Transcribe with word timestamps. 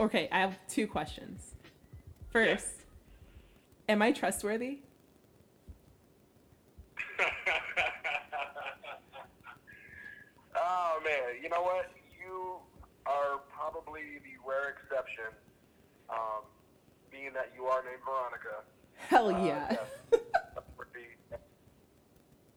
Okay, 0.00 0.28
I 0.32 0.40
have 0.40 0.58
two 0.66 0.86
questions. 0.86 1.54
First, 2.32 2.84
am 3.86 4.00
I 4.00 4.12
trustworthy? 4.12 4.78
oh 10.56 11.00
man, 11.04 11.36
you 11.42 11.48
know 11.48 11.62
what? 11.62 11.90
You 12.18 12.56
are 13.06 13.38
probably 13.52 14.18
the 14.24 14.36
rare 14.46 14.70
exception, 14.76 15.28
um, 16.08 16.44
being 17.10 17.32
that 17.34 17.52
you 17.56 17.64
are 17.66 17.82
named 17.84 18.00
Veronica. 18.04 18.64
Hell 19.08 19.34
Uh, 19.34 19.44
yeah. 19.44 19.66
yes. 19.76 20.20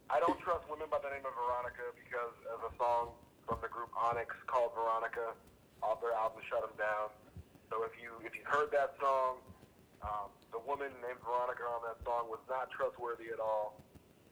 I 0.09 0.19
don't 0.19 0.37
trust 0.45 0.61
women 0.69 0.85
by 0.93 0.99
the 1.01 1.09
name 1.09 1.25
of 1.25 1.33
Veronica 1.33 1.89
because 1.97 2.37
of 2.53 2.61
a 2.61 2.71
song 2.77 3.17
from 3.49 3.57
the 3.65 3.67
group 3.67 3.89
Onyx 3.97 4.29
called 4.45 4.69
Veronica 4.77 5.33
off 5.81 5.99
their 6.05 6.13
album 6.13 6.39
Shut 6.47 6.61
'Em 6.61 6.69
Down. 6.77 7.09
So 7.73 7.83
if 7.85 7.97
you 7.99 8.11
if 8.23 8.35
you 8.35 8.41
heard 8.45 8.69
that 8.71 8.93
song, 9.01 9.37
um, 10.03 10.29
the 10.51 10.59
woman 10.59 10.89
named 11.01 11.17
Veronica 11.25 11.63
on 11.63 11.81
that 11.89 11.97
song 12.05 12.29
was 12.29 12.37
not 12.47 12.69
trustworthy 12.69 13.33
at 13.33 13.39
all. 13.39 13.81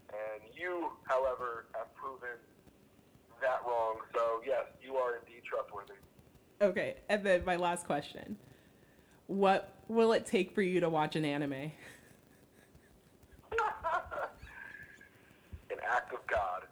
And 0.09 0.43
you, 0.55 0.91
however, 1.05 1.65
have 1.73 1.91
proven 1.95 2.37
that 3.41 3.61
wrong. 3.65 3.97
So 4.13 4.41
yes, 4.45 4.65
you 4.79 4.95
are 4.97 5.15
indeed 5.15 5.41
trustworthy. 5.43 5.93
Okay, 6.61 6.97
and 7.09 7.23
then 7.23 7.43
my 7.43 7.55
last 7.55 7.87
question. 7.87 8.37
What 9.25 9.73
will 9.87 10.13
it 10.13 10.27
take 10.27 10.53
for 10.53 10.61
you 10.61 10.79
to 10.79 10.89
watch 10.89 11.15
an 11.15 11.25
anime? 11.25 11.53
An 15.71 15.77
act 15.89 16.13
of 16.13 16.27
God. 16.27 16.67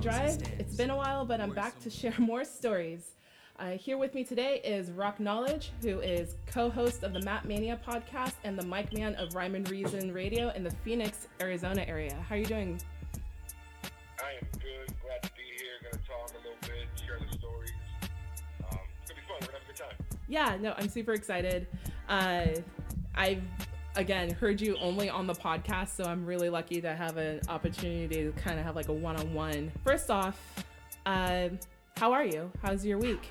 Don't 0.00 0.12
and 0.12 0.14
Cast 0.14 0.32
and 0.32 0.36
towns 0.36 0.48
Drive. 0.48 0.60
It's 0.60 0.76
been 0.76 0.90
a 0.90 0.96
while, 0.96 1.24
but 1.24 1.40
I'm 1.40 1.52
back 1.52 1.78
to 1.80 1.90
share 1.90 2.14
more 2.18 2.44
stories. 2.44 3.12
Uh, 3.58 3.70
here 3.70 3.96
with 3.96 4.14
me 4.14 4.24
today 4.24 4.60
is 4.62 4.90
Rock 4.90 5.18
Knowledge, 5.18 5.72
who 5.80 6.00
is 6.00 6.34
co-host 6.46 7.02
of 7.02 7.14
the 7.14 7.20
Map 7.20 7.46
Mania 7.46 7.80
podcast 7.86 8.34
and 8.44 8.58
the 8.58 8.66
mic 8.66 8.92
man 8.92 9.14
of 9.14 9.34
Rhyme 9.34 9.54
and 9.54 9.68
Reason 9.70 10.12
Radio 10.12 10.50
in 10.50 10.62
the 10.62 10.70
Phoenix, 10.84 11.28
Arizona 11.40 11.82
area. 11.88 12.14
How 12.28 12.34
are 12.34 12.38
you 12.38 12.44
doing? 12.44 12.78
I 14.18 14.32
am 14.32 14.48
good. 14.52 14.94
Glad 15.02 15.22
to 15.22 15.30
be 15.34 15.42
here. 15.56 15.90
Going 15.90 15.92
to 15.92 16.08
talk 16.08 16.30
a 16.30 16.36
little 16.36 16.58
bit, 16.60 16.86
share 17.06 17.18
the 17.18 17.38
stories. 17.38 17.70
Um, 18.70 18.78
it's 19.00 19.10
going 19.10 19.14
to 19.14 19.14
be 19.14 19.20
fun. 19.22 19.36
We're 19.40 19.46
going 19.46 19.48
to 19.48 19.52
have 19.52 19.62
a 19.62 19.66
good 19.66 19.76
time. 19.76 20.18
Yeah, 20.28 20.56
no, 20.60 20.74
I'm 20.76 20.90
super 20.90 21.12
excited. 21.12 21.66
Uh, 22.08 22.48
I've 23.14 23.42
again 23.96 24.30
heard 24.30 24.60
you 24.60 24.76
only 24.76 25.08
on 25.08 25.26
the 25.26 25.34
podcast, 25.34 25.96
so 25.96 26.04
I'm 26.04 26.24
really 26.24 26.50
lucky 26.50 26.80
to 26.80 26.94
have 26.94 27.16
an 27.16 27.40
opportunity 27.48 28.24
to 28.24 28.32
kind 28.32 28.58
of 28.58 28.64
have 28.64 28.76
like 28.76 28.88
a 28.88 28.92
one-on-one. 28.92 29.72
First 29.84 30.10
off, 30.10 30.38
uh, 31.06 31.48
how 31.96 32.12
are 32.12 32.24
you? 32.24 32.50
How's 32.62 32.84
your 32.84 32.98
week? 32.98 33.30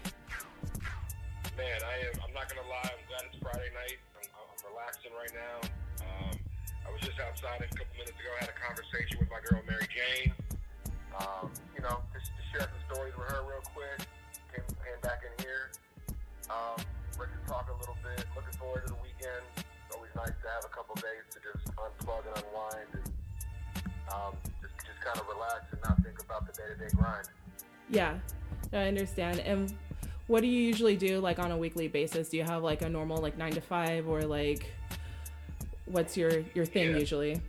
Man, 1.55 1.79
I 1.85 2.09
am. 2.09 2.19
I'm 2.27 2.33
not 2.33 2.49
gonna 2.49 2.67
lie. 2.67 2.89
I'm 2.89 3.05
glad 3.07 3.23
it's 3.31 3.37
Friday 3.41 3.69
night. 3.73 4.01
I'm, 4.17 4.27
I'm 4.35 4.59
relaxing 4.73 5.11
right 5.13 5.31
now. 5.31 5.57
Um, 6.03 6.35
I 6.85 6.91
was 6.91 7.01
just 7.01 7.19
outside 7.19 7.61
a 7.61 7.69
couple 7.69 7.93
minutes 7.93 8.17
ago. 8.17 8.29
I 8.41 8.45
had 8.45 8.51
a 8.51 8.59
conversation 8.59 9.19
with 9.19 9.29
my 9.29 9.39
girl 9.45 9.61
Mary 9.69 9.87
Jane. 9.87 10.33
Um, 11.15 11.51
you 11.77 11.81
know, 11.81 12.01
just 12.11 12.33
to 12.35 12.41
share 12.51 12.67
some 12.67 12.83
stories 12.91 13.13
with 13.15 13.29
her 13.31 13.45
real 13.47 13.63
quick. 13.71 14.03
Came, 14.51 14.65
came 14.83 14.99
back 15.01 15.21
in 15.23 15.45
here. 15.45 15.71
Um, 16.49 16.75
ready 17.15 17.31
to 17.31 17.43
talk 17.47 17.69
a 17.71 17.77
little 17.79 17.95
bit. 18.03 18.25
Looking 18.35 18.57
forward 18.59 18.83
to 18.87 18.93
the 18.93 18.99
nice 20.15 20.27
to 20.41 20.47
have 20.49 20.65
a 20.65 20.69
couple 20.73 20.95
days 20.95 21.25
to 21.31 21.39
just 21.39 21.65
unplug 21.75 22.23
and 22.27 22.43
unwind 22.45 22.87
and 22.93 23.13
um, 24.13 24.33
just 24.61 24.73
just 24.85 24.99
kind 25.03 25.19
of 25.19 25.27
relax 25.27 25.65
and 25.71 25.81
not 25.83 26.01
think 26.03 26.19
about 26.21 26.45
the 26.47 26.53
day-to-day 26.53 26.89
grind. 26.95 27.27
Yeah, 27.89 28.17
I 28.73 28.87
understand. 28.87 29.39
And 29.39 29.73
what 30.27 30.41
do 30.41 30.47
you 30.47 30.61
usually 30.61 30.95
do 30.95 31.19
like 31.19 31.39
on 31.39 31.51
a 31.51 31.57
weekly 31.57 31.87
basis? 31.87 32.29
Do 32.29 32.37
you 32.37 32.43
have 32.43 32.63
like 32.63 32.81
a 32.81 32.89
normal 32.89 33.17
like 33.17 33.37
nine 33.37 33.51
to 33.53 33.61
five 33.61 34.07
or 34.07 34.21
like 34.21 34.71
what's 35.85 36.17
your 36.17 36.43
your 36.53 36.65
thing 36.65 36.91
Yeah. 36.91 36.97
usually? 36.97 37.41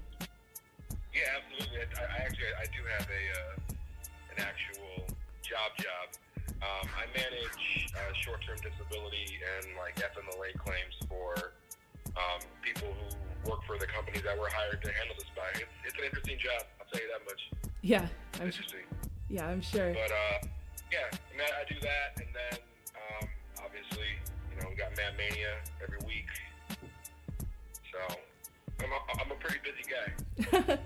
Yeah, 1.15 1.23
absolutely. 1.41 1.79
I, 1.97 2.03
I 2.03 2.19
actually 2.25 2.53
I 2.59 2.65
do 2.67 2.83
have 2.99 3.09
a 3.09 3.23
uh, 3.41 4.37
an 4.37 4.45
actual 4.45 5.07
job 5.43 5.73
job. 5.79 6.09
Um, 6.63 6.89
I 6.97 7.05
manage 7.17 7.87
uh, 7.95 8.13
short-term 8.25 8.57
disability 8.57 9.39
and 9.57 9.77
like 9.77 9.97
FMLA 9.97 10.57
claims 10.59 10.95
for 11.09 11.53
um, 12.17 12.41
people 12.63 12.89
who 12.89 13.51
work 13.51 13.63
for 13.67 13.79
the 13.79 13.87
companies 13.87 14.23
that 14.25 14.39
were 14.39 14.49
hired 14.51 14.83
to 14.83 14.91
handle 14.93 15.15
this 15.19 15.29
by. 15.37 15.49
It's, 15.55 15.71
it's 15.85 15.99
an 15.99 16.05
interesting 16.05 16.39
job. 16.39 16.65
I'll 16.81 16.87
tell 16.91 17.01
you 17.01 17.09
that 17.13 17.25
much. 17.25 17.41
Yeah, 17.83 18.07
I'm 18.41 18.47
Interesting. 18.47 18.81
yeah, 19.29 19.47
I'm 19.47 19.61
sure. 19.61 19.93
But 19.93 20.11
uh, 20.11 20.47
yeah, 20.91 21.15
I 21.39 21.73
do 21.73 21.79
that, 21.81 22.19
and 22.19 22.29
then 22.35 22.59
um, 22.97 23.29
obviously, 23.65 24.09
you 24.51 24.61
know, 24.61 24.69
we 24.69 24.77
got 24.77 24.97
Mad 24.97 25.15
Mania 25.17 25.55
every 25.83 25.99
week. 26.07 26.27
So 27.93 28.17
I'm 28.81 28.91
a, 28.91 29.23
I'm 29.23 29.31
a 29.31 29.35
pretty 29.37 29.61
busy 29.63 30.65
guy. 30.67 30.79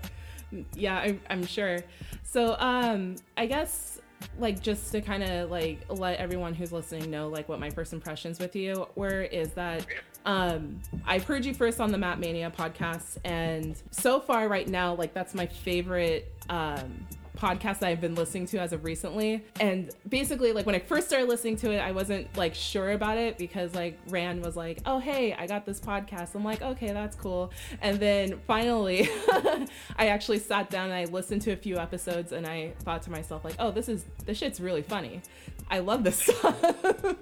yeah, 0.75 0.99
I'm, 0.99 1.21
I'm 1.29 1.45
sure. 1.45 1.79
So, 2.23 2.55
um, 2.59 3.15
I 3.37 3.45
guess 3.45 3.99
like 4.37 4.61
just 4.61 4.91
to 4.91 5.01
kind 5.01 5.23
of 5.23 5.49
like 5.49 5.79
let 5.89 6.19
everyone 6.19 6.53
who's 6.53 6.71
listening 6.71 7.09
know 7.09 7.27
like 7.27 7.49
what 7.49 7.59
my 7.59 7.69
first 7.71 7.91
impressions 7.91 8.39
with 8.39 8.55
you 8.55 8.87
were 8.95 9.21
is 9.23 9.51
that 9.53 9.85
um 10.25 10.79
I've 11.05 11.23
heard 11.23 11.45
you 11.45 11.53
first 11.53 11.79
on 11.79 11.91
the 11.91 11.97
Map 11.97 12.19
Mania 12.19 12.51
podcast 12.55 13.17
and 13.23 13.75
so 13.91 14.19
far 14.19 14.47
right 14.47 14.67
now 14.67 14.93
like 14.93 15.13
that's 15.13 15.33
my 15.33 15.47
favorite 15.47 16.31
um 16.49 17.07
podcast 17.41 17.79
that 17.79 17.89
I've 17.89 18.01
been 18.01 18.13
listening 18.13 18.45
to 18.47 18.59
as 18.59 18.71
of 18.71 18.83
recently. 18.83 19.43
And 19.59 19.89
basically, 20.07 20.53
like 20.53 20.65
when 20.65 20.75
I 20.75 20.79
first 20.79 21.07
started 21.07 21.27
listening 21.27 21.55
to 21.57 21.71
it, 21.71 21.79
I 21.79 21.91
wasn't 21.91 22.35
like 22.37 22.53
sure 22.53 22.91
about 22.91 23.17
it 23.17 23.37
because 23.39 23.73
like 23.73 23.97
Rand 24.09 24.43
was 24.43 24.55
like, 24.55 24.79
"Oh 24.85 24.99
hey, 24.99 25.33
I 25.33 25.47
got 25.47 25.65
this 25.65 25.79
podcast." 25.79 26.35
I'm 26.35 26.43
like, 26.43 26.61
"Okay, 26.61 26.91
that's 26.91 27.15
cool." 27.15 27.51
And 27.81 27.99
then 27.99 28.39
finally, 28.45 29.09
I 29.97 30.07
actually 30.07 30.39
sat 30.39 30.69
down 30.69 30.85
and 30.85 30.93
I 30.93 31.05
listened 31.05 31.41
to 31.43 31.51
a 31.51 31.57
few 31.57 31.77
episodes 31.77 32.31
and 32.31 32.45
I 32.45 32.73
thought 32.81 33.01
to 33.03 33.11
myself 33.11 33.43
like, 33.43 33.55
"Oh, 33.57 33.71
this 33.71 33.89
is 33.89 34.05
this 34.25 34.37
shit's 34.37 34.59
really 34.61 34.83
funny. 34.83 35.21
I 35.69 35.79
love 35.79 36.03
this 36.03 36.17
stuff." 36.23 37.15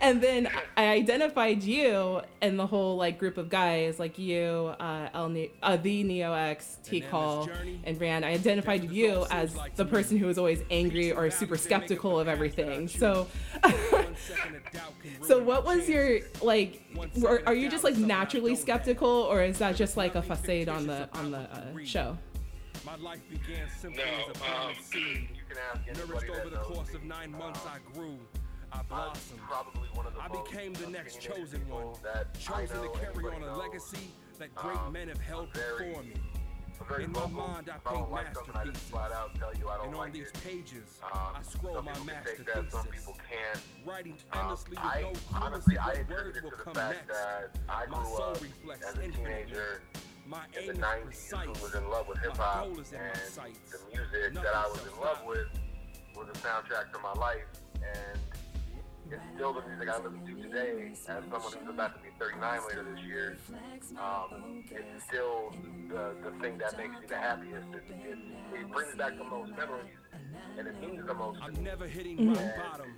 and 0.00 0.22
then 0.22 0.48
I 0.76 0.86
identified 0.88 1.62
you 1.62 2.22
and 2.40 2.58
the 2.58 2.66
whole 2.66 2.96
like 2.96 3.18
group 3.18 3.36
of 3.36 3.50
guys 3.50 3.98
like 3.98 4.18
you, 4.18 4.74
uh, 4.80 5.08
El 5.12 5.28
ne- 5.28 5.50
uh 5.62 5.76
the 5.76 6.02
Neo 6.02 6.32
X, 6.32 6.78
T 6.82 7.00
Call, 7.00 7.48
and 7.84 8.00
Rand. 8.00 8.24
I 8.24 8.30
identified 8.30 8.90
you 8.90 9.26
as 9.30 9.49
the 9.76 9.84
person 9.84 10.16
who 10.18 10.26
was 10.26 10.38
always 10.38 10.62
angry 10.70 11.12
or 11.12 11.30
super 11.30 11.56
skeptical 11.56 12.18
of 12.18 12.28
everything. 12.28 12.88
So, 12.88 13.26
so 15.26 15.42
what 15.42 15.64
was 15.64 15.88
your 15.88 16.20
like? 16.42 16.82
Are, 17.26 17.42
are 17.46 17.54
you 17.54 17.68
just 17.70 17.84
like 17.84 17.96
naturally 17.96 18.56
skeptical, 18.56 19.08
or 19.08 19.42
is 19.42 19.58
that 19.58 19.76
just 19.76 19.96
like 19.96 20.14
a 20.14 20.22
facade 20.22 20.68
on 20.68 20.86
the 20.86 21.08
on 21.14 21.30
the 21.30 21.38
uh, 21.38 21.62
show? 21.84 22.16
My 22.84 22.96
life 22.96 23.20
began 23.28 23.68
simply 23.78 24.02
No, 24.04 24.10
as 24.10 24.24
a 24.36 24.40
um, 24.44 24.62
blind 24.62 24.76
seed. 24.80 25.28
you 25.34 25.42
can 25.48 25.58
ask 25.72 25.80
anybody 25.86 26.08
Nourished 26.08 26.30
over 26.30 26.48
the 26.50 26.56
course 26.62 26.88
me. 26.88 26.94
of 26.94 27.04
nine 27.04 27.30
months, 27.32 27.60
Um, 27.64 27.72
I 27.74 27.92
grew. 27.94 28.18
I 28.72 28.82
blossomed. 28.88 29.40
probably 29.48 29.88
one 29.94 30.06
of 30.06 30.14
the 30.14 30.22
I 30.22 30.28
became 30.28 30.72
the 30.74 30.86
next 30.86 31.20
chosen 31.20 31.68
one, 31.68 31.88
that 32.04 32.32
chosen 32.38 32.80
to 32.82 32.88
carry 32.98 33.26
on 33.26 33.42
a 33.42 33.46
knows. 33.46 33.58
legacy 33.58 34.10
that 34.38 34.54
great 34.54 34.76
Um, 34.78 34.92
men 34.92 35.08
have 35.08 35.20
held 35.20 35.52
before 35.52 36.02
me. 36.04 36.14
Very 36.90 37.04
In 37.04 37.12
my 37.12 37.26
mind, 37.28 37.70
I 37.70 37.76
I 37.88 37.94
paint 37.94 38.10
like 38.10 38.26
I 38.26 38.32
masterpieces. 38.32 38.82
flat 38.90 39.12
out 39.12 39.30
tell 39.38 39.54
you 39.54 39.68
I 39.68 39.76
don't 39.76 39.86
And 39.86 39.94
on 39.94 40.00
like 40.00 40.12
these 40.12 40.26
it. 40.26 40.40
pages, 40.42 40.98
Um, 41.04 41.18
I 41.36 41.42
scroll 41.42 41.82
my 41.82 41.92
people 41.92 42.04
can 42.04 42.06
master 42.16 42.36
take 42.36 42.46
that, 42.54 42.72
some 42.72 42.86
people 42.86 43.16
can't. 43.30 43.62
Writing 43.86 44.16
Um, 44.32 44.40
endlessly 44.40 44.76
with 44.76 45.02
no 45.02 45.12
honestly, 45.40 45.78
I 45.78 45.86
what 45.94 46.10
words 46.10 46.42
will 46.42 46.50
come 46.50 46.72
next. 46.74 47.16
I 47.68 47.86
My 47.86 48.02
soul 48.04 48.34
reflects 48.42 48.86
as 48.88 48.96
a 48.98 49.04
infinitely. 49.04 49.34
teenager 49.44 49.82
My 50.26 50.42
in 50.58 50.62
aim 50.62 50.66
the 50.66 50.72
is 50.72 50.78
90s 50.78 51.04
precise. 51.04 51.62
was 51.62 51.74
in 51.76 51.88
love 51.90 52.08
with 52.08 52.18
hip 52.18 52.36
hop 52.36 52.66
is 52.78 52.92
and 52.92 53.14
the 53.70 53.78
music 53.94 54.34
Nothing 54.34 54.42
that 54.42 54.54
I 54.56 54.66
was 54.68 54.80
in 54.82 55.00
love 55.00 55.24
with 55.24 55.46
was 56.16 56.28
a 56.28 56.32
soundtrack 56.42 56.90
to 56.92 56.98
my 56.98 57.12
life 57.12 57.46
and 57.84 58.18
it's 59.12 59.22
still 59.34 59.52
the 59.52 59.62
music 59.68 59.88
I 59.88 59.96
listen 59.98 60.24
to 60.26 60.42
today 60.42 60.90
as 60.92 60.98
someone 60.98 61.40
who's 61.40 61.68
about 61.68 61.94
to 61.96 62.00
be 62.02 62.08
39 62.18 62.60
later 62.68 62.86
this 62.94 63.04
year. 63.04 63.36
Um, 63.98 64.64
it's 64.70 65.04
still 65.04 65.52
the, 65.88 66.14
the 66.22 66.30
thing 66.40 66.58
that 66.58 66.76
makes 66.78 66.90
me 67.00 67.06
the 67.08 67.16
happiest. 67.16 67.66
It, 67.74 67.84
it, 67.90 68.18
it 68.60 68.72
brings 68.72 68.94
back 68.96 69.16
the 69.18 69.24
most 69.24 69.50
memories 69.56 69.94
and 70.58 70.66
it 70.68 70.80
means 70.80 71.04
the 71.06 71.14
most 71.14 71.38
to 71.38 71.44
I'm 71.44 71.54
me. 71.54 71.60
never 71.60 71.86
hitting 71.86 72.16
Mm-hmm. 72.18 72.34
rock 72.34 72.70
bottom, 72.72 72.94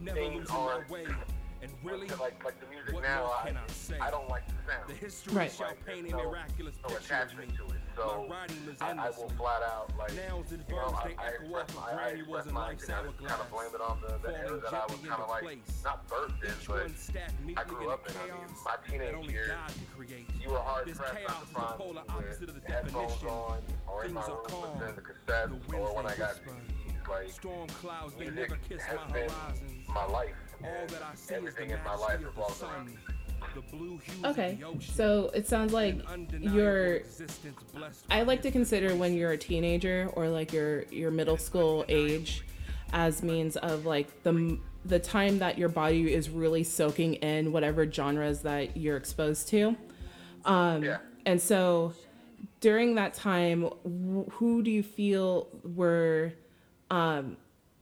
never 0.00 0.18
Things 0.18 0.38
losing 0.40 0.54
my 0.54 0.60
aren't- 0.72 0.90
way. 0.90 1.06
And 1.62 1.72
really, 1.82 2.08
like 2.08 2.44
like 2.44 2.60
the 2.60 2.66
music 2.66 2.92
what 2.92 3.04
now, 3.04 3.24
I, 3.24 3.50
I? 3.98 4.08
I 4.08 4.10
don't 4.10 4.28
like 4.28 4.46
the 4.48 4.70
sound. 4.70 4.86
the 4.86 4.92
history 4.94 5.32
Right. 5.34 5.50
shall 5.50 5.68
Like, 5.68 5.86
paint 5.86 6.08
a 6.08 6.10
no- 6.10 6.30
miraculous 6.30 6.74
no 6.82 6.94
picture 6.94 7.14
of 7.14 7.38
me. 7.38 7.46
to 7.56 7.64
it. 7.74 7.80
So 7.96 8.26
My 8.28 8.36
writing 8.36 8.56
is 8.70 8.80
I, 8.80 8.90
I 8.90 9.10
will 9.10 9.28
flat 9.30 9.62
out 9.62 9.92
like 9.98 10.12
Nouns 10.14 10.52
and 10.52 10.62
you 10.68 10.74
know, 10.74 10.88
verbs, 10.88 10.98
I, 11.18 11.24
I 11.24 11.28
express 11.28 11.74
my, 11.74 11.82
I 11.92 12.08
express 12.08 12.28
wasn't 12.28 12.54
my 12.54 12.60
like 12.68 12.82
opinion. 12.82 12.98
I 12.98 13.06
just 13.06 13.18
kind 13.24 13.40
of 13.40 13.50
blame 13.50 13.74
it 13.74 13.80
on 13.80 13.98
the, 14.00 14.28
the 14.28 14.38
era 14.38 14.60
that 14.60 14.74
I 14.74 14.84
was 14.86 14.98
kind 15.00 15.22
of 15.22 15.28
like 15.30 15.58
not 15.84 16.08
birthed 16.08 16.44
in, 16.44 16.54
but 16.66 17.58
I 17.58 17.64
grew 17.64 17.90
up 17.90 18.08
in. 18.08 18.14
I 18.16 18.26
mean, 18.26 18.46
my 18.64 18.76
teenage 18.88 19.30
years, 19.30 19.48
God 19.48 19.72
can 19.74 19.86
create. 19.96 20.26
you 20.42 20.50
were 20.50 20.58
hard 20.58 20.86
pressed 20.92 21.14
not 21.28 21.40
to 21.40 21.46
find 21.46 21.78
with 21.88 21.98
opposite 22.08 22.48
of 22.48 22.54
the 22.54 22.72
headphones 22.72 23.22
on 23.24 23.58
or 23.86 24.04
in 24.04 24.12
my 24.14 24.26
room 24.26 24.38
listening 24.80 24.94
to 24.96 25.02
cassettes 25.02 25.74
or 25.74 25.94
when 25.96 26.06
I 26.06 26.16
got 26.16 26.34
they 26.34 26.40
whisper. 26.40 26.50
CDs. 26.50 27.08
Like 27.08 27.30
Storm 27.30 27.68
clouds, 27.68 28.14
they 28.18 28.30
never 28.30 28.56
kiss 28.68 28.82
has 28.82 28.96
my 28.96 29.18
horizons. 29.18 29.88
my 29.88 30.04
life. 30.06 30.34
All 30.62 30.86
that 30.88 31.02
I 31.02 31.14
see 31.14 31.22
is 31.22 31.28
the 31.28 31.34
everything 31.36 31.70
in 31.70 31.78
my 31.84 31.94
life 31.96 32.00
majesty 32.00 32.14
of 32.14 32.20
the 32.20 32.40
revolves 32.40 32.62
around 32.62 32.88
sun, 33.44 33.54
music. 33.54 33.70
the 33.70 33.76
blue 33.76 33.98
hues 33.98 34.24
Okay, 34.24 34.52
of 34.52 34.58
the 34.58 34.64
ocean. 34.66 34.94
so 34.94 35.30
it 35.34 35.46
sounds 35.46 35.72
like 35.72 36.00
you're. 36.40 37.00
I 38.10 38.22
like 38.22 38.42
to 38.42 38.50
consider 38.50 38.94
when 38.94 39.14
you're 39.14 39.32
a 39.32 39.38
teenager 39.38 40.10
or 40.14 40.28
like 40.28 40.52
your 40.52 40.82
your 40.84 41.10
middle 41.10 41.36
school 41.36 41.84
age 41.88 42.44
as 42.92 43.22
means 43.22 43.56
of 43.56 43.86
like 43.86 44.22
the 44.22 44.58
the 44.84 44.98
time 44.98 45.38
that 45.38 45.56
your 45.58 45.68
body 45.70 46.12
is 46.12 46.28
really 46.28 46.62
soaking 46.62 47.14
in 47.14 47.52
whatever 47.52 47.90
genres 47.90 48.42
that 48.42 48.76
you're 48.76 48.96
exposed 48.98 49.48
to. 49.48 49.76
Um, 50.44 50.82
Yeah. 50.84 50.98
And 51.26 51.40
so 51.40 51.94
during 52.60 52.96
that 52.96 53.14
time, 53.14 53.62
wh- 53.84 54.30
who 54.34 54.62
do 54.62 54.70
you 54.70 54.82
feel 54.82 55.48
were 55.64 56.34
um, 56.90 57.38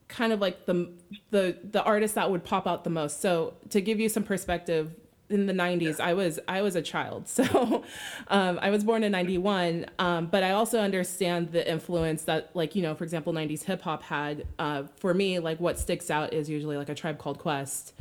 kind 0.07 0.33
of 0.33 0.41
like 0.41 0.65
the 0.67 0.93
the 1.31 1.59
the 1.69 1.83
artists 1.83 2.15
that 2.15 2.31
would 2.31 2.45
pop 2.45 2.69
out 2.69 2.85
the 2.85 2.91
most? 2.91 3.21
So 3.21 3.55
to 3.71 3.81
give 3.81 3.99
you 3.99 4.09
some 4.09 4.23
perspective, 4.23 4.95
in 5.33 5.47
the 5.47 5.53
90s 5.53 6.01
i 6.01 6.15
was 6.15 6.39
i 6.49 6.63
was 6.63 6.77
a 6.77 6.83
child 6.83 7.29
so 7.29 7.85
um, 8.29 8.59
i 8.63 8.71
was 8.71 8.85
born 8.85 9.03
in 9.05 9.13
91 9.13 9.87
um, 9.99 10.27
but 10.27 10.43
i 10.43 10.51
also 10.51 10.81
understand 10.81 11.53
the 11.53 11.69
influence 11.71 12.23
that 12.23 12.51
like 12.55 12.75
you 12.75 12.83
know 12.83 12.95
for 12.95 13.05
example 13.05 13.33
90s 13.33 13.65
hip-hop 13.65 14.03
had 14.03 14.47
uh, 14.59 14.85
for 14.97 15.15
me 15.15 15.39
like 15.39 15.61
what 15.61 15.79
sticks 15.79 16.11
out 16.11 16.33
is 16.33 16.49
usually 16.49 16.77
like 16.77 16.89
a 16.89 16.95
tribe 16.95 17.19
called 17.19 17.39
quest 17.39 17.95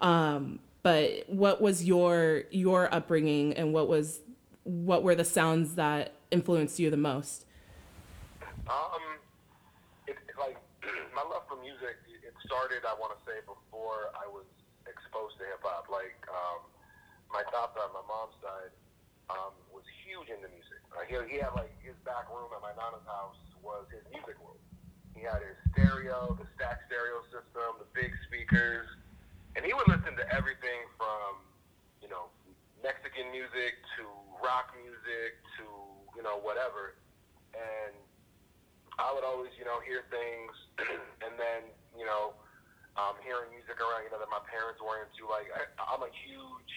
um, 0.00 0.58
but 0.82 1.24
what 1.28 1.60
was 1.60 1.84
your 1.84 2.44
your 2.50 2.92
upbringing 2.92 3.52
and 3.54 3.72
what 3.72 3.88
was 3.88 4.20
what 4.64 5.02
were 5.02 5.14
the 5.14 5.24
sounds 5.24 5.74
that 5.74 6.14
influenced 6.30 6.78
you 6.78 6.90
the 6.90 6.96
most 6.96 7.46
Um, 8.68 9.18
it, 10.06 10.16
it, 10.28 10.36
like 10.38 10.56
my 11.16 11.22
love 11.22 11.42
for 11.48 11.58
music, 11.58 11.98
it 12.06 12.34
started. 12.46 12.86
I 12.86 12.94
want 12.94 13.10
to 13.18 13.20
say 13.26 13.42
before 13.42 14.14
I 14.14 14.26
was 14.30 14.46
exposed 14.86 15.38
to 15.38 15.44
hip 15.44 15.62
hop. 15.62 15.90
Like 15.90 16.14
um, 16.30 16.62
my 17.32 17.42
tata 17.48 17.80
on 17.80 17.92
my 17.96 18.04
mom's 18.06 18.36
side 18.44 18.72
um, 19.32 19.52
was 19.72 19.84
huge 20.04 20.28
into 20.28 20.48
music. 20.52 20.80
Uh, 20.92 21.04
he, 21.08 21.16
he 21.32 21.36
had 21.40 21.56
like 21.56 21.72
his 21.80 21.96
back 22.04 22.28
room 22.28 22.52
at 22.52 22.60
my 22.60 22.72
nana's 22.76 23.04
house 23.08 23.38
was 23.64 23.88
his 23.90 24.04
music 24.12 24.36
room. 24.38 24.58
He 25.16 25.24
had 25.24 25.40
his 25.44 25.56
stereo, 25.72 26.36
the 26.36 26.46
stack 26.56 26.84
stereo 26.88 27.20
system, 27.32 27.80
the 27.80 27.88
big 27.96 28.12
speakers, 28.28 28.88
and 29.56 29.64
he 29.64 29.72
would 29.72 29.88
listen 29.88 30.16
to 30.16 30.24
everything 30.32 30.88
from 31.00 31.42
you 32.04 32.08
know 32.08 32.32
Mexican 32.84 33.30
music 33.32 33.80
to 33.96 34.04
rock 34.44 34.72
music 34.76 35.40
to 35.60 35.64
you 36.16 36.22
know 36.24 36.40
whatever, 36.40 36.96
and 37.56 37.96
I 39.00 39.12
would 39.14 39.24
always, 39.24 39.52
you 39.56 39.64
know, 39.64 39.80
hear 39.80 40.04
things, 40.12 40.52
and 41.24 41.34
then, 41.40 41.72
you 41.96 42.04
know, 42.04 42.36
um, 43.00 43.16
hearing 43.24 43.48
music 43.48 43.80
around, 43.80 44.04
you 44.04 44.12
know, 44.12 44.20
that 44.20 44.28
my 44.28 44.42
parents 44.52 44.76
were 44.84 45.00
into. 45.00 45.24
Like, 45.24 45.48
I, 45.48 45.64
I'm 45.88 46.04
a 46.04 46.12
huge, 46.28 46.72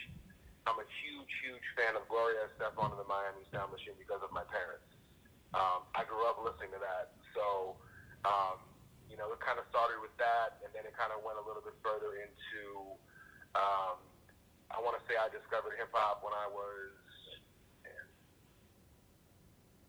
I'm 0.65 0.81
a 0.81 0.87
huge, 1.05 1.33
huge 1.45 1.67
fan 1.77 1.93
of 1.93 2.05
Gloria 2.09 2.49
Estefan 2.49 2.93
and 2.93 2.99
the 2.99 3.05
Miami 3.05 3.45
Sound 3.53 3.69
Machine 3.69 3.97
because 4.01 4.21
of 4.25 4.33
my 4.33 4.45
parents. 4.49 4.85
Um, 5.53 5.85
I 5.93 6.03
grew 6.03 6.25
up 6.27 6.41
listening 6.41 6.73
to 6.75 6.81
that, 6.83 7.15
so, 7.31 7.79
um, 8.27 8.59
you 9.07 9.15
know, 9.15 9.31
it 9.31 9.39
kind 9.39 9.55
of 9.55 9.63
started 9.71 10.03
with 10.03 10.11
that, 10.19 10.59
and 10.65 10.73
then 10.75 10.83
it 10.83 10.91
kind 10.97 11.15
of 11.15 11.23
went 11.23 11.39
a 11.39 11.45
little 11.45 11.63
bit 11.63 11.77
further 11.79 12.17
into. 12.19 12.97
Um, 13.55 14.01
I 14.73 14.83
want 14.83 14.99
to 14.99 15.03
say 15.07 15.15
I 15.15 15.31
discovered 15.31 15.79
hip 15.79 15.93
hop 15.95 16.25
when 16.25 16.35
I 16.35 16.49
was 16.51 17.05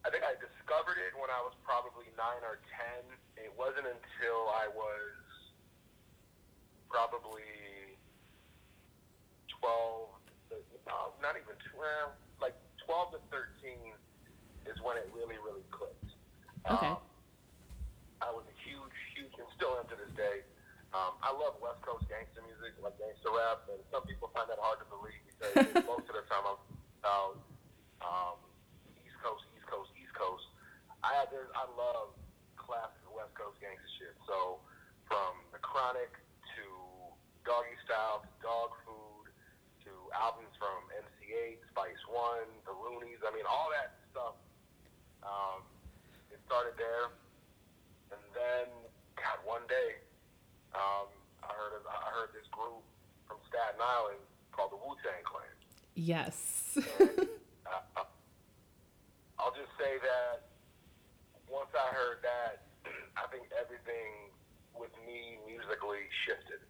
I 0.06 0.10
think 0.14 0.22
I 0.22 0.38
discovered 0.38 1.02
it 1.02 1.18
when 1.18 1.34
I 1.34 1.42
was 1.42 1.50
probably 1.66 2.06
nine 2.14 2.38
or 2.46 2.62
ten. 2.78 3.02
It 3.34 3.50
wasn't 3.58 3.90
until 3.90 4.46
I 4.54 4.70
was 4.70 5.18
probably 6.86 7.42
twelve, 9.50 10.14
no, 10.86 11.12
not 11.20 11.34
even 11.34 11.54
twelve, 11.74 12.14
like 12.40 12.54
twelve 12.86 13.12
to 13.12 13.20
thirteen 13.28 13.94
is 14.66 14.78
when 14.82 14.98
it 14.98 15.06
really, 15.14 15.38
really 15.42 15.66
clicked. 15.70 16.10
Okay. 16.66 16.90
Um, 16.90 17.02
I 18.22 18.32
was 18.32 18.42
a 18.48 18.56
huge, 18.66 18.96
huge, 19.14 19.34
and 19.38 19.46
still 19.54 19.78
am 19.78 19.86
to 19.92 19.96
this 19.98 20.10
day. 20.18 20.42
Um, 20.94 21.18
I 21.20 21.30
love 21.34 21.58
West 21.60 21.82
Coast 21.84 22.08
gangster 22.08 22.40
music, 22.46 22.72
like 22.80 22.96
gangster 22.96 23.30
rap, 23.30 23.68
and 23.68 23.78
some 23.92 24.06
people 24.08 24.32
find 24.32 24.48
that 24.48 24.58
hard 24.62 24.80
to 24.80 24.88
believe 24.88 25.20
because 25.28 25.84
most 25.90 26.08
of 26.08 26.16
the 26.16 26.24
time 26.30 26.46
I'm 26.46 26.60
about 27.02 27.36
um, 28.00 28.38
East 29.04 29.18
Coast, 29.20 29.44
East 29.54 29.68
Coast, 29.68 29.92
East 30.00 30.14
Coast. 30.16 30.46
I 31.04 31.14
have 31.20 31.28
this, 31.30 31.46
I 31.52 31.68
love 31.76 32.16
classic 32.56 33.04
West 33.12 33.34
Coast 33.36 33.60
gangster 33.60 33.90
shit. 34.00 34.14
So 34.26 34.62
from 35.06 35.38
The 35.54 35.60
Chronic 35.62 36.10
to 36.56 36.64
Doggy 37.46 37.76
Style 37.86 38.24
to 38.24 38.30
Dog 38.42 38.74
albums 40.16 40.52
from 40.56 40.80
MC 40.96 41.32
Eiht, 41.32 41.60
Spice 41.72 42.02
One, 42.08 42.48
The 42.64 42.72
Luniz. 42.72 43.20
I 43.26 43.30
mean, 43.34 43.44
all 43.48 43.68
that 43.72 43.96
stuff. 44.12 44.36
Um, 45.22 45.62
it 46.32 46.38
started 46.46 46.74
there, 46.78 47.10
and 48.14 48.22
then 48.32 48.66
God, 49.18 49.38
one 49.44 49.64
day, 49.66 49.98
um, 50.76 51.10
I 51.42 51.50
heard 51.52 51.74
of, 51.76 51.82
I 51.88 52.08
heard 52.14 52.30
this 52.36 52.46
group 52.52 52.84
from 53.26 53.42
Staten 53.50 53.80
Island 53.82 54.22
called 54.52 54.70
the 54.72 54.80
Wu 54.80 54.94
Tang 55.02 55.24
Clan. 55.26 55.50
yes 55.94 56.78
Uh, 57.66 58.06
I'll 59.42 59.50
just 59.58 59.74
say 59.74 59.98
that 59.98 60.46
once 61.50 61.70
I 61.74 61.90
heard 61.90 62.22
that, 62.22 62.62
I 63.18 63.26
think 63.34 63.50
everything 63.58 64.30
with 64.70 64.94
me 65.02 65.42
musically 65.42 66.06
shifted. 66.22 66.62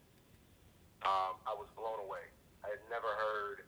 Um, 1.05 1.37
I 1.45 1.53
was 1.53 1.69
blown 1.77 2.01
away. 2.01 2.25
I 2.67 2.75
had 2.75 2.83
never 2.91 3.07
heard 3.15 3.63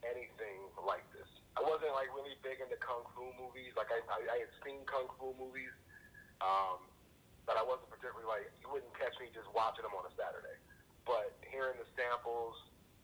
anything 0.00 0.64
like 0.80 1.04
this. 1.12 1.28
I 1.58 1.60
wasn't 1.60 1.92
like 1.92 2.08
really 2.16 2.32
big 2.40 2.56
into 2.64 2.80
kung 2.80 3.04
fu 3.12 3.28
movies. 3.36 3.76
Like 3.76 3.92
I, 3.92 4.00
I, 4.08 4.18
I 4.32 4.36
had 4.48 4.52
seen 4.64 4.80
kung 4.88 5.12
fu 5.20 5.36
movies, 5.36 5.72
um, 6.40 6.80
but 7.44 7.60
I 7.60 7.64
wasn't 7.66 7.92
particularly 7.92 8.24
like 8.24 8.48
you 8.64 8.72
wouldn't 8.72 8.92
catch 8.96 9.12
me 9.20 9.28
just 9.36 9.50
watching 9.52 9.84
them 9.84 9.92
on 9.92 10.08
a 10.08 10.12
Saturday. 10.16 10.56
But 11.04 11.36
hearing 11.52 11.76
the 11.76 11.88
samples 11.98 12.56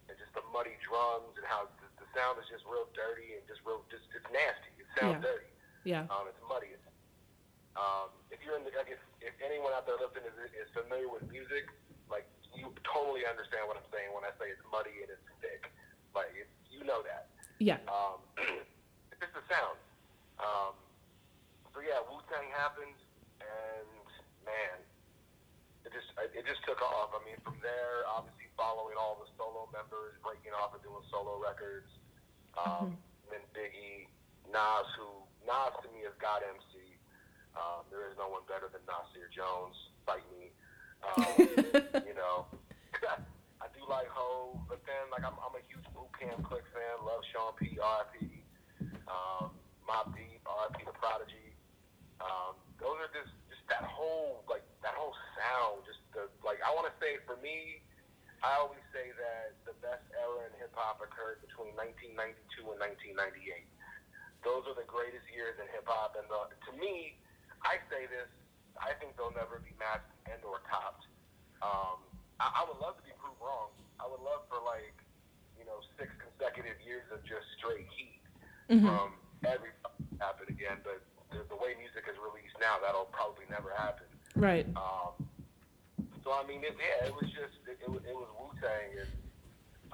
and 0.08 0.16
just 0.16 0.32
the 0.32 0.44
muddy 0.54 0.78
drums 0.86 1.36
and 1.36 1.44
how 1.44 1.68
the, 1.82 1.88
the 2.00 2.06
sound 2.16 2.40
is 2.40 2.46
just 2.48 2.64
real 2.64 2.86
dirty 2.96 3.36
and 3.36 3.42
just 3.50 3.60
real, 3.66 3.82
just 3.92 4.06
it's 4.16 4.28
nasty. 4.32 4.70
It 4.80 4.88
sounds 4.96 5.20
Yeah. 5.20 5.26
dirty. 5.28 5.50
yeah 5.84 6.02
Um, 6.14 6.30
it's 6.30 6.40
muddy. 6.48 6.70
It's, 6.72 6.86
um, 7.76 8.08
if 8.32 8.40
you're 8.40 8.56
in 8.56 8.64
the, 8.64 8.72
like 8.72 8.88
if, 8.88 9.02
if 9.20 9.34
anyone 9.44 9.74
out 9.76 9.84
there 9.84 9.98
listening 10.00 10.30
is, 10.32 10.38
is 10.56 10.70
familiar 10.72 11.10
with 11.12 11.26
music, 11.28 11.68
totally 12.84 13.24
understand 13.24 13.64
what 13.70 13.78
I'm 13.80 13.88
saying 13.94 14.12
when 14.12 14.26
I 14.26 14.32
say 14.36 14.52
it's 14.52 14.62
muddy 14.68 15.04
and 15.04 15.10
it's 15.12 15.28
thick. 15.40 15.70
Like 16.12 16.32
you 16.72 16.84
know 16.84 17.00
that. 17.04 17.28
yeah 17.60 17.80
Um, 17.88 18.20
it's 19.12 19.20
just 19.20 19.32
the 19.32 19.44
sound. 19.48 19.78
Um, 20.40 20.76
so 21.72 21.80
yeah, 21.80 22.00
Wu 22.08 22.20
Tang 22.28 22.48
happened, 22.52 22.96
and 23.40 24.06
man, 24.44 24.76
it 25.84 25.92
just 25.92 26.08
it 26.32 26.44
just 26.48 26.64
took 26.64 26.80
off. 26.80 27.12
I 27.16 27.20
mean, 27.24 27.36
from 27.44 27.60
there, 27.60 28.04
obviously 28.08 28.48
following 28.56 28.96
all 28.96 29.20
the 29.20 29.28
solo 29.36 29.68
members, 29.72 30.16
breaking 30.24 30.56
off 30.56 30.72
and 30.72 30.80
doing 30.80 31.04
solo 31.12 31.36
records. 31.36 31.88
Um, 32.56 32.96
Then 33.28 33.44
Biggie, 33.52 34.08
Nas, 34.48 34.88
who 34.96 35.04
Nas 35.44 35.76
to 35.84 35.88
me 35.92 36.08
is 36.08 36.16
God 36.16 36.40
MC. 36.40 36.96
Um, 37.52 37.84
there 37.92 38.08
is 38.08 38.16
no 38.16 38.28
one 38.28 38.44
better 38.48 38.68
than 38.72 38.80
Nasir 38.88 39.28
Jones. 39.32 39.76
Fight 40.08 40.24
me. 40.32 40.52
Um, 41.04 42.02
you 42.08 42.16
know, 42.16 42.48
like 43.86 44.10
Ho, 44.10 44.58
but 44.66 44.82
then 44.86 45.06
like 45.14 45.22
I'm, 45.22 45.38
I'm 45.38 45.54
a 45.54 45.62
huge 45.70 45.86
Boot 45.94 46.10
Camp 46.18 46.42
Click 46.42 46.66
fan. 46.74 47.02
Love 47.06 47.22
Sean 47.30 47.54
P. 47.54 47.78
R.I.P. 47.78 48.42
Um, 49.06 49.54
Mobb 49.86 50.10
Deep, 50.14 50.42
R.I.P. 50.42 50.82
The 50.82 50.94
Prodigy. 50.98 51.54
Um, 52.18 52.58
those 52.82 52.98
are 52.98 53.12
just 53.14 53.30
just 53.46 53.62
that 53.70 53.86
whole 53.86 54.42
like 54.50 54.66
that 54.82 54.98
whole 54.98 55.14
sound. 55.38 55.86
Just 55.86 56.02
the 56.10 56.26
like 56.42 56.58
I 56.66 56.74
want 56.74 56.90
to 56.90 56.94
say 56.98 57.22
for 57.24 57.38
me, 57.38 57.78
I 58.42 58.58
always 58.58 58.82
say 58.90 59.14
that 59.14 59.54
the 59.62 59.74
best 59.78 60.04
era 60.18 60.50
in 60.50 60.52
hip 60.58 60.74
hop 60.74 60.98
occurred 60.98 61.40
between 61.46 61.72
1992 61.78 62.66
and 62.66 62.78
1998. 62.82 63.66
Those 64.42 64.66
are 64.66 64.76
the 64.76 64.86
greatest 64.86 65.26
years 65.30 65.58
in 65.58 65.66
hip 65.74 65.86
hop, 65.86 66.14
and 66.18 66.26
the, 66.30 66.50
to 66.70 66.72
me, 66.78 67.18
I 67.62 67.82
say 67.90 68.10
this. 68.10 68.28
I 68.76 68.92
think 69.00 69.16
they'll 69.16 69.32
never 69.32 69.56
be 69.64 69.72
matched 69.80 70.12
and 70.28 70.36
or 70.44 70.60
topped. 70.68 71.08
Um, 71.64 72.15
I, 72.40 72.62
I 72.62 72.62
would 72.68 72.78
love 72.82 72.96
to 73.00 73.04
be 73.04 73.12
proved 73.16 73.40
wrong. 73.40 73.72
I 74.00 74.04
would 74.08 74.20
love 74.20 74.44
for 74.52 74.60
like, 74.62 74.94
you 75.56 75.64
know, 75.64 75.80
six 75.96 76.12
consecutive 76.20 76.76
years 76.84 77.06
of 77.12 77.24
just 77.24 77.44
straight 77.58 77.88
heat 77.96 78.20
from 78.82 79.14
every 79.46 79.70
happen 80.18 80.50
again. 80.50 80.76
again, 80.76 80.78
but 80.84 80.98
the, 81.30 81.44
the 81.48 81.58
way 81.58 81.74
music 81.78 82.04
is 82.10 82.16
released 82.18 82.56
now, 82.58 82.76
that'll 82.82 83.08
probably 83.14 83.46
never 83.48 83.70
happen. 83.76 84.06
Right. 84.34 84.66
Um, 84.76 85.14
so 86.26 86.34
I 86.34 86.42
mean, 86.44 86.66
it, 86.66 86.74
yeah, 86.74 87.06
it 87.06 87.14
was 87.14 87.30
just 87.30 87.54
it, 87.70 87.78
it, 87.82 87.90
was- 87.90 88.02
it 88.04 88.14
was 88.16 88.26
Wu 88.36 88.50
Tang, 88.58 88.90
and 89.06 89.12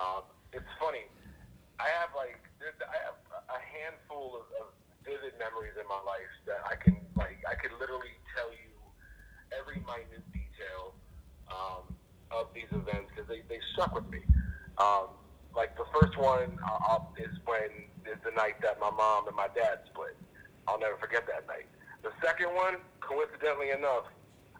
um, 0.01 0.25
it's 0.57 0.69
funny. 0.81 1.05
I 1.77 1.89
have 2.01 2.15
like 2.17 2.41
there's, 2.57 2.77
I 2.81 2.97
have 3.11 3.19
a 3.53 3.61
handful 3.61 4.41
of, 4.41 4.47
of 4.63 4.67
vivid 5.05 5.37
memories 5.37 5.75
in 5.77 5.85
my 5.91 6.01
life 6.09 6.31
that 6.49 6.63
I 6.65 6.79
can 6.81 6.97
like 7.19 7.43
I 7.45 7.53
could 7.61 7.75
literally 7.77 8.17
tell 8.33 8.49
you 8.55 8.73
every 9.53 9.85
minute 9.85 10.25
detail 10.33 10.97
um, 11.53 11.92
of 12.35 12.49
these 12.55 12.71
events 12.73 13.11
because 13.15 13.29
they, 13.29 13.43
they 13.49 13.61
stuck 13.75 13.95
with 13.95 14.09
me. 14.11 14.21
Um, 14.79 15.09
like 15.55 15.77
the 15.77 15.85
first 15.93 16.17
one 16.17 16.59
uh, 16.65 16.97
uh, 16.97 17.05
is 17.21 17.33
when 17.45 17.69
is 18.09 18.19
the 18.25 18.33
night 18.33 18.57
that 18.63 18.81
my 18.81 18.91
mom 18.91 19.29
and 19.29 19.37
my 19.37 19.49
dad 19.55 19.85
split. 19.93 20.17
I'll 20.67 20.81
never 20.81 20.97
forget 20.97 21.27
that 21.27 21.47
night. 21.47 21.69
The 22.03 22.11
second 22.25 22.55
one, 22.55 22.77
coincidentally 23.01 23.71
enough, 23.71 24.09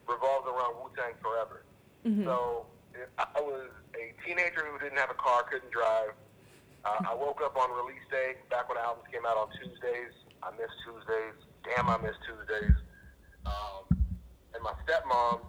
revolves 0.07 0.47
around 0.47 0.77
Wu 0.79 0.91
Tang 0.95 1.15
Forever. 1.23 1.65
So 2.27 2.67
I 3.19 3.41
was 3.41 3.71
a 3.95 4.13
teenager 4.27 4.67
who 4.67 4.79
didn't 4.79 4.99
have 4.99 5.11
a 5.11 5.19
car, 5.19 5.45
couldn't 5.51 5.73
drive. 5.73 6.13
Uh, 6.85 7.11
I 7.11 7.15
woke 7.15 7.41
up 7.43 7.57
on 7.57 7.71
release 7.71 8.03
day, 8.11 8.35
back 8.51 8.69
when 8.69 8.77
the 8.77 8.83
albums 8.83 9.07
came 9.11 9.25
out 9.25 9.39
on 9.39 9.49
Tuesdays. 9.55 10.13
I 10.43 10.51
missed 10.59 10.75
Tuesdays. 10.85 11.39
Damn, 11.63 11.89
I 11.89 11.97
missed 12.03 12.19
Tuesdays. 12.27 12.77
Um, 13.47 13.87
and 14.55 14.63
my 14.63 14.75
stepmom 14.83 15.41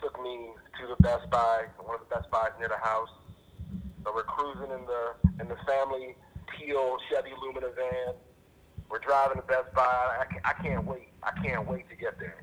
took 0.00 0.20
me 0.22 0.50
to 0.80 0.86
the 0.88 1.02
Best 1.02 1.28
Buy, 1.30 1.64
one 1.78 1.94
of 1.94 2.08
the 2.08 2.14
Best 2.14 2.30
Buys 2.30 2.50
near 2.58 2.68
the 2.68 2.76
house. 2.76 3.10
So 4.04 4.12
we're 4.14 4.24
cruising 4.24 4.72
in 4.72 4.86
the 4.86 5.02
in 5.40 5.48
the 5.48 5.56
family 5.66 6.16
teal 6.56 6.96
Chevy 7.08 7.30
Lumina 7.40 7.68
van. 7.76 8.14
We're 8.88 8.98
driving 8.98 9.36
to 9.36 9.46
Best 9.46 9.72
Buy. 9.74 9.84
I, 9.84 10.26
I 10.44 10.52
can't 10.62 10.86
wait. 10.86 11.08
I 11.22 11.32
can't 11.42 11.68
wait 11.68 11.88
to 11.90 11.96
get 11.96 12.18
there. 12.18 12.42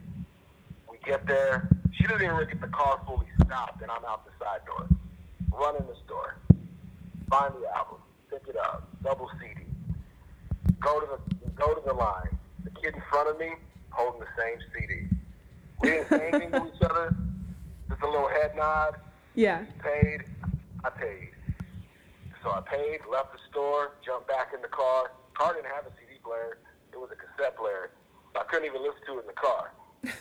We 0.89 0.97
get 1.05 1.25
there. 1.25 1.67
She 1.93 2.03
doesn't 2.03 2.21
even 2.21 2.35
really 2.35 2.51
get 2.51 2.61
the 2.61 2.67
car 2.67 3.01
fully 3.05 3.25
stopped, 3.43 3.81
and 3.81 3.89
I'm 3.89 4.05
out 4.05 4.23
the 4.25 4.31
side 4.39 4.61
door. 4.65 4.87
Run 5.51 5.75
in 5.77 5.87
the 5.87 5.95
store. 6.05 6.37
Find 7.29 7.53
the 7.55 7.75
album. 7.75 7.97
Pick 8.29 8.43
it 8.47 8.55
up. 8.55 8.87
Double 9.03 9.29
CD. 9.41 9.61
Go 10.79 10.99
to 10.99 11.07
the 11.07 11.49
go 11.51 11.73
to 11.73 11.81
the 11.85 11.93
line. 11.93 12.37
The 12.63 12.69
kid 12.69 12.93
in 12.93 13.01
front 13.09 13.29
of 13.29 13.39
me 13.39 13.49
holding 13.89 14.21
the 14.21 14.27
same 14.37 14.59
CD. 14.73 15.07
We 15.81 15.89
didn't 15.89 16.09
say 16.09 16.29
anything 16.31 16.51
to 16.51 16.67
each 16.67 16.81
other. 16.81 17.15
Just 17.97 18.09
a 18.09 18.11
little 18.13 18.29
head 18.29 18.51
nod. 18.55 18.93
Yeah. 19.33 19.65
He 19.65 19.73
paid. 19.81 20.21
I 20.85 20.89
paid. 20.89 21.33
So 22.43 22.51
I 22.53 22.61
paid, 22.61 23.01
left 23.09 23.33
the 23.33 23.41
store, 23.49 23.97
jumped 24.05 24.27
back 24.27 24.53
in 24.53 24.61
the 24.61 24.69
car. 24.69 25.11
Car 25.33 25.53
didn't 25.53 25.73
have 25.73 25.85
a 25.89 25.93
CD 25.97 26.21
player. 26.21 26.61
It 26.93 26.97
was 26.97 27.09
a 27.09 27.17
cassette 27.17 27.57
player. 27.57 27.89
I 28.37 28.43
couldn't 28.45 28.69
even 28.69 28.85
listen 28.85 29.01
to 29.09 29.17
it 29.17 29.25
in 29.25 29.29
the 29.33 29.41
car. 29.41 29.73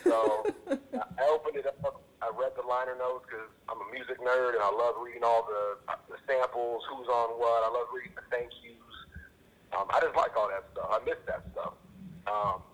So 0.04 0.48
I 1.20 1.24
opened 1.28 1.56
it 1.56 1.66
up. 1.66 2.00
I 2.24 2.32
read 2.32 2.56
the 2.56 2.64
liner 2.64 2.96
notes 2.96 3.28
because 3.28 3.52
I'm 3.68 3.76
a 3.76 3.88
music 3.92 4.16
nerd 4.24 4.56
and 4.56 4.64
I 4.64 4.72
love 4.72 4.96
reading 5.04 5.20
all 5.22 5.44
the, 5.44 5.76
the 6.08 6.16
samples, 6.24 6.80
who's 6.88 7.06
on 7.12 7.36
what. 7.36 7.60
I 7.60 7.68
love 7.68 7.92
reading 7.92 8.16
the 8.16 8.24
thank 8.32 8.48
yous. 8.64 8.96
Um, 9.76 9.84
I 9.92 10.00
just 10.00 10.16
like 10.16 10.32
all 10.32 10.48
that 10.48 10.64
stuff. 10.72 10.88
I 10.88 11.04
miss 11.04 11.20
that 11.28 11.44
stuff. 11.52 11.76
Um, 12.24 12.64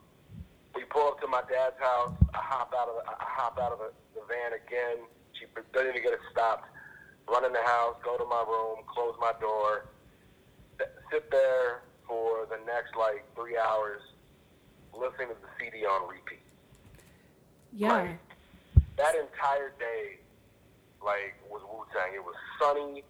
pull 0.92 1.08
up 1.08 1.20
to 1.20 1.26
my 1.26 1.40
dad's 1.48 1.80
house. 1.80 2.12
I 2.36 2.44
hop 2.44 2.76
out 2.76 2.88
of 2.92 3.00
the, 3.00 3.04
I 3.08 3.24
hop 3.24 3.58
out 3.58 3.72
of 3.72 3.80
the, 3.80 3.90
the 4.14 4.22
van 4.28 4.52
again. 4.52 5.08
She 5.32 5.48
doesn't 5.72 5.88
even 5.88 6.02
get 6.04 6.12
it 6.12 6.20
stopped. 6.30 6.68
Run 7.26 7.44
in 7.44 7.52
the 7.52 7.64
house, 7.64 7.96
go 8.04 8.18
to 8.18 8.28
my 8.28 8.44
room, 8.46 8.84
close 8.86 9.14
my 9.18 9.32
door, 9.40 9.88
sit 11.10 11.30
there 11.30 11.82
for 12.06 12.46
the 12.50 12.58
next 12.66 12.92
like 12.98 13.24
three 13.34 13.56
hours, 13.56 14.02
listening 14.92 15.32
to 15.32 15.38
the 15.40 15.50
CD 15.56 15.86
on 15.86 16.08
repeat. 16.08 16.44
Yeah. 17.72 17.92
Like, 17.92 18.20
that 18.98 19.14
entire 19.16 19.72
day, 19.80 20.20
like, 21.00 21.40
was 21.48 21.64
Wu 21.64 21.88
Tang. 21.96 22.12
It 22.12 22.20
was 22.20 22.36
sunny. 22.60 23.00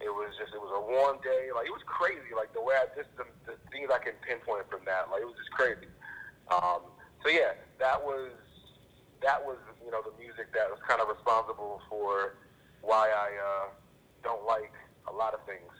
It 0.00 0.12
was 0.12 0.36
just, 0.36 0.52
it 0.52 0.60
was 0.60 0.72
a 0.76 0.82
warm 0.84 1.16
day. 1.24 1.48
Like, 1.54 1.64
it 1.64 1.72
was 1.72 1.84
crazy. 1.88 2.36
Like, 2.36 2.52
the 2.52 2.60
way 2.60 2.76
I 2.76 2.84
just, 2.92 3.08
the, 3.16 3.24
the 3.48 3.56
things 3.72 3.88
I 3.88 3.96
can 3.96 4.12
pinpoint 4.20 4.68
from 4.68 4.84
that, 4.84 5.08
like, 5.08 5.24
it 5.24 5.28
was 5.28 5.40
just 5.40 5.52
crazy. 5.56 5.88
Um, 6.52 6.92
so, 7.22 7.28
yeah, 7.28 7.52
that 7.78 8.00
was, 8.02 8.30
that 9.22 9.44
was, 9.44 9.58
you 9.84 9.90
know, 9.90 10.02
the 10.02 10.16
music 10.18 10.52
that 10.54 10.70
was 10.70 10.78
kind 10.86 11.00
of 11.00 11.08
responsible 11.08 11.80
for 11.88 12.36
why 12.82 13.10
I 13.10 13.30
uh, 13.36 13.68
don't 14.22 14.44
like 14.46 14.72
a 15.08 15.12
lot 15.12 15.34
of 15.34 15.40
things 15.44 15.72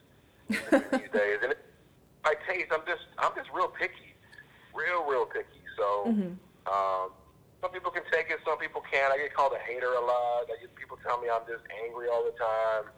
these 0.49 1.11
days. 1.13 1.39
And 1.43 1.53
it, 1.53 1.59
my 2.25 2.35
taste, 2.49 2.69
I'm 2.73 2.85
just, 2.87 3.07
I'm 3.19 3.33
just 3.37 3.49
real 3.55 3.69
picky, 3.69 4.15
real, 4.75 5.05
real 5.09 5.25
picky. 5.27 5.65
So, 5.77 6.05
um, 6.67 7.11
some 7.61 7.71
people 7.73 7.91
can 7.91 8.03
take 8.13 8.31
it, 8.31 8.39
some 8.45 8.59
people 8.59 8.83
can't. 8.91 9.13
I 9.13 9.19
get 9.19 9.35
called 9.35 9.53
a 9.53 9.59
hater 9.59 9.93
a 9.93 10.01
lot. 10.01 10.45
I 10.49 10.61
get 10.61 10.75
people 10.77 10.99
tell 11.05 11.21
me 11.21 11.29
I'm 11.29 11.43
just 11.49 11.65
angry 11.85 12.09
all 12.09 12.25
the 12.25 12.33
time. 12.33 12.93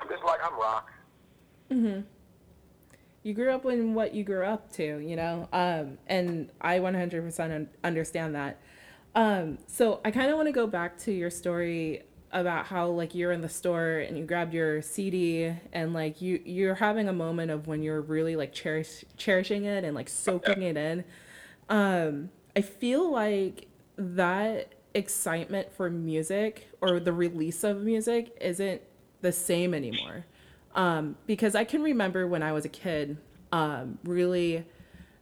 I'm 0.00 0.08
just 0.08 0.24
like 0.24 0.40
I'm 0.44 0.58
rock. 0.58 0.88
You 3.22 3.34
grew 3.34 3.50
up 3.50 3.66
in 3.66 3.94
what 3.94 4.14
you 4.14 4.24
grew 4.24 4.44
up 4.44 4.72
to, 4.72 4.98
you 4.98 5.16
know, 5.16 5.48
um, 5.52 5.98
and 6.06 6.50
I 6.60 6.78
100% 6.78 7.68
understand 7.84 8.34
that. 8.34 8.58
Um, 9.14 9.58
so 9.66 10.00
I 10.04 10.10
kind 10.10 10.30
of 10.30 10.36
want 10.36 10.48
to 10.48 10.52
go 10.52 10.66
back 10.66 10.96
to 10.98 11.12
your 11.12 11.30
story 11.30 12.04
about 12.32 12.66
how 12.66 12.86
like 12.86 13.14
you're 13.14 13.32
in 13.32 13.40
the 13.40 13.48
store 13.48 13.98
and 13.98 14.16
you 14.16 14.24
grabbed 14.24 14.54
your 14.54 14.80
CD 14.82 15.52
and 15.72 15.92
like 15.92 16.22
you 16.22 16.40
you're 16.44 16.76
having 16.76 17.08
a 17.08 17.12
moment 17.12 17.50
of 17.50 17.66
when 17.66 17.82
you're 17.82 18.00
really 18.00 18.36
like 18.36 18.52
cherish, 18.52 19.04
cherishing 19.16 19.64
it 19.64 19.84
and 19.84 19.94
like 19.94 20.08
soaking 20.08 20.62
it 20.62 20.76
in. 20.76 21.04
Um, 21.68 22.30
I 22.54 22.62
feel 22.62 23.10
like 23.10 23.66
that 23.96 24.74
excitement 24.94 25.72
for 25.72 25.90
music 25.90 26.68
or 26.80 27.00
the 27.00 27.12
release 27.12 27.64
of 27.64 27.82
music 27.82 28.36
isn't 28.40 28.80
the 29.20 29.32
same 29.32 29.74
anymore 29.74 30.24
um, 30.74 31.16
because 31.26 31.54
I 31.54 31.64
can 31.64 31.82
remember 31.82 32.26
when 32.26 32.42
I 32.42 32.52
was 32.52 32.64
a 32.64 32.68
kid, 32.68 33.16
um, 33.52 33.98
really 34.04 34.64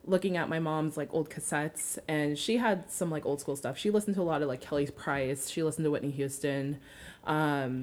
looking 0.05 0.37
at 0.37 0.49
my 0.49 0.59
mom's 0.59 0.97
like 0.97 1.09
old 1.13 1.31
cassettes, 1.31 1.99
and 2.09 2.39
she 2.39 2.57
had 2.57 2.91
some 2.91 3.11
like 3.11 3.25
old 3.27 3.41
school 3.41 3.57
stuff. 3.57 3.79
She 3.79 3.91
listened 3.91 4.17
to 4.17 4.23
a 4.23 4.25
lot 4.25 4.43
of 4.43 4.49
like 4.49 4.61
Kelly 4.61 4.87
Price. 4.87 5.51
She 5.51 5.63
listened 5.63 5.85
to 5.85 5.91
Whitney 5.91 6.11
Houston, 6.11 6.79
um, 7.25 7.83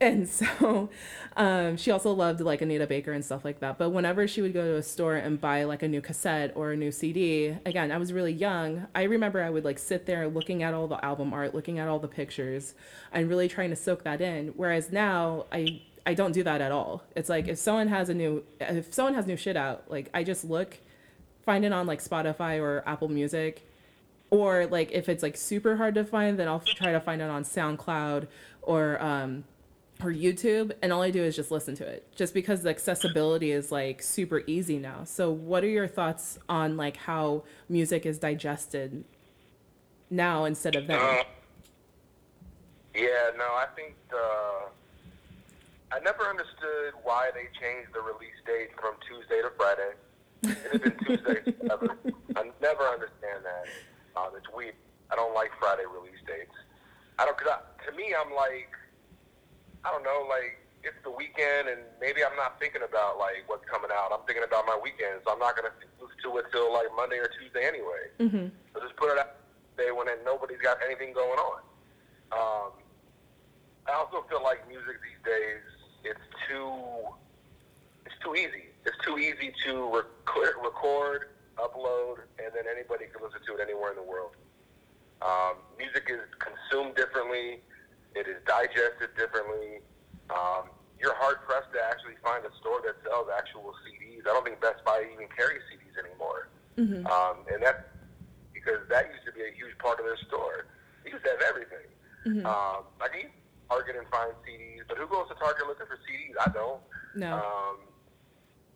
and 0.00 0.28
so 0.28 0.90
um, 1.36 1.76
she 1.76 1.90
also 1.90 2.12
loved 2.12 2.40
like 2.40 2.62
Anita 2.62 2.86
Baker 2.86 3.12
and 3.12 3.24
stuff 3.24 3.44
like 3.44 3.60
that. 3.60 3.78
But 3.78 3.90
whenever 3.90 4.26
she 4.26 4.42
would 4.42 4.52
go 4.52 4.64
to 4.64 4.76
a 4.76 4.82
store 4.82 5.16
and 5.16 5.40
buy 5.40 5.64
like 5.64 5.82
a 5.82 5.88
new 5.88 6.00
cassette 6.00 6.52
or 6.54 6.72
a 6.72 6.76
new 6.76 6.92
CD, 6.92 7.56
again, 7.66 7.90
I 7.90 7.98
was 7.98 8.12
really 8.12 8.32
young. 8.32 8.86
I 8.94 9.04
remember 9.04 9.42
I 9.42 9.50
would 9.50 9.64
like 9.64 9.78
sit 9.78 10.06
there 10.06 10.28
looking 10.28 10.62
at 10.62 10.74
all 10.74 10.88
the 10.88 11.02
album 11.04 11.32
art, 11.32 11.54
looking 11.54 11.78
at 11.78 11.88
all 11.88 11.98
the 11.98 12.08
pictures, 12.08 12.74
and 13.12 13.28
really 13.28 13.48
trying 13.48 13.70
to 13.70 13.76
soak 13.76 14.04
that 14.04 14.20
in. 14.20 14.48
Whereas 14.48 14.92
now, 14.92 15.46
I 15.52 15.82
I 16.04 16.14
don't 16.14 16.32
do 16.32 16.42
that 16.42 16.60
at 16.60 16.72
all. 16.72 17.04
It's 17.14 17.28
like 17.28 17.48
if 17.48 17.58
someone 17.58 17.88
has 17.88 18.08
a 18.08 18.14
new 18.14 18.44
if 18.60 18.92
someone 18.92 19.14
has 19.14 19.26
new 19.26 19.36
shit 19.36 19.56
out, 19.56 19.90
like 19.90 20.10
I 20.12 20.24
just 20.24 20.44
look, 20.44 20.78
find 21.44 21.64
it 21.64 21.72
on 21.72 21.86
like 21.86 22.02
Spotify 22.02 22.60
or 22.60 22.82
Apple 22.86 23.08
Music, 23.08 23.66
or 24.30 24.66
like 24.66 24.90
if 24.92 25.08
it's 25.08 25.22
like 25.22 25.36
super 25.36 25.76
hard 25.76 25.94
to 25.94 26.04
find, 26.04 26.38
then 26.38 26.48
I'll 26.48 26.60
try 26.60 26.92
to 26.92 27.00
find 27.00 27.22
it 27.22 27.30
on 27.30 27.44
SoundCloud 27.44 28.26
or 28.62 29.02
um 29.02 29.44
or 30.02 30.12
YouTube, 30.12 30.72
and 30.82 30.92
all 30.92 31.02
I 31.02 31.10
do 31.10 31.22
is 31.22 31.36
just 31.36 31.50
listen 31.50 31.74
to 31.76 31.86
it, 31.86 32.08
just 32.14 32.34
because 32.34 32.62
the 32.62 32.70
accessibility 32.70 33.52
is 33.52 33.70
like 33.70 34.02
super 34.02 34.42
easy 34.46 34.78
now. 34.78 35.04
So, 35.04 35.30
what 35.30 35.62
are 35.62 35.68
your 35.68 35.86
thoughts 35.86 36.38
on 36.48 36.76
like 36.76 36.96
how 36.96 37.44
music 37.68 38.04
is 38.04 38.18
digested 38.18 39.04
now 40.10 40.44
instead 40.44 40.74
of 40.74 40.86
then? 40.86 40.98
Uh, 40.98 41.22
yeah, 42.94 43.30
no, 43.38 43.44
I 43.44 43.66
think 43.76 43.94
uh, 44.12 44.16
I 44.16 44.68
never 46.02 46.26
understood 46.26 46.98
why 47.02 47.30
they 47.34 47.46
changed 47.58 47.94
the 47.94 48.02
release 48.02 48.36
date 48.46 48.74
from 48.78 48.98
Tuesday 49.06 49.40
to 49.42 49.50
Friday. 49.54 49.92
It 50.42 50.58
has 50.74 50.80
been 50.82 50.98
Tuesday 51.06 51.40
forever. 51.62 51.96
I 52.34 52.50
never 52.60 52.84
understand 52.90 53.46
that. 53.46 53.66
Um, 54.18 54.34
it's 54.36 54.50
weird. 54.50 54.74
I 55.10 55.16
don't 55.16 55.34
like 55.34 55.50
Friday 55.58 55.86
release 55.86 56.18
dates. 56.26 56.54
I 57.18 57.24
don't. 57.24 57.38
Cause 57.38 57.54
I, 57.54 57.58
to 57.86 57.90
me, 57.96 58.10
I'm 58.10 58.34
like, 58.34 58.74
I 59.86 59.94
don't 59.94 60.02
know, 60.02 60.26
like 60.28 60.58
it's 60.82 60.98
the 61.06 61.14
weekend, 61.14 61.70
and 61.70 61.78
maybe 62.02 62.26
I'm 62.26 62.34
not 62.34 62.58
thinking 62.58 62.82
about 62.82 63.18
like 63.18 63.46
what's 63.46 63.64
coming 63.70 63.94
out. 63.94 64.10
I'm 64.10 64.26
thinking 64.26 64.42
about 64.42 64.66
my 64.66 64.74
weekend, 64.74 65.22
so 65.22 65.30
I'm 65.30 65.38
not 65.38 65.54
gonna 65.54 65.74
listen 66.02 66.18
to 66.26 66.30
it 66.42 66.50
till 66.50 66.72
like 66.74 66.90
Monday 66.98 67.22
or 67.22 67.30
Tuesday 67.38 67.62
anyway. 67.62 68.02
Mm-hmm. 68.18 68.46
So 68.74 68.76
just 68.82 68.98
put 68.98 69.14
it 69.14 69.18
out 69.22 69.38
day 69.78 69.94
when 69.94 70.10
nobody's 70.26 70.60
got 70.60 70.82
anything 70.84 71.14
going 71.14 71.38
on. 71.38 71.60
Um, 72.32 72.70
I 73.86 73.94
also 73.94 74.24
feel 74.28 74.42
like 74.42 74.66
music 74.68 74.98
these 75.02 75.20
days 75.24 75.62
it's 76.04 76.20
too 76.48 76.72
it's 78.06 78.14
too 78.24 78.34
easy. 78.34 78.68
It's 78.84 78.96
too 79.04 79.18
easy 79.18 79.52
to 79.66 79.72
record, 79.94 80.54
record, 80.62 81.28
upload, 81.56 82.26
and 82.38 82.50
then 82.54 82.64
anybody 82.70 83.06
can 83.12 83.22
listen 83.22 83.40
to 83.46 83.54
it 83.54 83.60
anywhere 83.62 83.90
in 83.90 83.96
the 83.96 84.02
world. 84.02 84.34
Um, 85.22 85.54
music 85.78 86.10
is 86.10 86.20
consumed 86.42 86.96
differently. 86.96 87.60
It 88.14 88.26
is 88.26 88.42
digested 88.46 89.14
differently. 89.16 89.78
Um, 90.30 90.66
you're 90.98 91.14
hard 91.14 91.42
pressed 91.46 91.70
to 91.74 91.80
actually 91.82 92.18
find 92.22 92.44
a 92.44 92.50
store 92.58 92.82
that 92.86 92.96
sells 93.06 93.28
actual 93.30 93.74
CDs. 93.86 94.26
I 94.26 94.34
don't 94.34 94.44
think 94.44 94.60
Best 94.60 94.84
Buy 94.84 95.06
even 95.12 95.26
carries 95.34 95.62
CDs 95.70 95.94
anymore. 95.98 96.48
Um, 97.06 97.36
and 97.52 97.62
that's 97.62 97.82
because 98.54 98.82
that 98.90 99.10
used 99.14 99.24
to 99.26 99.32
be 99.32 99.42
a 99.46 99.52
huge 99.54 99.76
part 99.78 99.98
of 100.00 100.06
their 100.06 100.18
store. 100.26 100.66
They 101.04 101.10
used 101.10 101.24
to 101.24 101.30
have 101.30 101.42
everything. 101.42 101.86
Um, 102.46 102.82
like 103.00 103.14
Target 103.72 103.96
and 103.96 104.04
find 104.12 104.36
CDs, 104.44 104.84
but 104.84 105.00
who 105.00 105.08
goes 105.08 105.32
to 105.32 105.36
Target 105.40 105.64
looking 105.64 105.88
for 105.88 105.96
CDs? 106.04 106.36
I 106.36 106.52
don't. 106.52 106.84
No. 107.16 107.40
Um, 107.40 107.76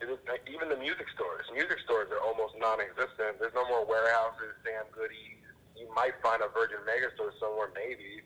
it 0.00 0.08
is, 0.08 0.16
like, 0.24 0.40
even 0.48 0.72
the 0.72 0.80
music 0.80 1.04
stores. 1.12 1.44
Music 1.52 1.76
stores 1.84 2.08
are 2.08 2.20
almost 2.24 2.56
non-existent. 2.56 3.36
There's 3.36 3.52
no 3.52 3.68
more 3.68 3.84
warehouses, 3.84 4.56
Sam 4.64 4.88
Goodies. 4.96 5.44
You 5.76 5.92
might 5.92 6.16
find 6.24 6.40
a 6.40 6.48
Virgin 6.48 6.80
Megastore 6.88 7.36
somewhere, 7.36 7.68
maybe. 7.76 8.24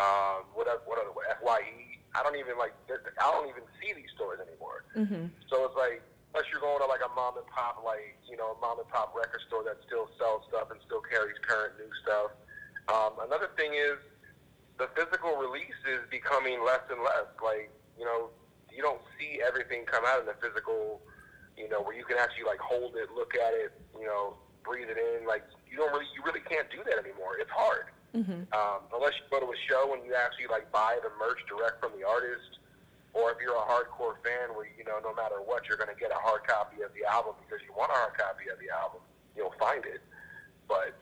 Um, 0.00 0.48
what 0.56 0.68
oth- 0.68 0.84
what 0.88 0.96
other 1.00 1.12
Fye? 1.44 2.00
I 2.16 2.24
don't 2.24 2.36
even 2.36 2.56
like. 2.56 2.72
I 2.88 3.28
don't 3.32 3.48
even 3.48 3.64
see 3.80 3.92
these 3.92 4.08
stores 4.16 4.40
anymore. 4.40 4.84
Mm-hmm. 4.96 5.32
So 5.52 5.68
it's 5.68 5.76
like, 5.76 6.00
unless 6.32 6.48
you're 6.52 6.60
going 6.60 6.80
to 6.80 6.88
like 6.88 7.04
a 7.04 7.12
mom 7.16 7.36
and 7.36 7.48
pop, 7.48 7.80
like 7.84 8.16
you 8.28 8.36
know, 8.36 8.56
a 8.56 8.58
mom 8.60 8.80
and 8.80 8.88
pop 8.88 9.16
record 9.16 9.40
store 9.48 9.64
that 9.64 9.80
still 9.88 10.08
sells 10.20 10.44
stuff 10.48 10.68
and 10.72 10.80
still 10.84 11.00
carries 11.04 11.36
current 11.44 11.76
new 11.80 11.88
stuff. 12.04 12.32
Um, 12.92 13.20
another 13.24 13.52
thing 13.56 13.72
is 13.72 14.00
the 14.78 14.88
physical 14.94 15.36
release 15.36 15.76
is 15.88 16.04
becoming 16.10 16.60
less 16.64 16.84
and 16.90 17.00
less. 17.02 17.28
Like 17.42 17.70
you 17.98 18.04
know, 18.04 18.30
you 18.72 18.82
don't 18.82 19.00
see 19.18 19.40
everything 19.40 19.84
come 19.84 20.04
out 20.04 20.20
in 20.20 20.26
the 20.26 20.36
physical. 20.40 21.00
You 21.56 21.72
know, 21.72 21.80
where 21.80 21.96
you 21.96 22.04
can 22.04 22.20
actually 22.20 22.44
like 22.44 22.60
hold 22.60 23.00
it, 23.00 23.08
look 23.16 23.32
at 23.32 23.56
it, 23.56 23.72
you 23.96 24.04
know, 24.04 24.36
breathe 24.60 24.92
it 24.92 25.00
in. 25.00 25.24
Like 25.24 25.40
you 25.70 25.80
don't 25.80 25.88
really, 25.88 26.04
you 26.12 26.20
really 26.20 26.44
can't 26.44 26.68
do 26.68 26.84
that 26.84 27.00
anymore. 27.00 27.40
It's 27.40 27.50
hard. 27.50 27.88
Mm-hmm. 28.12 28.48
Um, 28.52 28.80
unless 28.92 29.16
you 29.16 29.24
go 29.32 29.40
to 29.40 29.48
a 29.48 29.60
show 29.64 29.96
and 29.96 30.04
you 30.04 30.12
actually 30.12 30.52
like 30.52 30.68
buy 30.68 31.00
the 31.00 31.08
merch 31.16 31.40
direct 31.48 31.80
from 31.80 31.96
the 31.96 32.04
artist, 32.04 32.60
or 33.16 33.32
if 33.32 33.40
you're 33.40 33.56
a 33.56 33.64
hardcore 33.64 34.20
fan 34.20 34.52
where 34.52 34.68
you 34.76 34.84
know 34.84 35.00
no 35.00 35.16
matter 35.16 35.40
what 35.40 35.64
you're 35.64 35.80
going 35.80 35.92
to 35.92 35.96
get 35.96 36.12
a 36.12 36.20
hard 36.20 36.44
copy 36.44 36.84
of 36.84 36.92
the 36.92 37.08
album 37.08 37.36
because 37.40 37.64
you 37.64 37.72
want 37.72 37.88
a 37.88 37.96
hard 37.96 38.16
copy 38.16 38.52
of 38.52 38.60
the 38.60 38.68
album, 38.68 39.00
you'll 39.32 39.56
find 39.56 39.84
it. 39.88 40.04
But 40.68 40.92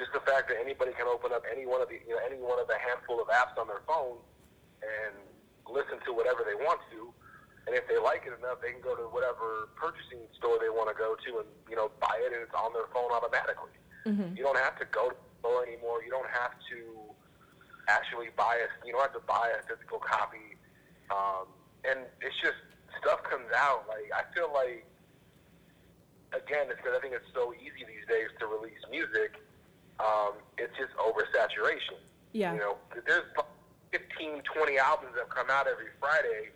just 0.00 0.16
the 0.16 0.24
fact 0.24 0.48
that 0.48 0.56
anybody 0.56 0.96
can 0.96 1.04
open 1.04 1.30
up 1.36 1.44
any 1.44 1.68
one 1.68 1.84
of 1.84 1.92
the 1.92 2.00
you 2.00 2.16
know 2.16 2.22
any 2.24 2.40
one 2.40 2.56
of 2.56 2.64
the 2.66 2.80
handful 2.80 3.20
of 3.20 3.28
apps 3.28 3.52
on 3.60 3.68
their 3.68 3.84
phone 3.84 4.16
and 4.80 5.12
listen 5.68 6.00
to 6.08 6.16
whatever 6.16 6.40
they 6.42 6.56
want 6.56 6.80
to, 6.88 7.12
and 7.68 7.76
if 7.76 7.84
they 7.84 8.00
like 8.00 8.24
it 8.24 8.32
enough, 8.32 8.64
they 8.64 8.72
can 8.72 8.80
go 8.80 8.96
to 8.96 9.06
whatever 9.12 9.68
purchasing 9.76 10.24
store 10.40 10.56
they 10.56 10.72
want 10.72 10.88
to 10.88 10.96
go 10.96 11.14
to 11.20 11.44
and 11.44 11.48
you 11.68 11.76
know 11.76 11.92
buy 12.00 12.16
it 12.24 12.32
and 12.32 12.40
it's 12.40 12.56
on 12.56 12.72
their 12.72 12.88
phone 12.96 13.12
automatically. 13.12 13.76
Mm-hmm. 14.08 14.32
You 14.32 14.42
don't 14.42 14.58
have 14.58 14.80
to 14.80 14.88
go 14.88 15.12
to 15.12 15.16
the 15.20 15.32
store 15.44 15.60
anymore. 15.68 16.00
You 16.00 16.08
don't 16.08 16.32
have 16.32 16.56
to 16.72 16.80
actually 17.92 18.32
buy 18.32 18.56
a 18.56 18.68
you 18.88 18.96
don't 18.96 19.04
have 19.04 19.14
to 19.14 19.26
buy 19.28 19.52
a 19.52 19.60
physical 19.68 20.00
copy. 20.00 20.56
Um, 21.12 21.52
and 21.84 22.08
it's 22.24 22.36
just 22.40 22.56
stuff 22.98 23.20
comes 23.28 23.52
out. 23.52 23.84
Like 23.84 24.08
I 24.16 24.24
feel 24.32 24.48
like 24.48 24.88
again, 26.32 26.70
it's 26.70 26.78
because 26.78 26.96
I 26.96 27.00
think 27.02 27.14
it's 27.14 27.28
so 27.34 27.52
easy 27.58 27.82
these 27.86 28.06
days 28.08 28.30
to 28.38 28.46
release 28.46 28.80
music. 28.90 29.38
Um, 30.00 30.32
it's 30.56 30.72
just 30.80 30.96
oversaturation. 30.96 32.00
Yeah. 32.32 32.54
You 32.54 32.60
know, 32.60 32.74
there's 33.06 33.28
15, 33.92 34.42
20 34.48 34.78
albums 34.78 35.12
that 35.16 35.28
come 35.28 35.50
out 35.50 35.66
every 35.68 35.92
Friday. 36.00 36.50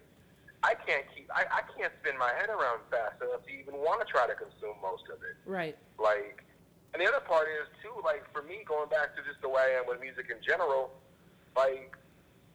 I 0.65 0.73
can't 0.73 1.05
keep. 1.13 1.29
I, 1.29 1.45
I 1.45 1.63
can't 1.77 1.93
spin 2.01 2.17
my 2.17 2.33
head 2.41 2.49
around 2.49 2.81
fast 2.89 3.21
enough 3.21 3.45
to 3.45 3.53
even 3.53 3.77
want 3.77 4.01
to 4.01 4.09
try 4.09 4.25
to 4.25 4.33
consume 4.33 4.81
most 4.81 5.05
of 5.13 5.21
it 5.21 5.37
Right. 5.45 5.77
like 6.01 6.41
and 6.97 7.03
the 7.03 7.07
other 7.11 7.21
part 7.27 7.45
is 7.53 7.69
too 7.85 7.93
like 8.01 8.25
for 8.33 8.41
me 8.41 8.65
going 8.65 8.89
back 8.89 9.13
to 9.13 9.21
just 9.29 9.43
the 9.45 9.51
way 9.53 9.77
I 9.77 9.83
am 9.83 9.85
with 9.85 10.01
music 10.01 10.33
in 10.33 10.41
general 10.41 10.89
like 11.53 11.93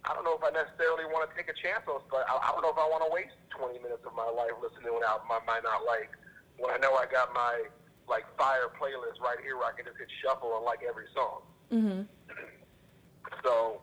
I 0.10 0.16
don't 0.18 0.26
know 0.26 0.34
if 0.34 0.42
I 0.42 0.50
necessarily 0.50 1.06
want 1.06 1.30
to 1.30 1.32
take 1.38 1.54
a 1.54 1.58
chance 1.62 1.86
on 1.86 2.02
but 2.10 2.26
I, 2.26 2.34
I 2.40 2.50
don't 2.50 2.66
know 2.66 2.74
if 2.74 2.82
I 2.82 2.88
want 2.90 3.06
to 3.06 3.12
waste 3.14 3.38
20 3.54 3.78
minutes 3.78 4.02
of 4.10 4.18
my 4.18 4.26
life 4.26 4.58
listening 4.58 4.90
to 4.90 4.98
an 4.98 5.06
album 5.06 5.30
I 5.30 5.44
might 5.46 5.62
not 5.62 5.86
like 5.86 6.10
when 6.58 6.74
I 6.74 6.82
know 6.82 6.98
I 6.98 7.06
got 7.06 7.30
my 7.38 7.70
like 8.10 8.26
fire 8.38 8.68
playlist 8.74 9.22
right 9.22 9.38
here 9.46 9.56
where 9.56 9.70
I 9.70 9.76
can 9.78 9.86
just 9.86 9.98
hit 10.02 10.10
shuffle 10.26 10.58
and 10.58 10.66
like 10.66 10.82
every 10.84 11.06
song 11.14 11.46
Mm-hmm. 11.70 12.02
so, 13.46 13.78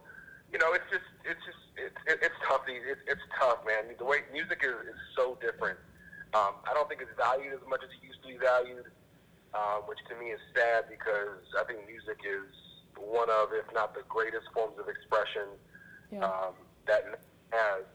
you 0.51 0.59
know, 0.59 0.75
it's 0.75 0.91
just, 0.91 1.07
it's 1.23 1.39
just, 1.47 1.63
it's, 1.79 1.95
it, 2.11 2.19
it's 2.19 2.35
tough. 2.51 2.67
These, 2.67 2.83
it's, 2.83 2.99
it's 3.07 3.23
tough, 3.39 3.63
man. 3.63 3.95
The 3.95 4.03
way 4.05 4.27
music 4.35 4.67
is, 4.67 4.75
is 4.91 4.99
so 5.15 5.39
different. 5.39 5.79
Um, 6.35 6.59
I 6.67 6.75
don't 6.75 6.91
think 6.91 6.99
it's 6.99 7.15
valued 7.15 7.55
as 7.55 7.63
much 7.71 7.87
as 7.87 7.91
it 7.95 8.03
used 8.03 8.19
to 8.27 8.29
be 8.35 8.43
valued, 8.43 8.91
um, 9.55 9.87
which 9.87 10.03
to 10.11 10.19
me 10.19 10.35
is 10.35 10.43
sad 10.51 10.91
because 10.91 11.47
I 11.55 11.63
think 11.71 11.87
music 11.87 12.19
is 12.27 12.51
one 12.99 13.31
of, 13.31 13.55
if 13.55 13.71
not 13.71 13.95
the 13.95 14.03
greatest 14.11 14.51
forms 14.51 14.75
of 14.83 14.91
expression 14.91 15.47
Yeah. 16.11 16.27
um, 16.27 16.59
that 16.91 17.07
has. 17.55 17.87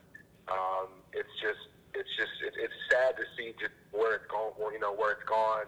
Um, 0.48 0.88
it's 1.12 1.36
just, 1.44 1.68
it's 2.00 2.10
just, 2.16 2.32
it, 2.48 2.56
it's 2.56 2.80
sad 2.88 3.20
to 3.20 3.28
see 3.36 3.52
just 3.60 3.76
where 3.92 4.16
it's 4.16 4.28
gone, 4.32 4.56
where, 4.56 4.72
you 4.72 4.80
know, 4.80 4.96
where 4.96 5.12
it's 5.20 5.28
gone. 5.28 5.68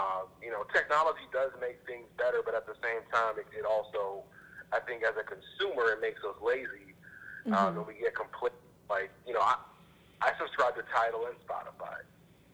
Um, 0.00 0.32
you 0.40 0.48
know, 0.48 0.64
technology 0.72 1.28
does 1.28 1.52
make 1.60 1.76
things 1.84 2.08
better, 2.16 2.40
but 2.40 2.56
at 2.56 2.64
the 2.64 2.72
same 2.80 3.04
time, 3.12 3.36
it, 3.36 3.44
it 3.52 3.68
also, 3.68 4.24
I 4.72 4.80
think, 4.80 5.04
as 5.04 5.12
a 5.20 5.26
consumer, 5.28 5.92
it 5.92 6.00
makes 6.00 6.24
us 6.24 6.40
lazy, 6.40 6.96
um, 7.52 7.76
and 7.76 7.84
we 7.84 8.00
get 8.00 8.16
complete. 8.16 8.56
Like, 8.88 9.12
you 9.28 9.36
know, 9.36 9.44
I, 9.44 9.60
I 10.24 10.32
subscribe 10.40 10.72
to 10.80 10.84
Tidal 10.88 11.28
and 11.28 11.36
Spotify, 11.44 12.00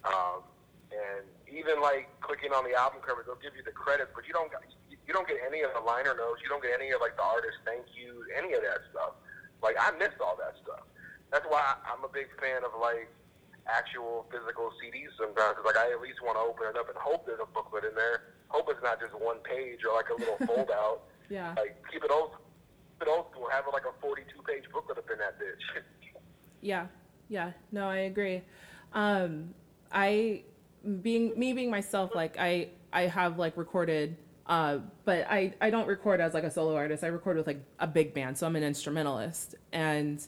um, 0.02 0.42
and 0.90 1.22
even 1.46 1.78
like 1.78 2.10
clicking 2.18 2.50
on 2.50 2.66
the 2.66 2.74
album 2.74 2.98
cover, 3.06 3.22
they'll 3.22 3.38
give 3.38 3.54
you 3.54 3.62
the 3.62 3.70
credits, 3.70 4.10
but 4.10 4.26
you 4.26 4.34
don't, 4.34 4.50
you, 4.90 4.98
you 5.06 5.14
don't 5.14 5.28
get 5.30 5.38
any 5.46 5.62
of 5.62 5.70
the 5.70 5.84
liner 5.86 6.18
notes. 6.18 6.42
You 6.42 6.50
don't 6.50 6.62
get 6.62 6.74
any 6.74 6.90
of 6.90 6.98
like 6.98 7.14
the 7.14 7.22
artist 7.22 7.62
thank 7.62 7.86
you, 7.94 8.26
any 8.34 8.58
of 8.58 8.62
that 8.66 8.82
stuff. 8.90 9.14
Like, 9.62 9.78
I 9.78 9.94
miss 10.02 10.12
all 10.18 10.34
that 10.42 10.58
stuff. 10.66 10.82
That's 11.30 11.46
why 11.46 11.62
I'm 11.86 12.02
a 12.02 12.10
big 12.10 12.26
fan 12.42 12.66
of 12.66 12.74
like 12.82 13.06
actual 13.68 14.26
physical 14.30 14.70
CDs 14.82 15.10
sometimes. 15.18 15.56
'cause, 15.56 15.64
like 15.66 15.76
I 15.76 15.90
at 15.92 16.00
least 16.00 16.22
want 16.22 16.36
to 16.38 16.42
open 16.42 16.66
it 16.68 16.76
up 16.76 16.88
and 16.88 16.96
hope 16.98 17.26
there's 17.26 17.40
a 17.40 17.46
booklet 17.46 17.84
in 17.84 17.94
there. 17.94 18.22
Hope 18.48 18.68
it's 18.70 18.82
not 18.82 19.00
just 19.00 19.12
one 19.14 19.38
page 19.40 19.80
or 19.84 19.94
like 19.94 20.08
a 20.10 20.14
little 20.14 20.38
fold 20.46 20.70
out. 20.70 21.02
Yeah. 21.28 21.54
Like 21.56 21.76
keep 21.90 22.04
it 22.04 22.10
old, 22.10 22.32
keep 22.98 23.08
it 23.08 23.08
old 23.08 23.30
school. 23.32 23.48
Have 23.50 23.66
it 23.66 23.72
like 23.72 23.84
a 23.86 23.92
42 24.00 24.42
page 24.42 24.64
booklet 24.72 24.98
up 24.98 25.10
in 25.10 25.18
that 25.18 25.38
bitch. 25.38 25.82
Yeah, 26.62 26.86
yeah, 27.28 27.52
no, 27.70 27.88
I 27.88 27.98
agree. 28.10 28.42
Um, 28.92 29.54
I 29.92 30.42
being 31.02 31.38
me 31.38 31.52
being 31.52 31.70
myself, 31.70 32.14
like 32.14 32.36
I 32.38 32.70
I 32.92 33.02
have 33.02 33.38
like 33.38 33.56
recorded, 33.56 34.16
uh, 34.46 34.78
but 35.04 35.26
I 35.30 35.54
I 35.60 35.70
don't 35.70 35.86
record 35.86 36.20
as 36.20 36.34
like 36.34 36.44
a 36.44 36.50
solo 36.50 36.74
artist. 36.74 37.04
I 37.04 37.08
record 37.08 37.36
with 37.36 37.46
like 37.46 37.60
a 37.78 37.86
big 37.86 38.14
band, 38.14 38.38
so 38.38 38.46
I'm 38.46 38.56
an 38.56 38.64
instrumentalist. 38.64 39.54
And 39.72 40.26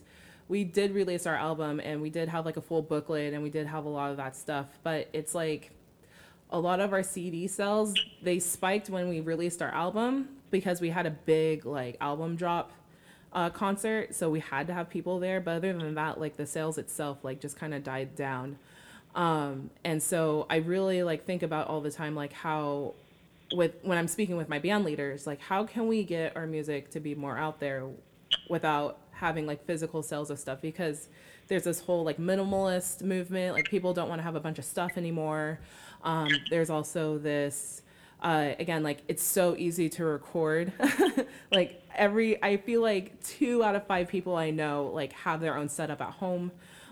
we 0.48 0.64
did 0.64 0.94
release 0.94 1.26
our 1.26 1.36
album, 1.36 1.80
and 1.80 2.00
we 2.00 2.10
did 2.10 2.28
have 2.28 2.44
like 2.44 2.56
a 2.56 2.62
full 2.62 2.82
booklet, 2.82 3.34
and 3.34 3.42
we 3.42 3.50
did 3.50 3.66
have 3.66 3.84
a 3.84 3.88
lot 3.88 4.10
of 4.10 4.16
that 4.16 4.34
stuff. 4.34 4.66
But 4.82 5.08
it's 5.12 5.34
like 5.34 5.72
a 6.50 6.58
lot 6.58 6.80
of 6.80 6.92
our 6.92 7.02
CD 7.02 7.46
sales 7.46 7.94
they 8.22 8.38
spiked 8.38 8.88
when 8.88 9.08
we 9.08 9.20
released 9.20 9.60
our 9.60 9.70
album 9.70 10.28
because 10.50 10.80
we 10.80 10.88
had 10.88 11.04
a 11.04 11.10
big 11.10 11.66
like 11.66 11.96
album 12.00 12.36
drop 12.36 12.72
uh, 13.32 13.50
concert, 13.50 14.14
so 14.14 14.30
we 14.30 14.40
had 14.40 14.66
to 14.66 14.74
have 14.74 14.88
people 14.88 15.18
there. 15.20 15.40
But 15.40 15.56
other 15.56 15.72
than 15.72 15.94
that, 15.94 16.18
like 16.18 16.36
the 16.36 16.46
sales 16.46 16.78
itself, 16.78 17.18
like 17.22 17.40
just 17.40 17.58
kind 17.58 17.74
of 17.74 17.84
died 17.84 18.16
down. 18.16 18.58
Um, 19.14 19.70
and 19.84 20.02
so 20.02 20.46
I 20.48 20.56
really 20.56 21.02
like 21.02 21.26
think 21.26 21.42
about 21.42 21.68
all 21.68 21.80
the 21.80 21.90
time, 21.90 22.14
like 22.14 22.32
how, 22.32 22.94
with 23.52 23.74
when 23.82 23.98
I'm 23.98 24.08
speaking 24.08 24.36
with 24.36 24.48
my 24.48 24.58
band 24.58 24.84
leaders, 24.84 25.26
like 25.26 25.40
how 25.40 25.64
can 25.64 25.88
we 25.88 26.04
get 26.04 26.36
our 26.36 26.46
music 26.46 26.90
to 26.90 27.00
be 27.00 27.14
more 27.14 27.36
out 27.36 27.60
there 27.60 27.84
without 28.48 28.98
having 29.18 29.46
like 29.46 29.64
physical 29.66 30.02
sales 30.02 30.30
of 30.30 30.38
stuff? 30.38 30.60
Because 30.60 31.08
there's 31.48 31.64
this 31.64 31.80
whole 31.80 32.04
like 32.04 32.18
minimalist 32.18 33.02
movement, 33.02 33.54
like 33.54 33.68
people 33.68 33.94
don't 33.94 34.08
want 34.08 34.18
to 34.18 34.22
have 34.22 34.36
a 34.36 34.40
bunch 34.40 34.58
of 34.58 34.64
stuff 34.64 34.92
anymore. 34.96 35.60
Um, 36.02 36.28
there's 36.50 36.70
also 36.70 37.18
this 37.18 37.82
uh, 38.20 38.52
again, 38.58 38.82
like 38.82 39.02
it's 39.08 39.22
so 39.22 39.54
easy 39.56 39.88
to 39.88 40.04
record. 40.04 40.72
like 41.52 41.82
every, 41.94 42.42
I 42.42 42.56
feel 42.56 42.80
like 42.80 43.22
two 43.22 43.62
out 43.62 43.76
of 43.76 43.86
five 43.86 44.08
people 44.08 44.36
I 44.36 44.50
know 44.50 44.90
like 44.92 45.12
have 45.12 45.40
their 45.40 45.56
own 45.56 45.68
setup 45.68 46.00
at 46.00 46.10
home, 46.14 46.50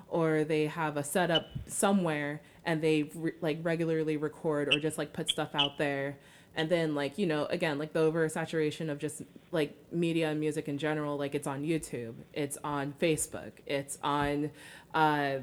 or 0.09 0.45
they 0.45 0.67
have 0.67 0.97
a 0.97 1.03
setup 1.05 1.47
somewhere 1.67 2.41
and 2.65 2.81
they 2.81 3.11
re- 3.15 3.33
like 3.41 3.59
regularly 3.63 4.17
record 4.17 4.73
or 4.73 4.79
just 4.79 4.99
like 4.99 5.13
put 5.13 5.29
stuff 5.29 5.51
out 5.55 5.79
there. 5.79 6.17
And 6.57 6.69
then 6.69 6.95
like 6.95 7.19
you 7.19 7.27
know 7.27 7.45
again 7.47 7.79
like 7.79 7.93
the 7.93 8.01
oversaturation 8.01 8.91
of 8.91 8.99
just 8.99 9.23
like 9.53 9.77
media 9.93 10.31
and 10.31 10.41
music 10.41 10.69
in 10.69 10.79
general 10.79 11.17
like 11.17 11.35
it's 11.35 11.47
on 11.47 11.63
YouTube, 11.63 12.15
it's 12.33 12.59
on 12.65 12.95
Facebook, 13.01 13.53
it's 13.67 13.99
on. 14.03 14.51
Uh, 14.95 15.39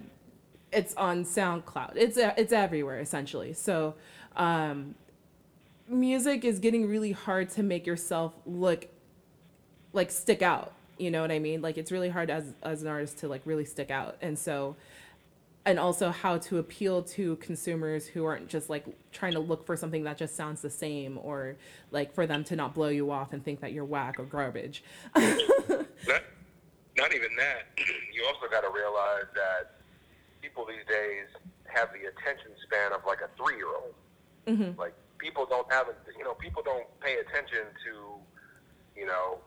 it's 0.73 0.95
on 0.95 1.23
SoundCloud. 1.23 1.93
It's 1.95 2.17
it's 2.17 2.52
everywhere 2.52 2.99
essentially. 2.99 3.54
So, 3.54 3.95
um, 4.36 4.95
music 5.88 6.43
is 6.43 6.60
getting 6.60 6.88
really 6.89 7.12
hard 7.12 7.49
to 7.52 7.63
make 7.63 7.86
yourself 7.86 8.34
look 8.45 8.88
like 9.93 10.12
stick 10.12 10.41
out. 10.41 10.73
You 10.97 11.12
know 11.12 11.21
what 11.21 11.32
I 11.32 11.39
mean? 11.39 11.62
Like 11.62 11.78
it's 11.78 11.91
really 11.91 12.10
hard 12.10 12.30
as 12.30 12.54
as 12.63 12.82
an 12.82 12.88
artist 12.88 13.19
to 13.19 13.28
like 13.28 13.41
really 13.45 13.65
stick 13.65 13.91
out. 13.91 14.17
And 14.21 14.38
so, 14.38 14.76
and 15.65 15.80
also 15.80 16.12
how 16.12 16.38
to 16.38 16.58
appeal 16.58 17.02
to 17.02 17.38
consumers 17.38 18.06
who 18.06 18.26
aren't 18.26 18.47
just 18.49 18.69
like 18.69 18.86
trying 19.12 19.32
to 19.32 19.39
look 19.39 19.65
for 19.65 19.78
something 19.78 20.04
that 20.04 20.17
just 20.17 20.36
sounds 20.36 20.62
the 20.62 20.69
same 20.69 21.17
or 21.21 21.56
like 21.91 22.13
for 22.13 22.28
them 22.28 22.43
to 22.43 22.56
not 22.56 22.73
blow 22.73 22.89
you 22.89 23.10
off 23.12 23.32
and 23.32 23.43
think 23.45 23.62
that 23.62 23.71
you're 23.71 23.86
whack 23.86 24.19
or 24.19 24.26
garbage. 24.26 24.84
not, 25.15 26.23
not 26.97 27.15
even 27.15 27.30
that. 27.38 27.67
You 28.13 28.23
also 28.30 28.47
got 28.47 28.62
to 28.62 28.69
realize 28.69 29.28
that 29.34 29.82
people 30.41 30.65
these 30.65 30.86
days 30.88 31.28
have 31.65 31.89
the 31.91 32.08
attention 32.08 32.52
span 32.63 32.93
of 32.93 33.02
like 33.06 33.19
a 33.19 33.30
three 33.36 33.58
year 33.58 33.67
old. 33.67 33.95
Mhm. 34.47 34.78
Like 34.78 34.93
people 35.17 35.45
don't 35.45 35.69
have, 35.73 35.88
a, 35.88 35.95
you 36.17 36.23
know, 36.23 36.36
people 36.36 36.62
don't 36.63 36.86
pay 37.02 37.17
attention 37.17 37.65
to, 37.84 38.15
you 38.95 39.06
know, 39.08 39.39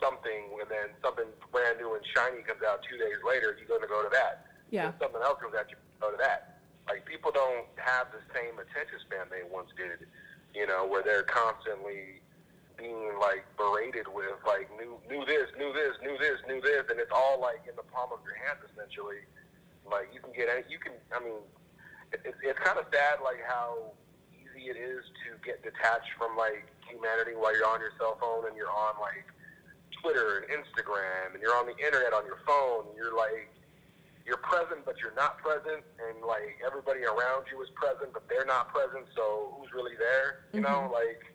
something 0.00 0.54
and 0.60 0.70
then 0.70 0.94
something 1.02 1.26
brand 1.50 1.78
new 1.78 1.94
and 1.94 2.04
shiny 2.14 2.42
comes 2.42 2.62
out 2.62 2.80
two 2.88 2.96
days 2.96 3.18
later. 3.26 3.56
You're 3.58 3.68
going 3.68 3.82
to 3.82 3.88
go 3.90 4.02
to 4.02 4.10
that. 4.12 4.46
Yeah. 4.72 4.96
Then 4.96 5.12
something 5.12 5.22
else 5.22 5.38
comes 5.38 5.54
out, 5.54 5.68
you 5.68 5.76
go 6.00 6.10
to 6.10 6.16
that. 6.16 6.64
Like 6.88 7.04
people 7.04 7.30
don't 7.30 7.68
have 7.76 8.08
the 8.10 8.24
same 8.34 8.58
attention 8.58 8.98
span 9.06 9.28
they 9.28 9.46
once 9.46 9.70
did. 9.76 10.08
You 10.56 10.66
know, 10.66 10.84
where 10.88 11.04
they're 11.04 11.28
constantly 11.28 12.20
being 12.76 13.14
like 13.20 13.44
berated 13.56 14.08
with 14.08 14.40
like 14.48 14.66
new 14.80 14.98
new 15.06 15.22
this, 15.28 15.52
new 15.60 15.70
this, 15.72 15.94
new 16.02 16.16
this, 16.18 16.40
new 16.48 16.60
this, 16.60 16.88
and 16.90 16.98
it's 16.98 17.12
all 17.12 17.38
like 17.38 17.62
in 17.68 17.76
the 17.76 17.86
palm 17.92 18.10
of 18.10 18.24
your 18.24 18.34
hands 18.34 18.64
essentially. 18.66 19.22
Like 19.86 20.10
you 20.10 20.20
can 20.20 20.32
get 20.32 20.48
any, 20.48 20.64
you 20.66 20.80
can. 20.80 20.96
I 21.12 21.20
mean, 21.20 21.40
it, 22.10 22.24
it's 22.24 22.40
it's 22.42 22.60
kind 22.60 22.80
of 22.80 22.88
sad 22.90 23.20
like 23.22 23.40
how 23.44 23.92
easy 24.32 24.72
it 24.72 24.76
is 24.80 25.04
to 25.24 25.36
get 25.44 25.62
detached 25.62 26.12
from 26.18 26.36
like 26.36 26.66
humanity 26.88 27.36
while 27.36 27.54
you're 27.54 27.68
on 27.68 27.80
your 27.80 27.94
cell 27.96 28.18
phone 28.20 28.48
and 28.48 28.56
you're 28.56 28.72
on 28.72 28.96
like 29.00 29.24
Twitter 30.02 30.42
and 30.42 30.48
Instagram 30.50 31.32
and 31.32 31.40
you're 31.40 31.56
on 31.56 31.64
the 31.68 31.76
internet 31.78 32.12
on 32.12 32.26
your 32.26 32.40
phone. 32.44 32.88
And 32.90 32.96
you're 32.96 33.16
like 33.16 33.48
you're 34.26 34.36
present 34.38 34.84
but 34.84 34.94
you're 35.02 35.14
not 35.14 35.38
present 35.38 35.82
and 36.08 36.24
like 36.26 36.58
everybody 36.64 37.00
around 37.04 37.44
you 37.50 37.60
is 37.62 37.68
present 37.74 38.12
but 38.12 38.22
they're 38.28 38.46
not 38.46 38.68
present 38.72 39.04
so 39.16 39.56
who's 39.58 39.72
really 39.72 39.96
there 39.98 40.44
you 40.52 40.60
know 40.60 40.88
Mhm. 40.88 40.92
like 40.92 41.34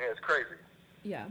yeah 0.00 0.06
it's 0.10 0.20
crazy 0.20 0.56
Yeah. 1.04 1.26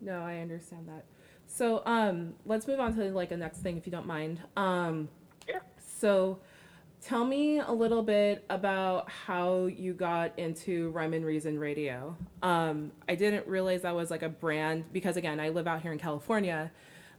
No, 0.00 0.20
I 0.22 0.38
understand 0.38 0.86
that. 0.88 1.04
So, 1.46 1.82
um, 1.86 2.34
let's 2.44 2.66
move 2.66 2.78
on 2.80 2.94
to 2.96 3.04
like 3.12 3.30
a 3.30 3.36
next 3.36 3.58
thing 3.60 3.76
if 3.78 3.86
you 3.86 3.92
don't 3.92 4.06
mind. 4.06 4.40
Um, 4.56 5.08
yeah 5.48 5.60
so 5.78 6.40
tell 7.00 7.24
me 7.24 7.58
a 7.60 7.70
little 7.70 8.02
bit 8.02 8.44
about 8.50 9.08
how 9.10 9.66
you 9.66 9.94
got 9.94 10.38
into 10.38 10.90
Rhyme 10.90 11.14
and 11.14 11.24
Reason 11.24 11.58
Radio. 11.58 12.16
Um, 12.42 12.92
I 13.08 13.14
didn't 13.14 13.46
realize 13.46 13.82
that 13.82 13.94
was 13.94 14.10
like 14.10 14.22
a 14.22 14.28
brand 14.28 14.92
because 14.92 15.16
again, 15.16 15.38
I 15.40 15.48
live 15.50 15.66
out 15.66 15.80
here 15.80 15.92
in 15.92 15.98
California. 15.98 16.70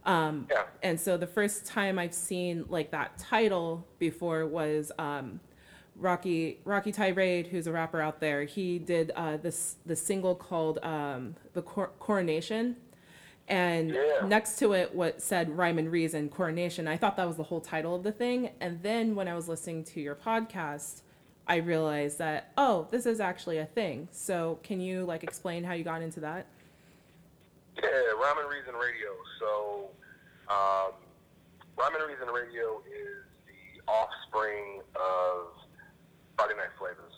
Um, 0.06 0.46
Yeah. 0.50 0.62
and 0.82 0.98
so 1.00 1.16
the 1.16 1.26
first 1.26 1.66
time 1.66 1.98
I've 1.98 2.14
seen 2.14 2.64
like 2.68 2.90
that 2.92 3.18
title 3.18 3.86
before 3.98 4.46
was 4.46 4.92
um, 4.98 5.40
Rocky 5.96 6.60
Rocky 6.64 6.92
Tirade, 6.92 7.48
who's 7.48 7.66
a 7.66 7.72
rapper 7.72 8.00
out 8.00 8.20
there. 8.20 8.44
He 8.44 8.78
did 8.78 9.10
uh, 9.16 9.36
this 9.36 9.76
the 9.84 9.96
single 9.96 10.34
called 10.34 10.78
um, 10.84 11.34
"The 11.54 11.62
Cor- 11.62 11.90
Coronation," 11.98 12.76
and 13.48 13.90
Yeah. 13.90 14.26
next 14.26 14.58
to 14.60 14.72
it, 14.74 14.94
what 14.94 15.20
said 15.20 15.56
"Rhyme 15.56 15.78
and 15.78 15.90
Reason 15.90 16.28
Coronation." 16.28 16.86
I 16.86 16.96
thought 16.96 17.16
that 17.16 17.26
was 17.26 17.36
the 17.36 17.42
whole 17.44 17.60
title 17.60 17.94
of 17.96 18.02
the 18.02 18.12
thing, 18.12 18.50
and 18.60 18.82
then 18.82 19.14
when 19.16 19.26
I 19.26 19.34
was 19.34 19.48
listening 19.48 19.84
to 19.84 20.00
your 20.00 20.14
podcast, 20.14 21.00
I 21.48 21.56
realized 21.56 22.18
that 22.18 22.52
oh, 22.58 22.86
this 22.90 23.06
is 23.06 23.18
actually 23.18 23.58
a 23.58 23.66
thing. 23.66 24.08
So 24.12 24.58
can 24.62 24.80
you 24.80 25.04
like 25.04 25.24
explain 25.24 25.64
how 25.64 25.72
you 25.72 25.82
got 25.84 26.02
into 26.02 26.20
that? 26.20 26.46
Yeah, 27.76 28.16
Rhyme 28.16 28.38
and 28.40 28.48
Reason 28.48 28.72
Radio. 28.72 29.12
So, 29.38 29.92
um, 30.48 30.96
Rhyme 31.76 31.92
Reason 32.08 32.32
Radio 32.32 32.80
is 32.88 33.28
the 33.44 33.84
offspring 33.84 34.80
of 34.96 35.52
Friday 36.36 36.56
Night 36.56 36.72
Flavors 36.80 37.12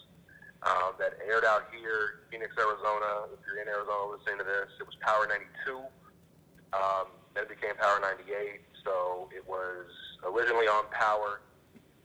um, 0.67 0.99
that 0.99 1.15
aired 1.23 1.45
out 1.45 1.71
here, 1.71 2.27
Phoenix, 2.31 2.51
Arizona. 2.59 3.31
If 3.31 3.39
you're 3.47 3.63
in 3.63 3.69
Arizona 3.69 4.11
listening 4.11 4.39
to 4.43 4.45
this, 4.45 4.67
it 4.83 4.87
was 4.87 4.97
Power 4.99 5.31
92. 5.31 5.79
Um, 6.75 7.15
then 7.35 7.47
it 7.47 7.51
became 7.55 7.79
Power 7.79 8.03
98. 8.03 8.59
So 8.83 9.31
it 9.31 9.47
was 9.47 9.87
originally 10.27 10.67
on 10.67 10.91
Power. 10.91 11.39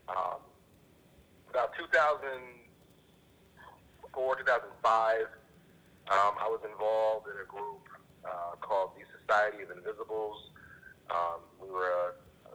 Um, 0.09 0.45
about 1.49 1.73
2004, 1.73 2.45
2005, 4.13 5.25
um, 6.11 6.37
I 6.37 6.45
was 6.45 6.61
involved 6.69 7.25
in 7.33 7.41
a 7.41 7.45
group 7.49 7.89
uh, 8.25 8.55
called 8.61 8.91
the 8.95 9.03
Society 9.19 9.63
of 9.63 9.71
Invisibles. 9.71 10.51
Um, 11.09 11.41
we 11.61 11.69
were 11.69 11.89
a, 11.89 12.13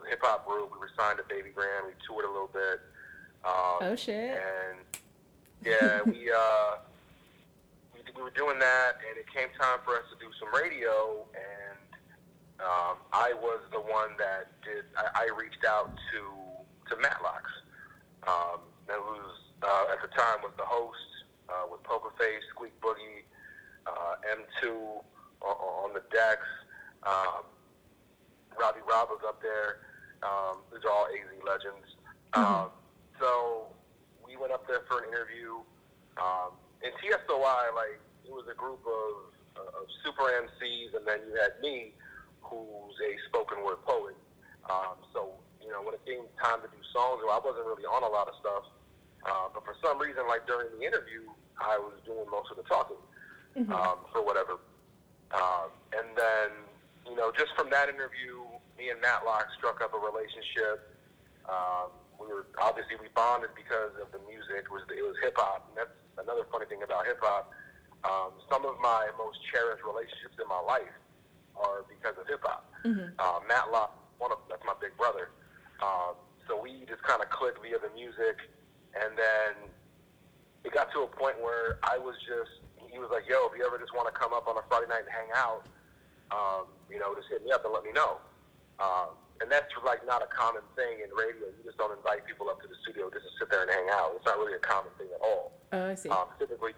hip 0.09 0.21
hop 0.23 0.47
group. 0.47 0.73
We 0.73 0.79
were 0.79 0.91
signed 0.97 1.19
to 1.19 1.25
Baby 1.29 1.51
Grand. 1.55 1.85
We 1.87 1.93
toured 2.07 2.25
a 2.25 2.33
little 2.33 2.51
bit. 2.53 2.81
Um, 3.45 3.93
Oh, 3.93 3.97
shit. 3.97 4.41
And 4.41 4.79
yeah, 5.65 6.01
we 6.07 6.31
uh, 6.33 6.81
we, 7.93 8.01
we 8.17 8.23
were 8.23 8.31
doing 8.31 8.59
that, 8.59 8.93
and 9.05 9.19
it 9.19 9.27
came 9.29 9.49
time 9.61 9.81
for 9.85 9.97
us 9.97 10.05
to 10.09 10.17
do 10.17 10.33
some 10.41 10.49
radio. 10.55 11.27
And 11.35 11.79
um, 12.61 12.97
I 13.13 13.35
was 13.35 13.61
the 13.71 13.81
one 13.81 14.17
that 14.19 14.49
did. 14.65 14.85
I, 14.97 15.29
I 15.29 15.37
reached 15.37 15.65
out 15.67 15.93
to 16.13 16.21
to 16.89 16.97
Matlocks, 17.03 17.53
um, 18.27 18.61
who's 18.89 19.39
uh, 19.63 19.93
at 19.93 20.01
the 20.01 20.09
time 20.17 20.41
was 20.43 20.53
the 20.57 20.65
host 20.65 20.99
uh, 21.49 21.67
with 21.71 21.83
Poker 21.83 22.11
Face, 22.19 22.43
Squeak 22.51 22.73
Boogie, 22.81 23.29
uh, 23.87 24.15
M2 24.25 25.03
on, 25.43 25.91
on 25.91 25.95
the 25.95 26.03
decks. 26.11 26.49
Um, 27.05 27.45
Robbie 28.59 28.83
Rob 28.89 29.09
was 29.11 29.23
up 29.27 29.41
there. 29.43 29.87
Um, 30.23 30.59
these 30.73 30.83
are 30.85 30.91
all 30.91 31.07
AZ 31.07 31.31
legends. 31.47 31.89
Um, 32.35 32.71
so 33.21 33.71
we 34.27 34.37
went 34.37 34.53
up 34.53 34.67
there 34.67 34.83
for 34.89 35.03
an 35.03 35.09
interview. 35.09 35.63
Um, 36.19 36.59
in 36.83 36.91
TSOI, 36.99 37.75
like 37.75 38.03
it 38.27 38.33
was 38.35 38.47
a 38.51 38.55
group 38.55 38.83
of, 38.83 39.31
uh, 39.57 39.81
of 39.83 39.87
super 40.05 40.27
MCs, 40.27 40.99
and 40.99 41.07
then 41.07 41.23
you 41.31 41.39
had 41.39 41.55
me, 41.63 41.95
who's 42.43 42.97
a 42.99 43.11
spoken 43.29 43.63
word 43.65 43.79
poet. 43.87 44.17
Um, 44.69 44.99
so 45.15 45.39
you 45.63 45.71
know, 45.71 45.83
when 45.83 45.95
it 45.95 46.03
came 46.05 46.25
time 46.43 46.61
to 46.65 46.69
do 46.69 46.81
songs, 46.93 47.21
well, 47.23 47.37
I 47.37 47.41
wasn't 47.45 47.67
really 47.67 47.87
on 47.87 48.03
a 48.03 48.11
lot 48.11 48.27
of 48.27 48.35
stuff. 48.41 48.65
Uh, 49.27 49.53
but 49.53 49.65
for 49.65 49.75
some 49.85 49.99
reason, 49.99 50.27
like 50.27 50.47
during 50.47 50.73
the 50.79 50.83
interview, 50.83 51.29
I 51.61 51.79
was 51.79 51.95
doing 52.07 52.25
most 52.31 52.51
of 52.51 52.57
the 52.57 52.65
talking 52.65 52.99
um, 53.75 53.99
for 54.13 54.25
whatever. 54.25 54.59
Um, 55.35 55.69
and 55.93 56.09
then, 56.17 56.49
you 57.07 57.17
know, 57.17 57.33
just 57.37 57.53
from 57.57 57.69
that 57.71 57.89
interview, 57.89 58.45
me 58.77 58.91
and 58.91 59.01
Matlock 59.01 59.49
struck 59.59 59.81
up 59.83 59.93
a 59.93 60.01
relationship. 60.01 60.95
Um, 61.49 61.93
we 62.21 62.27
were 62.29 62.47
obviously 62.61 62.97
we 63.01 63.09
bonded 63.15 63.51
because 63.55 63.95
of 64.01 64.11
the 64.13 64.21
music. 64.29 64.67
It 64.67 64.73
was 64.73 64.83
it 64.91 65.03
was 65.05 65.17
hip 65.23 65.35
hop, 65.37 65.69
and 65.71 65.77
that's 65.79 65.95
another 66.19 66.45
funny 66.51 66.67
thing 66.67 66.83
about 66.83 67.07
hip 67.07 67.21
hop. 67.23 67.53
Um, 68.05 68.31
some 68.51 68.65
of 68.65 68.77
my 68.81 69.09
most 69.19 69.39
cherished 69.53 69.83
relationships 69.85 70.37
in 70.39 70.47
my 70.49 70.61
life 70.61 70.93
are 71.57 71.85
because 71.89 72.15
of 72.21 72.27
hip 72.27 72.43
hop. 72.43 72.67
Uh, 73.19 73.41
Matlock, 73.49 73.95
one 74.19 74.33
of 74.33 74.39
that's 74.49 74.63
my 74.67 74.75
big 74.81 74.97
brother. 74.97 75.31
Um, 75.83 76.15
so 76.47 76.59
we 76.61 76.85
just 76.89 77.03
kind 77.03 77.23
of 77.23 77.29
clicked 77.31 77.61
via 77.63 77.79
the 77.79 77.91
music, 77.95 78.39
and 78.99 79.15
then 79.19 79.69
it 80.65 80.73
got 80.75 80.91
to 80.93 81.07
a 81.07 81.11
point 81.11 81.39
where 81.41 81.79
I 81.87 81.99
was 81.99 82.17
just, 82.27 82.58
he 82.91 82.99
was 82.99 83.11
like, 83.13 83.29
yo, 83.29 83.47
if 83.49 83.57
you 83.57 83.65
ever 83.65 83.79
just 83.79 83.93
want 83.95 84.09
to 84.09 84.15
come 84.17 84.33
up 84.33 84.49
on 84.49 84.57
a 84.57 84.65
Friday 84.69 84.89
night 84.89 85.05
and 85.05 85.13
hang 85.13 85.31
out, 85.37 85.65
um, 86.33 86.65
you 86.91 86.99
know, 86.99 87.15
just 87.15 87.29
hit 87.29 87.45
me 87.45 87.53
up 87.53 87.65
and 87.65 87.73
let 87.73 87.85
me 87.85 87.93
know. 87.93 88.19
Um, 88.81 89.17
and 89.41 89.47
that's 89.51 89.71
like 89.87 90.03
not 90.07 90.23
a 90.23 90.31
common 90.31 90.63
thing 90.75 90.99
in 91.03 91.09
radio. 91.15 91.47
You 91.51 91.63
just 91.65 91.79
don't 91.79 91.95
invite 91.95 92.27
people 92.27 92.51
up 92.51 92.61
to 92.63 92.69
the 92.69 92.75
studio 92.83 93.07
just 93.11 93.23
to 93.27 93.33
sit 93.39 93.49
there 93.51 93.63
and 93.63 93.71
hang 93.71 93.87
out. 93.95 94.13
It's 94.19 94.27
not 94.27 94.39
really 94.39 94.55
a 94.55 94.63
common 94.63 94.91
thing 94.99 95.09
at 95.15 95.23
all. 95.23 95.55
Oh, 95.73 95.91
I 95.91 95.95
see. 95.95 96.11
Um, 96.11 96.27
typically, 96.39 96.75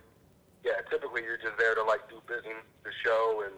yeah, 0.64 0.85
typically 0.92 1.25
you're 1.25 1.40
just 1.40 1.57
there 1.57 1.75
to 1.75 1.83
like 1.85 2.05
do 2.12 2.20
business, 2.29 2.61
the 2.85 2.92
show, 3.05 3.42
and 3.49 3.55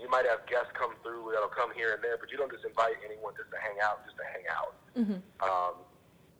you 0.00 0.08
might 0.08 0.24
have 0.24 0.44
guests 0.48 0.72
come 0.72 0.96
through 1.04 1.28
that'll 1.32 1.52
come 1.52 1.68
here 1.76 1.92
and 1.96 2.00
there, 2.04 2.16
but 2.16 2.32
you 2.32 2.36
don't 2.40 2.52
just 2.52 2.64
invite 2.64 2.96
anyone 3.04 3.36
just 3.36 3.52
to 3.52 3.58
hang 3.60 3.76
out, 3.84 4.00
just 4.08 4.16
to 4.16 4.24
hang 4.24 4.44
out. 4.48 4.72
Mhm. 4.96 5.20
Um, 5.44 5.74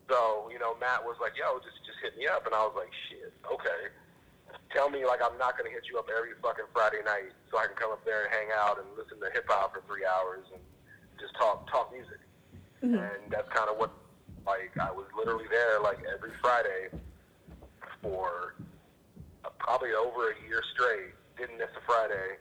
so 0.08 0.48
you 0.52 0.58
know, 0.60 0.72
Matt 0.80 1.04
was 1.04 1.16
like, 1.20 1.36
"Yo, 1.36 1.60
just 1.60 1.76
just 1.84 2.00
hit 2.00 2.16
me 2.16 2.24
up," 2.28 2.44
and 2.48 2.54
I 2.56 2.64
was 2.64 2.72
like, 2.76 2.92
"Shit, 3.08 3.32
okay." 3.44 3.92
Tell 4.76 4.92
me 4.92 5.08
like 5.08 5.24
I'm 5.24 5.38
not 5.40 5.56
gonna 5.56 5.72
hit 5.72 5.88
you 5.88 5.96
up 5.96 6.04
every 6.12 6.36
fucking 6.44 6.68
Friday 6.76 7.00
night, 7.00 7.32
so 7.50 7.56
I 7.56 7.64
can 7.64 7.76
come 7.80 7.96
up 7.96 8.04
there 8.04 8.28
and 8.28 8.30
hang 8.30 8.52
out 8.52 8.76
and 8.76 8.84
listen 8.92 9.16
to 9.24 9.32
hip 9.32 9.48
hop 9.48 9.72
for 9.72 9.80
three 9.88 10.04
hours 10.04 10.44
and 10.52 10.60
just 11.16 11.32
talk 11.40 11.64
talk 11.72 11.88
music. 11.96 12.20
And 13.00 13.32
that's 13.32 13.48
kind 13.56 13.72
of 13.72 13.80
what 13.80 13.88
like 14.44 14.76
I 14.76 14.92
was 14.92 15.08
literally 15.16 15.48
there 15.48 15.80
like 15.80 16.04
every 16.04 16.36
Friday 16.44 16.92
for 18.04 18.54
uh, 19.48 19.50
probably 19.58 19.96
over 19.96 20.36
a 20.36 20.36
year 20.44 20.60
straight. 20.76 21.16
Didn't 21.40 21.56
miss 21.56 21.72
a 21.72 21.80
Friday. 21.88 22.36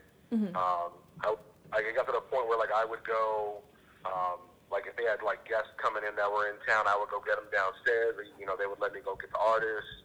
Um, 0.52 0.92
I, 1.24 1.32
I 1.72 1.80
got 1.96 2.04
to 2.04 2.12
the 2.12 2.20
point 2.28 2.52
where 2.52 2.60
like 2.60 2.68
I 2.70 2.84
would 2.84 3.02
go, 3.08 3.64
um, 4.04 4.44
like 4.70 4.84
if 4.84 4.92
they 5.00 5.08
had 5.08 5.24
like 5.24 5.48
guests 5.48 5.72
coming 5.80 6.04
in 6.04 6.12
that 6.20 6.28
were 6.28 6.52
in 6.52 6.60
town, 6.68 6.84
I 6.84 7.00
would 7.00 7.08
go 7.08 7.24
get 7.24 7.40
them 7.40 7.48
downstairs. 7.48 8.20
Or, 8.20 8.28
you 8.36 8.44
know, 8.44 8.60
they 8.60 8.68
would 8.68 8.80
let 8.80 8.92
me 8.92 9.00
go 9.00 9.16
get 9.16 9.32
the 9.32 9.40
artists. 9.40 10.04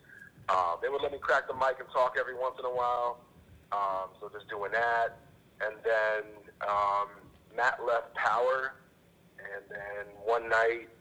Um, 0.52 0.84
they 0.84 0.90
would 0.90 1.02
let 1.02 1.12
me 1.12 1.18
crack 1.18 1.48
the 1.48 1.56
mic 1.56 1.80
and 1.80 1.88
talk 1.96 2.20
every 2.20 2.36
once 2.36 2.56
in 2.60 2.66
a 2.66 2.76
while. 2.76 3.24
Um, 3.72 4.12
so 4.20 4.28
just 4.28 4.50
doing 4.52 4.72
that, 4.76 5.16
and 5.64 5.80
then 5.80 6.28
um, 6.68 7.08
Matt 7.56 7.80
left 7.88 8.14
Power, 8.16 8.76
and 9.40 9.64
then 9.72 10.12
one 10.28 10.50
night, 10.50 10.92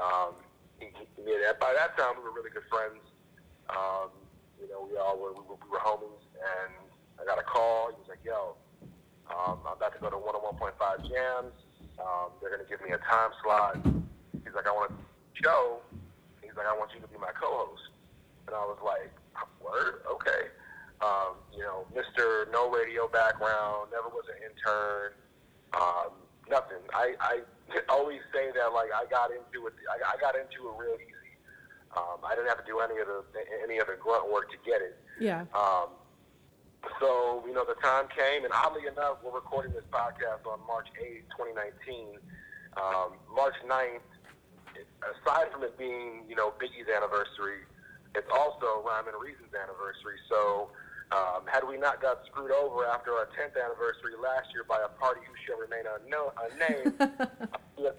um, 0.00 0.40
he, 0.80 0.88
he, 0.96 1.04
yeah, 1.20 1.52
by 1.60 1.76
that 1.76 1.92
time 2.00 2.16
we 2.16 2.24
were 2.24 2.32
really 2.32 2.48
good 2.48 2.64
friends. 2.72 3.04
Um, 3.68 4.08
you 4.56 4.64
know, 4.72 4.88
we 4.88 4.96
all 4.96 5.20
were, 5.20 5.36
we 5.36 5.44
were, 5.44 5.60
we 5.60 5.68
were 5.68 5.84
homies, 5.84 6.24
and 6.40 6.72
I 7.20 7.28
got 7.28 7.36
a 7.38 7.44
call. 7.44 7.92
He 7.92 8.00
was 8.00 8.08
like, 8.08 8.24
yo, 8.24 8.56
um, 9.28 9.60
I'm 9.68 9.76
about 9.76 9.92
to 9.92 10.00
go 10.00 10.08
to 10.08 10.16
101.5 10.16 10.72
jams. 11.12 11.52
Um, 12.00 12.32
they're 12.40 12.56
going 12.56 12.64
to 12.64 12.70
give 12.70 12.80
me 12.80 12.96
a 12.96 13.02
time 13.04 13.36
slot. 13.44 13.84
He's 14.32 14.56
like, 14.56 14.66
I 14.66 14.72
want 14.72 14.96
to 14.96 14.96
show. 15.44 15.84
He's 16.40 16.56
like, 16.56 16.66
I 16.66 16.72
want 16.72 16.90
you 16.96 17.00
to 17.04 17.08
be 17.08 17.20
my 17.20 17.36
co-host. 17.36 17.91
And 18.46 18.56
I 18.56 18.64
was 18.66 18.78
like, 18.84 19.12
word? 19.62 20.02
Okay. 20.10 20.50
Um, 21.00 21.38
you 21.52 21.62
know, 21.62 21.86
Mr. 21.94 22.50
No 22.52 22.70
radio 22.70 23.08
background, 23.08 23.90
never 23.90 24.08
was 24.08 24.24
an 24.30 24.38
intern, 24.46 25.12
um, 25.74 26.14
nothing. 26.48 26.82
I, 26.94 27.14
I 27.18 27.40
always 27.88 28.20
say 28.32 28.50
that 28.54 28.72
like 28.72 28.90
I 28.94 29.06
got 29.10 29.30
into 29.30 29.66
it. 29.66 29.74
I, 29.90 30.14
I 30.14 30.20
got 30.20 30.36
into 30.36 30.68
it 30.70 30.74
real 30.78 30.94
easy. 30.94 31.34
Um, 31.96 32.22
I 32.24 32.34
didn't 32.34 32.48
have 32.48 32.64
to 32.64 32.68
do 32.70 32.78
any 32.78 33.00
of 33.00 33.06
the 33.06 33.22
any 33.62 33.78
of 33.78 33.86
the 33.86 33.98
grunt 33.98 34.30
work 34.30 34.50
to 34.50 34.56
get 34.64 34.80
it. 34.80 34.96
Yeah. 35.18 35.44
Um, 35.54 35.90
so, 36.98 37.42
you 37.46 37.54
know, 37.54 37.64
the 37.64 37.78
time 37.82 38.06
came, 38.10 38.44
and 38.44 38.52
oddly 38.52 38.86
enough, 38.86 39.18
we're 39.22 39.34
recording 39.34 39.72
this 39.72 39.86
podcast 39.90 40.46
on 40.46 40.58
March 40.66 40.88
8th, 40.98 41.30
2019. 41.38 42.18
Um, 42.76 43.14
March 43.34 43.54
9th, 43.66 44.02
aside 45.02 45.52
from 45.52 45.62
it 45.62 45.78
being, 45.78 46.24
you 46.28 46.34
know, 46.34 46.52
Biggie's 46.58 46.88
anniversary, 46.88 47.62
it's 48.14 48.28
also 48.28 48.84
Rhyme 48.84 49.08
and 49.08 49.16
Reason's 49.16 49.54
anniversary. 49.56 50.20
So, 50.28 50.70
um, 51.12 51.44
had 51.44 51.64
we 51.68 51.76
not 51.76 52.00
got 52.00 52.24
screwed 52.24 52.52
over 52.52 52.88
after 52.88 53.12
our 53.12 53.28
10th 53.36 53.52
anniversary 53.56 54.16
last 54.16 54.48
year 54.56 54.64
by 54.64 54.80
a 54.80 54.88
party 54.96 55.20
who 55.28 55.34
shall 55.44 55.60
remain 55.60 55.84
unknown, 55.84 56.32
unnamed, 56.40 56.96
we 57.76 57.84
would, 57.84 57.96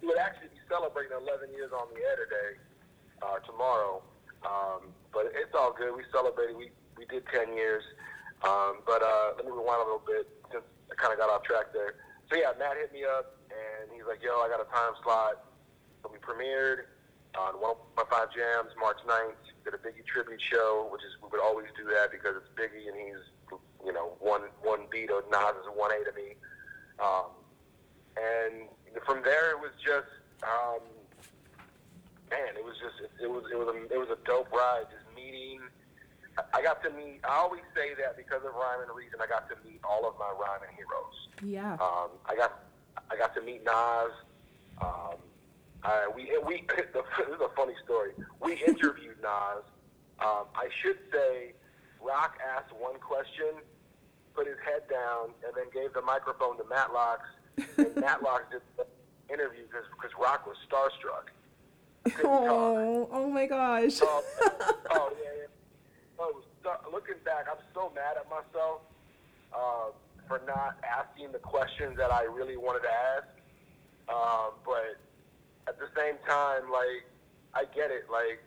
we 0.00 0.08
would 0.08 0.20
actually 0.20 0.48
be 0.48 0.60
celebrating 0.68 1.12
11 1.12 1.52
years 1.52 1.72
on 1.76 1.92
the 1.92 2.00
air 2.00 2.16
today, 2.24 2.50
uh, 3.20 3.36
tomorrow. 3.44 4.00
Um, 4.44 4.92
but 5.12 5.28
it's 5.36 5.52
all 5.52 5.76
good. 5.76 5.92
We 5.92 6.08
celebrated. 6.08 6.56
We, 6.56 6.72
we 6.96 7.04
did 7.04 7.24
10 7.28 7.52
years. 7.52 7.84
Um, 8.44 8.84
but 8.84 9.00
uh, 9.00 9.36
let 9.36 9.44
me 9.44 9.52
rewind 9.52 9.80
a 9.80 9.88
little 9.88 10.04
bit 10.04 10.28
since 10.52 10.64
I 10.92 10.94
kind 11.00 11.12
of 11.12 11.18
got 11.18 11.32
off 11.32 11.44
track 11.44 11.72
there. 11.72 11.96
So 12.28 12.36
yeah, 12.36 12.52
Matt 12.58 12.76
hit 12.76 12.92
me 12.92 13.04
up 13.04 13.40
and 13.48 13.88
he's 13.92 14.04
like, 14.08 14.20
"Yo, 14.20 14.36
I 14.40 14.48
got 14.48 14.60
a 14.60 14.68
time 14.68 14.92
slot." 15.00 15.48
So 16.02 16.12
we 16.12 16.20
premiered 16.20 16.88
on 17.38 17.54
105 17.60 18.08
Jams 18.34 18.72
March 18.78 18.98
9th. 19.06 19.38
Did 19.64 19.74
a 19.74 19.78
Biggie 19.78 20.04
tribute 20.06 20.40
show, 20.42 20.88
which 20.92 21.02
is 21.02 21.16
we 21.22 21.28
would 21.32 21.40
always 21.40 21.66
do 21.76 21.84
that 21.94 22.10
because 22.12 22.36
it's 22.36 22.50
Biggie 22.52 22.86
and 22.88 22.96
he's 22.96 23.22
you 23.84 23.92
know 23.92 24.12
one 24.20 24.42
one 24.62 24.80
beat 24.90 25.10
of 25.10 25.24
Nas 25.30 25.56
is 25.60 25.68
one 25.74 25.90
A 25.92 26.04
to 26.04 26.12
me. 26.12 26.36
Um, 27.00 27.32
and 28.16 28.68
from 29.04 29.22
there 29.24 29.50
it 29.52 29.58
was 29.60 29.72
just 29.82 30.08
um, 30.44 30.80
man, 32.30 32.54
it 32.56 32.64
was 32.64 32.76
just 32.76 33.00
it, 33.02 33.10
it 33.24 33.30
was 33.30 33.44
it 33.50 33.56
was 33.58 33.68
a 33.72 33.76
it 33.92 33.98
was 33.98 34.08
a 34.12 34.18
dope 34.26 34.52
ride. 34.52 34.84
Just 34.92 35.08
meeting. 35.16 35.60
I- 36.36 36.58
I 36.58 36.62
got 36.62 36.82
to 36.82 36.90
meet. 36.90 37.20
I 37.24 37.36
always 37.38 37.62
say 37.74 37.94
that 37.94 38.16
because 38.16 38.42
of 38.44 38.52
Rhyme 38.54 38.82
and 38.82 38.90
Reason, 38.96 39.20
I 39.22 39.26
got 39.26 39.48
to 39.50 39.56
meet 39.64 39.80
all 39.84 40.04
of 40.06 40.14
my 40.18 40.30
rhyming 40.34 40.74
heroes. 40.76 41.28
Yeah. 41.42 41.74
Um, 41.80 42.10
I 42.26 42.34
got 42.36 42.58
I 43.10 43.16
got 43.16 43.34
to 43.36 43.40
meet 43.40 43.64
Nas. 43.64 44.12
Um, 44.82 45.14
I, 45.84 46.08
we 46.14 46.30
we 46.46 46.64
this 46.76 47.28
is 47.28 47.40
a 47.40 47.54
funny 47.54 47.74
story. 47.84 48.12
We 48.42 48.54
interviewed 48.66 49.16
Nas. 49.22 49.64
Um, 50.20 50.46
I 50.54 50.68
should 50.80 50.98
say, 51.12 51.52
Rock 52.00 52.38
asked 52.56 52.72
one 52.78 52.98
question, 53.00 53.60
put 54.34 54.46
his 54.46 54.56
head 54.64 54.88
down, 54.88 55.30
and 55.44 55.52
then 55.56 55.66
gave 55.74 55.92
the 55.92 56.02
microphone 56.02 56.56
to 56.58 56.64
Matlock. 56.64 57.20
And 57.76 57.96
Matlock 57.96 58.50
did 58.50 58.62
the 58.76 58.86
interview 59.32 59.64
because 59.66 60.12
Rock 60.20 60.46
was 60.46 60.56
starstruck. 60.70 61.34
Oh, 62.24 63.08
oh 63.10 63.28
my 63.28 63.46
gosh. 63.46 63.98
Oh, 64.02 64.22
oh 64.90 65.12
yeah, 65.22 65.30
yeah. 65.38 65.46
Oh, 66.18 66.42
so, 66.62 66.70
looking 66.92 67.16
back, 67.24 67.46
I'm 67.50 67.62
so 67.74 67.90
mad 67.94 68.16
at 68.16 68.28
myself 68.30 68.82
uh, 69.52 69.90
for 70.28 70.40
not 70.46 70.76
asking 70.84 71.32
the 71.32 71.38
questions 71.38 71.96
that 71.96 72.12
I 72.12 72.22
really 72.24 72.56
wanted 72.56 72.80
to 72.80 72.92
ask. 72.92 73.28
Um, 74.08 74.52
but 74.64 75.00
at 75.68 75.78
the 75.78 75.88
same 75.96 76.16
time, 76.28 76.70
like 76.70 77.04
I 77.54 77.64
get 77.74 77.90
it. 77.90 78.06
Like, 78.10 78.42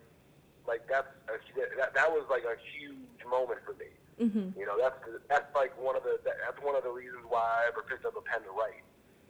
like 0.68 0.84
that's 0.90 1.08
a, 1.30 1.36
that 1.78 1.94
that 1.94 2.10
was 2.12 2.26
like 2.30 2.44
a 2.44 2.58
huge 2.78 3.22
moment 3.30 3.60
for 3.66 3.74
me. 3.80 3.92
hmm 4.18 4.52
You 4.58 4.66
know, 4.66 4.78
that's 4.80 4.98
that's 5.30 5.50
like 5.56 5.74
one 5.80 5.96
of 5.96 6.04
the 6.04 6.20
that's 6.24 6.60
one 6.62 6.76
of 6.76 6.84
the 6.84 6.92
reasons 6.92 7.24
why 7.28 7.64
I 7.64 7.68
ever 7.68 7.84
picked 7.84 8.06
up 8.06 8.16
a 8.18 8.22
pen 8.22 8.44
to 8.44 8.54
write, 8.54 8.84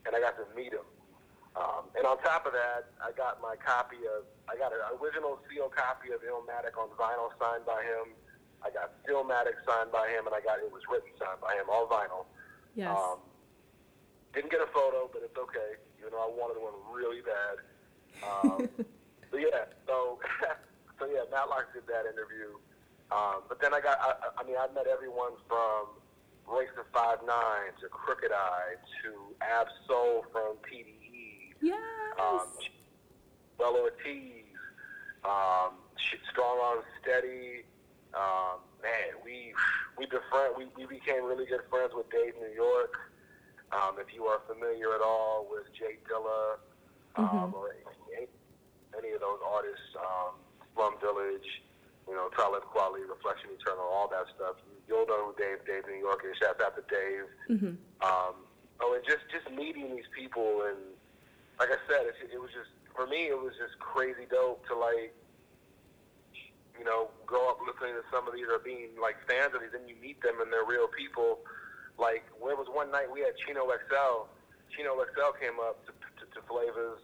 and 0.05 0.15
I 0.15 0.19
got 0.19 0.35
to 0.37 0.45
meet 0.55 0.73
him. 0.73 0.87
Um, 1.57 1.89
and 1.97 2.05
on 2.05 2.21
top 2.21 2.45
of 2.45 2.53
that, 2.53 2.93
I 3.01 3.09
got 3.17 3.41
my 3.41 3.57
copy 3.57 3.97
of 4.05 4.29
I 4.45 4.53
got 4.55 4.71
an 4.71 4.81
original 5.01 5.41
seal 5.49 5.69
copy 5.73 6.13
of 6.13 6.21
Illmatic 6.21 6.77
on 6.77 6.89
vinyl 6.93 7.33
signed 7.41 7.65
by 7.65 7.81
him. 7.81 8.13
I 8.61 8.69
got 8.69 8.93
Stillmatic 9.05 9.57
signed 9.65 9.91
by 9.93 10.09
him, 10.09 10.25
and 10.25 10.33
I 10.33 10.41
got 10.41 10.59
it 10.59 10.69
was 10.69 10.81
written 10.89 11.09
signed 11.17 11.41
by 11.41 11.53
him, 11.57 11.69
all 11.69 11.85
vinyl. 11.89 12.25
Yes. 12.75 12.93
Um, 12.93 13.21
didn't 14.33 14.51
get 14.51 14.61
a 14.61 14.69
photo, 14.69 15.09
but 15.09 15.21
it's 15.25 15.37
okay. 15.37 15.81
You 15.97 16.09
know, 16.13 16.21
I 16.21 16.29
wanted 16.29 16.61
one 16.61 16.77
really 16.93 17.21
bad. 17.21 17.57
Um, 18.23 18.69
but 19.31 19.39
yeah, 19.39 19.65
so 19.85 20.19
so 20.99 21.05
yeah, 21.05 21.23
Matlock 21.31 21.73
did 21.73 21.83
that 21.87 22.05
interview. 22.05 22.55
Um, 23.11 23.43
but 23.47 23.61
then 23.61 23.73
I 23.73 23.79
got, 23.79 23.97
I, 24.01 24.41
I- 24.41 24.43
mean, 24.45 24.57
I 24.59 24.67
met 24.73 24.85
everyone 24.87 25.31
from 25.47 25.87
Royce 26.45 26.67
the 26.75 26.83
Five 26.93 27.19
Nine 27.25 27.71
to 27.81 27.87
Crooked 27.87 28.31
I 28.33 28.75
to 29.03 29.09
Ab 29.41 29.67
Soul 29.87 30.25
from 30.31 30.55
TDE, 30.67 31.53
yes. 31.61 31.79
um, 32.19 32.47
Joell 33.59 33.79
Ortiz, 33.79 34.43
um, 35.23 35.79
Strong 36.31 36.59
Arm 36.61 36.79
Steady. 37.01 37.63
Um, 38.13 38.59
man, 38.81 39.19
we 39.23 39.53
we 39.97 40.05
befriend, 40.05 40.55
we, 40.57 40.67
we 40.77 40.85
became 40.87 41.23
really 41.25 41.45
good 41.45 41.61
friends 41.69 41.91
with 41.95 42.09
Dave 42.09 42.33
New 42.41 42.53
York. 42.55 42.93
Um, 43.71 43.95
if 43.99 44.13
you 44.13 44.25
are 44.25 44.39
familiar 44.47 44.93
at 44.95 45.01
all 45.01 45.47
with 45.49 45.63
J 45.77 45.97
Dilla 46.09 46.57
um, 47.15 47.27
Mhm. 47.27 47.53
or 47.53 47.71
any, 48.97 49.13
of 49.13 49.21
those 49.21 49.41
artists, 49.45 49.89
um, 49.97 50.37
Slum 50.73 50.97
Village, 50.99 51.45
you 52.07 52.15
know, 52.15 52.29
Talib 52.35 52.63
Kweli, 52.73 53.03
Reflection 53.07 53.49
Eternal, 53.53 53.85
all 53.85 54.07
that 54.09 54.25
stuff, 54.35 54.57
you'll 54.87 55.05
know 55.05 55.31
who 55.31 55.33
Dave 55.35 55.65
Dave 55.65 55.83
New 55.85 55.99
York 55.99 56.23
is. 56.23 56.37
Shouts 56.41 56.61
out 56.63 56.73
to 56.77 56.83
Dave. 56.87 57.27
hmm 57.47 57.75
Um, 58.01 58.47
oh, 58.79 58.95
and 58.95 59.03
just 59.03 59.25
just 59.29 59.49
meeting 59.51 59.95
these 59.95 60.07
people 60.15 60.63
and 60.69 60.79
like 61.59 61.69
I 61.73 61.79
said, 61.89 62.05
it, 62.05 62.15
it 62.29 62.39
was 62.39 62.53
just 62.53 62.69
for 62.97 63.05
me, 63.05 63.29
it 63.29 63.37
was 63.37 63.53
just 63.61 63.77
crazy 63.77 64.25
dope 64.29 64.65
to 64.69 64.73
like, 64.73 65.13
you 66.77 66.85
know, 66.85 67.09
grow 67.25 67.49
up 67.49 67.61
listening 67.61 67.93
to 67.93 68.05
some 68.09 68.25
of 68.25 68.33
these 68.33 68.49
or 68.49 68.57
being 68.57 68.97
like 68.97 69.17
fans 69.29 69.53
of 69.53 69.61
these, 69.61 69.73
and 69.73 69.89
you 69.89 69.97
meet 70.01 70.21
them 70.21 70.41
and 70.41 70.49
they're 70.53 70.65
real 70.65 70.89
people. 70.89 71.45
Like, 71.97 72.25
where 72.37 72.53
was 72.57 72.69
one 72.69 72.89
night 72.93 73.09
we 73.09 73.21
had 73.21 73.33
Chino 73.45 73.65
XL. 73.65 74.29
Chino 74.73 74.93
XL 74.97 75.33
came 75.41 75.57
up 75.57 75.81
to, 75.89 75.93
to, 75.93 76.23
to 76.29 76.39
Flavors, 76.45 77.01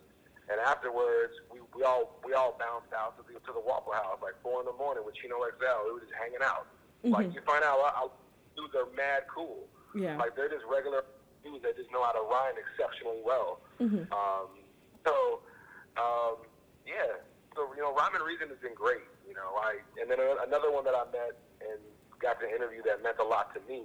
and 0.51 0.59
afterwards 0.59 1.33
we, 1.51 1.59
we 1.75 1.83
all 1.83 2.19
we 2.25 2.33
all 2.33 2.55
bounced 2.59 2.91
out 2.93 3.15
to 3.17 3.23
the 3.27 3.39
to 3.47 3.51
the 3.53 3.63
Waffle 3.63 3.93
House 3.93 4.19
like 4.21 4.35
four 4.43 4.59
in 4.59 4.65
the 4.67 4.75
morning 4.75 5.03
with 5.05 5.15
Chino 5.15 5.39
XL. 5.39 5.87
We 5.87 5.91
were 5.97 6.03
just 6.03 6.15
hanging 6.19 6.43
out. 6.43 6.67
Like 7.03 7.27
Mhm. 7.27 7.35
you 7.35 7.41
find 7.43 7.63
out, 7.63 7.79
I, 7.83 7.89
I, 7.99 8.07
dudes 8.55 8.75
are 8.75 8.87
mad 8.95 9.23
cool. 9.27 9.67
Yeah. 9.95 10.15
Like 10.17 10.35
they're 10.35 10.47
just 10.51 10.63
regular 10.71 11.03
dudes 11.43 11.63
that 11.63 11.75
just 11.75 11.91
know 11.91 12.03
how 12.03 12.15
to 12.15 12.23
rhyme 12.27 12.55
exceptionally 12.55 13.19
well. 13.23 13.59
Mhm. 13.79 14.07
Um, 14.11 14.47
so, 15.05 15.43
um, 15.99 16.47
yeah. 16.87 17.19
So 17.55 17.67
you 17.75 17.81
know, 17.83 17.93
Rhyme 17.93 18.15
and 18.15 18.23
Reason 18.23 18.47
has 18.49 18.57
been 18.63 18.73
great. 18.73 19.03
You 19.27 19.35
know, 19.35 19.55
I 19.59 19.79
and 19.99 20.09
then 20.09 20.19
another 20.47 20.71
one 20.71 20.83
that 20.85 20.95
I 20.95 21.03
met 21.11 21.35
and 21.61 21.79
got 22.19 22.39
to 22.39 22.47
interview 22.47 22.81
that 22.87 23.03
meant 23.03 23.19
a 23.19 23.23
lot 23.23 23.53
to 23.55 23.59
me. 23.67 23.83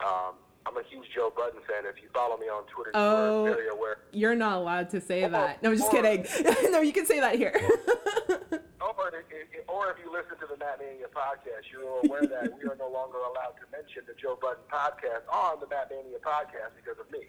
Um, 0.00 0.38
I'm 0.66 0.76
a 0.76 0.82
huge 0.90 1.06
Joe 1.14 1.32
Budden 1.36 1.60
fan. 1.68 1.84
If 1.88 2.02
you 2.02 2.08
follow 2.12 2.36
me 2.36 2.46
on 2.46 2.64
Twitter, 2.66 2.90
Oh. 2.94 3.44
you 3.46 3.52
are 3.52 3.54
very 3.54 3.68
aware. 3.68 3.98
You're 4.12 4.34
not 4.34 4.56
allowed 4.58 4.90
to 4.90 5.00
say 5.00 5.22
Or- 5.24 5.28
that. 5.30 5.62
No, 5.62 5.70
I'm 5.70 5.76
just 5.76 5.92
or- 5.92 6.02
kidding. 6.02 6.26
no, 6.72 6.80
you 6.80 6.92
can 6.92 7.06
say 7.06 7.20
that 7.20 7.36
here. 7.36 7.54
Or, 8.86 9.08
if- 9.12 9.68
or 9.68 9.90
if 9.90 9.96
you 10.02 10.10
listen 10.10 10.38
to 10.40 10.46
the 10.46 10.56
Matt 10.56 10.78
Mania 10.78 11.06
podcast, 11.12 11.68
you're 11.70 11.84
aware 12.06 12.22
that 12.22 12.48
we 12.58 12.64
are 12.68 12.76
no 12.78 12.88
longer 12.88 13.18
allowed 13.18 13.54
to 13.60 13.66
mention 13.70 14.02
the 14.06 14.14
Joe 14.14 14.38
Budden 14.40 14.62
podcast 14.72 15.26
on 15.30 15.60
the 15.60 15.66
Matt 15.68 15.90
Mania 15.90 16.18
podcast 16.22 16.72
because 16.78 16.98
of 16.98 17.06
me. 17.10 17.22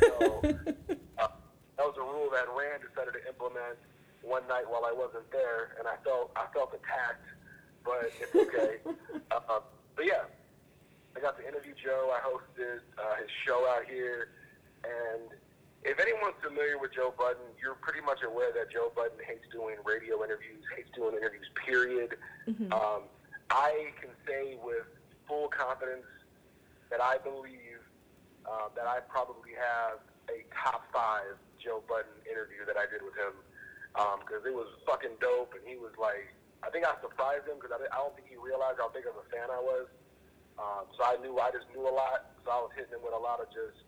So 0.00 0.42
uh, 1.18 1.28
that 1.78 1.84
was 1.86 1.96
a 1.96 2.02
rule 2.02 2.28
that 2.34 2.46
Rand 2.54 2.82
decided 2.86 3.14
to 3.14 3.22
implement 3.28 3.78
one 4.22 4.46
night 4.48 4.68
while 4.68 4.84
I 4.84 4.92
wasn't 4.92 5.30
there, 5.32 5.74
and 5.78 5.88
I 5.88 5.96
felt 6.04 6.30
I 6.36 6.46
felt 6.52 6.74
attacked, 6.74 7.24
but 7.84 8.10
it's 8.20 8.34
okay. 8.34 8.78
uh, 9.30 9.60
but 9.96 10.04
yeah, 10.04 10.26
I 11.16 11.20
got 11.20 11.36
to 11.38 11.46
interview 11.46 11.72
Joe. 11.74 12.12
I 12.14 12.20
hosted 12.20 12.80
uh, 12.98 13.16
his 13.20 13.30
show 13.46 13.66
out 13.68 13.84
here, 13.88 14.30
and 14.84 15.30
if 15.82 15.98
anyone's 15.98 16.38
familiar 16.42 16.78
with 16.78 16.92
Joe 16.94 17.14
Budden, 17.16 17.42
you're 17.60 17.74
pretty 17.80 18.00
much 18.00 18.20
aware 18.22 18.52
that 18.52 18.70
Joe 18.70 18.92
Budden 18.94 19.18
hates 19.26 19.46
doing 19.50 19.76
radio 19.84 20.22
interviews, 20.22 20.62
hates 20.76 20.90
doing 20.94 21.16
interviews. 21.16 21.46
Period. 21.64 22.16
Mhm. 22.46 22.72
Um, 22.72 23.02
I 23.50 23.92
can 24.00 24.10
say 24.26 24.58
with 24.62 24.86
full 25.26 25.48
confidence 25.48 26.06
that 26.90 27.00
I 27.00 27.18
believe 27.18 27.80
uh, 28.46 28.68
that 28.76 28.86
I 28.86 29.00
probably 29.08 29.52
have 29.56 30.00
a 30.28 30.44
top 30.52 30.84
five 30.92 31.36
Joe 31.62 31.82
Budden 31.88 32.12
interview 32.30 32.64
that 32.66 32.76
I 32.76 32.86
did 32.88 33.02
with 33.02 33.16
him 33.16 33.32
because 34.22 34.44
it 34.46 34.54
was 34.54 34.68
fucking 34.86 35.18
dope, 35.20 35.52
and 35.58 35.64
he 35.66 35.76
was 35.76 35.90
like, 35.98 36.30
I 36.62 36.70
think 36.70 36.86
I 36.86 36.94
surprised 37.02 37.48
him 37.48 37.56
because 37.58 37.74
I, 37.74 37.82
I 37.90 37.98
don't 37.98 38.14
think 38.14 38.28
he 38.30 38.36
realized 38.36 38.78
how 38.78 38.88
big 38.88 39.06
of 39.06 39.16
a 39.18 39.26
fan 39.32 39.50
I 39.50 39.58
was. 39.58 39.90
Um, 40.58 40.90
so 40.98 41.06
I 41.06 41.14
knew 41.22 41.38
I 41.38 41.50
just 41.54 41.70
knew 41.70 41.86
a 41.86 41.94
lot, 41.94 42.34
so 42.44 42.50
I 42.50 42.58
was 42.66 42.74
hitting 42.74 42.90
him 42.98 43.02
with 43.06 43.14
a 43.14 43.22
lot 43.22 43.38
of 43.38 43.46
just 43.54 43.78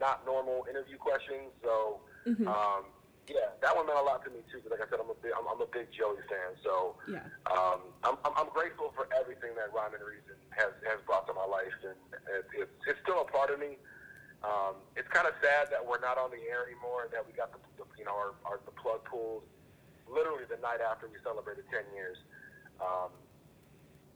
not 0.00 0.24
normal 0.24 0.64
interview 0.68 0.96
questions. 0.96 1.52
So 1.62 2.00
Mhm. 2.26 2.48
um, 2.48 2.84
yeah, 3.28 3.52
that 3.60 3.76
one 3.76 3.86
meant 3.86 3.98
a 4.00 4.02
lot 4.02 4.24
to 4.24 4.30
me 4.32 4.40
too. 4.50 4.58
Because 4.64 4.72
like 4.72 4.82
I 4.82 4.88
said, 4.90 4.98
I'm 4.98 5.12
a 5.12 5.14
big, 5.20 5.32
I'm, 5.36 5.46
I'm 5.46 5.60
a 5.60 5.68
big 5.68 5.92
Joey 5.92 6.18
fan. 6.26 6.56
So 6.64 6.96
Yeah. 7.06 7.22
um, 7.52 7.92
I'm, 8.02 8.16
I'm, 8.24 8.32
I'm 8.34 8.48
grateful 8.50 8.90
for 8.96 9.06
everything 9.20 9.54
that 9.60 9.70
Rhyme 9.76 9.92
and 9.94 10.02
Reason 10.02 10.34
has, 10.56 10.72
has 10.88 10.98
brought 11.04 11.28
to 11.28 11.34
my 11.36 11.44
life, 11.44 11.76
and 11.84 11.94
it, 12.32 12.44
it's, 12.64 12.72
it's 12.88 12.98
still 13.04 13.20
a 13.20 13.28
part 13.28 13.50
of 13.52 13.60
me. 13.60 13.76
Um, 14.42 14.80
it's 14.96 15.06
kind 15.12 15.28
of 15.28 15.34
sad 15.44 15.68
that 15.70 15.84
we're 15.84 16.00
not 16.00 16.16
on 16.16 16.32
the 16.32 16.40
air 16.48 16.64
anymore, 16.64 17.04
and 17.04 17.12
that 17.12 17.20
we 17.28 17.36
got 17.36 17.52
the, 17.52 17.60
the 17.76 17.84
you 18.00 18.08
know 18.08 18.16
our, 18.16 18.32
our 18.48 18.58
the 18.64 18.72
plug 18.72 19.04
pulled 19.04 19.44
literally 20.08 20.48
the 20.48 20.56
night 20.64 20.80
after 20.80 21.06
we 21.06 21.20
celebrated 21.22 21.68
10 21.70 21.84
years. 21.94 22.16
Um, 22.80 23.12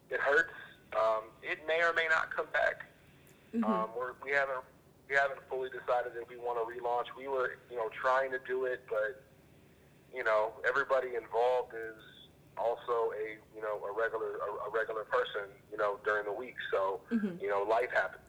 it 0.09 0.19
hurts. 0.19 0.51
Um, 0.95 1.25
it 1.43 1.59
may 1.67 1.83
or 1.83 1.93
may 1.93 2.07
not 2.09 2.35
come 2.35 2.47
back. 2.53 2.87
Um, 3.55 3.89
we're, 3.97 4.19
we 4.25 4.33
haven't 4.33 4.67
we 5.09 5.15
haven't 5.15 5.39
fully 5.49 5.69
decided 5.71 6.13
if 6.21 6.29
we 6.29 6.37
want 6.37 6.59
to 6.59 6.65
relaunch. 6.67 7.15
We 7.17 7.29
were 7.29 7.59
you 7.71 7.77
know 7.77 7.89
trying 7.95 8.31
to 8.33 8.41
do 8.47 8.65
it, 8.65 8.83
but 8.89 9.23
you 10.15 10.25
know 10.25 10.53
everybody 10.67 11.15
involved 11.15 11.75
is 11.75 11.99
also 12.59 13.15
a 13.15 13.39
you 13.55 13.63
know 13.63 13.79
a 13.87 13.93
regular 13.95 14.39
a, 14.43 14.67
a 14.67 14.71
regular 14.75 15.05
person 15.05 15.47
you 15.71 15.79
know 15.79 15.99
during 16.05 16.25
the 16.25 16.33
week. 16.33 16.57
So 16.73 17.01
you 17.41 17.49
know 17.49 17.63
life 17.69 17.91
happens. 17.95 18.23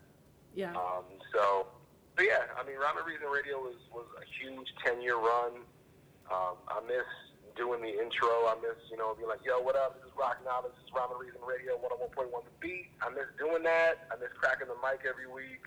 Yeah. 0.55 0.71
Um, 0.71 1.03
so, 1.33 1.67
but 2.15 2.25
yeah, 2.25 2.47
I 2.57 2.65
mean, 2.65 2.77
Rhyme 2.77 2.97
and 2.97 3.05
Reason 3.05 3.27
Radio 3.27 3.59
was 3.59 3.75
was 3.91 4.05
a 4.17 4.25
huge 4.39 4.67
ten 4.83 5.01
year 5.01 5.17
run. 5.17 5.51
Um, 6.31 6.55
I 6.69 6.81
miss 6.87 7.05
doing 7.55 7.81
the 7.81 7.91
intro. 7.91 8.51
I 8.51 8.55
miss 8.61 8.77
you 8.91 8.99
know 8.99 9.15
being 9.15 9.31
like, 9.31 9.43
yo, 9.43 9.59
what 9.63 9.75
up? 9.75 9.95
This 9.97 10.11
is 10.11 10.13
Rock 10.19 10.39
Now. 10.43 10.61
This 10.61 10.75
is 10.83 10.87
Rhyme 10.91 11.11
and 11.11 11.19
Reason 11.19 11.41
Radio. 11.41 11.79
One 11.79 11.89
hundred 11.89 12.11
one 12.11 12.13
point 12.13 12.29
one 12.31 12.43
the 12.43 12.55
beat. 12.59 12.91
I 12.99 13.09
miss 13.09 13.27
doing 13.39 13.63
that. 13.63 14.07
I 14.11 14.19
miss 14.19 14.31
cracking 14.35 14.67
the 14.67 14.79
mic 14.83 15.07
every 15.07 15.27
week. 15.27 15.63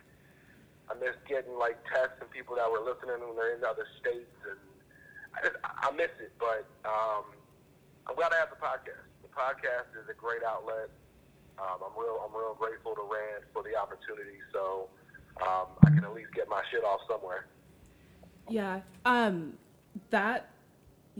I 0.89 0.97
miss 0.97 1.17
getting 1.29 1.57
like 1.57 1.77
texts 1.89 2.21
and 2.21 2.29
people 2.33 2.57
that 2.57 2.69
were 2.69 2.81
listening 2.81 3.21
when 3.21 3.37
they're 3.37 3.57
in 3.57 3.65
other 3.65 3.85
states, 4.01 4.37
and 4.49 4.61
I 5.37 5.39
just 5.45 5.57
I 5.65 5.89
miss 5.93 6.13
it. 6.21 6.33
But 6.41 6.69
um, 6.89 7.33
I'm 8.09 8.17
glad 8.17 8.33
I 8.33 8.41
have 8.41 8.53
the 8.53 8.61
podcast. 8.61 9.09
The 9.25 9.33
podcast 9.33 9.93
is 9.97 10.09
a 10.09 10.17
great 10.17 10.45
outlet. 10.45 10.89
Um, 11.61 11.85
I'm 11.85 11.95
real 11.97 12.21
I'm 12.25 12.33
real 12.33 12.57
grateful 12.57 12.95
to 12.97 13.05
Rand 13.05 13.45
for 13.53 13.65
the 13.65 13.77
opportunity. 13.77 14.39
So 14.53 14.89
um, 15.41 15.73
I 15.85 15.91
can 15.91 16.05
at 16.05 16.15
least 16.15 16.33
get 16.33 16.49
my 16.49 16.63
shit 16.71 16.85
off 16.85 17.01
somewhere. 17.09 17.49
Yeah. 18.49 18.81
Um 19.05 19.55
that 20.11 20.49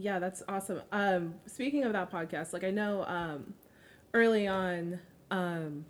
yeah, 0.01 0.21
that's 0.21 0.43
awesome. 0.49 0.81
Um 0.93 1.35
speaking 1.47 1.85
of 1.85 1.93
that 1.93 2.11
podcast, 2.11 2.53
like 2.53 2.63
I 2.63 2.71
know 2.71 3.05
um 3.05 3.53
early 4.15 4.47
on 4.47 5.01
um 5.31 5.85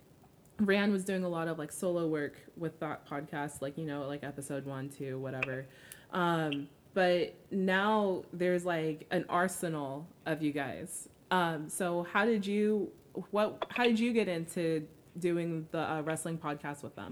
was 0.59 1.05
doing 1.05 1.23
a 1.23 1.29
lot 1.29 1.47
of 1.47 1.57
like 1.57 1.71
solo 1.71 2.07
work 2.07 2.35
with 2.57 2.79
that 2.79 3.07
podcast, 3.07 3.61
like 3.61 3.77
you 3.77 3.85
know, 3.85 4.07
like 4.07 4.23
episode 4.23 4.65
1, 4.65 4.89
2, 4.89 5.19
whatever. 5.19 5.67
Um 6.11 6.67
but 6.95 7.35
now 7.51 8.23
there's 8.33 8.65
like 8.65 9.05
an 9.11 9.25
arsenal 9.29 10.07
of 10.25 10.41
you 10.41 10.51
guys. 10.51 11.07
Um 11.29 11.69
so 11.69 12.05
how 12.11 12.25
did 12.25 12.47
you 12.47 12.91
what 13.29 13.63
how 13.69 13.83
did 13.83 13.99
you 13.99 14.11
get 14.11 14.27
into 14.27 14.87
doing 15.19 15.67
the 15.71 15.79
uh, 15.79 16.01
wrestling 16.01 16.37
podcast 16.37 16.81
with 16.81 16.95
them? 16.95 17.11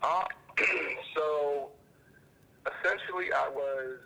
Uh, 0.00 0.24
so 1.14 1.63
essentially, 2.66 3.32
I 3.32 3.48
was 3.48 4.00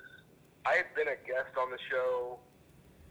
I 0.67 0.83
had 0.83 0.91
been 0.95 1.09
a 1.09 1.19
guest 1.25 1.55
on 1.57 1.71
the 1.71 1.81
show, 1.89 2.39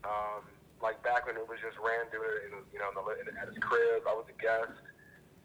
um, 0.04 0.46
like 0.82 1.02
back 1.04 1.26
when 1.26 1.36
it 1.38 1.48
was 1.48 1.58
just 1.64 1.80
Rand 1.82 2.12
doing 2.12 2.28
it, 2.28 2.52
in, 2.52 2.54
you 2.70 2.80
know, 2.80 2.92
in 2.92 2.96
the, 2.96 3.04
in, 3.24 3.26
at 3.38 3.48
his 3.50 3.58
crib. 3.64 4.06
I 4.06 4.14
was 4.14 4.28
a 4.30 4.38
guest, 4.38 4.78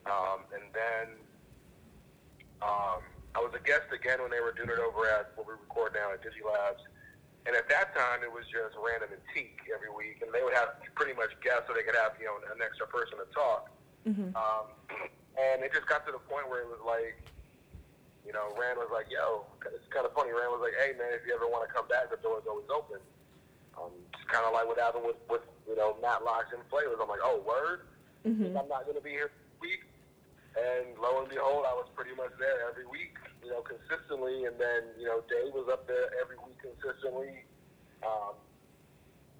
um, 0.04 0.44
and 0.52 0.68
then 0.74 1.06
um, 2.60 3.00
I 3.34 3.40
was 3.40 3.54
a 3.56 3.62
guest 3.64 3.88
again 3.94 4.20
when 4.20 4.30
they 4.30 4.44
were 4.44 4.52
doing 4.52 4.70
it 4.70 4.82
over 4.82 5.08
at 5.08 5.32
what 5.34 5.48
we 5.48 5.54
record 5.56 5.96
now 5.96 6.12
at 6.12 6.20
Digilabs. 6.20 6.84
And 7.42 7.58
at 7.58 7.66
that 7.74 7.90
time, 7.90 8.22
it 8.22 8.30
was 8.30 8.46
just 8.46 8.78
Random 8.78 9.10
and 9.10 9.24
Teak 9.34 9.66
every 9.74 9.90
week, 9.90 10.22
and 10.22 10.30
they 10.30 10.46
would 10.46 10.54
have 10.54 10.78
pretty 10.94 11.10
much 11.10 11.34
guests 11.42 11.66
so 11.66 11.74
they 11.74 11.82
could 11.82 11.98
have 11.98 12.14
you 12.20 12.30
know 12.30 12.38
an 12.38 12.62
extra 12.62 12.86
person 12.86 13.18
to 13.18 13.26
talk. 13.34 13.66
Um, 14.36 14.66
and 15.34 15.64
it 15.64 15.72
just 15.72 15.88
got 15.88 16.04
to 16.06 16.12
the 16.12 16.22
point 16.28 16.46
where 16.46 16.60
it 16.62 16.70
was 16.70 16.78
like, 16.84 17.18
you 18.26 18.32
know, 18.32 18.54
Rand 18.54 18.78
was 18.78 18.90
like, 18.94 19.10
yo, 19.10 19.46
it's 19.66 19.88
kind 19.90 20.06
of 20.06 20.14
funny. 20.14 20.30
Rand 20.30 20.54
was 20.54 20.62
like, 20.62 20.78
hey, 20.78 20.94
man, 20.94 21.10
if 21.10 21.26
you 21.26 21.34
ever 21.34 21.46
want 21.50 21.66
to 21.66 21.70
come 21.72 21.86
back, 21.90 22.10
the 22.10 22.18
door's 22.22 22.46
always 22.46 22.70
open. 22.70 23.02
Um, 23.74 23.90
just 24.14 24.28
kind 24.30 24.46
of 24.46 24.54
like 24.54 24.66
what 24.68 24.78
happened 24.78 25.04
with, 25.04 25.18
with, 25.26 25.42
you 25.66 25.74
know, 25.74 25.98
Matlocks 25.98 26.54
and 26.54 26.62
Flavors. 26.70 27.02
I'm 27.02 27.10
like, 27.10 27.24
oh, 27.24 27.42
word? 27.42 27.88
I'm 28.54 28.68
not 28.70 28.86
going 28.86 28.94
to 28.94 29.02
be 29.02 29.10
here 29.10 29.34
week. 29.62 29.86
And 30.58 30.98
lo 31.00 31.22
and 31.22 31.30
behold, 31.30 31.64
I 31.66 31.72
was 31.72 31.88
pretty 31.96 32.12
much 32.14 32.34
there 32.38 32.68
every 32.68 32.84
week, 32.84 33.16
you 33.40 33.50
know, 33.50 33.64
consistently. 33.64 34.44
And 34.44 34.58
then, 34.58 34.94
you 34.98 35.06
know, 35.06 35.24
Dave 35.30 35.54
was 35.54 35.70
up 35.72 35.88
there 35.88 36.12
every 36.20 36.36
week 36.44 36.58
consistently. 36.60 37.42
Um, 38.04 38.36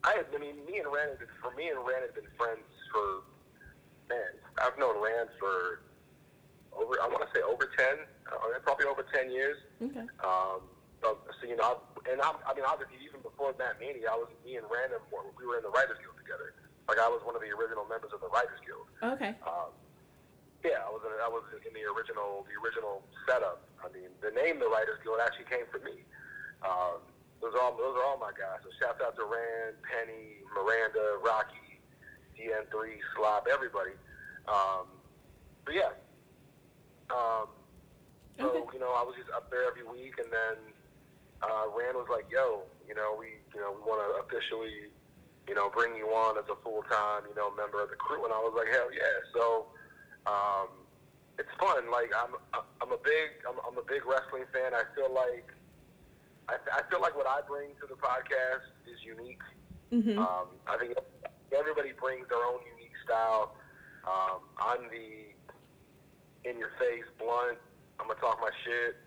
I 0.02 0.18
had, 0.18 0.26
I 0.34 0.38
mean, 0.38 0.58
me 0.66 0.78
and 0.82 0.88
Rand, 0.90 1.14
had 1.14 1.20
been, 1.22 1.34
for 1.38 1.52
me 1.54 1.68
and 1.68 1.78
Rand 1.84 2.08
had 2.08 2.14
been 2.16 2.30
friends 2.34 2.64
for, 2.90 3.22
man, 4.08 4.34
I've 4.58 4.78
known 4.78 4.98
Rand 4.98 5.28
for 5.38 5.84
over, 6.72 6.96
I 7.02 7.06
want 7.06 7.22
to 7.22 7.30
say 7.36 7.44
over 7.44 7.68
10, 7.68 8.08
uh, 8.30 8.58
probably 8.62 8.86
over 8.86 9.02
10 9.02 9.30
years. 9.30 9.58
Okay. 9.82 10.06
Um, 10.22 10.62
so, 11.02 11.18
so 11.40 11.42
you 11.46 11.58
know, 11.58 11.66
I, 11.66 12.12
and 12.14 12.22
I, 12.22 12.30
I 12.46 12.54
mean, 12.54 12.62
obviously, 12.62 13.02
even 13.02 13.18
before 13.26 13.50
Matt 13.58 13.82
Meany, 13.82 14.06
I 14.06 14.14
was 14.14 14.30
me 14.46 14.54
and 14.54 14.66
Random. 14.70 15.02
We 15.10 15.42
were 15.46 15.58
in 15.58 15.66
the 15.66 15.74
Writers 15.74 15.98
Guild 15.98 16.14
together. 16.14 16.54
Like 16.86 17.02
I 17.02 17.10
was 17.10 17.22
one 17.26 17.34
of 17.34 17.42
the 17.42 17.50
original 17.50 17.82
members 17.90 18.14
of 18.14 18.22
the 18.22 18.30
Writers 18.30 18.62
Guild. 18.62 18.86
Okay. 19.02 19.34
Um, 19.42 19.74
yeah, 20.62 20.86
I 20.86 20.90
was. 20.94 21.02
In, 21.02 21.10
I 21.18 21.26
was 21.26 21.42
in 21.58 21.74
the 21.74 21.86
original, 21.90 22.46
the 22.46 22.54
original 22.62 23.02
setup. 23.26 23.66
I 23.82 23.90
mean, 23.90 24.14
the 24.22 24.30
name 24.30 24.62
the 24.62 24.70
Writers 24.70 25.02
Guild 25.02 25.18
actually 25.18 25.50
came 25.50 25.66
from 25.74 25.82
me. 25.82 26.06
Um, 26.62 27.02
those 27.42 27.50
are 27.58 27.62
all. 27.66 27.74
Those 27.74 27.98
are 27.98 28.06
all 28.06 28.18
my 28.22 28.30
guys. 28.30 28.62
So 28.62 28.70
shout 28.78 29.02
out 29.02 29.18
to 29.18 29.26
Rand, 29.26 29.74
Penny, 29.82 30.46
Miranda, 30.54 31.18
Rocky, 31.18 31.82
DN3, 32.38 32.70
Slop, 33.18 33.50
everybody. 33.50 33.98
Um, 34.46 34.86
but 35.66 35.74
yeah. 35.74 35.98
Um, 37.10 37.50
so 38.42 38.70
you 38.72 38.80
know, 38.80 38.92
I 38.92 39.02
was 39.06 39.14
just 39.16 39.30
up 39.30 39.50
there 39.50 39.64
every 39.64 39.86
week, 39.86 40.18
and 40.18 40.28
then 40.32 40.56
uh, 41.42 41.70
Rand 41.70 41.96
was 41.96 42.10
like, 42.10 42.26
"Yo, 42.30 42.66
you 42.88 42.94
know, 42.94 43.14
we, 43.18 43.38
you 43.54 43.60
know, 43.60 43.72
we 43.72 43.82
want 43.86 44.02
to 44.02 44.08
officially, 44.26 44.90
you 45.48 45.54
know, 45.54 45.70
bring 45.70 45.94
you 45.96 46.10
on 46.10 46.38
as 46.38 46.46
a 46.50 46.58
full 46.62 46.82
time, 46.90 47.22
you 47.28 47.34
know, 47.34 47.54
member 47.54 47.82
of 47.82 47.90
the 47.90 47.96
crew." 47.96 48.24
And 48.24 48.32
I 48.34 48.38
was 48.38 48.54
like, 48.56 48.68
"Hell 48.70 48.90
yeah!" 48.92 49.16
So 49.34 49.66
um, 50.26 50.68
it's 51.38 51.50
fun. 51.58 51.90
Like 51.90 52.10
I'm, 52.14 52.34
I'm 52.82 52.92
a 52.92 53.00
big, 53.00 53.42
I'm, 53.48 53.58
I'm 53.66 53.78
a 53.78 53.86
big 53.86 54.04
wrestling 54.06 54.44
fan. 54.52 54.74
I 54.74 54.84
feel 54.94 55.10
like, 55.12 55.50
I, 56.48 56.58
I 56.70 56.82
feel 56.90 57.00
like 57.00 57.16
what 57.16 57.26
I 57.26 57.40
bring 57.46 57.74
to 57.80 57.86
the 57.86 57.98
podcast 57.98 58.66
is 58.86 58.98
unique. 59.02 59.42
Mhm. 59.92 60.16
Um, 60.16 60.48
I 60.66 60.78
think 60.78 60.94
everybody 61.56 61.92
brings 61.92 62.28
their 62.28 62.42
own 62.44 62.60
unique 62.76 62.96
style. 63.04 63.56
Um, 64.06 64.40
I'm 64.58 64.88
the 64.90 65.30
in 66.48 66.58
your 66.58 66.70
face, 66.78 67.04
blunt. 67.18 67.58
I'm 68.02 68.10
gonna 68.10 68.18
talk 68.18 68.42
my 68.42 68.50
shit, 68.66 68.98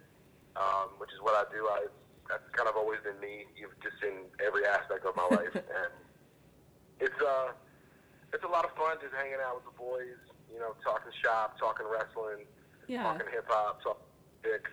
um, 0.56 0.96
which 1.04 1.12
is 1.12 1.20
what 1.20 1.36
I 1.36 1.44
do. 1.52 1.68
I 1.68 1.92
that's 2.32 2.48
kind 2.56 2.66
of 2.72 2.80
always 2.80 2.98
been 3.04 3.20
me, 3.20 3.44
you've 3.60 3.76
just 3.84 4.00
in 4.02 4.26
every 4.40 4.64
aspect 4.66 5.04
of 5.06 5.14
my 5.20 5.28
life, 5.36 5.52
and 5.60 5.92
it's 7.04 7.20
uh, 7.20 7.52
it's 8.32 8.44
a 8.44 8.48
lot 8.48 8.64
of 8.64 8.72
fun 8.80 8.96
just 9.04 9.12
hanging 9.14 9.44
out 9.44 9.60
with 9.60 9.68
the 9.68 9.76
boys. 9.76 10.16
You 10.48 10.64
know, 10.64 10.72
talking 10.80 11.12
shop, 11.20 11.60
talking 11.60 11.84
wrestling, 11.92 12.48
Yeah. 12.88 13.04
talking 13.04 13.28
hip 13.36 13.44
hop, 13.52 13.84
talking 13.84 14.08
dick. 14.42 14.64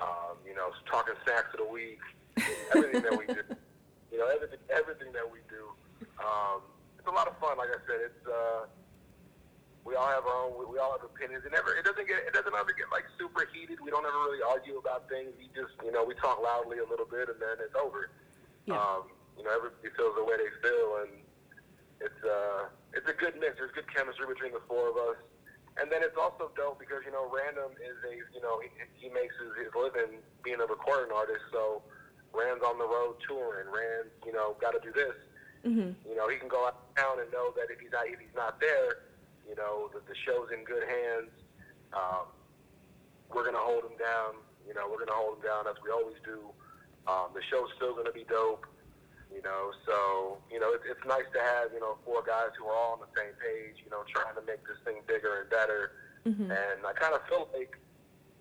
Um, 0.00 0.40
you 0.48 0.54
know, 0.56 0.72
talking 0.90 1.12
snacks 1.28 1.52
of 1.52 1.60
the 1.60 1.68
week, 1.68 2.00
everything 2.72 3.02
that 3.04 3.12
we 3.18 3.26
do. 3.28 3.44
You 4.10 4.18
know, 4.18 4.26
everything, 4.26 4.58
everything 4.74 5.12
that 5.14 5.22
we 5.22 5.38
do. 5.46 5.70
Um, 6.18 6.66
it's 6.98 7.06
a 7.06 7.12
lot 7.14 7.28
of 7.30 7.38
fun. 7.38 7.54
Like 7.56 7.70
I 7.70 7.78
said, 7.86 8.10
it's 8.10 8.26
uh, 8.26 8.66
we 9.90 9.98
all 9.98 10.06
have 10.06 10.22
our 10.22 10.46
own. 10.46 10.54
We, 10.54 10.64
we 10.70 10.76
all 10.78 10.94
have 10.94 11.02
opinions. 11.02 11.42
It 11.42 11.50
never. 11.50 11.74
It 11.74 11.82
doesn't 11.82 12.06
get. 12.06 12.22
It 12.22 12.30
doesn't 12.30 12.54
ever 12.54 12.70
get 12.70 12.86
like 12.94 13.10
super 13.18 13.42
heated. 13.50 13.82
We 13.82 13.90
don't 13.90 14.06
ever 14.06 14.22
really 14.30 14.38
argue 14.46 14.78
about 14.78 15.10
things. 15.10 15.34
We 15.34 15.50
just, 15.50 15.74
you 15.82 15.90
know, 15.90 16.06
we 16.06 16.14
talk 16.22 16.38
loudly 16.38 16.78
a 16.78 16.86
little 16.86 17.10
bit, 17.10 17.26
and 17.26 17.42
then 17.42 17.58
it's 17.58 17.74
over. 17.74 18.14
Yeah. 18.70 18.78
Um, 18.78 19.10
you 19.34 19.42
know, 19.42 19.50
everybody 19.50 19.90
feels 19.98 20.14
the 20.14 20.22
way 20.22 20.38
they 20.38 20.52
feel, 20.62 21.02
and 21.02 21.10
it's 21.98 22.22
uh, 22.22 22.70
it's 22.94 23.10
a 23.10 23.16
good 23.18 23.34
mix. 23.42 23.58
There's 23.58 23.74
good 23.74 23.90
chemistry 23.90 24.30
between 24.30 24.54
the 24.54 24.62
four 24.70 24.94
of 24.94 24.96
us. 25.10 25.18
And 25.78 25.86
then 25.88 26.02
it's 26.02 26.18
also 26.18 26.50
dope 26.58 26.78
because 26.82 27.02
you 27.06 27.14
know 27.14 27.30
Random 27.30 27.72
is 27.78 27.98
a 28.06 28.14
you 28.30 28.42
know 28.42 28.62
he, 28.62 28.68
he 28.98 29.08
makes 29.10 29.34
his, 29.42 29.66
his 29.66 29.72
living 29.74 30.22
being 30.46 30.60
a 30.62 30.68
recording 30.70 31.10
artist. 31.14 31.42
So 31.50 31.82
Rand's 32.34 32.62
on 32.62 32.78
the 32.78 32.86
road 32.86 33.18
touring. 33.26 33.66
Rand 33.70 34.10
you 34.26 34.34
know 34.34 34.54
got 34.60 34.74
to 34.74 34.82
do 34.82 34.92
this. 34.92 35.16
Mhm. 35.64 35.94
You 36.04 36.16
know 36.18 36.28
he 36.28 36.36
can 36.36 36.48
go 36.48 36.66
out 36.66 36.84
of 36.84 36.94
town 36.98 37.22
and 37.22 37.30
know 37.32 37.54
that 37.56 37.70
if 37.70 37.80
he's 37.80 37.92
not 37.94 38.06
if 38.10 38.18
he's 38.18 38.34
not 38.34 38.60
there, 38.60 39.08
you 39.50 39.58
know 39.58 39.90
that 39.90 40.06
the 40.06 40.14
show's 40.22 40.54
in 40.54 40.62
good 40.62 40.86
hands. 40.86 41.34
Um, 41.90 42.30
we're 43.34 43.42
gonna 43.42 43.58
hold 43.58 43.82
him 43.82 43.98
down. 43.98 44.38
You 44.62 44.74
know 44.78 44.86
we're 44.86 45.02
gonna 45.02 45.18
hold 45.18 45.42
him 45.42 45.44
down 45.44 45.66
as 45.66 45.74
we 45.82 45.90
always 45.90 46.16
do. 46.22 46.54
Um, 47.10 47.34
the 47.34 47.42
show's 47.50 47.74
still 47.74 47.98
gonna 47.98 48.14
be 48.14 48.22
dope. 48.30 48.64
You 49.34 49.42
know, 49.42 49.74
so 49.82 50.38
you 50.46 50.62
know 50.62 50.70
it, 50.78 50.86
it's 50.86 51.02
nice 51.02 51.26
to 51.34 51.40
have 51.42 51.74
you 51.74 51.82
know 51.82 51.98
four 52.06 52.22
guys 52.22 52.54
who 52.54 52.70
are 52.70 52.76
all 52.78 52.94
on 52.94 53.02
the 53.02 53.10
same 53.18 53.34
page. 53.42 53.82
You 53.82 53.90
know, 53.90 54.06
trying 54.06 54.38
to 54.38 54.44
make 54.46 54.62
this 54.62 54.78
thing 54.86 55.02
bigger 55.10 55.42
and 55.42 55.50
better. 55.50 55.98
Mhm. 56.22 56.54
And 56.54 56.78
I 56.86 56.92
kind 56.94 57.14
of 57.14 57.26
feel 57.26 57.50
like 57.50 57.74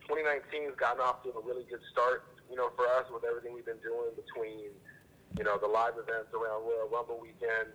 2019 0.06 0.70
has 0.70 0.76
gotten 0.78 1.00
off 1.02 1.24
to 1.24 1.34
a 1.34 1.42
really 1.42 1.66
good 1.66 1.82
start 1.92 2.28
you 2.50 2.58
know, 2.58 2.74
for 2.76 2.90
us 2.98 3.06
with 3.14 3.24
everything 3.24 3.54
we've 3.54 3.66
been 3.66 3.82
doing 3.86 4.10
between, 4.18 4.74
you 5.38 5.44
know, 5.46 5.62
the 5.62 5.70
live 5.70 5.94
events 6.02 6.34
around 6.34 6.66
Royal 6.66 6.90
Rumble 6.90 7.22
weekend 7.22 7.70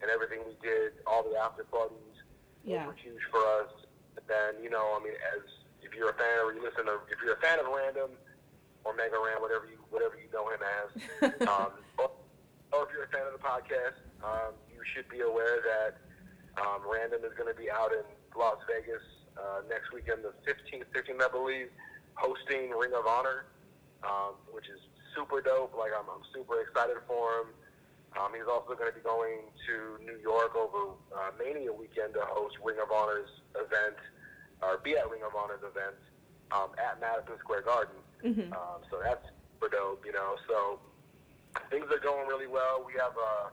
and 0.00 0.08
everything 0.08 0.40
we 0.48 0.56
did, 0.64 0.96
all 1.06 1.22
the 1.22 1.36
after 1.36 1.64
parties, 1.68 2.15
Yeah. 2.66 2.86
were 2.90 2.98
huge 2.98 3.22
for 3.30 3.40
us. 3.62 3.70
And 4.18 4.26
then, 4.26 4.62
you 4.62 4.68
know, 4.68 4.98
I 4.98 5.00
mean, 5.02 5.14
as 5.38 5.46
if 5.86 5.94
you're 5.94 6.10
a 6.10 6.18
fan 6.18 6.42
or 6.42 6.52
you 6.52 6.60
listen 6.60 6.86
to, 6.90 6.98
if 7.06 7.22
you're 7.22 7.38
a 7.38 7.42
fan 7.44 7.62
of 7.62 7.70
Random 7.70 8.10
or 8.82 8.92
Mega 8.98 9.16
Ran, 9.22 9.38
whatever 9.38 9.70
you 9.70 9.78
whatever 9.94 10.18
you 10.18 10.26
know 10.34 10.50
him 10.50 10.62
as, 10.66 10.90
um, 11.48 11.78
or, 11.96 12.10
or 12.74 12.84
if 12.84 12.90
you're 12.90 13.06
a 13.06 13.12
fan 13.14 13.22
of 13.22 13.38
the 13.38 13.42
podcast, 13.42 14.02
um, 14.26 14.52
you 14.66 14.82
should 14.92 15.06
be 15.08 15.22
aware 15.22 15.62
that 15.62 16.02
um, 16.58 16.82
Random 16.82 17.22
is 17.22 17.32
going 17.38 17.48
to 17.48 17.56
be 17.56 17.70
out 17.70 17.94
in 17.94 18.02
Las 18.34 18.58
Vegas 18.66 19.04
uh, 19.38 19.62
next 19.70 19.92
weekend, 19.94 20.24
the 20.26 20.34
15th, 20.42 20.90
15th, 20.90 21.22
I 21.22 21.30
believe, 21.30 21.68
hosting 22.18 22.74
Ring 22.74 22.92
of 22.96 23.06
Honor, 23.06 23.46
um, 24.02 24.34
which 24.50 24.66
is 24.66 24.80
super 25.14 25.40
dope. 25.40 25.76
Like 25.78 25.92
I'm, 25.94 26.08
I'm 26.08 26.24
super 26.34 26.60
excited 26.60 26.98
for 27.06 27.44
him. 27.44 27.48
Um, 28.14 28.32
he's 28.32 28.46
also 28.48 28.78
going 28.78 28.88
to 28.88 28.96
be 28.96 29.02
going 29.04 29.50
to 29.66 29.74
New 30.00 30.16
York 30.22 30.54
over 30.54 30.94
uh, 31.12 31.34
Mania 31.36 31.72
weekend 31.72 32.14
to 32.14 32.22
host 32.24 32.56
Ring 32.64 32.78
of 32.80 32.88
Honor's 32.94 33.28
event, 33.58 33.98
or 34.62 34.78
be 34.80 34.96
at 34.96 35.10
Ring 35.10 35.20
of 35.26 35.34
Honor's 35.36 35.60
event 35.66 35.98
um, 36.54 36.70
at 36.80 36.96
Madison 37.00 37.36
Square 37.42 37.62
Garden. 37.68 37.98
Mhm. 38.24 38.48
Um, 38.56 38.80
so 38.90 39.00
that's 39.04 39.20
super 39.52 39.68
dope, 39.68 40.00
you 40.06 40.12
know. 40.16 40.36
So 40.48 40.80
things 41.68 41.84
are 41.92 42.00
going 42.00 42.26
really 42.26 42.46
well. 42.48 42.80
We 42.86 42.94
have 42.96 43.12
uh, 43.12 43.50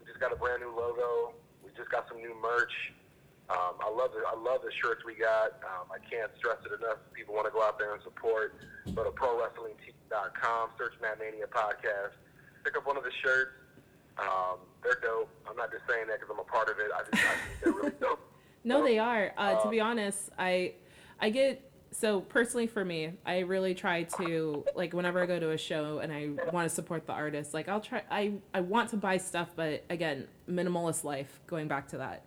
we 0.00 0.04
just 0.04 0.20
got 0.20 0.32
a 0.32 0.36
brand 0.36 0.60
new 0.60 0.68
logo. 0.74 1.32
We 1.64 1.70
just 1.76 1.88
got 1.88 2.04
some 2.08 2.18
new 2.20 2.36
merch. 2.42 2.72
Um, 3.48 3.76
I 3.80 3.88
love 3.88 4.12
the 4.12 4.20
I 4.28 4.36
love 4.36 4.60
the 4.60 4.72
shirts 4.84 5.00
we 5.08 5.16
got. 5.16 5.56
Um, 5.64 5.88
I 5.88 5.96
can't 6.04 6.28
stress 6.36 6.60
it 6.68 6.72
enough. 6.76 7.00
If 7.08 7.12
people 7.16 7.32
want 7.34 7.48
to 7.48 7.52
go 7.52 7.64
out 7.64 7.78
there 7.78 7.94
and 7.96 8.02
support. 8.04 8.56
Go 8.94 9.00
to 9.04 9.10
ProWrestlingTees.com. 9.16 10.70
Search 10.76 10.92
Matt 11.00 11.18
Mania 11.18 11.46
Podcast. 11.48 12.12
Pick 12.64 12.76
up 12.76 12.86
one 12.86 12.96
of 12.96 13.04
the 13.04 13.12
shirts. 13.24 13.52
Um, 14.18 14.58
they're 14.82 14.98
dope. 15.02 15.28
I'm 15.48 15.56
not 15.56 15.70
just 15.72 15.84
saying 15.88 16.06
that 16.08 16.20
because 16.20 16.32
I'm 16.32 16.40
a 16.40 16.44
part 16.44 16.68
of 16.68 16.78
it. 16.78 16.90
I 16.94 17.00
just 17.10 17.14
I 17.14 17.28
think 17.28 17.60
they're 17.62 17.72
really 17.72 17.92
dope. 18.00 18.20
No, 18.66 18.78
So, 18.78 18.84
they 18.86 18.98
are. 18.98 19.34
Uh, 19.36 19.52
to 19.52 19.58
uh, 19.58 19.70
be 19.70 19.80
honest, 19.80 20.30
I 20.38 20.72
I 21.20 21.28
get 21.28 21.70
so 21.90 22.20
personally 22.20 22.66
for 22.66 22.84
me, 22.84 23.12
I 23.26 23.40
really 23.40 23.74
try 23.74 24.04
to 24.18 24.64
like 24.74 24.94
whenever 24.94 25.22
I 25.22 25.26
go 25.26 25.38
to 25.38 25.50
a 25.50 25.58
show 25.58 25.98
and 25.98 26.10
I 26.12 26.30
want 26.50 26.68
to 26.68 26.74
support 26.74 27.06
the 27.06 27.12
artist, 27.12 27.52
like 27.52 27.68
I'll 27.68 27.80
try 27.80 28.02
I 28.10 28.32
I 28.54 28.62
want 28.62 28.90
to 28.90 28.96
buy 28.96 29.18
stuff, 29.18 29.50
but 29.54 29.84
again, 29.90 30.26
minimalist 30.48 31.04
life, 31.04 31.40
going 31.46 31.68
back 31.68 31.88
to 31.88 31.98
that. 31.98 32.24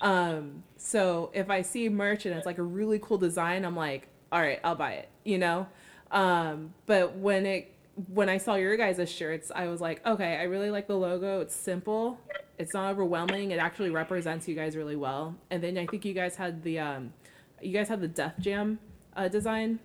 Um, 0.00 0.64
so 0.76 1.30
if 1.32 1.50
I 1.50 1.62
see 1.62 1.88
merch 1.88 2.26
and 2.26 2.34
it's 2.36 2.46
like 2.46 2.58
a 2.58 2.62
really 2.62 2.98
cool 2.98 3.18
design, 3.18 3.64
I'm 3.64 3.76
like, 3.76 4.08
all 4.30 4.40
right, 4.40 4.60
I'll 4.62 4.74
buy 4.74 4.92
it, 4.94 5.08
you 5.24 5.38
know? 5.38 5.66
Um, 6.10 6.74
but 6.86 7.16
when 7.16 7.46
it 7.46 7.72
when 8.12 8.28
I 8.28 8.38
saw 8.38 8.54
your 8.56 8.76
guys' 8.76 9.10
shirts, 9.10 9.50
I 9.54 9.68
was 9.68 9.80
like, 9.80 10.04
okay, 10.06 10.36
I 10.36 10.42
really 10.44 10.70
like 10.70 10.86
the 10.86 10.96
logo. 10.96 11.40
It's 11.40 11.54
simple. 11.56 12.18
It's 12.58 12.74
not 12.74 12.90
overwhelming. 12.92 13.50
It 13.50 13.58
actually 13.58 13.90
represents 13.90 14.46
you 14.46 14.54
guys 14.54 14.76
really 14.76 14.96
well. 14.96 15.34
And 15.50 15.62
then 15.62 15.78
I 15.78 15.86
think 15.86 16.04
you 16.04 16.12
guys 16.14 16.36
had 16.36 16.62
the 16.62 16.78
um 16.78 17.12
you 17.60 17.72
guys 17.72 17.88
had 17.88 18.00
the 18.02 18.08
Death 18.08 18.34
Jam 18.38 18.78
uh, 19.16 19.28
design. 19.28 19.78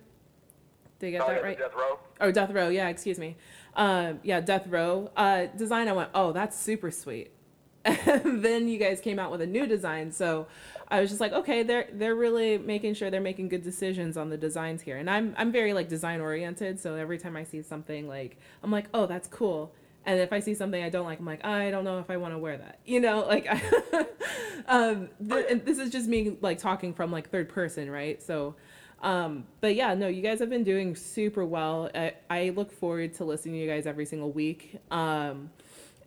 Did 0.98 1.06
I 1.08 1.10
get 1.10 1.22
Oh, 1.22 1.26
that 1.28 1.36
yeah, 1.36 1.42
right? 1.42 1.58
Death 1.58 1.74
Row. 1.74 1.98
Oh, 2.20 2.30
Death 2.30 2.50
Row. 2.50 2.68
Yeah, 2.68 2.88
excuse 2.88 3.18
me. 3.18 3.36
Um, 3.74 4.20
yeah, 4.22 4.40
Death 4.40 4.66
Row 4.66 5.10
uh, 5.16 5.46
design. 5.46 5.88
I 5.88 5.92
went, 5.92 6.10
oh, 6.14 6.32
that's 6.32 6.56
super 6.58 6.90
sweet. 6.90 7.30
And 7.84 8.44
then 8.44 8.68
you 8.68 8.78
guys 8.78 9.00
came 9.00 9.18
out 9.18 9.32
with 9.32 9.40
a 9.40 9.46
new 9.46 9.66
design, 9.66 10.12
so 10.12 10.46
I 10.92 11.00
was 11.00 11.08
just 11.08 11.22
like, 11.22 11.32
okay, 11.32 11.62
they're 11.62 11.88
they're 11.94 12.14
really 12.14 12.58
making 12.58 12.92
sure 12.92 13.10
they're 13.10 13.22
making 13.22 13.48
good 13.48 13.62
decisions 13.62 14.18
on 14.18 14.28
the 14.28 14.36
designs 14.36 14.82
here. 14.82 14.98
And 14.98 15.08
I'm 15.08 15.34
I'm 15.38 15.50
very 15.50 15.72
like 15.72 15.88
design 15.88 16.20
oriented, 16.20 16.78
so 16.78 16.96
every 16.96 17.16
time 17.16 17.34
I 17.34 17.44
see 17.44 17.62
something 17.62 18.06
like 18.06 18.36
I'm 18.62 18.70
like, 18.70 18.88
oh, 18.92 19.06
that's 19.06 19.26
cool. 19.26 19.74
And 20.04 20.20
if 20.20 20.34
I 20.34 20.40
see 20.40 20.52
something 20.52 20.84
I 20.84 20.90
don't 20.90 21.06
like, 21.06 21.18
I'm 21.18 21.24
like, 21.24 21.44
I 21.46 21.70
don't 21.70 21.84
know 21.84 21.98
if 21.98 22.10
I 22.10 22.18
want 22.18 22.34
to 22.34 22.38
wear 22.38 22.58
that. 22.58 22.80
You 22.84 23.00
know, 23.00 23.20
like, 23.26 23.48
um, 24.68 25.08
th- 25.26 25.46
and 25.48 25.64
this 25.64 25.78
is 25.78 25.90
just 25.90 26.08
me 26.08 26.36
like 26.42 26.58
talking 26.58 26.92
from 26.92 27.10
like 27.10 27.30
third 27.30 27.48
person, 27.48 27.90
right? 27.90 28.22
So, 28.22 28.54
um, 29.00 29.46
but 29.62 29.74
yeah, 29.74 29.94
no, 29.94 30.08
you 30.08 30.20
guys 30.20 30.40
have 30.40 30.50
been 30.50 30.64
doing 30.64 30.94
super 30.94 31.46
well. 31.46 31.88
I, 31.94 32.12
I 32.28 32.50
look 32.50 32.70
forward 32.70 33.14
to 33.14 33.24
listening 33.24 33.54
to 33.54 33.60
you 33.60 33.66
guys 33.66 33.86
every 33.86 34.04
single 34.04 34.30
week. 34.30 34.78
Um, 34.90 35.48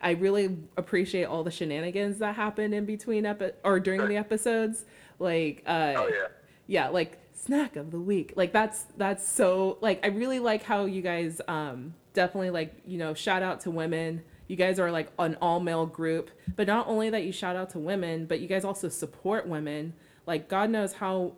I 0.05 0.11
really 0.11 0.55
appreciate 0.77 1.25
all 1.25 1.43
the 1.43 1.51
shenanigans 1.51 2.19
that 2.19 2.35
happen 2.35 2.73
in 2.73 2.85
between 2.85 3.25
epi- 3.25 3.51
or 3.63 3.79
during 3.81 4.07
the 4.07 4.15
episodes. 4.17 4.85
Like, 5.19 5.63
uh, 5.65 5.93
Oh 5.97 6.07
yeah. 6.07 6.27
yeah, 6.67 6.87
like 6.89 7.17
snack 7.33 7.75
of 7.75 7.91
the 7.91 7.99
week. 7.99 8.33
Like 8.35 8.53
that's 8.53 8.85
that's 8.97 9.27
so 9.27 9.77
like 9.81 9.99
I 10.05 10.09
really 10.09 10.39
like 10.39 10.63
how 10.63 10.85
you 10.85 11.01
guys 11.01 11.41
um 11.47 11.95
definitely 12.13 12.51
like, 12.51 12.73
you 12.85 12.97
know, 12.97 13.13
shout 13.13 13.43
out 13.43 13.59
to 13.61 13.71
women. 13.71 14.21
You 14.47 14.55
guys 14.55 14.79
are 14.79 14.91
like 14.91 15.09
an 15.17 15.37
all 15.41 15.59
male 15.59 15.87
group, 15.87 16.29
but 16.55 16.67
not 16.67 16.87
only 16.87 17.09
that 17.09 17.23
you 17.23 17.31
shout 17.31 17.55
out 17.55 17.71
to 17.71 17.79
women, 17.79 18.27
but 18.27 18.39
you 18.39 18.47
guys 18.47 18.63
also 18.63 18.89
support 18.89 19.47
women. 19.47 19.93
Like 20.27 20.47
God 20.47 20.69
knows 20.69 20.93
how 20.93 21.33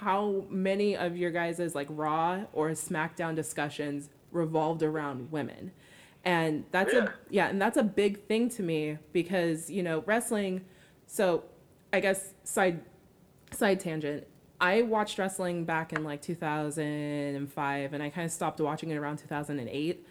how 0.00 0.44
many 0.48 0.96
of 0.96 1.16
your 1.16 1.30
guys' 1.30 1.74
like 1.74 1.86
raw 1.90 2.40
or 2.52 2.70
smackdown 2.70 3.34
discussions 3.36 4.10
revolved 4.32 4.82
around 4.82 5.30
women. 5.30 5.70
And 6.28 6.64
that's 6.72 6.92
Yeah. 6.92 7.04
a 7.04 7.10
yeah, 7.30 7.48
and 7.48 7.58
that's 7.60 7.78
a 7.78 7.82
big 7.82 8.26
thing 8.26 8.50
to 8.50 8.62
me 8.62 8.98
because, 9.12 9.70
you 9.70 9.82
know, 9.82 10.02
wrestling 10.04 10.66
so 11.06 11.44
I 11.90 12.00
guess 12.00 12.34
side 12.44 12.82
side 13.50 13.80
tangent. 13.80 14.26
I 14.60 14.82
watched 14.82 15.18
wrestling 15.18 15.64
back 15.64 15.94
in 15.94 16.04
like 16.04 16.20
2005 16.20 17.92
and 17.94 18.02
I 18.02 18.10
kind 18.10 18.26
of 18.26 18.30
stopped 18.30 18.60
watching 18.60 18.90
it 18.90 18.96
around 18.96 19.16
2008. 19.18 20.04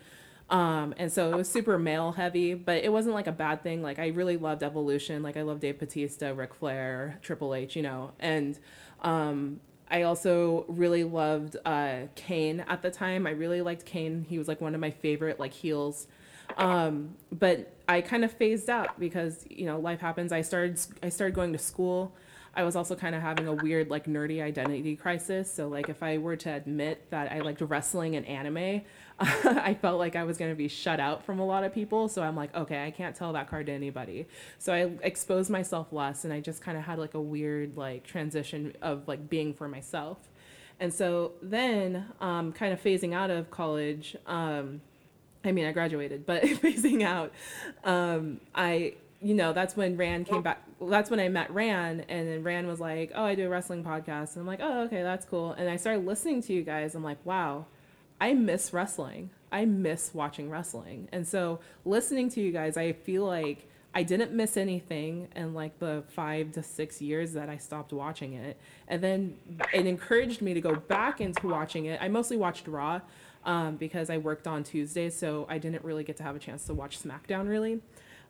Um, 0.49 0.95
and 0.97 1.11
so 1.11 1.29
it 1.31 1.35
was 1.35 1.49
super 1.49 1.77
male 1.77 2.13
heavy, 2.13 2.55
but 2.55 2.83
it 2.83 2.91
wasn't 2.91 3.13
like 3.13 3.27
a 3.27 3.31
bad 3.33 3.61
thing. 3.61 3.83
Like 3.83 3.99
I 3.99 4.07
really 4.07 4.37
loved 4.37 4.63
Evolution. 4.63 5.21
Like 5.21 5.37
I 5.37 5.43
love 5.43 5.59
Dave 5.59 5.77
Batista, 5.77 6.31
Ric 6.33 6.55
Flair, 6.55 7.19
Triple 7.21 7.53
H, 7.53 7.75
you 7.75 7.83
know, 7.83 8.13
and 8.19 8.57
um, 9.01 9.59
I 9.89 10.03
also 10.03 10.65
really 10.67 11.03
loved 11.03 11.57
uh, 11.65 12.07
Kane 12.15 12.65
at 12.67 12.81
the 12.81 12.91
time. 12.91 13.25
I 13.25 13.31
really 13.31 13.61
liked 13.61 13.85
Kane. 13.85 14.25
He 14.27 14.37
was 14.37 14.47
like 14.47 14.61
one 14.61 14.75
of 14.75 14.81
my 14.81 14.91
favorite 14.91 15.39
like 15.39 15.53
heels. 15.53 16.07
Um, 16.57 17.15
but 17.31 17.73
I 17.87 18.01
kind 18.01 18.23
of 18.23 18.31
phased 18.31 18.69
out 18.69 18.99
because 18.99 19.45
you 19.49 19.65
know 19.65 19.79
life 19.79 19.99
happens. 19.99 20.31
I 20.31 20.41
started 20.41 20.79
I 21.01 21.09
started 21.09 21.35
going 21.35 21.53
to 21.53 21.59
school. 21.59 22.13
I 22.57 22.63
was 22.63 22.75
also 22.75 22.95
kind 22.95 23.13
of 23.13 23.21
having 23.21 23.47
a 23.47 23.53
weird 23.53 23.91
like 23.91 24.05
nerdy 24.05 24.41
identity 24.41 24.95
crisis. 24.95 25.53
So 25.53 25.67
like 25.67 25.89
if 25.89 26.01
I 26.01 26.17
were 26.17 26.35
to 26.37 26.51
admit 26.51 27.11
that 27.11 27.31
I 27.31 27.41
liked 27.41 27.61
wrestling 27.61 28.15
and 28.15 28.25
anime, 28.25 28.81
I 29.19 29.77
felt 29.79 29.99
like 29.99 30.15
I 30.15 30.23
was 30.23 30.39
going 30.39 30.51
to 30.51 30.55
be 30.55 30.67
shut 30.67 30.99
out 30.99 31.23
from 31.23 31.37
a 31.37 31.45
lot 31.45 31.63
of 31.63 31.71
people. 31.71 32.09
So 32.09 32.23
I'm 32.23 32.35
like, 32.35 32.55
okay, 32.55 32.83
I 32.83 32.89
can't 32.89 33.15
tell 33.15 33.31
that 33.33 33.47
card 33.47 33.67
to 33.67 33.71
anybody. 33.71 34.25
So 34.57 34.73
I 34.73 34.89
exposed 35.03 35.51
myself 35.51 35.93
less 35.93 36.25
and 36.25 36.33
I 36.33 36.39
just 36.39 36.63
kind 36.63 36.79
of 36.79 36.83
had 36.83 36.97
like 36.97 37.13
a 37.13 37.21
weird 37.21 37.77
like 37.77 38.03
transition 38.03 38.73
of 38.81 39.07
like 39.07 39.29
being 39.29 39.53
for 39.53 39.67
myself. 39.67 40.17
And 40.79 40.91
so 40.91 41.33
then 41.43 42.07
um, 42.19 42.53
kind 42.53 42.73
of 42.73 42.81
phasing 42.81 43.13
out 43.13 43.29
of 43.29 43.51
college, 43.51 44.17
um, 44.25 44.81
I 45.45 45.51
mean, 45.51 45.67
I 45.67 45.73
graduated, 45.73 46.25
but 46.25 46.41
phasing 46.43 47.03
out, 47.03 47.33
um, 47.83 48.41
I, 48.55 48.95
you 49.21 49.33
know, 49.33 49.53
that's 49.53 49.75
when 49.75 49.97
Rand 49.97 50.27
came 50.27 50.41
back. 50.41 50.61
Well, 50.79 50.89
that's 50.89 51.09
when 51.09 51.19
I 51.19 51.27
met 51.29 51.51
Ran, 51.51 52.01
and 52.07 52.27
then 52.27 52.43
Ran 52.43 52.67
was 52.67 52.79
like, 52.79 53.11
"Oh, 53.15 53.23
I 53.23 53.35
do 53.35 53.47
a 53.47 53.49
wrestling 53.49 53.83
podcast," 53.83 54.33
and 54.33 54.41
I'm 54.41 54.47
like, 54.47 54.59
"Oh, 54.61 54.81
okay, 54.83 55.01
that's 55.01 55.25
cool." 55.25 55.53
And 55.53 55.69
I 55.69 55.75
started 55.77 56.05
listening 56.05 56.41
to 56.43 56.53
you 56.53 56.61
guys. 56.63 56.93
I'm 56.93 57.03
like, 57.03 57.23
"Wow, 57.25 57.65
I 58.21 58.33
miss 58.33 58.73
wrestling. 58.73 59.31
I 59.51 59.65
miss 59.65 60.11
watching 60.13 60.49
wrestling." 60.49 61.09
And 61.11 61.27
so 61.27 61.59
listening 61.83 62.29
to 62.31 62.41
you 62.41 62.51
guys, 62.51 62.77
I 62.77 62.93
feel 62.93 63.25
like 63.25 63.67
I 63.97 64.03
didn't 64.03 64.31
miss 64.31 64.57
anything 64.57 65.27
in 65.35 65.55
like 65.55 65.79
the 65.79 66.03
five 66.09 66.51
to 66.51 66.61
six 66.61 67.01
years 67.01 67.33
that 67.33 67.49
I 67.49 67.57
stopped 67.57 67.91
watching 67.91 68.33
it. 68.33 68.57
And 68.87 69.03
then 69.03 69.37
it 69.73 69.87
encouraged 69.87 70.39
me 70.43 70.53
to 70.53 70.61
go 70.61 70.75
back 70.75 71.19
into 71.19 71.47
watching 71.47 71.85
it. 71.85 71.99
I 71.99 72.07
mostly 72.07 72.37
watched 72.37 72.67
Raw 72.67 73.01
um, 73.43 73.77
because 73.77 74.11
I 74.11 74.17
worked 74.17 74.45
on 74.45 74.63
Tuesdays, 74.63 75.17
so 75.17 75.47
I 75.49 75.57
didn't 75.57 75.83
really 75.83 76.03
get 76.03 76.17
to 76.17 76.23
have 76.23 76.35
a 76.35 76.39
chance 76.39 76.65
to 76.65 76.75
watch 76.75 77.01
SmackDown 77.01 77.49
really. 77.49 77.81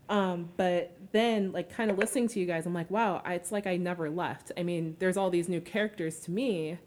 Um, 0.09 0.49
but 0.57 0.95
then, 1.11 1.51
like, 1.51 1.73
kind 1.73 1.91
of 1.91 1.97
listening 1.97 2.27
to 2.29 2.39
you 2.39 2.45
guys, 2.45 2.65
I'm 2.65 2.73
like, 2.73 2.89
wow, 2.89 3.21
I, 3.25 3.33
it's 3.35 3.51
like 3.51 3.67
I 3.67 3.77
never 3.77 4.09
left. 4.09 4.51
I 4.57 4.63
mean, 4.63 4.95
there's 4.99 5.17
all 5.17 5.29
these 5.29 5.49
new 5.49 5.61
characters 5.61 6.19
to 6.21 6.31
me, 6.31 6.77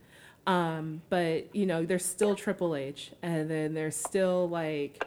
um, 0.47 1.03
but 1.11 1.55
you 1.55 1.67
know, 1.67 1.85
there's 1.85 2.05
still 2.05 2.35
Triple 2.35 2.75
H, 2.75 3.13
and 3.23 3.51
then 3.51 3.75
there's 3.75 3.97
still 3.97 4.49
like, 4.49 5.07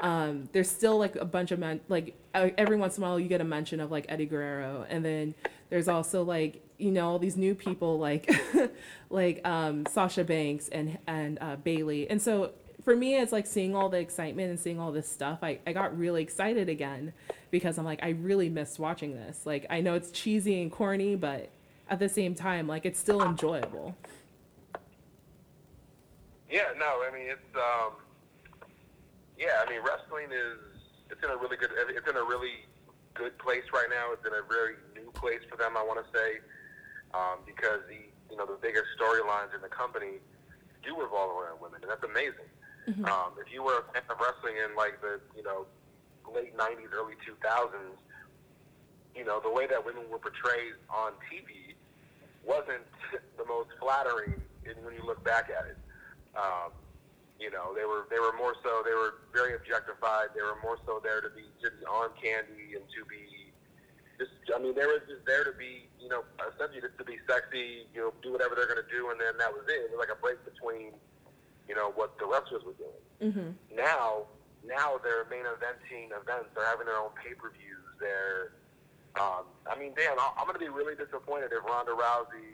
um, 0.00 0.48
there's 0.52 0.70
still 0.70 0.98
like 0.98 1.16
a 1.16 1.24
bunch 1.24 1.50
of 1.50 1.58
men. 1.58 1.80
Like 1.88 2.14
uh, 2.34 2.50
every 2.58 2.76
once 2.76 2.98
in 2.98 3.02
a 3.02 3.06
while, 3.06 3.18
you 3.18 3.28
get 3.28 3.40
a 3.40 3.44
mention 3.44 3.80
of 3.80 3.90
like 3.90 4.06
Eddie 4.08 4.26
Guerrero, 4.26 4.86
and 4.88 5.04
then 5.04 5.34
there's 5.70 5.88
also 5.88 6.22
like 6.22 6.62
you 6.78 6.90
know 6.90 7.08
all 7.08 7.18
these 7.18 7.36
new 7.36 7.54
people 7.54 7.98
like 7.98 8.30
like 9.10 9.46
um, 9.46 9.86
Sasha 9.90 10.24
Banks 10.24 10.68
and 10.68 10.98
and 11.06 11.38
uh, 11.40 11.56
Bayley, 11.56 12.08
and 12.10 12.20
so 12.20 12.52
for 12.86 12.94
me, 12.94 13.16
it's 13.16 13.32
like 13.32 13.48
seeing 13.48 13.74
all 13.74 13.88
the 13.88 13.98
excitement 13.98 14.48
and 14.48 14.60
seeing 14.60 14.78
all 14.78 14.92
this 14.92 15.08
stuff. 15.08 15.40
I, 15.42 15.58
I 15.66 15.72
got 15.72 15.98
really 15.98 16.22
excited 16.22 16.68
again 16.68 17.12
because 17.50 17.78
I'm 17.78 17.84
like, 17.84 17.98
I 18.00 18.10
really 18.10 18.48
missed 18.48 18.78
watching 18.78 19.12
this. 19.12 19.44
Like, 19.44 19.66
I 19.68 19.80
know 19.80 19.94
it's 19.94 20.12
cheesy 20.12 20.62
and 20.62 20.70
corny, 20.70 21.16
but 21.16 21.50
at 21.90 21.98
the 21.98 22.08
same 22.08 22.36
time, 22.36 22.68
like, 22.68 22.86
it's 22.86 23.00
still 23.00 23.22
enjoyable. 23.22 23.96
Yeah, 26.48 26.70
no, 26.78 27.02
I 27.02 27.10
mean 27.12 27.26
it's 27.26 27.56
um, 27.56 27.98
yeah, 29.36 29.66
I 29.66 29.68
mean, 29.68 29.80
wrestling 29.82 30.30
is 30.30 30.78
it's 31.10 31.20
in 31.24 31.30
a 31.30 31.36
really 31.36 31.56
good 31.56 31.70
it's 31.74 32.08
in 32.08 32.16
a 32.16 32.22
really 32.22 32.70
good 33.14 33.36
place 33.38 33.64
right 33.74 33.90
now. 33.90 34.12
It's 34.12 34.24
in 34.24 34.32
a 34.32 34.46
very 34.46 34.76
new 34.94 35.10
place 35.10 35.42
for 35.50 35.56
them. 35.56 35.76
I 35.76 35.82
want 35.82 35.98
to 35.98 36.06
say 36.16 36.38
um, 37.14 37.42
because 37.44 37.80
the 37.90 37.98
you 38.30 38.36
know 38.38 38.46
the 38.46 38.58
biggest 38.62 38.86
storylines 38.94 39.56
in 39.56 39.60
the 39.60 39.68
company 39.68 40.22
do 40.84 40.94
revolve 40.94 41.34
around 41.34 41.58
women, 41.60 41.80
and 41.82 41.90
that's 41.90 42.04
amazing. 42.04 42.46
Um, 42.86 43.34
if 43.42 43.52
you 43.52 43.62
were 43.66 43.82
a 43.82 43.92
fan 43.92 44.06
of 44.06 44.18
wrestling 44.22 44.54
in 44.62 44.76
like 44.76 45.00
the 45.02 45.18
you 45.34 45.42
know 45.42 45.66
late 46.22 46.56
'90s, 46.56 46.94
early 46.94 47.18
2000s, 47.26 47.98
you 49.14 49.24
know 49.24 49.40
the 49.42 49.50
way 49.50 49.66
that 49.66 49.84
women 49.84 50.06
were 50.10 50.22
portrayed 50.22 50.78
on 50.88 51.12
TV 51.26 51.74
wasn't 52.46 52.86
the 53.38 53.44
most 53.44 53.74
flattering 53.82 54.38
in, 54.62 54.78
when 54.86 54.94
you 54.94 55.02
look 55.04 55.22
back 55.26 55.50
at 55.50 55.66
it. 55.66 55.78
Um, 56.38 56.70
you 57.42 57.50
know, 57.50 57.74
they 57.74 57.84
were 57.84 58.06
they 58.08 58.22
were 58.22 58.32
more 58.38 58.54
so 58.62 58.86
they 58.86 58.94
were 58.94 59.26
very 59.34 59.58
objectified. 59.58 60.32
They 60.32 60.46
were 60.46 60.56
more 60.62 60.78
so 60.86 61.02
there 61.02 61.20
to 61.20 61.28
be 61.34 61.44
be 61.60 61.84
on 61.90 62.14
candy 62.22 62.78
and 62.78 62.86
to 62.86 63.00
be 63.10 63.50
just. 64.16 64.32
I 64.54 64.62
mean, 64.62 64.78
they 64.78 64.86
were 64.86 65.02
just 65.04 65.26
there 65.26 65.44
to 65.44 65.52
be 65.52 65.90
you 66.00 66.08
know 66.08 66.22
essentially 66.38 66.80
just 66.80 66.96
to 67.02 67.04
be 67.04 67.18
sexy. 67.26 67.90
You 67.92 68.08
know, 68.08 68.10
do 68.22 68.32
whatever 68.32 68.54
they're 68.54 68.70
going 68.70 68.80
to 68.80 68.88
do, 68.88 69.10
and 69.10 69.20
then 69.20 69.36
that 69.42 69.52
was 69.52 69.66
it. 69.68 69.84
It 69.84 69.92
was 69.92 70.00
like 70.00 70.14
a 70.14 70.20
break 70.22 70.40
between 70.46 70.96
you 71.68 71.74
know 71.74 71.92
what 71.94 72.18
the 72.18 72.26
wrestlers 72.26 72.62
were 72.64 72.76
doing. 72.78 73.02
Mm-hmm. 73.32 73.76
Now, 73.76 74.26
now 74.64 74.98
they're 75.02 75.24
main 75.30 75.44
eventing 75.44 76.10
events. 76.14 76.50
They're 76.54 76.66
having 76.66 76.86
their 76.86 76.98
own 76.98 77.10
pay 77.22 77.34
per 77.34 77.50
views. 77.50 77.86
They're 78.00 78.52
um, 79.18 79.48
I 79.64 79.78
mean, 79.78 79.92
Dan, 79.96 80.18
I- 80.18 80.34
I'm 80.36 80.46
going 80.46 80.58
to 80.58 80.64
be 80.64 80.68
really 80.68 80.94
disappointed 80.94 81.50
if 81.52 81.64
Ronda 81.64 81.92
Rousey 81.92 82.52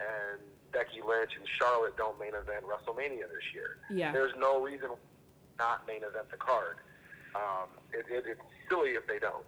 and 0.00 0.40
Becky 0.72 1.00
Lynch 1.06 1.30
and 1.38 1.46
Charlotte 1.58 1.96
don't 1.96 2.18
main 2.18 2.34
event 2.34 2.64
WrestleMania 2.66 3.30
this 3.30 3.46
year. 3.54 3.78
Yeah. 3.90 4.10
There's 4.12 4.32
no 4.38 4.60
reason 4.60 4.90
not 5.58 5.86
main 5.86 6.02
event 6.02 6.30
the 6.30 6.36
card. 6.36 6.78
Um, 7.36 7.68
it, 7.92 8.06
it, 8.10 8.24
it's 8.26 8.40
silly 8.68 8.90
if 8.98 9.06
they 9.06 9.18
don't. 9.20 9.46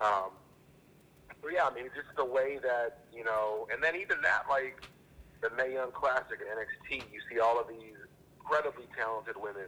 Um, 0.00 0.30
but 1.42 1.52
yeah, 1.52 1.66
I 1.66 1.74
mean, 1.74 1.90
just 1.94 2.14
the 2.16 2.24
way 2.24 2.58
that 2.62 3.06
you 3.12 3.24
know, 3.24 3.66
and 3.72 3.82
then 3.82 3.96
even 3.96 4.20
that, 4.22 4.44
like 4.48 4.82
the 5.42 5.50
Mae 5.56 5.72
Young 5.74 5.90
Classic 5.92 6.38
at 6.38 6.46
NXT, 6.46 7.02
you 7.12 7.20
see 7.30 7.40
all 7.40 7.58
of 7.58 7.66
these 7.68 7.95
incredibly 8.46 8.86
talented 8.96 9.34
women 9.36 9.66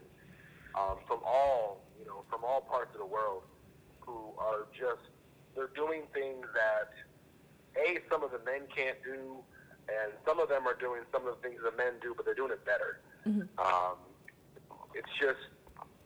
um, 0.79 0.99
from 1.07 1.19
all 1.27 1.83
you 1.99 2.07
know 2.07 2.23
from 2.31 2.45
all 2.45 2.61
parts 2.61 2.95
of 2.95 3.01
the 3.01 3.07
world 3.07 3.43
who 4.01 4.31
are 4.39 4.67
just 4.71 5.03
they're 5.55 5.75
doing 5.75 6.03
things 6.15 6.47
that 6.55 6.95
a 7.75 7.99
some 8.11 8.23
of 8.23 8.31
the 8.31 8.39
men 8.47 8.63
can't 8.75 8.99
do, 9.03 9.43
and 9.89 10.13
some 10.25 10.39
of 10.39 10.49
them 10.49 10.67
are 10.67 10.75
doing 10.79 11.03
some 11.13 11.27
of 11.27 11.35
the 11.37 11.49
things 11.49 11.61
the 11.63 11.77
men 11.77 11.95
do, 12.01 12.15
but 12.17 12.25
they're 12.25 12.39
doing 12.39 12.53
it 12.53 12.65
better. 12.65 13.01
Um, 13.59 13.99
it's 14.95 15.11
just 15.21 15.43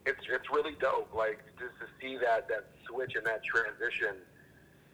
it's 0.06 0.24
it's 0.32 0.48
really 0.50 0.76
dope. 0.80 1.12
Like 1.14 1.40
just 1.60 1.76
to 1.80 1.86
see 2.00 2.16
that 2.18 2.48
that 2.48 2.72
switch 2.88 3.12
and 3.14 3.26
that 3.26 3.44
transition, 3.44 4.24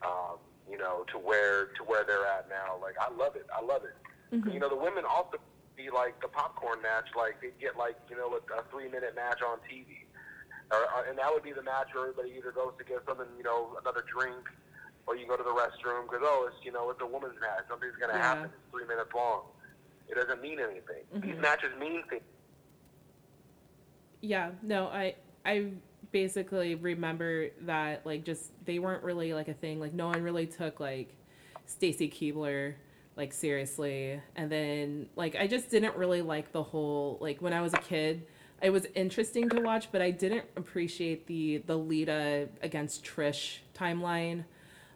um, 0.03 0.37
you 0.69 0.77
know, 0.77 1.05
to 1.11 1.17
where 1.17 1.71
to 1.79 1.83
where 1.87 2.03
they're 2.03 2.27
at 2.27 2.49
now. 2.49 2.75
Like 2.81 2.95
I 2.99 3.09
love 3.15 3.35
it. 3.35 3.47
I 3.55 3.63
love 3.63 3.83
it. 3.83 3.95
You 4.53 4.59
know, 4.59 4.69
the 4.69 4.75
women 4.75 5.05
also 5.09 5.39
be 5.79 5.87
like 5.89 6.19
the 6.19 6.27
popcorn 6.27 6.83
match. 6.83 7.07
Like 7.15 7.39
they'd 7.39 7.55
get 7.55 7.79
like 7.79 7.95
you 8.11 8.19
know 8.19 8.35
a, 8.35 8.41
a 8.59 8.67
three 8.67 8.91
minute 8.91 9.15
match 9.15 9.39
on 9.39 9.63
TV, 9.63 10.03
or, 10.75 10.83
or, 10.83 11.07
and 11.07 11.17
that 11.17 11.31
would 11.31 11.43
be 11.43 11.55
the 11.55 11.63
match 11.63 11.87
where 11.95 12.11
everybody 12.11 12.35
either 12.35 12.51
goes 12.51 12.75
to 12.77 12.83
get 12.83 12.99
something, 13.07 13.31
you 13.39 13.43
know, 13.47 13.79
another 13.79 14.03
drink, 14.11 14.43
or 15.07 15.15
you 15.15 15.25
go 15.25 15.39
to 15.39 15.43
the 15.43 15.55
restroom 15.55 16.03
because 16.03 16.19
oh, 16.21 16.51
it's 16.51 16.59
you 16.65 16.75
know 16.75 16.89
it's 16.91 16.99
a 17.01 17.07
woman's 17.07 17.39
match. 17.39 17.63
Something's 17.71 17.95
gonna 17.95 18.19
Yeah. 18.19 18.35
happen. 18.35 18.51
It's 18.51 18.71
three 18.75 18.85
minutes 18.85 19.09
long. 19.15 19.47
It 20.11 20.15
doesn't 20.15 20.41
mean 20.41 20.59
anything. 20.59 21.07
These 21.23 21.39
Mhm. 21.39 21.41
matches 21.41 21.71
mean 21.79 22.03
things. 22.09 22.27
Yeah, 24.21 24.51
no, 24.61 24.87
I 24.87 25.15
I 25.45 25.71
basically 26.11 26.75
remember 26.75 27.49
that 27.61 28.05
like 28.05 28.25
just 28.25 28.51
they 28.65 28.79
weren't 28.79 29.03
really 29.03 29.33
like 29.33 29.47
a 29.47 29.53
thing. 29.53 29.79
Like 29.79 29.93
no 29.93 30.07
one 30.07 30.21
really 30.21 30.47
took 30.47 30.81
like 30.81 31.15
Stacy 31.65 32.09
Keibler 32.09 32.75
like 33.19 33.33
seriously. 33.33 34.19
And 34.35 34.51
then 34.51 35.09
like 35.15 35.35
I 35.35 35.45
just 35.45 35.69
didn't 35.69 35.95
really 35.95 36.23
like 36.23 36.51
the 36.51 36.63
whole 36.63 37.17
like 37.21 37.41
when 37.41 37.53
I 37.53 37.61
was 37.61 37.73
a 37.75 37.79
kid, 37.79 38.25
it 38.61 38.71
was 38.71 38.87
interesting 38.95 39.49
to 39.49 39.61
watch, 39.61 39.91
but 39.91 40.01
I 40.01 40.09
didn't 40.09 40.45
appreciate 40.55 41.27
the 41.27 41.57
the 41.57 41.77
Lita 41.77 42.49
against 42.63 43.03
Trish 43.03 43.57
timeline. 43.77 44.45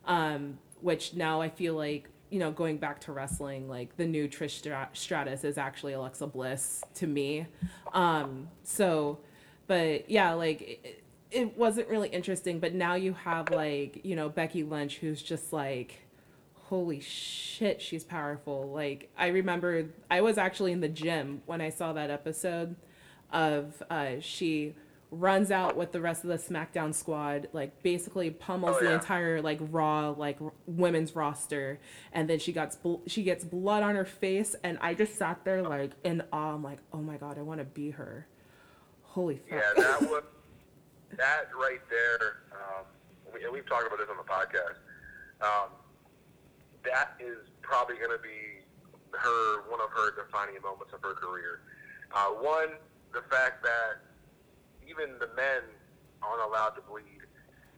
Um 0.06 0.58
which 0.82 1.14
now 1.14 1.42
I 1.42 1.50
feel 1.50 1.76
like 1.76 2.10
you 2.30 2.40
know, 2.40 2.50
going 2.50 2.78
back 2.78 3.00
to 3.02 3.12
wrestling, 3.12 3.70
like 3.70 3.96
the 3.96 4.08
new 4.08 4.28
Trish 4.28 4.66
Stratus 4.94 5.44
is 5.44 5.60
actually 5.60 5.94
Alexa 5.94 6.26
Bliss 6.26 6.84
to 6.96 7.06
me. 7.06 7.46
Um, 7.94 8.48
so, 8.64 9.20
but 9.68 10.10
yeah, 10.10 10.34
like 10.34 10.62
it, 10.84 11.04
it 11.30 11.56
wasn't 11.56 11.90
really 11.90 12.10
interesting. 12.10 12.60
But 12.60 12.74
now 12.74 12.96
you 12.96 13.14
have 13.14 13.52
like 13.52 14.02
you 14.04 14.16
know 14.16 14.30
Becky 14.30 14.64
Lynch, 14.64 14.98
who's 14.98 15.22
just 15.22 15.54
like, 15.54 16.00
holy 16.74 17.00
shit, 17.00 17.80
she's 17.84 18.04
powerful. 18.04 18.72
Like 18.72 19.12
I 19.16 19.28
remember 19.28 19.86
I 20.10 20.22
was 20.22 20.40
actually 20.40 20.72
in 20.72 20.82
the 20.82 20.90
gym 20.90 21.44
when 21.46 21.62
I 21.62 21.70
saw 21.70 21.94
that 21.94 22.10
episode 22.10 22.76
of 23.32 23.84
uh, 23.92 24.14
she 24.22 24.74
runs 25.12 25.52
out 25.52 25.78
with 25.78 25.92
the 25.92 26.02
rest 26.02 26.24
of 26.24 26.32
the 26.32 26.38
SmackDown 26.40 26.92
squad, 26.92 27.48
like 27.54 27.84
basically 27.84 28.32
pummels 28.32 28.78
Oh, 28.80 28.84
the 28.84 28.92
entire 28.92 29.40
like 29.40 29.60
Raw 29.62 30.16
like 30.18 30.38
r- 30.42 30.52
women's 30.66 31.16
roster, 31.16 31.80
and 32.12 32.28
then 32.28 32.40
she 32.40 32.52
gets 32.52 32.76
bl- 32.76 33.04
she 33.06 33.22
gets 33.22 33.44
blood 33.44 33.84
on 33.84 33.94
her 33.94 34.04
face, 34.06 34.56
and 34.64 34.80
I 34.82 34.96
just 34.96 35.16
sat 35.16 35.46
there 35.46 35.62
like 35.62 35.92
in 36.04 36.24
awe. 36.34 36.56
I'm 36.56 36.64
like, 36.64 36.80
oh 36.92 37.04
my 37.04 37.18
god, 37.18 37.38
I 37.38 37.44
want 37.44 37.60
to 37.60 37.66
be 37.66 37.92
her. 37.92 38.26
Holy 39.04 39.36
fuck. 39.48 39.62
Yeah, 39.78 39.84
that 39.84 40.02
was 40.10 40.24
that 41.18 41.50
right 41.56 41.82
there. 41.88 42.38
Um, 42.52 42.86
we, 43.32 43.44
and 43.44 43.54
we've 43.54 43.70
talked 43.70 43.86
about 43.86 44.00
this 44.00 44.10
on 44.10 44.18
the 44.18 44.24
podcast. 44.24 44.78
Um, 45.40 45.70
that 46.86 47.16
is 47.20 47.48
probably 47.62 47.96
going 47.96 48.12
to 48.12 48.22
be 48.22 48.64
her 49.14 49.70
one 49.70 49.80
of 49.82 49.90
her 49.94 50.12
defining 50.16 50.60
moments 50.62 50.94
of 50.94 51.02
her 51.02 51.14
career. 51.14 51.62
Uh, 52.14 52.30
one, 52.42 52.78
the 53.14 53.22
fact 53.30 53.64
that 53.64 54.02
even 54.86 55.18
the 55.20 55.30
men 55.36 55.64
aren't 56.22 56.44
allowed 56.44 56.76
to 56.78 56.82
bleed. 56.82 57.24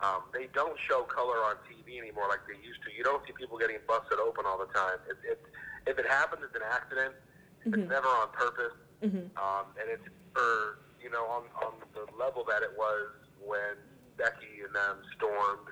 Um, 0.03 0.27
they 0.33 0.47
don't 0.51 0.75
show 0.87 1.03
color 1.07 1.39
on 1.47 1.55
TV 1.71 1.97
anymore 1.97 2.27
like 2.27 2.43
they 2.47 2.59
used 2.59 2.83
to. 2.83 2.91
You 2.91 3.03
don't 3.03 3.23
see 3.25 3.31
people 3.31 3.57
getting 3.57 3.79
busted 3.87 4.19
open 4.19 4.43
all 4.45 4.59
the 4.59 4.69
time. 4.75 4.99
It, 5.07 5.17
it, 5.23 5.39
if 5.87 5.95
it 5.97 6.07
happens, 6.07 6.43
it's 6.43 6.55
an 6.55 6.67
accident. 6.67 7.15
It's 7.63 7.89
never 7.89 8.07
on 8.07 8.29
purpose. 8.35 8.75
Um, 9.39 9.65
and 9.79 9.87
it's 9.89 10.05
for, 10.35 10.83
you 11.01 11.09
know, 11.09 11.25
on, 11.25 11.43
on 11.63 11.73
the 11.95 12.05
level 12.19 12.43
that 12.49 12.61
it 12.61 12.75
was 12.77 13.09
when 13.39 13.79
Becky 14.17 14.61
and 14.65 14.73
them 14.75 14.99
stormed 15.15 15.67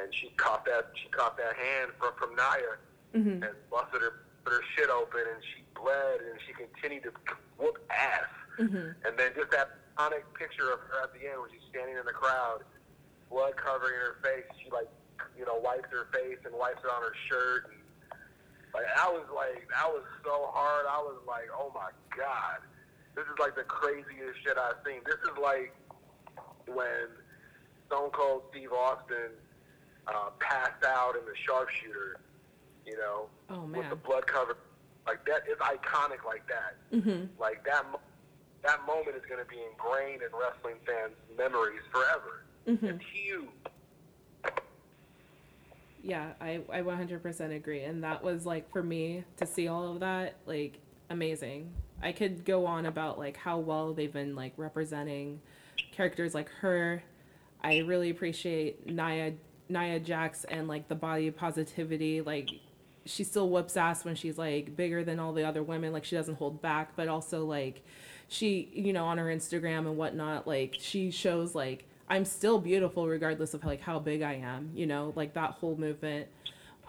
and 0.00 0.14
she 0.14 0.30
caught 0.36 0.64
that 0.64 0.90
she 0.94 1.08
caught 1.10 1.36
that 1.36 1.56
hand 1.56 1.90
from, 1.98 2.12
from 2.18 2.36
Nia 2.36 2.78
mm-hmm. 3.14 3.42
and 3.42 3.54
busted 3.70 4.00
her, 4.02 4.24
put 4.44 4.52
her 4.52 4.64
shit 4.76 4.90
open 4.90 5.20
and 5.20 5.42
she 5.42 5.62
bled 5.74 6.20
and 6.22 6.38
she 6.46 6.52
continued 6.54 7.04
to 7.04 7.12
whoop 7.58 7.78
ass. 7.90 8.30
Mm-hmm. 8.58 8.94
And 9.06 9.12
then 9.18 9.32
just 9.34 9.50
that 9.50 9.78
iconic 9.98 10.22
picture 10.38 10.70
of 10.70 10.80
her 10.86 11.02
at 11.02 11.12
the 11.14 11.26
end 11.26 11.42
when 11.42 11.50
she's 11.50 11.66
standing 11.70 11.96
in 11.98 12.06
the 12.06 12.14
crowd, 12.14 12.62
blood 13.30 13.56
covering 13.56 13.98
her 13.98 14.16
face. 14.22 14.46
She 14.62 14.70
like, 14.70 14.88
you 15.38 15.44
know, 15.44 15.58
wipes 15.58 15.90
her 15.90 16.06
face 16.14 16.38
and 16.46 16.54
wipes 16.54 16.82
it 16.82 16.90
on 16.90 17.02
her 17.02 17.14
shirt. 17.26 17.70
And 17.70 17.78
like 18.74 18.86
I 18.94 19.10
was 19.10 19.26
like, 19.34 19.66
that 19.74 19.88
was 19.90 20.06
so 20.22 20.50
hard. 20.54 20.86
I 20.86 20.98
was 21.02 21.18
like, 21.26 21.50
oh 21.54 21.70
my 21.74 21.90
god, 22.14 22.62
this 23.14 23.26
is 23.26 23.38
like 23.38 23.54
the 23.54 23.66
craziest 23.66 24.38
shit 24.46 24.58
I've 24.58 24.78
seen. 24.86 25.02
This 25.06 25.18
is 25.26 25.36
like 25.42 25.74
when 26.66 27.10
Stone 27.86 28.10
Cold 28.10 28.42
Steve 28.50 28.72
Austin 28.72 29.34
uh, 30.08 30.30
passed 30.40 30.84
out 30.84 31.14
in 31.16 31.24
the 31.24 31.36
sharpshooter. 31.46 32.20
You 32.86 32.96
know, 32.96 33.26
Oh, 33.50 33.64
with 33.64 33.88
the 33.90 33.96
blood 33.96 34.26
covered. 34.26 34.56
Like 35.06 35.24
that 35.26 35.42
is 35.50 35.58
iconic. 35.58 36.24
Like 36.26 36.46
that. 36.48 36.76
Mm-hmm. 36.92 37.26
Like 37.40 37.64
that. 37.64 37.84
That 38.64 38.84
moment 38.86 39.16
is 39.16 39.22
going 39.28 39.42
to 39.42 39.48
be 39.48 39.58
ingrained 39.70 40.20
in 40.22 40.28
wrestling 40.38 40.76
fans' 40.84 41.14
memories 41.36 41.80
forever. 41.92 42.44
Mm-hmm. 42.66 42.86
It's 42.86 43.04
huge. 43.12 43.48
Yeah, 46.02 46.32
I, 46.40 46.60
I 46.72 46.80
100% 46.82 47.54
agree. 47.54 47.82
And 47.84 48.02
that 48.04 48.22
was 48.22 48.46
like 48.46 48.70
for 48.70 48.82
me 48.82 49.24
to 49.36 49.46
see 49.46 49.68
all 49.68 49.92
of 49.92 50.00
that, 50.00 50.36
like 50.46 50.80
amazing. 51.10 51.72
I 52.02 52.12
could 52.12 52.44
go 52.44 52.66
on 52.66 52.86
about 52.86 53.18
like 53.18 53.36
how 53.36 53.58
well 53.58 53.92
they've 53.92 54.12
been 54.12 54.34
like 54.34 54.52
representing 54.56 55.40
characters 55.92 56.34
like 56.34 56.48
her. 56.60 57.02
I 57.62 57.78
really 57.78 58.10
appreciate 58.10 58.86
Nia 58.86 59.34
Nia 59.68 60.00
Jax 60.00 60.44
and 60.44 60.68
like 60.68 60.88
the 60.88 60.94
body 60.94 61.30
positivity. 61.30 62.20
Like 62.20 62.50
she 63.04 63.24
still 63.24 63.48
whoops 63.48 63.76
ass 63.76 64.04
when 64.04 64.14
she's 64.14 64.38
like 64.38 64.76
bigger 64.76 65.04
than 65.04 65.18
all 65.18 65.32
the 65.32 65.44
other 65.44 65.62
women. 65.62 65.92
Like 65.92 66.04
she 66.04 66.16
doesn't 66.16 66.36
hold 66.36 66.60
back, 66.60 66.94
but 66.96 67.08
also 67.08 67.44
like 67.44 67.84
she, 68.28 68.70
you 68.72 68.92
know, 68.92 69.04
on 69.06 69.18
her 69.18 69.26
Instagram 69.26 69.80
and 69.80 69.96
whatnot, 69.96 70.46
like 70.46 70.76
she 70.78 71.10
shows 71.10 71.54
like 71.54 71.86
I'm 72.08 72.24
still 72.24 72.58
beautiful 72.58 73.06
regardless 73.06 73.54
of 73.54 73.64
like 73.64 73.80
how 73.80 73.98
big 73.98 74.22
I 74.22 74.34
am. 74.34 74.70
You 74.74 74.86
know, 74.86 75.12
like 75.16 75.34
that 75.34 75.52
whole 75.52 75.76
movement. 75.76 76.28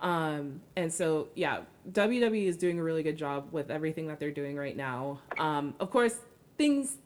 Um, 0.02 0.62
and 0.76 0.92
so 0.92 1.28
yeah, 1.36 1.62
WWE 1.92 2.46
is 2.46 2.58
doing 2.58 2.80
a 2.80 2.84
really 2.84 3.04
good 3.04 3.18
job 3.18 3.50
with 3.52 3.70
everything 3.70 4.08
that 4.08 4.20
they're 4.20 4.32
doing 4.32 4.56
right 4.56 4.76
now. 4.76 5.20
Um, 5.38 5.74
of 5.80 5.92
course, 5.92 6.16
things 6.58 6.98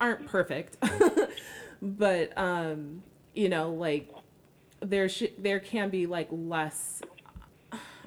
aren't 0.00 0.26
perfect, 0.26 0.76
but 1.82 2.36
um, 2.36 3.02
you 3.34 3.48
know, 3.48 3.70
like 3.70 4.10
there 4.82 5.08
sh- 5.08 5.34
there 5.38 5.60
can 5.60 5.90
be 5.90 6.06
like 6.06 6.28
less. 6.30 7.02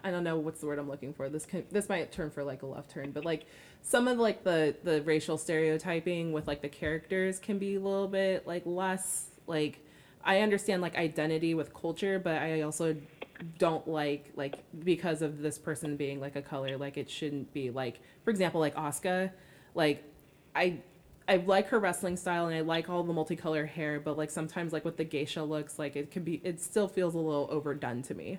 I 0.03 0.11
don't 0.11 0.23
know 0.23 0.37
what's 0.37 0.59
the 0.59 0.67
word 0.67 0.77
I'm 0.77 0.89
looking 0.89 1.13
for. 1.13 1.29
This 1.29 1.45
can 1.45 1.65
this 1.71 1.89
might 1.89 2.11
turn 2.11 2.29
for 2.29 2.43
like 2.43 2.61
a 2.61 2.65
left 2.65 2.91
turn, 2.91 3.11
but 3.11 3.25
like 3.25 3.45
some 3.81 4.07
of 4.07 4.17
like 4.17 4.43
the 4.43 4.75
the 4.83 5.01
racial 5.01 5.37
stereotyping 5.37 6.31
with 6.31 6.47
like 6.47 6.61
the 6.61 6.69
characters 6.69 7.39
can 7.39 7.57
be 7.57 7.75
a 7.75 7.79
little 7.79 8.07
bit 8.07 8.45
like 8.45 8.63
less 8.65 9.29
like 9.47 9.79
I 10.23 10.41
understand 10.41 10.81
like 10.81 10.95
identity 10.95 11.53
with 11.53 11.73
culture, 11.73 12.19
but 12.19 12.41
I 12.41 12.61
also 12.61 12.95
don't 13.57 13.87
like 13.87 14.31
like 14.35 14.63
because 14.83 15.21
of 15.21 15.41
this 15.41 15.57
person 15.57 15.97
being 15.97 16.19
like 16.19 16.35
a 16.35 16.41
color 16.41 16.77
like 16.77 16.97
it 16.97 17.09
shouldn't 17.09 17.51
be 17.53 17.69
like 17.69 17.99
for 18.23 18.29
example 18.29 18.61
like 18.61 18.73
Asuka 18.75 19.29
like 19.73 20.03
I 20.55 20.79
I 21.27 21.37
like 21.37 21.67
her 21.69 21.79
wrestling 21.79 22.17
style 22.17 22.47
and 22.47 22.55
I 22.55 22.61
like 22.61 22.89
all 22.89 23.03
the 23.03 23.13
multicolor 23.13 23.67
hair 23.67 23.99
but 23.99 24.17
like 24.17 24.29
sometimes 24.29 24.71
like 24.73 24.85
with 24.85 24.97
the 24.97 25.03
geisha 25.03 25.41
looks 25.43 25.79
like 25.79 25.95
it 25.95 26.11
can 26.11 26.23
be 26.23 26.39
it 26.43 26.61
still 26.61 26.87
feels 26.87 27.15
a 27.15 27.17
little 27.17 27.47
overdone 27.51 28.01
to 28.03 28.13
me 28.13 28.37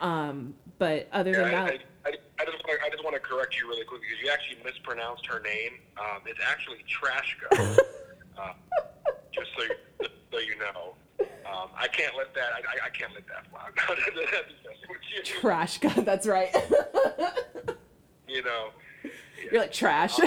um 0.00 0.54
but 0.78 1.08
other 1.12 1.32
Yeah, 1.32 1.36
than 1.38 1.46
I, 1.46 1.50
that 1.50 1.80
I, 2.06 2.08
I, 2.08 2.12
I 2.40 2.44
just 2.46 2.64
want 2.66 2.80
to 2.80 2.86
I 2.86 2.90
just 2.90 3.04
want 3.04 3.14
to 3.14 3.20
correct 3.20 3.56
you 3.60 3.68
really 3.68 3.84
quick 3.84 4.00
because 4.00 4.16
you 4.24 4.30
actually 4.30 4.58
mispronounced 4.64 5.26
her 5.26 5.40
name. 5.40 5.72
Um, 5.98 6.22
it's 6.26 6.40
actually 6.46 6.78
Trashka. 6.90 7.78
uh, 8.38 8.52
just 9.32 9.50
so 9.56 9.62
you, 9.64 10.08
so 10.32 10.38
you 10.38 10.56
know, 10.58 10.94
um, 11.46 11.68
I 11.76 11.86
can't 11.88 12.16
let 12.16 12.34
that 12.34 12.52
I, 12.54 12.58
I, 12.58 12.86
I 12.86 12.90
can't 12.90 13.12
let 13.14 13.26
that 13.28 13.46
fly. 13.50 13.68
That'd 13.88 14.14
be 14.14 14.20
messing 14.22 14.88
with 14.88 14.98
you. 15.16 15.22
trash 15.22 15.78
god 15.78 15.94
that's 16.04 16.26
right 16.26 16.54
You 18.26 18.42
know, 18.42 18.70
you're 19.52 19.60
like 19.60 19.72
trash 19.72 20.18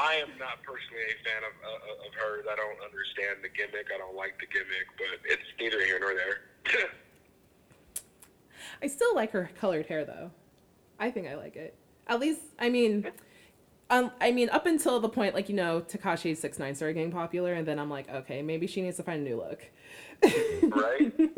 I 0.00 0.14
am 0.14 0.30
not 0.38 0.62
personally 0.62 1.02
a 1.12 1.16
fan 1.22 1.44
of 1.44 1.52
uh, 1.60 2.06
of 2.06 2.14
hers. 2.14 2.46
I 2.50 2.56
don't 2.56 2.80
understand 2.82 3.44
the 3.44 3.50
gimmick. 3.50 3.88
I 3.94 3.98
don't 3.98 4.16
like 4.16 4.40
the 4.40 4.46
gimmick, 4.46 4.88
but 4.96 5.20
it's 5.24 5.42
neither 5.60 5.84
here 5.84 6.00
nor 6.00 6.14
there. 6.14 6.88
I 8.82 8.86
still 8.86 9.14
like 9.14 9.32
her 9.32 9.50
colored 9.60 9.86
hair 9.86 10.06
though. 10.06 10.30
I 10.98 11.10
think 11.10 11.28
I 11.28 11.34
like 11.34 11.56
it. 11.56 11.74
At 12.06 12.18
least, 12.18 12.40
I 12.58 12.70
mean, 12.70 13.10
um, 13.90 14.10
I 14.20 14.32
mean, 14.32 14.48
up 14.48 14.64
until 14.64 15.00
the 15.00 15.08
point 15.10 15.34
like 15.34 15.50
you 15.50 15.54
know 15.54 15.82
Tekashi 15.82 16.34
Six 16.34 16.58
Nine 16.58 16.74
started 16.74 16.94
getting 16.94 17.12
popular, 17.12 17.52
and 17.52 17.66
then 17.66 17.78
I'm 17.78 17.90
like, 17.90 18.08
okay, 18.08 18.40
maybe 18.40 18.66
she 18.66 18.80
needs 18.80 18.96
to 18.96 19.02
find 19.02 19.20
a 19.20 19.28
new 19.28 19.36
look. 19.36 19.62
right? 20.22 21.12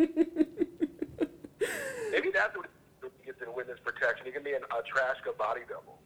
Maybe 2.11 2.31
that's 2.35 2.55
what 2.57 2.67
gets 3.25 3.41
in 3.41 3.55
witness 3.55 3.79
protection. 3.83 4.27
He 4.27 4.33
can 4.33 4.43
be 4.43 4.53
an, 4.53 4.63
a 4.71 4.83
Trashka 4.83 5.37
body 5.39 5.63
double. 5.69 5.99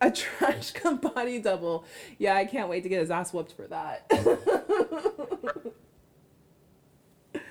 A 0.00 0.10
trash 0.12 0.72
can 0.72 0.96
body 0.96 1.40
double. 1.40 1.84
Yeah, 2.18 2.36
I 2.36 2.44
can't 2.44 2.68
wait 2.68 2.82
to 2.82 2.88
get 2.88 3.00
his 3.00 3.10
ass 3.10 3.32
whooped 3.32 3.52
for 3.52 3.66
that. 3.68 4.06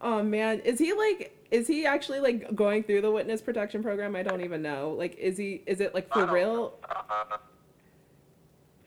oh 0.00 0.22
man, 0.22 0.60
is 0.60 0.78
he 0.78 0.92
like? 0.92 1.36
Is 1.50 1.66
he 1.66 1.84
actually 1.84 2.20
like 2.20 2.54
going 2.54 2.84
through 2.84 3.00
the 3.02 3.10
witness 3.10 3.42
protection 3.42 3.82
program? 3.82 4.14
I 4.16 4.22
don't 4.22 4.40
even 4.40 4.62
know. 4.62 4.94
Like, 4.96 5.16
is 5.16 5.36
he? 5.36 5.62
Is 5.66 5.80
it 5.80 5.94
like 5.94 6.08
for 6.12 6.20
don't 6.20 6.30
real? 6.30 6.78
Uh, 6.88 7.36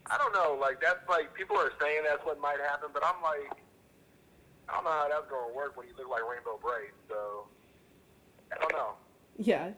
I 0.06 0.18
don't 0.18 0.32
know. 0.32 0.58
Like 0.60 0.80
that's 0.80 1.08
like 1.08 1.34
people 1.34 1.56
are 1.56 1.72
saying 1.80 2.02
that's 2.08 2.24
what 2.24 2.40
might 2.40 2.58
happen, 2.60 2.88
but 2.92 3.04
I'm 3.04 3.22
like, 3.22 3.58
I 4.68 4.74
don't 4.74 4.84
know 4.84 4.90
how 4.90 5.08
that's 5.08 5.30
gonna 5.30 5.54
work 5.54 5.76
when 5.76 5.86
you 5.86 5.94
look 5.96 6.10
like 6.10 6.22
Rainbow 6.28 6.58
Brite. 6.60 6.92
So 7.08 7.46
I 8.52 8.58
don't 8.60 8.72
know. 8.72 8.94
Yeah. 9.38 9.70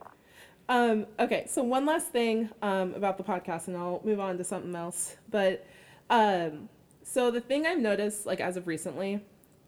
Um, 0.68 1.06
okay, 1.18 1.46
so 1.48 1.62
one 1.62 1.86
last 1.86 2.08
thing 2.08 2.50
um, 2.62 2.94
about 2.94 3.18
the 3.18 3.24
podcast, 3.24 3.68
and 3.68 3.76
I'll 3.76 4.00
move 4.04 4.18
on 4.18 4.36
to 4.38 4.44
something 4.44 4.74
else. 4.74 5.16
But 5.30 5.64
um, 6.10 6.68
so 7.02 7.30
the 7.30 7.40
thing 7.40 7.66
I've 7.66 7.78
noticed, 7.78 8.26
like 8.26 8.40
as 8.40 8.56
of 8.56 8.66
recently, 8.66 9.20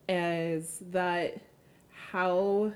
is 0.08 0.82
that 0.90 1.40
how, 2.10 2.72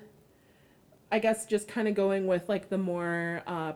I 1.11 1.19
guess, 1.19 1.47
just 1.47 1.67
kind 1.67 1.89
of 1.89 1.95
going 1.95 2.27
with 2.27 2.49
like 2.49 2.69
the 2.69 2.79
more 2.79 3.43
uh, 3.47 3.73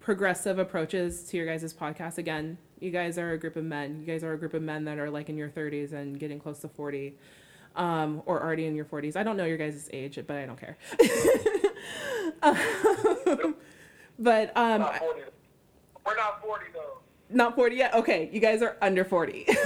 progressive 0.00 0.58
approaches 0.58 1.24
to 1.24 1.36
your 1.36 1.46
guys' 1.46 1.72
podcast. 1.72 2.18
Again, 2.18 2.58
you 2.78 2.90
guys 2.90 3.16
are 3.16 3.32
a 3.32 3.38
group 3.38 3.56
of 3.56 3.64
men. 3.64 4.00
You 4.00 4.06
guys 4.06 4.22
are 4.22 4.34
a 4.34 4.38
group 4.38 4.52
of 4.52 4.62
men 4.62 4.84
that 4.84 4.98
are 4.98 5.10
like 5.10 5.30
in 5.30 5.36
your 5.36 5.48
30s 5.48 5.92
and 5.92 6.18
getting 6.18 6.38
close 6.38 6.58
to 6.58 6.68
40, 6.68 7.14
um, 7.74 8.22
or 8.26 8.42
already 8.42 8.66
in 8.66 8.74
your 8.74 8.84
40s. 8.84 9.16
I 9.16 9.22
don't 9.22 9.36
know 9.38 9.46
your 9.46 9.56
guys' 9.56 9.88
age, 9.92 10.18
but 10.26 10.36
I 10.36 10.44
don't 10.44 10.60
care. 10.60 10.76
but 14.18 14.56
um, 14.56 14.80
Not 14.80 14.98
40. 14.98 15.20
We're 16.04 16.16
not 16.16 16.42
40 16.42 16.64
though. 16.72 16.98
not 17.30 17.54
40 17.56 17.76
yet. 17.76 17.94
Okay, 17.94 18.30
you 18.32 18.40
guys 18.40 18.62
are 18.62 18.76
under 18.80 19.04
40. 19.04 19.46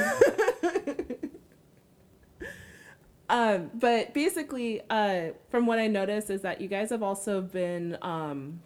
um, 3.29 3.71
but 3.75 4.13
basically, 4.15 4.81
uh, 4.91 5.29
from 5.51 5.67
what 5.67 5.79
I 5.79 5.87
noticed 5.87 6.31
is 6.31 6.43
that 6.43 6.61
you 6.61 6.69
guys 6.69 6.91
have 6.91 7.03
also 7.03 7.41
been 7.41 7.97
um, 8.03 8.61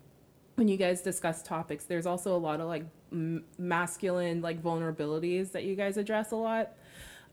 when 0.54 0.68
you 0.68 0.76
guys 0.76 1.02
discuss 1.02 1.42
topics. 1.42 1.84
There's 1.84 2.06
also 2.06 2.36
a 2.36 2.38
lot 2.38 2.60
of 2.60 2.68
like 2.68 2.84
m- 3.12 3.44
masculine 3.58 4.40
like 4.40 4.62
vulnerabilities 4.62 5.52
that 5.52 5.64
you 5.64 5.74
guys 5.74 5.96
address 5.96 6.30
a 6.30 6.36
lot, 6.36 6.72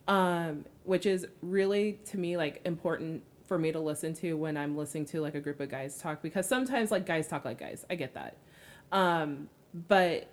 um, 0.08 0.66
which 0.84 1.06
is 1.06 1.28
really 1.42 2.00
to 2.06 2.18
me 2.18 2.36
like 2.36 2.62
important 2.66 3.24
for 3.52 3.58
me 3.58 3.70
to 3.70 3.82
listen 3.82 4.14
to 4.14 4.38
when 4.38 4.56
I'm 4.56 4.78
listening 4.78 5.04
to 5.08 5.20
like 5.20 5.36
a 5.36 5.42
group 5.42 5.60
of 5.60 5.68
guys 5.68 5.98
talk 5.98 6.22
because 6.22 6.48
sometimes 6.48 6.90
like 6.90 7.06
guys 7.06 7.28
talk 7.28 7.44
like 7.44 7.60
guys. 7.60 7.86
I 7.90 7.96
get 7.96 8.14
that. 8.14 8.38
Um, 8.94 9.50
but 9.74 10.30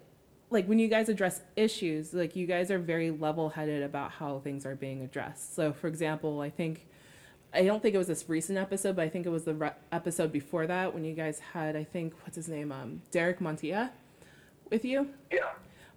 like 0.50 0.66
when 0.66 0.78
you 0.78 0.86
guys 0.86 1.08
address 1.08 1.40
issues, 1.56 2.14
like 2.14 2.36
you 2.36 2.46
guys 2.46 2.70
are 2.70 2.78
very 2.78 3.10
level 3.10 3.48
headed 3.48 3.82
about 3.82 4.12
how 4.12 4.38
things 4.38 4.64
are 4.64 4.76
being 4.76 5.02
addressed. 5.02 5.56
So, 5.56 5.72
for 5.72 5.88
example, 5.88 6.40
I 6.40 6.48
think 6.48 6.86
I 7.52 7.64
don't 7.64 7.82
think 7.82 7.96
it 7.96 7.98
was 7.98 8.06
this 8.06 8.28
recent 8.28 8.56
episode, 8.56 8.94
but 8.94 9.02
I 9.02 9.08
think 9.08 9.26
it 9.26 9.30
was 9.30 9.42
the 9.42 9.54
re- 9.54 9.72
episode 9.90 10.30
before 10.30 10.68
that 10.68 10.94
when 10.94 11.04
you 11.04 11.14
guys 11.14 11.40
had 11.40 11.74
I 11.74 11.82
think 11.82 12.14
what's 12.22 12.36
his 12.36 12.48
name, 12.48 12.70
um, 12.70 13.02
Derek 13.10 13.40
Montilla, 13.40 13.90
with 14.70 14.84
you. 14.84 15.08
Yeah. 15.32 15.40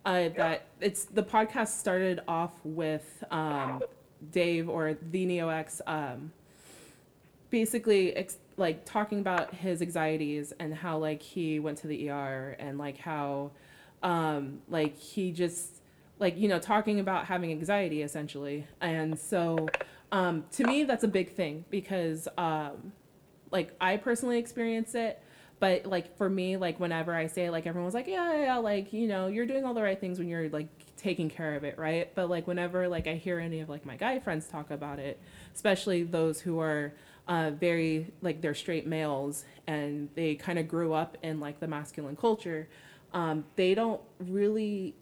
Uh, 0.04 0.30
that 0.30 0.66
it's 0.80 1.06
the 1.06 1.22
podcast 1.22 1.68
started 1.68 2.22
off 2.28 2.54
with 2.64 3.24
um, 3.30 3.84
Dave 4.32 4.68
or 4.68 4.98
the 5.12 5.28
NeoX 5.28 5.82
um, 5.86 6.32
basically 7.52 8.16
ex- 8.16 8.38
like 8.58 8.86
talking 8.86 9.20
about 9.20 9.54
his 9.54 9.82
anxieties 9.82 10.54
and 10.60 10.74
how 10.74 10.98
like 10.98 11.22
he 11.22 11.60
went 11.60 11.78
to 11.80 11.88
the 11.88 12.10
ER 12.10 12.56
and 12.58 12.80
like 12.80 12.98
how 12.98 13.52
um, 14.02 14.62
like 14.70 14.98
he 14.98 15.32
just 15.32 15.82
like 16.18 16.38
you 16.38 16.48
know 16.48 16.60
talking 16.60 17.00
about 17.00 17.26
having 17.26 17.52
anxiety 17.52 18.02
essentially. 18.02 18.66
And 18.80 19.20
so 19.20 19.68
um, 20.12 20.46
to 20.54 20.64
me 20.64 20.86
that's 20.86 21.04
a 21.04 21.08
big 21.08 21.36
thing 21.36 21.66
because 21.70 22.28
um, 22.38 22.94
like 23.52 23.76
I 23.80 23.98
personally 23.98 24.40
experience 24.40 24.96
it. 24.96 25.22
But 25.60 25.86
like 25.86 26.18
for 26.18 26.28
me 26.28 26.58
like 26.58 26.80
whenever 26.80 27.14
I 27.14 27.28
say 27.28 27.46
it, 27.46 27.52
like 27.52 27.68
everyone's 27.68 27.94
like 27.94 28.08
yeah, 28.08 28.34
yeah 28.34 28.44
yeah 28.46 28.58
like 28.58 28.94
you 28.94 29.08
know 29.08 29.28
you're 29.28 29.46
doing 29.46 29.64
all 29.64 29.76
the 29.76 29.84
right 29.84 30.00
things 30.00 30.18
when 30.18 30.28
you're 30.28 30.50
like 30.50 30.68
taking 30.98 31.30
care 31.30 31.56
of 31.56 31.64
it 31.64 31.78
right? 31.78 32.14
But 32.16 32.30
like 32.30 32.48
whenever 32.48 32.88
like 32.88 33.06
I 33.08 33.16
hear 33.16 33.40
any 33.40 33.60
of 33.60 33.70
like 33.70 33.86
my 33.86 33.96
guy 33.96 34.20
friends 34.20 34.48
talk 34.48 34.72
about 34.72 34.98
it 35.00 35.20
especially 35.54 36.04
those 36.04 36.42
who 36.42 36.60
are 36.60 36.94
uh, 37.32 37.52
very 37.52 38.12
like 38.22 38.42
they're 38.42 38.54
straight 38.54 38.86
males 38.86 39.46
and 39.66 40.10
they 40.16 40.36
kind 40.36 40.60
of 40.60 40.68
grew 40.68 40.94
up 40.94 41.18
in 41.24 41.40
like 41.40 41.60
the 41.60 41.68
masculine 41.68 42.16
culture 42.16 42.68
um, 43.14 43.46
they 43.56 43.74
don't 43.74 44.02
really 44.20 44.94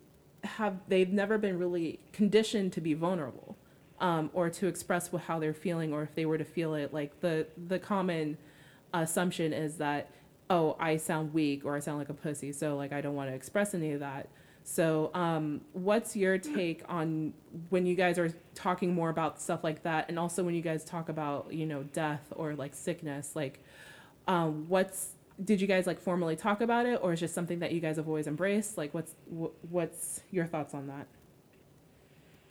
have 0.43 0.77
they've 0.87 1.11
never 1.11 1.37
been 1.37 1.57
really 1.57 1.99
conditioned 2.13 2.71
to 2.73 2.81
be 2.81 2.93
vulnerable 2.93 3.57
um, 3.99 4.29
or 4.33 4.49
to 4.49 4.67
express 4.67 5.09
how 5.25 5.39
they're 5.39 5.53
feeling 5.53 5.91
or 5.91 6.03
if 6.03 6.15
they 6.15 6.25
were 6.25 6.37
to 6.37 6.45
feel 6.45 6.73
it. 6.75 6.93
Like 6.93 7.19
the 7.21 7.47
the 7.67 7.79
common 7.79 8.37
assumption 8.93 9.53
is 9.53 9.77
that 9.77 10.09
oh 10.49 10.75
i 10.79 10.97
sound 10.97 11.31
weak 11.31 11.63
or 11.63 11.75
i 11.75 11.79
sound 11.79 11.99
like 11.99 12.09
a 12.09 12.13
pussy 12.13 12.51
so 12.51 12.75
like 12.75 12.91
i 12.91 13.01
don't 13.01 13.13
want 13.13 13.29
to 13.29 13.35
express 13.35 13.75
any 13.75 13.91
of 13.91 13.99
that 13.99 14.27
so 14.71 15.09
um, 15.15 15.61
what's 15.73 16.15
your 16.15 16.37
take 16.37 16.83
on 16.87 17.33
when 17.69 17.87
you 17.87 17.95
guys 17.95 18.19
are 18.19 18.31
talking 18.53 18.93
more 18.93 19.09
about 19.09 19.41
stuff 19.41 19.63
like 19.63 19.81
that? 19.81 20.05
And 20.09 20.19
also 20.19 20.43
when 20.43 20.53
you 20.53 20.61
guys 20.61 20.83
talk 20.83 21.09
about 21.09 21.51
you 21.51 21.65
know 21.65 21.81
death 21.81 22.31
or 22.35 22.53
like 22.53 22.75
sickness 22.75 23.35
like 23.35 23.63
um, 24.27 24.69
what's 24.69 25.13
did 25.43 25.59
you 25.59 25.65
guys 25.65 25.87
like 25.87 25.99
formally 25.99 26.35
talk 26.35 26.61
about 26.61 26.85
it? 26.85 26.99
Or 27.01 27.13
is 27.13 27.19
just 27.19 27.33
something 27.33 27.57
that 27.59 27.71
you 27.71 27.79
guys 27.79 27.95
have 27.95 28.07
always 28.07 28.27
embraced? 28.27 28.77
Like 28.77 28.93
what's 28.93 29.15
wh- 29.27 29.71
what's 29.71 30.21
your 30.29 30.45
thoughts 30.45 30.75
on 30.75 30.85
that? 30.85 31.07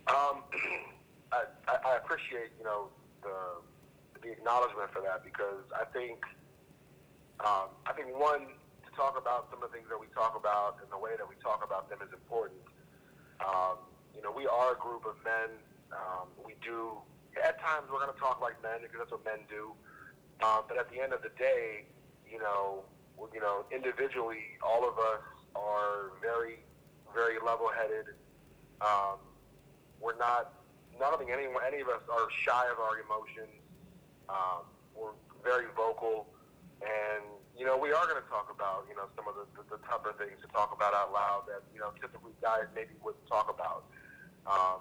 Um, 0.08 0.42
I, 1.32 1.44
I, 1.68 1.96
appreciate 1.98 2.50
you 2.58 2.64
know 2.64 2.88
the 3.22 4.20
the 4.22 4.32
acknowledgement 4.32 4.90
for 4.92 5.02
that 5.02 5.22
because 5.22 5.62
I 5.72 5.84
think 5.84 6.24
um, 7.46 7.68
I 7.86 7.92
think 7.92 8.18
one 8.18 8.48
talk 8.98 9.14
about 9.14 9.46
some 9.54 9.62
of 9.62 9.70
the 9.70 9.74
things 9.78 9.86
that 9.86 10.00
we 10.02 10.10
talk 10.10 10.34
about 10.34 10.82
and 10.82 10.90
the 10.90 10.98
way 10.98 11.14
that 11.14 11.22
we 11.22 11.38
talk 11.38 11.62
about 11.62 11.86
them 11.86 12.02
is 12.02 12.10
important. 12.10 12.58
Um, 13.38 13.78
you 14.10 14.20
know, 14.26 14.34
we 14.34 14.50
are 14.50 14.74
a 14.74 14.78
group 14.82 15.06
of 15.06 15.14
men. 15.22 15.54
Um, 15.94 16.26
we 16.42 16.58
do 16.58 16.98
at 17.38 17.62
times 17.62 17.86
we're 17.86 18.02
going 18.02 18.12
to 18.12 18.18
talk 18.18 18.42
like 18.42 18.58
men 18.58 18.82
because 18.82 18.98
that's 18.98 19.14
what 19.14 19.22
men 19.22 19.46
do. 19.46 19.70
Um, 20.42 20.66
but 20.66 20.74
at 20.74 20.90
the 20.90 20.98
end 20.98 21.14
of 21.14 21.22
the 21.22 21.30
day, 21.38 21.86
you 22.26 22.42
know, 22.42 22.82
you 23.32 23.38
know, 23.38 23.62
individually, 23.70 24.58
all 24.62 24.82
of 24.82 24.98
us 24.98 25.22
are 25.54 26.18
very, 26.20 26.58
very 27.14 27.38
level-headed. 27.38 28.18
Um, 28.82 29.22
we're 30.02 30.18
not 30.18 30.54
none 30.98 31.14
of 31.14 31.20
any 31.22 31.46
any 31.66 31.80
of 31.82 31.88
us 31.88 32.02
are 32.10 32.26
shy 32.42 32.66
of 32.70 32.78
our 32.82 32.98
emotions. 32.98 33.54
Um, 34.28 34.66
we're 34.94 35.14
very 35.42 35.66
vocal, 35.76 36.26
and 36.82 37.22
you 37.58 37.66
know 37.66 37.76
we 37.76 37.90
are 37.90 38.06
going 38.06 38.22
to 38.22 38.28
talk 38.30 38.48
about 38.54 38.86
you 38.88 38.94
know 38.94 39.10
some 39.18 39.26
of 39.26 39.34
the, 39.34 39.44
the, 39.58 39.76
the 39.76 39.78
tougher 39.84 40.14
things 40.16 40.38
to 40.40 40.48
talk 40.54 40.70
about 40.70 40.94
out 40.94 41.12
loud 41.12 41.42
that 41.50 41.66
you 41.74 41.80
know 41.82 41.90
typically 42.00 42.32
guys 42.40 42.70
maybe 42.74 42.94
wouldn't 43.02 43.26
talk 43.26 43.50
about. 43.50 43.84
Um, 44.46 44.80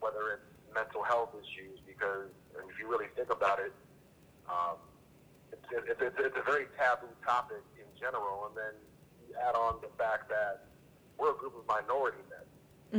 whether 0.00 0.32
it's 0.32 0.48
mental 0.72 1.02
health 1.02 1.32
issues, 1.34 1.80
because 1.86 2.28
if 2.52 2.78
you 2.78 2.88
really 2.88 3.08
think 3.16 3.32
about 3.32 3.58
it, 3.58 3.72
um, 4.48 4.76
it's, 5.52 5.64
it's, 5.72 6.00
it's, 6.00 6.16
it's 6.20 6.36
a 6.36 6.44
very 6.44 6.68
taboo 6.76 7.10
topic 7.24 7.64
in 7.80 7.88
general, 7.98 8.46
and 8.48 8.54
then 8.56 8.74
you 9.24 9.34
add 9.36 9.56
on 9.56 9.80
the 9.80 9.90
fact 9.96 10.28
that 10.28 10.68
we're 11.18 11.32
a 11.32 11.38
group 11.38 11.56
of 11.56 11.64
minority 11.66 12.22
men. 12.28 12.46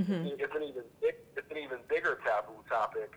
Mm-hmm. 0.03 0.35
It's 0.41 0.53
an 0.53 0.63
even 0.63 0.83
it's 1.01 1.49
an 1.49 1.57
even 1.57 1.79
bigger 1.87 2.19
taboo 2.25 2.59
topic 2.67 3.15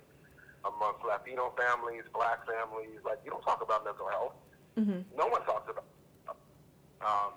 amongst 0.63 1.03
Latino 1.03 1.53
families, 1.59 2.05
Black 2.15 2.47
families. 2.47 3.01
Like 3.05 3.19
you 3.25 3.31
don't 3.31 3.43
talk 3.43 3.61
about 3.63 3.85
mental 3.85 4.07
health. 4.09 4.39
Mm-hmm. 4.79 5.01
No 5.17 5.27
one 5.27 5.43
talks 5.45 5.71
about. 5.71 5.85
It. 5.85 6.37
Um, 7.01 7.33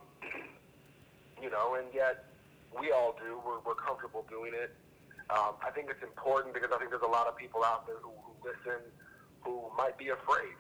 you 1.42 1.50
know, 1.50 1.76
and 1.76 1.88
yet 1.94 2.26
we 2.78 2.92
all 2.92 3.16
do. 3.20 3.40
We're, 3.46 3.60
we're 3.66 3.80
comfortable 3.80 4.26
doing 4.30 4.52
it. 4.54 4.76
Um, 5.30 5.56
I 5.64 5.72
think 5.72 5.90
it's 5.90 6.04
important 6.04 6.54
because 6.54 6.70
I 6.74 6.78
think 6.78 6.92
there's 6.92 7.06
a 7.06 7.10
lot 7.10 7.28
of 7.28 7.36
people 7.38 7.64
out 7.64 7.88
there 7.88 7.98
who, 8.04 8.12
who 8.24 8.32
listen 8.44 8.84
who 9.42 9.64
might 9.78 9.98
be 9.98 10.10
afraid 10.10 10.56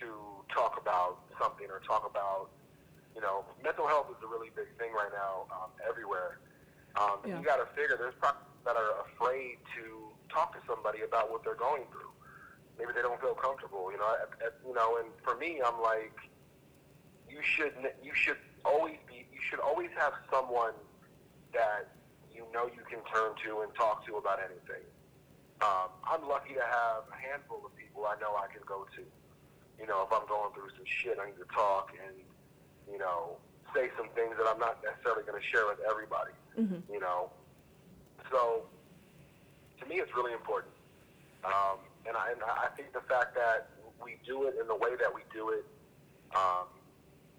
to 0.00 0.08
talk 0.52 0.80
about 0.80 1.20
something 1.40 1.68
or 1.68 1.80
talk 1.84 2.08
about, 2.08 2.48
you 3.14 3.20
know, 3.20 3.44
mental 3.62 3.86
health 3.86 4.08
is 4.10 4.16
a 4.24 4.28
really 4.28 4.48
big 4.56 4.68
thing 4.78 4.92
right 4.92 5.12
now 5.12 5.44
um, 5.52 5.70
everywhere. 5.88 6.40
Um, 6.96 7.20
Yeah. 7.24 7.38
you 7.38 7.44
got 7.44 7.60
to 7.60 7.68
figure 7.76 7.96
there's 7.96 8.16
probably 8.20 8.40
that 8.64 8.76
are 8.76 9.04
afraid 9.12 9.60
to 9.76 10.08
talk 10.32 10.56
to 10.56 10.60
somebody 10.66 11.02
about 11.04 11.30
what 11.30 11.44
they're 11.44 11.54
going 11.58 11.84
through. 11.92 12.08
Maybe 12.78 12.90
they 12.94 13.02
don't 13.02 13.20
feel 13.20 13.34
comfortable, 13.34 13.90
you 13.92 13.98
know. 13.98 14.16
At, 14.20 14.30
at, 14.44 14.54
you 14.66 14.74
know, 14.74 14.98
and 14.98 15.08
for 15.22 15.36
me, 15.36 15.60
I'm 15.64 15.80
like, 15.80 16.16
you 17.28 17.38
should 17.42 17.74
you 18.02 18.14
should 18.14 18.38
always 18.64 18.96
be 19.06 19.26
you 19.32 19.40
should 19.48 19.60
always 19.60 19.90
have 19.96 20.12
someone 20.30 20.74
that 21.52 21.90
you 22.34 22.42
know 22.52 22.66
you 22.66 22.82
can 22.90 22.98
turn 23.10 23.34
to 23.46 23.62
and 23.62 23.74
talk 23.74 24.06
to 24.06 24.16
about 24.16 24.38
anything. 24.38 24.82
Um, 25.62 25.94
I'm 26.02 26.28
lucky 26.28 26.54
to 26.54 26.66
have 26.66 27.06
a 27.10 27.16
handful 27.16 27.62
of 27.64 27.74
people 27.76 28.06
I 28.06 28.18
know 28.20 28.34
I 28.34 28.50
can 28.52 28.62
go 28.66 28.86
to. 28.96 29.02
You 29.78 29.86
know, 29.86 30.06
if 30.06 30.12
I'm 30.12 30.26
going 30.26 30.52
through 30.54 30.70
some 30.76 30.86
shit, 30.86 31.18
I 31.18 31.26
need 31.26 31.38
to 31.38 31.50
talk 31.54 31.94
and 31.94 32.16
you 32.90 32.98
know 32.98 33.38
say 33.74 33.90
some 33.96 34.08
things 34.14 34.34
that 34.38 34.46
I'm 34.46 34.58
not 34.58 34.78
necessarily 34.82 35.22
going 35.24 35.40
to 35.40 35.46
share 35.46 35.66
with 35.66 35.78
everybody. 35.88 36.34
Mm-hmm. 36.58 36.92
You 36.92 37.00
know, 37.00 37.30
so 38.30 38.66
to 39.80 39.86
me, 39.86 39.96
it's 39.96 40.14
really 40.14 40.32
important. 40.32 40.72
Um, 41.44 41.82
and, 42.06 42.16
I, 42.16 42.32
and 42.32 42.40
I 42.42 42.68
think 42.76 42.92
the 42.92 43.00
fact 43.08 43.34
that 43.34 43.68
we 44.02 44.16
do 44.26 44.44
it 44.44 44.56
in 44.60 44.66
the 44.68 44.74
way 44.74 44.90
that 45.00 45.12
we 45.14 45.22
do 45.32 45.50
it, 45.50 45.64
um, 46.34 46.66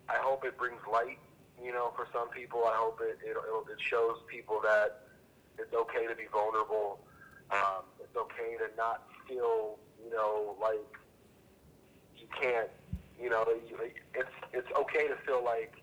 I 0.10 0.18
hope 0.18 0.46
it 0.46 0.58
brings 0.58 0.82
light. 0.92 1.20
You 1.64 1.72
know, 1.72 1.92
for 1.96 2.08
some 2.12 2.30
people, 2.30 2.64
I 2.66 2.76
hope 2.76 3.00
it 3.02 3.18
it, 3.26 3.36
it 3.38 3.80
shows 3.80 4.18
people 4.28 4.60
that 4.64 5.08
it's 5.58 5.74
okay 5.74 6.06
to 6.08 6.16
be 6.16 6.26
vulnerable. 6.32 7.00
Um, 7.52 7.84
it's 8.04 8.16
okay 8.16 8.58
to 8.58 8.76
not 8.76 9.04
feel, 9.28 9.78
you 10.04 10.12
know, 10.12 10.56
like 10.62 10.92
you 12.18 12.28
can't. 12.40 12.70
You 13.20 13.30
know, 13.30 13.46
you, 13.70 13.78
it's 14.14 14.30
it's 14.52 14.68
okay 14.78 15.08
to 15.08 15.16
feel 15.26 15.44
like 15.44 15.74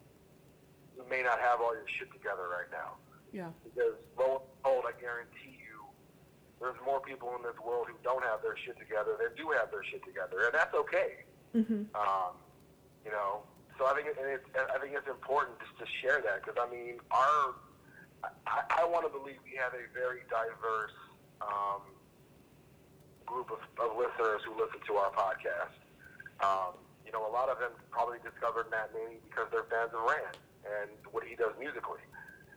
you 0.95 1.03
may 1.09 1.23
not 1.23 1.41
have 1.41 1.61
all 1.63 1.73
your 1.75 1.89
shit 1.99 2.13
together 2.13 2.45
right 2.53 2.69
now 2.71 3.01
Yeah. 3.33 3.49
because 3.65 3.97
lo 4.19 4.43
and 4.45 4.63
behold, 4.63 4.85
I 4.87 4.93
guarantee 5.01 5.42
there's 6.63 6.79
more 6.87 7.03
people 7.03 7.35
in 7.35 7.43
this 7.43 7.59
world 7.59 7.91
who 7.91 7.99
don't 8.07 8.23
have 8.23 8.41
their 8.41 8.57
shit 8.57 8.79
together 8.79 9.19
than 9.19 9.35
do 9.35 9.51
have 9.59 9.75
their 9.75 9.83
shit 9.83 10.01
together, 10.07 10.47
and 10.47 10.55
that's 10.55 10.73
okay. 10.73 11.27
Mm-hmm. 11.53 11.91
Um, 11.93 12.39
you 13.05 13.11
know, 13.11 13.43
so 13.77 13.91
I 13.91 13.99
think 13.99 14.07
it, 14.09 14.17
and 14.17 14.31
it's, 14.31 14.47
I 14.55 14.79
think 14.79 14.95
it's 14.95 15.11
important 15.11 15.59
just 15.59 15.75
to 15.83 15.87
share 16.01 16.23
that 16.23 16.41
because 16.41 16.57
I 16.57 16.71
mean, 16.71 17.03
our 17.11 17.59
I, 18.47 18.83
I 18.83 18.85
want 18.87 19.03
to 19.03 19.13
believe 19.13 19.43
we 19.43 19.59
have 19.59 19.75
a 19.75 19.85
very 19.91 20.23
diverse 20.31 20.95
um, 21.43 21.83
group 23.27 23.51
of, 23.51 23.61
of 23.83 23.99
listeners 23.99 24.43
who 24.47 24.55
listen 24.55 24.79
to 24.87 24.93
our 25.03 25.11
podcast. 25.11 25.75
Um, 26.43 26.79
you 27.07 27.11
know, 27.11 27.27
a 27.27 27.33
lot 27.33 27.49
of 27.49 27.59
them 27.59 27.73
probably 27.91 28.19
discovered 28.23 28.71
Matt 28.71 28.95
Maney 28.95 29.19
because 29.27 29.51
they're 29.51 29.67
fans 29.67 29.91
of 29.95 30.07
Rand 30.07 30.39
and 30.63 30.91
what 31.11 31.25
he 31.27 31.35
does 31.35 31.53
musically. 31.59 32.03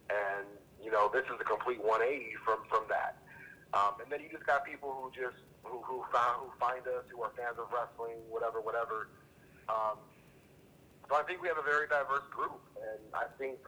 And, 0.10 0.45
you 0.78 0.91
know, 0.91 1.10
this 1.10 1.26
is 1.26 1.38
a 1.41 1.47
complete 1.47 1.82
180 1.82 2.38
from, 2.45 2.62
from 2.70 2.86
that. 2.89 3.18
Um, 3.76 4.00
and 4.00 4.08
then 4.08 4.24
you 4.24 4.32
just 4.32 4.48
got 4.48 4.64
people 4.64 4.96
who 4.96 5.12
just, 5.12 5.36
who, 5.68 5.84
who, 5.84 6.08
found, 6.08 6.48
who 6.48 6.50
find 6.56 6.80
us, 6.88 7.04
who 7.12 7.20
are 7.28 7.36
fans 7.36 7.60
of 7.60 7.68
wrestling, 7.76 8.16
whatever, 8.32 8.64
whatever. 8.64 9.12
Um, 9.68 10.00
so 11.12 11.20
I 11.20 11.24
think 11.28 11.44
we 11.44 11.52
have 11.52 11.60
a 11.60 11.68
very 11.68 11.86
diverse 11.92 12.24
group. 12.32 12.64
And 12.80 13.04
I 13.12 13.28
think 13.36 13.60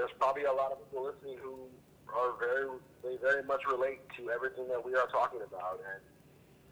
there's 0.00 0.12
probably 0.16 0.48
a 0.48 0.54
lot 0.56 0.72
of 0.72 0.80
people 0.88 1.12
listening 1.12 1.36
who 1.44 1.68
are 2.08 2.32
very, 2.40 2.72
they 3.04 3.20
very 3.20 3.44
much 3.44 3.68
relate 3.68 4.00
to 4.16 4.32
everything 4.32 4.64
that 4.72 4.80
we 4.80 4.96
are 4.96 5.06
talking 5.12 5.44
about. 5.44 5.84
And 5.84 6.00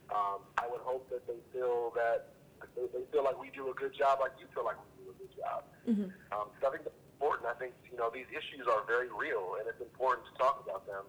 um, 0.08 0.40
I 0.56 0.64
would 0.64 0.80
hope 0.80 1.04
that 1.12 1.28
they 1.28 1.38
feel 1.52 1.92
that 1.94 2.32
they, 2.76 2.88
they 2.92 3.04
feel 3.12 3.24
like 3.24 3.36
we 3.36 3.52
do 3.52 3.68
a 3.68 3.76
good 3.76 3.92
job, 3.92 4.20
like 4.20 4.32
you 4.40 4.48
feel 4.52 4.64
like 4.64 4.76
we 4.80 5.04
do 5.04 5.12
a 5.12 5.16
good 5.16 5.32
job. 5.36 5.60
Mm-hmm. 5.84 6.08
Um, 6.32 6.48
so 6.60 6.68
I 6.68 6.70
think 6.72 6.88
that's 6.88 7.02
important. 7.16 7.48
I 7.48 7.56
think 7.56 7.72
you 7.88 7.96
know 7.96 8.10
these 8.12 8.28
issues 8.32 8.68
are 8.68 8.84
very 8.84 9.08
real, 9.08 9.56
and 9.60 9.68
it's 9.68 9.80
important 9.80 10.28
to 10.28 10.34
talk 10.36 10.60
about 10.64 10.84
them. 10.88 11.04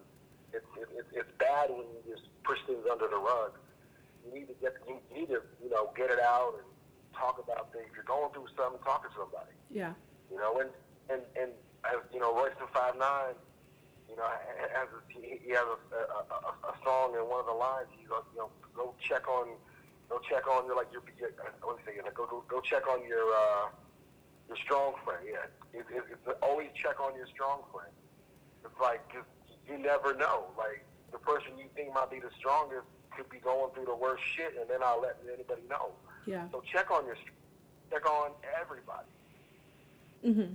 It's 0.52 0.66
it, 0.76 0.88
it's 0.92 1.08
it's 1.12 1.32
bad 1.38 1.70
when 1.70 1.86
you 1.92 2.00
just 2.08 2.28
push 2.44 2.58
things 2.66 2.84
under 2.90 3.08
the 3.08 3.16
rug. 3.18 3.56
You 4.24 4.32
need 4.34 4.48
to 4.48 4.56
get 4.60 4.76
you 4.86 5.00
need 5.12 5.28
to 5.32 5.40
you 5.62 5.70
know 5.70 5.90
get 5.96 6.10
it 6.10 6.20
out 6.20 6.54
and 6.60 6.66
talk 7.16 7.40
about 7.42 7.72
things. 7.72 7.86
If 7.90 7.96
you're 7.96 8.08
going 8.08 8.32
through 8.32 8.48
something, 8.56 8.80
talk 8.84 9.02
to 9.04 9.10
somebody. 9.16 9.52
Yeah. 9.70 9.92
You 10.30 10.38
know, 10.38 10.60
and 10.60 10.70
and 11.10 11.22
and 11.36 11.50
as 11.88 12.00
you 12.12 12.20
know, 12.20 12.34
Royce 12.36 12.54
da 12.60 12.66
Five 12.72 12.96
Nine, 12.96 13.34
you 14.08 14.16
know, 14.16 14.28
has 14.76 14.88
a, 14.92 15.00
he 15.10 15.50
has 15.56 15.66
a, 15.66 15.78
a, 15.96 16.22
a, 16.30 16.50
a 16.68 16.74
song 16.84 17.16
in 17.16 17.24
one 17.28 17.40
of 17.40 17.46
the 17.48 17.56
lines. 17.56 17.88
He 17.96 18.04
goes, 18.04 18.22
you 18.32 18.40
know, 18.44 18.50
go 18.76 18.94
check 19.02 19.26
on, 19.28 19.56
go 20.08 20.20
check 20.28 20.46
on 20.46 20.66
your 20.66 20.76
like 20.76 20.92
your, 20.92 21.02
your 21.18 21.32
let 21.66 21.76
me 21.76 21.82
say, 21.84 21.96
like, 22.04 22.14
go 22.14 22.26
go 22.28 22.44
go 22.48 22.60
check 22.60 22.86
on 22.88 23.02
your 23.08 23.24
uh, 23.34 23.72
your 24.48 24.56
strong 24.62 24.94
friend. 25.04 25.24
Yeah, 25.26 25.48
it, 25.72 25.84
it, 25.90 26.04
it's 26.12 26.38
always 26.42 26.68
check 26.76 27.00
on 27.00 27.16
your 27.16 27.26
strong 27.32 27.64
friend. 27.72 27.92
It's 28.64 28.78
like 28.80 29.02
'cause 29.10 29.26
you 29.72 29.78
never 29.78 30.14
know. 30.14 30.44
Like 30.56 30.84
the 31.10 31.18
person 31.18 31.52
you 31.58 31.64
think 31.74 31.94
might 31.94 32.10
be 32.10 32.20
the 32.20 32.30
strongest 32.38 32.86
could 33.16 33.28
be 33.28 33.38
going 33.38 33.72
through 33.74 33.86
the 33.86 33.94
worst 33.94 34.22
shit, 34.36 34.54
and 34.58 34.68
they're 34.68 34.78
not 34.78 35.00
letting 35.00 35.28
anybody 35.32 35.62
know. 35.68 35.92
Yeah. 36.26 36.44
So 36.50 36.62
check 36.72 36.90
on 36.90 37.04
your, 37.06 37.16
check 37.90 38.08
on 38.08 38.30
everybody. 38.60 39.08
Mm-hmm. 40.24 40.54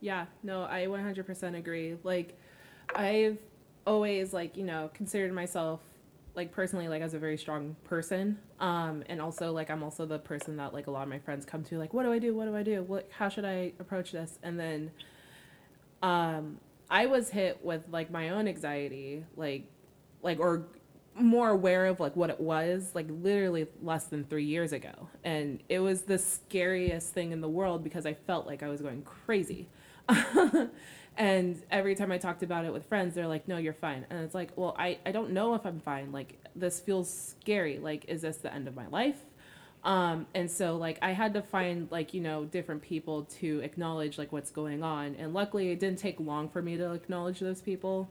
Yeah, 0.00 0.26
no, 0.42 0.64
I 0.64 0.86
100% 0.86 1.56
agree. 1.56 1.96
Like, 2.02 2.38
I've 2.94 3.38
always, 3.86 4.32
like, 4.32 4.56
you 4.56 4.64
know, 4.64 4.90
considered 4.92 5.32
myself, 5.32 5.80
like, 6.34 6.52
personally, 6.52 6.88
like, 6.88 7.02
as 7.02 7.14
a 7.14 7.18
very 7.18 7.38
strong 7.38 7.76
person. 7.84 8.38
Um, 8.60 9.04
and 9.08 9.22
also, 9.22 9.52
like, 9.52 9.70
I'm 9.70 9.82
also 9.82 10.04
the 10.04 10.18
person 10.18 10.56
that, 10.58 10.74
like, 10.74 10.86
a 10.86 10.90
lot 10.90 11.04
of 11.04 11.08
my 11.08 11.18
friends 11.18 11.46
come 11.46 11.64
to, 11.64 11.78
like, 11.78 11.94
what 11.94 12.02
do 12.02 12.12
I 12.12 12.18
do? 12.18 12.34
What 12.34 12.44
do 12.44 12.54
I 12.54 12.62
do? 12.62 12.82
What, 12.82 13.08
how 13.10 13.28
should 13.28 13.46
I 13.46 13.72
approach 13.80 14.12
this? 14.12 14.38
And 14.42 14.60
then, 14.60 14.90
um, 16.02 16.58
I 16.90 17.06
was 17.06 17.30
hit 17.30 17.64
with, 17.64 17.82
like, 17.90 18.10
my 18.10 18.30
own 18.30 18.48
anxiety, 18.48 19.24
like, 19.36 19.64
like, 20.22 20.38
or 20.40 20.66
more 21.20 21.48
aware 21.50 21.86
of 21.86 21.98
like 22.00 22.14
what 22.14 22.30
it 22.30 22.40
was 22.40 22.90
like 22.94 23.06
literally 23.08 23.66
less 23.82 24.04
than 24.04 24.24
three 24.24 24.44
years 24.44 24.72
ago. 24.72 25.08
And 25.24 25.62
it 25.68 25.80
was 25.80 26.02
the 26.02 26.18
scariest 26.18 27.12
thing 27.12 27.32
in 27.32 27.40
the 27.40 27.48
world 27.48 27.82
because 27.82 28.06
i 28.06 28.12
felt 28.14 28.46
like 28.46 28.62
i 28.62 28.68
was 28.68 28.80
going 28.80 29.02
crazy. 29.02 29.68
And 31.18 31.62
every 31.70 31.94
time 31.94 32.12
i 32.12 32.18
talked 32.18 32.42
about 32.42 32.66
it 32.66 32.72
with 32.74 32.84
friends 32.84 33.14
they're 33.14 33.26
like 33.26 33.48
no 33.48 33.56
you're 33.56 33.72
fine. 33.72 34.04
And 34.10 34.20
it's 34.20 34.34
like 34.34 34.50
well 34.56 34.76
i, 34.78 34.98
I 35.06 35.12
don't 35.12 35.30
know 35.30 35.54
if 35.54 35.64
i'm 35.64 35.80
fine. 35.80 36.12
Like 36.12 36.38
this 36.54 36.78
feels 36.80 37.12
scary. 37.40 37.78
Like 37.78 38.04
is 38.06 38.20
this 38.20 38.36
the 38.36 38.52
end 38.52 38.68
of 38.68 38.74
my 38.74 38.86
life 38.88 39.22
um, 39.86 40.26
and 40.34 40.50
so 40.50 40.76
like 40.76 40.98
i 41.00 41.12
had 41.12 41.32
to 41.32 41.40
find 41.40 41.90
like 41.90 42.12
you 42.12 42.20
know 42.20 42.44
different 42.44 42.82
people 42.82 43.24
to 43.24 43.60
acknowledge 43.60 44.18
like 44.18 44.32
what's 44.32 44.50
going 44.50 44.82
on 44.82 45.14
and 45.18 45.32
luckily 45.32 45.70
it 45.70 45.80
didn't 45.80 45.98
take 45.98 46.20
long 46.20 46.48
for 46.48 46.60
me 46.60 46.76
to 46.76 46.92
acknowledge 46.92 47.40
those 47.40 47.62
people 47.62 48.10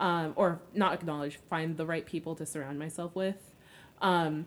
um, 0.00 0.32
or 0.34 0.60
not 0.74 0.94
acknowledge, 0.94 1.38
find 1.48 1.76
the 1.76 1.86
right 1.86 2.04
people 2.04 2.34
to 2.36 2.46
surround 2.46 2.78
myself 2.78 3.14
with. 3.14 3.36
Um, 4.00 4.46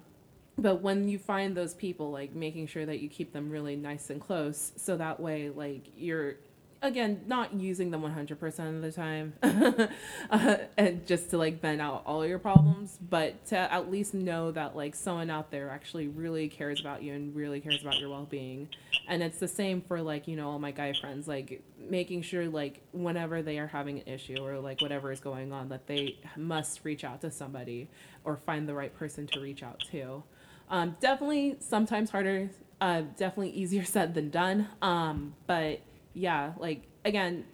but 0.58 0.82
when 0.82 1.08
you 1.08 1.20
find 1.20 1.56
those 1.56 1.76
people, 1.76 2.12
like 2.12 2.34
making 2.34 2.68
sure 2.68 2.86
that 2.86 3.00
you 3.00 3.08
keep 3.08 3.34
them 3.34 3.50
really 3.50 3.76
nice 3.76 4.10
and 4.10 4.20
close, 4.20 4.74
so 4.76 4.98
that 4.98 5.20
way, 5.20 5.50
like 5.50 5.88
you're 5.96 6.36
again, 6.84 7.22
not 7.26 7.54
using 7.54 7.92
them 7.92 8.02
100% 8.02 8.76
of 8.76 8.82
the 8.82 8.92
time, 8.92 9.34
uh, 10.30 10.58
and 10.78 11.08
just 11.08 11.30
to 11.30 11.38
like 11.38 11.62
vent 11.62 11.82
out 11.82 12.04
all 12.06 12.26
your 12.26 12.38
problems, 12.38 13.00
but 13.10 13.44
to 13.48 13.58
at 13.58 13.90
least 13.90 14.14
know 14.14 14.52
that 14.52 14.76
like 14.76 14.94
someone 14.94 15.30
out 15.30 15.50
there 15.50 15.70
actually 15.70 16.10
really 16.10 16.50
cares 16.50 16.82
about 16.82 17.02
you 17.02 17.14
and 17.14 17.34
really 17.34 17.62
cares 17.62 17.82
about 17.82 17.98
your 18.00 18.10
well 18.10 18.26
being. 18.26 18.68
And 19.08 19.24
it's 19.24 19.40
the 19.40 19.48
same 19.48 19.82
for 19.82 20.02
like, 20.02 20.28
you 20.28 20.36
know, 20.36 20.50
all 20.50 20.60
my 20.60 20.72
guy 20.72 20.94
friends, 20.94 21.28
like 21.28 21.64
making 21.80 22.22
sure 22.22 22.48
like 22.48 22.82
whenever 22.92 23.42
they 23.42 23.60
are 23.60 23.68
having 23.68 24.00
an 24.00 24.08
issue 24.08 24.38
or 24.44 24.60
like 24.60 24.82
whatever 24.82 25.12
is 25.12 25.22
going 25.22 25.54
on, 25.54 25.70
that 25.70 25.88
they 25.88 26.20
must 26.36 26.82
reach 26.84 27.06
out 27.06 27.22
to 27.22 27.32
somebody 27.32 27.90
or 28.26 28.36
find 28.36 28.68
the 28.68 28.74
right 28.74 28.94
person 28.94 29.26
to 29.28 29.40
reach 29.40 29.64
out 29.64 29.82
to. 29.92 30.22
Um, 30.70 30.98
definitely 31.00 31.56
sometimes 31.60 32.10
harder, 32.10 32.50
uh, 32.82 33.04
definitely 33.18 33.52
easier 33.52 33.86
said 33.86 34.14
than 34.14 34.30
done. 34.30 34.68
Um, 34.82 35.36
but 35.48 35.80
yeah, 36.14 36.54
like 36.58 36.84
again, 37.06 37.46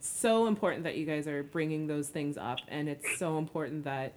so 0.00 0.46
important 0.46 0.84
that 0.84 0.96
you 0.96 1.06
guys 1.06 1.26
are 1.26 1.42
bringing 1.42 1.86
those 1.86 2.08
things 2.08 2.36
up, 2.36 2.58
and 2.68 2.88
it's 2.88 3.18
so 3.18 3.38
important 3.38 3.84
that, 3.84 4.14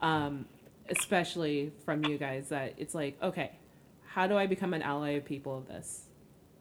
um, 0.00 0.46
especially 0.88 1.72
from 1.84 2.04
you 2.04 2.18
guys, 2.18 2.48
that 2.48 2.74
it's 2.78 2.94
like, 2.94 3.20
okay, 3.22 3.52
how 4.06 4.26
do 4.26 4.36
I 4.36 4.46
become 4.46 4.74
an 4.74 4.82
ally 4.82 5.10
of 5.10 5.24
people 5.24 5.56
of 5.56 5.68
this? 5.68 6.06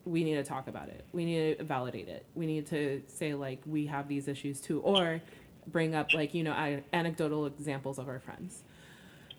We 0.06 0.24
need 0.24 0.36
to 0.36 0.44
talk 0.44 0.68
about 0.68 0.90
it. 0.90 1.06
We 1.12 1.26
need 1.26 1.58
to 1.58 1.64
validate 1.64 2.08
it. 2.08 2.26
We 2.36 2.46
need 2.46 2.68
to 2.68 3.02
say 3.08 3.34
like 3.34 3.60
we 3.66 3.88
have 3.88 4.08
these 4.08 4.28
issues 4.28 4.60
too, 4.62 4.82
or 4.82 5.22
bring 5.68 5.94
up 5.94 6.14
like 6.14 6.34
you 6.34 6.44
know 6.44 6.82
anecdotal 6.94 7.46
examples 7.46 8.00
of 8.00 8.08
our 8.08 8.20
friends. 8.20 8.64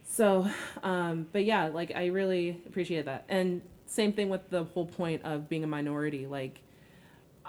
So, 0.09 0.49
um, 0.83 1.27
but 1.33 1.45
yeah, 1.45 1.69
like 1.69 1.93
I 1.95 2.07
really 2.07 2.61
appreciate 2.67 3.05
that, 3.05 3.25
and 3.29 3.63
same 3.87 4.13
thing 4.13 4.29
with 4.29 4.49
the 4.51 4.65
whole 4.65 4.87
point 4.87 5.23
of 5.25 5.49
being 5.49 5.65
a 5.65 5.67
minority, 5.67 6.27
like 6.27 6.61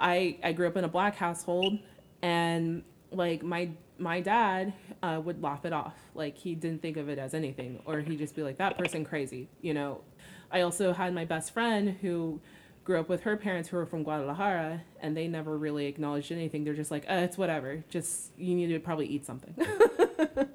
I 0.02 0.38
I 0.43 0.52
grew 0.52 0.68
up 0.68 0.76
in 0.76 0.84
a 0.84 0.89
black 0.89 1.16
household, 1.16 1.80
and 2.22 2.84
like 3.12 3.43
my 3.43 3.70
my 3.97 4.20
dad 4.20 4.74
uh, 5.04 5.22
would 5.24 5.41
laugh 5.43 5.64
it 5.64 5.74
off, 5.74 5.95
like 6.16 6.38
he 6.38 6.56
didn't 6.56 6.82
think 6.82 6.97
of 6.97 7.08
it 7.08 7.20
as 7.20 7.34
anything, 7.34 7.82
or 7.86 7.99
he'd 7.99 8.18
just 8.18 8.36
be 8.36 8.43
like 8.43 8.58
that 8.58 8.78
person 8.78 9.06
crazy, 9.06 9.47
you 9.62 9.74
know. 9.74 10.02
I 10.52 10.62
also 10.62 10.91
had 10.91 11.14
my 11.14 11.24
best 11.24 11.54
friend 11.54 11.97
who 12.02 12.41
grew 12.84 12.99
up 12.99 13.08
with 13.08 13.22
her 13.22 13.38
parents 13.38 13.70
who 13.70 13.78
were 13.78 13.86
from 13.86 14.04
Guadalajara, 14.04 14.82
and 14.99 15.16
they 15.16 15.28
never 15.28 15.58
really 15.58 15.86
acknowledged 15.86 16.32
anything. 16.32 16.64
They're 16.64 16.74
just 16.74 16.91
like, 16.91 17.06
uh, 17.10 17.14
it's 17.14 17.38
whatever. 17.38 17.84
Just 17.89 18.32
you 18.38 18.56
need 18.56 18.68
to 18.68 18.80
probably 18.80 19.06
eat 19.06 19.26
something. 19.26 19.56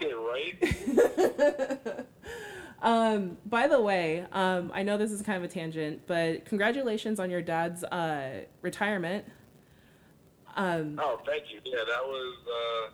Yeah, 0.00 0.12
right? 0.12 2.06
Um, 2.80 3.38
by 3.44 3.66
the 3.66 3.80
way, 3.80 4.24
um, 4.32 4.70
I 4.72 4.82
know 4.82 4.96
this 4.96 5.10
is 5.10 5.22
kind 5.22 5.36
of 5.42 5.50
a 5.50 5.52
tangent, 5.52 6.02
but 6.06 6.44
congratulations 6.44 7.18
on 7.18 7.30
your 7.30 7.42
dad's 7.42 7.82
uh, 7.84 8.44
retirement. 8.62 9.24
Um, 10.54 10.98
Oh, 11.02 11.20
thank 11.26 11.44
you. 11.52 11.60
Yeah, 11.64 11.84
that 11.86 12.04
was 12.04 12.36
uh, 12.46 12.90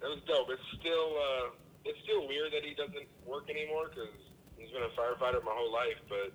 that 0.00 0.10
was 0.10 0.20
dope. 0.26 0.50
It's 0.50 0.62
still 0.80 1.14
uh, 1.18 1.50
it's 1.84 1.98
still 2.02 2.26
weird 2.26 2.52
that 2.52 2.64
he 2.64 2.74
doesn't 2.74 3.06
work 3.26 3.48
anymore 3.48 3.90
because 3.90 4.10
he's 4.58 4.70
been 4.70 4.82
a 4.82 4.92
firefighter 4.98 5.42
my 5.44 5.54
whole 5.54 5.72
life. 5.72 5.98
But 6.08 6.30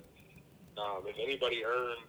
um, 0.82 1.04
if 1.08 1.16
anybody 1.22 1.64
earned, 1.66 2.08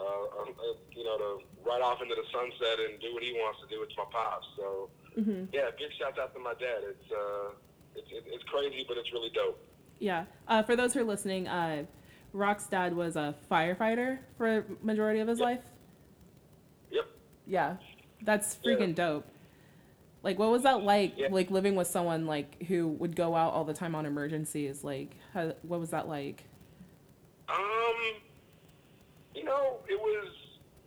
uh, 0.00 0.04
uh, 0.04 0.52
uh, 0.52 0.76
you 0.92 1.04
know, 1.04 1.16
to 1.16 1.30
ride 1.64 1.80
off 1.80 2.02
into 2.02 2.14
the 2.14 2.24
sunset 2.32 2.76
and 2.88 3.00
do 3.00 3.14
what 3.14 3.22
he 3.22 3.32
wants 3.32 3.60
to 3.60 3.68
do, 3.74 3.82
it's 3.82 3.96
my 3.96 4.04
pops. 4.12 4.46
So 4.56 4.90
mhm. 5.18 5.48
yeah, 5.52 5.72
big 5.78 5.92
shout 5.98 6.18
out 6.18 6.34
to 6.34 6.40
my 6.40 6.54
dad. 6.54 6.84
It's 6.84 7.08
uh, 7.12 7.56
it's 7.96 8.10
it, 8.10 8.24
it's 8.26 8.44
crazy, 8.44 8.84
but 8.88 8.96
it's 8.96 9.12
really 9.12 9.30
dope. 9.30 9.58
Yeah. 9.98 10.24
Uh, 10.48 10.62
for 10.62 10.74
those 10.76 10.94
who 10.94 11.00
are 11.00 11.04
listening, 11.04 11.46
uh, 11.48 11.84
Rock's 12.32 12.66
dad 12.66 12.94
was 12.96 13.16
a 13.16 13.34
firefighter 13.50 14.18
for 14.36 14.58
a 14.58 14.64
majority 14.82 15.20
of 15.20 15.28
his 15.28 15.38
Yep. 15.38 15.44
life. 15.46 15.64
Yep. 16.90 17.06
Yeah, 17.46 17.76
that's 18.22 18.58
Yeah. 18.62 18.72
freaking 18.74 18.94
dope. 18.94 19.26
Like, 20.22 20.38
what 20.38 20.50
was 20.50 20.62
that 20.62 20.82
like? 20.82 21.14
Yeah. 21.18 21.28
Like 21.30 21.50
living 21.50 21.74
with 21.74 21.88
someone 21.88 22.26
like 22.26 22.62
who 22.64 22.88
would 22.88 23.16
go 23.16 23.34
out 23.34 23.52
all 23.52 23.64
the 23.64 23.74
time 23.74 23.94
on 23.94 24.06
emergencies. 24.06 24.84
Like, 24.84 25.16
how, 25.34 25.52
what 25.62 25.80
was 25.80 25.90
that 25.90 26.08
like? 26.08 26.44
Um, 27.48 28.14
you 29.34 29.44
know, 29.44 29.78
it 29.88 30.00
was 30.00 30.28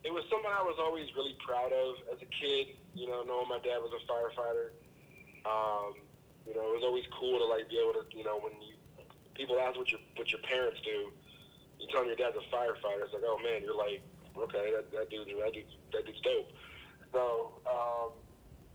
it 0.03 0.13
was 0.13 0.23
someone 0.29 0.53
I 0.53 0.61
was 0.61 0.77
always 0.79 1.07
really 1.15 1.35
proud 1.45 1.71
of 1.73 1.95
as 2.13 2.21
a 2.21 2.25
kid. 2.25 2.75
You 2.93 3.07
know, 3.07 3.23
knowing 3.23 3.49
my 3.49 3.59
dad 3.59 3.79
was 3.79 3.91
a 3.93 4.01
firefighter. 4.11 4.69
Um, 5.45 5.95
you 6.45 6.53
know, 6.53 6.65
it 6.69 6.73
was 6.77 6.85
always 6.85 7.05
cool 7.17 7.37
to 7.39 7.45
like 7.45 7.69
be 7.69 7.81
able 7.81 7.97
to, 7.97 8.05
you 8.15 8.23
know, 8.23 8.39
when 8.39 8.53
you 8.61 8.77
people 9.33 9.59
ask 9.59 9.77
what 9.77 9.89
your 9.91 9.99
what 10.15 10.29
your 10.31 10.41
parents 10.47 10.79
do, 10.85 11.11
you 11.79 11.87
tell 11.91 12.05
them 12.05 12.09
your 12.09 12.19
dad's 12.19 12.37
a 12.37 12.45
firefighter. 12.53 13.03
It's 13.03 13.13
like, 13.13 13.25
oh 13.25 13.37
man, 13.41 13.61
you're 13.61 13.77
like, 13.77 14.01
okay, 14.37 14.71
that 14.73 14.91
that 14.93 15.09
dude, 15.09 15.27
that 15.27 15.53
dude, 15.53 15.65
that 15.91 16.05
dude's 16.05 16.21
dope. 16.21 16.49
So, 17.11 17.59
um, 17.67 18.09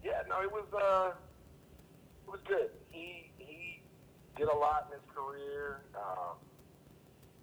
yeah, 0.04 0.22
no, 0.28 0.42
it 0.42 0.50
was 0.50 0.66
uh, 0.74 1.14
it 2.26 2.30
was 2.30 2.40
good. 2.46 2.70
He 2.90 3.30
he 3.38 3.82
did 4.36 4.48
a 4.48 4.56
lot 4.56 4.90
in 4.90 4.98
his 4.98 5.06
career. 5.14 5.82
Um, 5.94 6.36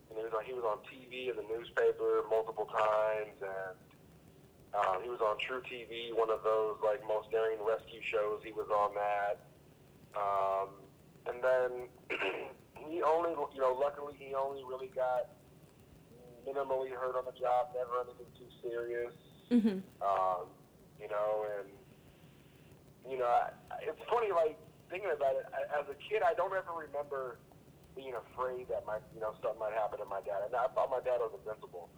and 0.09 0.17
he 0.17 0.23
was 0.23 0.33
on, 0.33 0.43
he 0.45 0.53
was 0.53 0.63
on 0.63 0.79
TV 0.87 1.29
and 1.29 1.37
the 1.37 1.47
newspaper 1.51 2.23
multiple 2.29 2.65
times, 2.65 3.35
and 3.43 3.75
um, 4.73 5.03
he 5.03 5.09
was 5.09 5.19
on 5.19 5.35
truTV, 5.43 6.15
one 6.15 6.29
of 6.29 6.43
those 6.43 6.77
like 6.83 7.03
most 7.07 7.31
daring 7.31 7.59
rescue 7.59 7.99
shows. 8.01 8.39
He 8.43 8.51
was 8.51 8.67
on 8.71 8.95
that, 8.95 9.47
um, 10.17 10.69
and 11.29 11.37
then 11.43 11.69
he 12.89 13.03
only, 13.05 13.31
you 13.53 13.61
know, 13.61 13.77
luckily 13.77 14.17
he 14.17 14.33
only 14.33 14.63
really 14.65 14.89
got 14.95 15.29
minimally 16.47 16.89
hurt 16.89 17.13
on 17.13 17.25
the 17.27 17.35
job, 17.37 17.75
never 17.75 18.01
anything 18.01 18.31
too 18.33 18.49
serious. 18.63 19.13
Mm-hmm. 19.51 19.83
Um, 20.01 20.47
you 20.97 21.07
know, 21.07 21.45
and 21.45 21.69
you 23.05 23.19
know, 23.19 23.27
I, 23.27 23.51
it's 23.83 24.01
funny. 24.09 24.31
Like 24.33 24.57
thinking 24.89 25.11
about 25.11 25.35
it, 25.37 25.45
I, 25.51 25.67
as 25.79 25.85
a 25.91 25.97
kid, 26.07 26.23
I 26.23 26.33
don't 26.33 26.51
ever 26.55 26.73
remember 26.73 27.37
being 27.95 28.13
afraid 28.13 28.69
that 28.69 28.85
my, 28.85 29.01
you 29.11 29.19
know, 29.19 29.33
something 29.41 29.59
might 29.59 29.73
happen 29.73 29.99
to 29.99 30.07
my 30.07 30.21
dad. 30.23 30.47
And 30.47 30.53
I 30.55 30.69
thought 30.71 30.93
my 30.93 31.03
dad 31.03 31.19
was 31.19 31.33
invincible. 31.35 31.89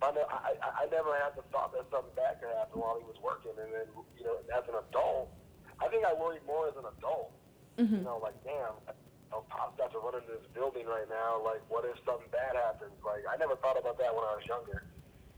I, 0.00 0.08
I 0.16 0.52
I 0.56 0.84
never 0.88 1.12
had 1.12 1.36
the 1.36 1.44
thought 1.52 1.76
that 1.76 1.84
something 1.92 2.16
bad 2.16 2.40
could 2.40 2.48
happen 2.56 2.80
while 2.80 2.96
he 2.96 3.04
was 3.04 3.20
working. 3.20 3.52
And 3.52 3.68
then, 3.68 3.88
you 4.16 4.24
know, 4.24 4.40
as 4.48 4.64
an 4.64 4.80
adult, 4.80 5.28
I 5.76 5.92
think 5.92 6.08
I 6.08 6.16
worried 6.16 6.44
more 6.48 6.72
as 6.72 6.76
an 6.80 6.88
adult. 6.88 7.36
Mm-hmm. 7.78 8.02
You 8.02 8.04
know, 8.04 8.18
like, 8.22 8.36
damn, 8.44 8.76
you 8.86 9.30
know, 9.30 9.44
Pop's 9.48 9.78
got 9.78 9.92
to 9.92 9.98
run 9.98 10.18
into 10.18 10.34
this 10.34 10.48
building 10.54 10.86
right 10.86 11.06
now. 11.08 11.38
Like, 11.42 11.62
what 11.68 11.84
if 11.84 11.96
something 12.04 12.28
bad 12.32 12.56
happens? 12.56 12.96
Like, 13.04 13.22
I 13.28 13.36
never 13.38 13.56
thought 13.56 13.78
about 13.78 13.98
that 13.98 14.10
when 14.10 14.24
I 14.26 14.34
was 14.38 14.46
younger. 14.46 14.86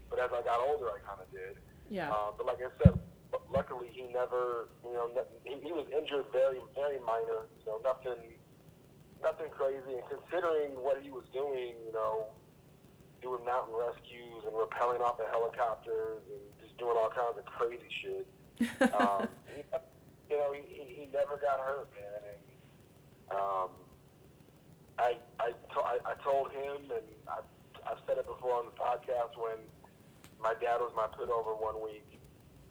But 0.08 0.20
as 0.20 0.30
I 0.32 0.42
got 0.42 0.60
older, 0.60 0.88
I 0.92 1.00
kind 1.04 1.20
of 1.20 1.28
did. 1.32 1.60
Yeah. 1.88 2.12
Uh, 2.12 2.32
but 2.36 2.46
like 2.46 2.60
I 2.60 2.72
said, 2.82 2.96
luckily 3.52 3.88
he 3.92 4.08
never, 4.12 4.68
you 4.84 4.92
know, 4.92 5.08
he, 5.44 5.56
he 5.60 5.72
was 5.72 5.86
injured 5.92 6.28
very, 6.32 6.60
very 6.74 7.00
minor. 7.04 7.48
You 7.60 7.66
know, 7.68 7.80
nothing, 7.84 8.36
nothing 9.22 9.48
crazy. 9.52 10.00
And 10.00 10.04
considering 10.08 10.76
what 10.80 11.00
he 11.00 11.10
was 11.10 11.24
doing, 11.32 11.76
you 11.84 11.92
know, 11.92 12.32
doing 13.22 13.44
mountain 13.44 13.74
rescues 13.76 14.42
and 14.44 14.52
rappelling 14.52 15.00
off 15.00 15.20
of 15.20 15.28
helicopters 15.30 16.20
and 16.28 16.42
just 16.60 16.76
doing 16.76 16.96
all 16.96 17.08
kinds 17.08 17.38
of 17.38 17.44
crazy 17.46 17.88
shit. 18.02 18.26
Um, 18.94 19.26
you 20.32 20.40
know, 20.40 20.56
he, 20.56 20.64
he 20.64 20.84
he 20.96 21.04
never 21.12 21.36
got 21.36 21.60
hurt, 21.60 21.92
man. 21.92 22.20
And 22.24 22.40
um, 23.36 23.68
I, 24.96 25.20
I, 25.36 25.52
to, 25.52 25.78
I, 25.84 26.00
I 26.08 26.14
told 26.24 26.48
him, 26.56 26.88
and 26.88 27.04
I, 27.28 27.44
I've 27.84 28.00
said 28.08 28.16
it 28.16 28.24
before 28.24 28.56
on 28.64 28.72
the 28.72 28.76
podcast 28.80 29.36
when 29.36 29.60
my 30.40 30.56
dad 30.56 30.80
was 30.80 30.96
my 30.96 31.04
put 31.12 31.28
over 31.28 31.52
one 31.52 31.76
week. 31.84 32.08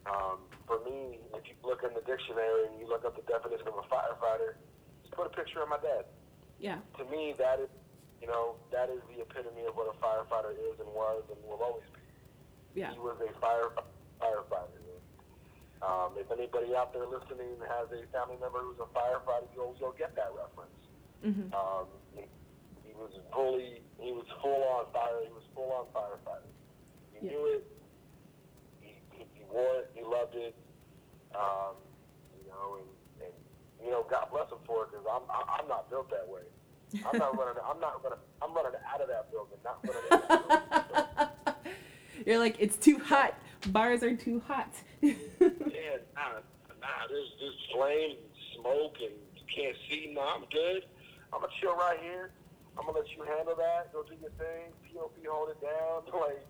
Um, 0.10 0.42
for 0.66 0.82
me, 0.82 1.22
if 1.38 1.46
you 1.46 1.54
look 1.62 1.86
in 1.86 1.94
the 1.94 2.02
dictionary 2.02 2.66
and 2.66 2.82
you 2.82 2.90
look 2.90 3.06
up 3.06 3.14
the 3.14 3.22
definition 3.30 3.70
of 3.70 3.78
a 3.78 3.86
firefighter, 3.86 4.58
just 5.06 5.14
put 5.14 5.30
a 5.30 5.34
picture 5.38 5.62
of 5.62 5.70
my 5.70 5.78
dad. 5.78 6.10
yeah. 6.58 6.82
To 6.98 7.06
me, 7.14 7.38
that 7.38 7.62
is, 7.62 7.70
you 8.18 8.26
know, 8.26 8.58
that 8.74 8.90
is 8.90 9.06
the 9.14 9.22
epitome 9.22 9.70
of 9.70 9.78
what 9.78 9.94
a 9.94 9.96
firefighter 10.02 10.58
is 10.58 10.82
and 10.82 10.90
was 10.90 11.22
and 11.30 11.38
will 11.46 11.62
always 11.62 11.86
be. 11.94 12.82
Yeah. 12.82 12.94
He 12.94 12.98
was 12.98 13.22
a 13.22 13.30
fire 13.38 13.70
firefighter. 14.18 14.81
Um, 15.82 16.14
if 16.18 16.30
anybody 16.32 16.76
out 16.76 16.94
there 16.94 17.06
listening 17.10 17.58
has 17.66 17.90
a 17.90 18.06
family 18.14 18.38
member 18.40 18.62
who's 18.62 18.78
a 18.78 18.90
firefighter, 18.94 19.50
you'll 19.56 19.76
you'll 19.80 19.98
get 19.98 20.16
that 20.16 20.30
reference. 20.38 20.78
Mm-hmm. 21.26 21.50
Um, 21.54 21.86
he, 22.14 22.26
he 22.86 22.94
was 22.94 23.10
fully, 23.34 23.82
he 24.00 24.12
was 24.12 24.26
full 24.42 24.62
on 24.78 24.86
fire. 24.94 25.26
He 25.26 25.34
was 25.34 25.44
full 25.56 25.72
on 25.74 25.86
firefighter. 25.90 26.50
He 27.14 27.26
Yeah. 27.26 27.32
knew 27.34 27.46
it. 27.58 27.66
He, 28.80 28.96
he, 29.12 29.26
he 29.34 29.44
wore 29.52 29.82
it. 29.82 29.92
He 29.96 30.02
loved 30.04 30.36
it. 30.36 30.56
Um, 31.34 31.76
you 32.44 32.50
know, 32.50 32.78
and, 32.78 33.26
and 33.26 33.34
you 33.84 33.90
know, 33.90 34.06
God 34.10 34.28
bless 34.32 34.50
him 34.52 34.60
for 34.68 34.84
it 34.86 34.92
because 34.92 35.06
I'm 35.10 35.24
I, 35.30 35.62
I'm 35.62 35.68
not 35.68 35.90
built 35.90 36.10
that 36.12 36.28
way. 36.30 36.42
I'm 37.06 37.18
not 37.18 37.38
running. 37.38 37.64
I'm 37.66 37.80
not 37.80 38.04
running. 38.04 38.20
I'm 38.42 38.54
running 38.54 38.74
out 38.94 39.02
of 39.02 39.08
that 39.08 39.32
building, 39.32 39.58
not 39.64 39.80
running. 39.82 40.02
Into 40.12 40.28
that 40.28 40.90
building. 41.56 41.74
You're 42.28 42.40
like, 42.40 42.58
it's 42.60 42.78
too 42.78 43.00
hot. 43.00 43.34
Bars 43.68 44.04
are 44.04 44.16
too 44.16 44.42
hot. 44.46 44.70
Yeah, 45.02 45.98
nah, 46.16 46.40
nah. 46.80 47.08
There's 47.10 47.32
there's 47.40 47.68
flame, 47.74 48.18
smoke, 48.56 48.96
and 49.02 49.12
you 49.36 49.44
can't 49.54 49.76
see. 49.90 50.12
Nah, 50.14 50.36
I'm 50.36 50.46
good. 50.52 50.84
I'm 51.34 51.42
gonna 51.42 51.52
chill 51.60 51.76
right 51.76 52.00
here. 52.02 52.32
I'm 52.78 52.86
gonna 52.86 53.00
let 53.00 53.10
you 53.10 53.24
handle 53.24 53.56
that. 53.56 53.92
Go 53.94 54.04
do 54.04 54.14
your 54.22 54.32
thing. 54.32 54.72
POP, 54.94 55.14
hold 55.28 55.50
it 55.50 55.62
down. 55.62 56.04
Like, 56.22 56.46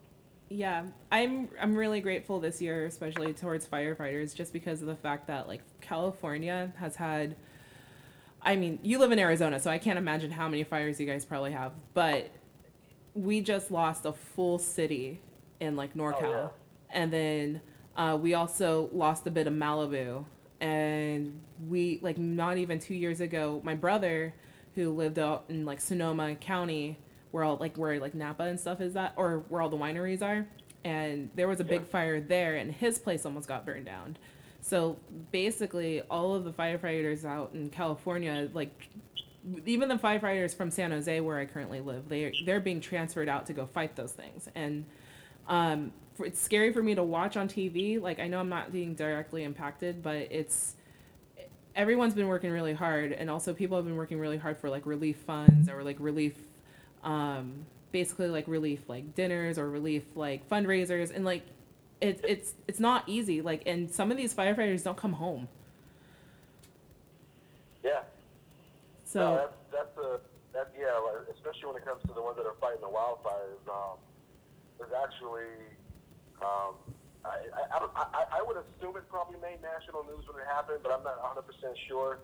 Yeah, 0.49 0.85
I'm 1.11 1.49
I'm 1.59 1.75
really 1.75 2.01
grateful 2.01 2.39
this 2.39 2.61
year, 2.61 2.85
especially 2.85 3.33
towards 3.33 3.65
firefighters, 3.65 4.35
just 4.35 4.53
because 4.53 4.81
of 4.81 4.87
the 4.87 4.95
fact 4.95 5.27
that 5.27 5.47
like 5.47 5.61
California 5.81 6.73
has 6.77 6.95
had. 6.95 7.35
I 8.43 8.55
mean, 8.55 8.79
you 8.81 8.97
live 8.97 9.11
in 9.11 9.19
Arizona, 9.19 9.59
so 9.59 9.69
I 9.69 9.77
can't 9.77 9.99
imagine 9.99 10.31
how 10.31 10.47
many 10.47 10.63
fires 10.63 10.99
you 10.99 11.05
guys 11.05 11.25
probably 11.25 11.51
have, 11.51 11.73
but 11.93 12.31
we 13.13 13.41
just 13.41 13.69
lost 13.69 14.05
a 14.05 14.13
full 14.13 14.57
city 14.57 15.21
in 15.59 15.75
like 15.75 15.93
NorCal, 15.93 16.23
oh, 16.23 16.29
yeah. 16.31 16.47
and 16.89 17.13
then 17.13 17.61
uh, 17.95 18.17
we 18.19 18.33
also 18.33 18.89
lost 18.93 19.27
a 19.27 19.31
bit 19.31 19.47
of 19.47 19.53
Malibu, 19.53 20.25
and 20.59 21.39
we 21.67 21.99
like 22.01 22.17
not 22.17 22.57
even 22.57 22.79
two 22.79 22.93
years 22.95 23.21
ago, 23.21 23.61
my 23.63 23.75
brother, 23.75 24.33
who 24.75 24.91
lived 24.91 25.19
out 25.19 25.45
in 25.49 25.65
like 25.65 25.81
Sonoma 25.81 26.35
County, 26.35 26.97
where 27.31 27.43
all 27.43 27.57
like 27.57 27.77
where 27.77 27.99
like 27.99 28.13
Napa 28.15 28.43
and 28.43 28.59
stuff 28.59 28.81
is 28.81 28.93
that, 28.93 29.13
or 29.17 29.43
where 29.49 29.61
all 29.61 29.69
the 29.69 29.77
wineries 29.77 30.21
are, 30.21 30.47
and 30.83 31.29
there 31.35 31.47
was 31.47 31.59
a 31.59 31.63
big 31.63 31.81
Yeah. 31.81 31.87
fire 31.87 32.21
there, 32.21 32.55
and 32.55 32.71
his 32.71 32.99
place 32.99 33.25
almost 33.25 33.47
got 33.47 33.65
burned 33.65 33.85
down. 33.85 34.17
So 34.61 34.97
basically, 35.31 36.01
all 36.09 36.35
of 36.35 36.43
the 36.43 36.51
firefighters 36.51 37.25
out 37.25 37.51
in 37.53 37.69
California, 37.69 38.49
like 38.53 38.89
even 39.65 39.89
the 39.89 39.95
firefighters 39.95 40.55
from 40.55 40.69
San 40.69 40.91
Jose, 40.91 41.19
where 41.19 41.39
I 41.39 41.45
currently 41.45 41.81
live, 41.81 42.07
they 42.07 42.31
they're 42.45 42.59
being 42.59 42.79
transferred 42.79 43.27
out 43.27 43.47
to 43.47 43.53
go 43.53 43.65
fight 43.65 43.95
those 43.95 44.11
things, 44.13 44.47
and 44.55 44.85
um, 45.47 45.91
it's 46.25 46.39
scary 46.41 46.73
for 46.73 46.81
me 46.83 46.95
to 46.95 47.03
watch 47.03 47.37
on 47.37 47.47
TV. 47.47 48.01
Like 48.01 48.19
I 48.19 48.27
know 48.27 48.39
I'm 48.39 48.49
not 48.49 48.71
being 48.71 48.95
directly 48.95 49.43
impacted, 49.43 50.03
but 50.03 50.15
it's 50.31 50.75
everyone's 51.75 52.13
been 52.13 52.27
working 52.27 52.51
really 52.51 52.73
hard, 52.73 53.11
and 53.13 53.29
also 53.29 53.53
people 53.53 53.77
have 53.77 53.85
been 53.85 53.95
working 53.97 54.19
really 54.19 54.37
hard 54.37 54.57
for 54.57 54.69
like 54.69 54.85
relief 54.85 55.17
funds 55.17 55.69
or 55.69 55.83
like 55.83 55.97
relief, 55.99 56.35
um, 57.03 57.65
basically 57.91 58.27
like 58.27 58.47
relief 58.47 58.87
like 58.89 59.15
dinners 59.15 59.57
or 59.57 59.69
relief 59.69 60.03
like 60.15 60.47
fundraisers, 60.49 61.13
and 61.15 61.25
like 61.25 61.43
it, 62.01 62.19
it's 62.27 62.53
it's 62.67 62.79
not 62.79 63.03
easy. 63.07 63.41
Like 63.41 63.63
and 63.65 63.91
some 63.91 64.11
of 64.11 64.17
these 64.17 64.33
firefighters 64.33 64.83
don't 64.83 64.97
come 64.97 65.13
home, 65.13 65.47
Yeah. 67.83 68.01
so. 69.03 69.19
no, 69.19 69.35
that's 69.35 69.57
that's 69.71 69.97
a 69.97 70.19
that 70.53 70.71
yeah, 70.77 70.99
especially 71.33 71.67
when 71.67 71.77
it 71.77 71.85
comes 71.85 72.01
to 72.03 72.13
the 72.13 72.21
ones 72.21 72.37
that 72.37 72.45
are 72.45 72.55
fighting 72.59 72.81
the 72.81 72.87
wildfires. 72.87 73.63
Um, 73.69 73.97
there's 74.77 74.91
actually, 74.93 75.47
um, 76.41 76.73
I, 77.23 77.37
I, 77.53 77.77
I, 77.77 78.23
I, 78.37 78.41
would 78.41 78.57
assume 78.57 78.97
it 78.97 79.05
probably 79.13 79.37
made 79.37 79.61
national 79.61 80.01
news 80.09 80.25
when 80.25 80.41
it 80.41 80.49
happened, 80.49 80.81
but 80.81 80.89
I'm 80.89 81.05
not 81.05 81.21
100 81.21 81.45
percent 81.45 81.77
sure. 81.85 82.19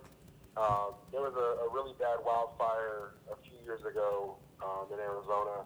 Um, 0.58 0.98
there 1.14 1.22
was 1.22 1.38
a, 1.38 1.48
a 1.62 1.66
really 1.70 1.94
bad 2.02 2.18
wildfire 2.26 3.14
a 3.30 3.38
few 3.46 3.54
years 3.62 3.78
ago 3.86 4.34
um, 4.58 4.90
in 4.90 4.98
Arizona, 4.98 5.62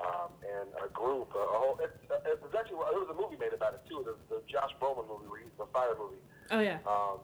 um, 0.00 0.32
and 0.40 0.72
a 0.80 0.88
group, 0.88 1.36
a, 1.36 1.42
a 1.44 1.58
whole. 1.60 1.76
It, 1.84 1.92
it 2.24 2.40
was 2.40 2.56
actually 2.56 2.80
there 2.88 3.04
was 3.04 3.12
a 3.12 3.18
movie 3.18 3.36
made 3.36 3.52
about 3.52 3.76
it 3.76 3.84
too, 3.84 4.00
the, 4.08 4.16
the 4.32 4.40
Josh 4.48 4.72
Brolin 4.80 5.04
movie, 5.04 5.28
where 5.28 5.44
he, 5.44 5.52
the 5.60 5.68
fire 5.68 5.92
movie 6.00 6.24
Oh 6.50 6.60
yeah. 6.60 6.78
um, 6.86 7.18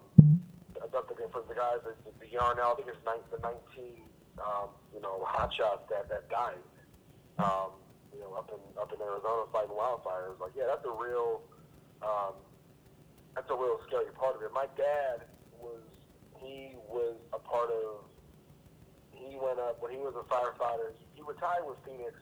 about 0.82 1.06
the 1.08 1.14
for 1.30 1.44
the 1.46 1.54
guys, 1.54 1.78
the, 1.84 1.94
the 2.18 2.26
Yarnell, 2.30 2.72
I 2.72 2.74
think 2.74 2.88
it's 2.88 3.04
nine, 3.06 3.22
the 3.30 3.38
19, 3.38 4.02
um, 4.42 4.68
you 4.94 5.00
know, 5.00 5.22
hotshots 5.22 5.86
that 5.90 6.08
that 6.08 6.28
died, 6.28 6.58
um, 7.38 7.70
you 8.12 8.20
know, 8.20 8.32
up 8.34 8.52
in 8.52 8.60
up 8.76 8.92
in 8.92 9.00
Arizona 9.00 9.48
fighting 9.52 9.74
wildfires. 9.74 10.38
Like, 10.40 10.52
yeah, 10.56 10.68
that's 10.68 10.84
a 10.84 10.94
real, 10.94 11.42
um, 12.02 12.36
that's 13.34 13.48
a 13.50 13.56
real 13.56 13.80
scary 13.88 14.12
part 14.12 14.36
of 14.36 14.42
it. 14.42 14.52
My 14.52 14.66
dad 14.76 15.26
was, 15.58 15.82
he 16.40 16.76
was 16.88 17.16
a 17.32 17.38
part 17.38 17.70
of. 17.70 18.04
He 19.12 19.38
went 19.38 19.60
up 19.60 19.80
when 19.80 19.92
he 19.92 19.98
was 19.98 20.14
a 20.18 20.26
firefighter. 20.26 20.92
He 21.14 21.22
retired 21.22 21.64
with 21.64 21.78
Phoenix. 21.86 22.12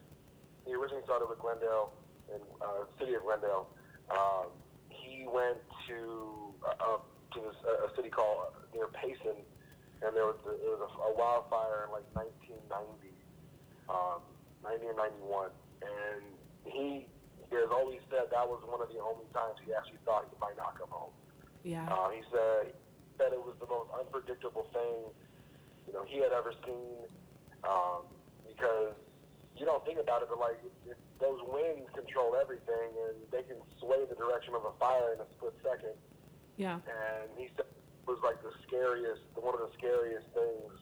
He 0.67 0.75
originally 0.75 1.03
started 1.05 1.27
with 1.29 1.39
Glendale, 1.41 1.93
in 2.29 2.41
uh, 2.61 2.85
city 2.99 3.15
of 3.15 3.23
Glendale. 3.23 3.67
Um, 4.11 4.53
he 4.91 5.27
went 5.27 5.59
to 5.89 6.55
uh, 6.67 6.99
to 7.35 7.39
this, 7.41 7.57
uh, 7.65 7.87
a 7.87 7.97
city 7.97 8.11
called 8.11 8.53
near 8.75 8.89
Payson, 8.89 9.39
and 10.03 10.11
there 10.17 10.27
was 10.27 10.39
a, 10.47 10.53
it 10.55 10.71
was 10.71 10.83
a, 10.83 10.91
a 10.91 11.11
wildfire 11.15 11.87
in 11.87 11.93
like 11.95 12.07
1990, 12.13 13.15
um, 13.89 14.21
90 14.65 14.87
or 14.87 14.97
91, 14.97 15.51
and 15.83 16.23
he 16.65 17.07
has 17.51 17.71
always 17.73 17.99
said 18.11 18.31
that 18.31 18.47
was 18.47 18.63
one 18.69 18.81
of 18.81 18.89
the 18.93 19.01
only 19.03 19.27
times 19.35 19.59
he 19.67 19.75
actually 19.75 19.99
thought 20.05 20.29
he 20.31 20.37
might 20.39 20.57
not 20.57 20.79
come 20.79 20.91
home. 20.91 21.13
Yeah. 21.65 21.89
Uh, 21.91 22.11
he 22.15 22.23
said 22.31 22.73
that 23.19 23.33
it 23.35 23.43
was 23.43 23.59
the 23.61 23.67
most 23.67 23.91
unpredictable 23.93 24.69
thing, 24.73 25.13
you 25.87 25.93
know, 25.93 26.05
he 26.07 26.23
had 26.23 26.33
ever 26.33 26.55
seen, 26.65 27.05
um, 27.67 28.07
because 28.47 28.95
you 29.59 29.67
don't 29.67 29.85
think 29.85 29.99
about 29.99 30.23
it, 30.23 30.29
but 30.31 30.39
like 30.39 30.57
it, 30.87 30.97
those 31.19 31.43
winds 31.51 31.91
control 31.93 32.39
everything, 32.39 32.95
and 33.11 33.19
they 33.29 33.43
can 33.43 33.61
sway 33.83 34.07
the 34.09 34.17
direction 34.17 34.55
of 34.55 34.65
a 34.65 34.73
fire 34.79 35.13
in 35.13 35.21
a 35.21 35.29
split 35.37 35.53
second. 35.61 35.99
Yeah. 36.57 36.81
And 36.87 37.29
he 37.37 37.51
said 37.57 37.67
it 37.69 38.09
was 38.09 38.23
like 38.25 38.41
the 38.41 38.55
scariest, 38.67 39.21
one 39.35 39.53
of 39.53 39.61
the 39.61 39.73
scariest 39.77 40.31
things 40.33 40.73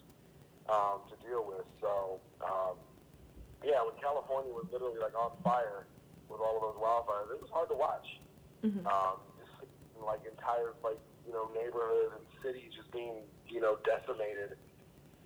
um, 0.69 1.03
to 1.11 1.15
deal 1.27 1.43
with. 1.43 1.67
So, 1.81 2.21
um, 2.45 2.77
yeah, 3.65 3.83
when 3.83 3.95
California 4.01 4.53
was 4.53 4.67
literally 4.73 4.99
like 5.01 5.15
on 5.19 5.35
fire 5.43 5.87
with 6.29 6.41
all 6.41 6.57
of 6.57 6.63
those 6.63 6.79
wildfires, 6.79 7.31
it 7.35 7.41
was 7.41 7.51
hard 7.51 7.69
to 7.71 7.75
watch 7.79 8.07
Mhm. 8.63 8.85
um, 8.87 9.19
just 9.39 9.55
like 10.03 10.25
entire 10.27 10.75
like 10.83 10.99
you 11.27 11.33
know 11.33 11.49
neighborhoods 11.55 12.15
and 12.17 12.25
cities 12.43 12.73
just 12.75 12.91
being 12.93 13.23
you 13.49 13.61
know 13.61 13.77
decimated. 13.85 14.59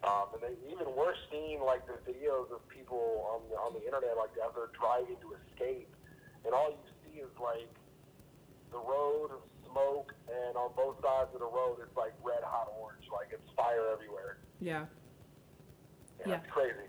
Um, 0.03 0.35
and 0.35 0.43
they 0.43 0.55
even 0.67 0.91
worse 0.97 1.19
seeing 1.31 1.63
like 1.63 1.87
the 1.87 1.95
videos 2.11 2.51
of 2.51 2.67
people 2.69 3.23
on 3.31 3.49
the, 3.49 3.55
on 3.55 3.73
the 3.73 3.85
internet 3.87 4.17
like 4.19 4.35
as 4.43 4.51
they're 4.55 4.73
driving 4.75 5.15
to 5.23 5.37
escape, 5.47 5.95
and 6.45 6.53
all 6.55 6.71
you 6.75 6.83
see 7.05 7.21
is 7.21 7.31
like 7.39 7.71
the 8.73 8.79
road 8.83 9.31
of 9.31 9.43
smoke, 9.71 10.13
and 10.27 10.57
on 10.57 10.73
both 10.75 10.97
sides 11.05 11.31
of 11.35 11.41
the 11.41 11.47
road 11.47 11.79
it's 11.81 11.97
like 11.97 12.13
red 12.25 12.43
hot 12.43 12.67
orange, 12.81 13.05
like 13.13 13.29
it's 13.31 13.49
fire 13.55 13.91
everywhere. 13.93 14.39
Yeah. 14.59 14.87
Yeah, 16.19 16.27
Yeah. 16.29 16.35
it's 16.43 16.51
crazy. 16.51 16.89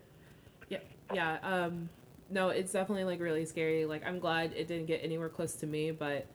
Yeah. 1.14 1.38
Um, 1.44 1.90
no, 2.30 2.50
it's 2.50 2.72
definitely 2.72 3.04
like 3.04 3.20
really 3.20 3.46
scary. 3.46 3.86
Like, 3.86 4.06
I'm 4.06 4.20
glad 4.20 4.54
it 4.54 4.68
didn't 4.68 4.88
get 4.88 5.02
anywhere 5.04 5.30
close 5.30 5.54
to 5.56 5.68
me, 5.68 5.92
but 5.92 6.26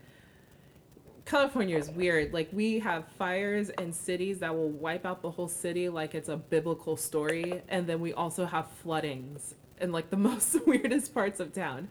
California 1.24 1.76
is 1.76 1.90
weird. 1.90 2.32
Like, 2.32 2.48
we 2.52 2.78
have 2.78 3.06
fires 3.18 3.68
in 3.70 3.92
cities 3.92 4.38
that 4.38 4.54
will 4.54 4.70
wipe 4.70 5.04
out 5.04 5.20
the 5.22 5.30
whole 5.30 5.48
city 5.48 5.88
like 5.88 6.14
it's 6.14 6.28
a 6.28 6.36
biblical 6.36 6.96
story, 6.96 7.62
and 7.68 7.86
then 7.86 8.00
we 8.00 8.12
also 8.14 8.46
have 8.46 8.70
floodings 8.82 9.54
in 9.80 9.92
like 9.92 10.10
the 10.10 10.16
most 10.28 10.56
weirdest 10.66 11.12
parts 11.12 11.40
of 11.40 11.52
town. 11.52 11.88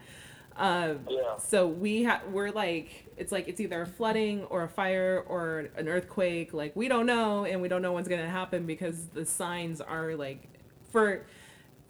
Um, 0.55 1.01
Yeah. 1.07 1.37
so 1.37 1.67
we 1.67 2.03
ha- 2.03 2.21
we're 2.31 2.49
like 2.49 3.05
it's 3.15 3.31
like 3.31 3.47
it's 3.47 3.59
either 3.61 3.83
a 3.83 3.85
flooding 3.85 4.43
or 4.45 4.63
a 4.63 4.67
fire 4.69 5.23
or 5.27 5.69
an 5.77 5.87
earthquake. 5.87 6.51
Like 6.51 6.75
we 6.75 6.87
don't 6.87 7.05
know, 7.05 7.45
and 7.45 7.61
we 7.61 7.67
don't 7.67 7.83
know 7.83 7.91
what's 7.93 8.07
gonna 8.07 8.27
happen 8.29 8.65
because 8.65 9.05
the 9.13 9.23
signs 9.25 9.81
are 9.81 10.15
like 10.15 10.47
for 10.91 11.27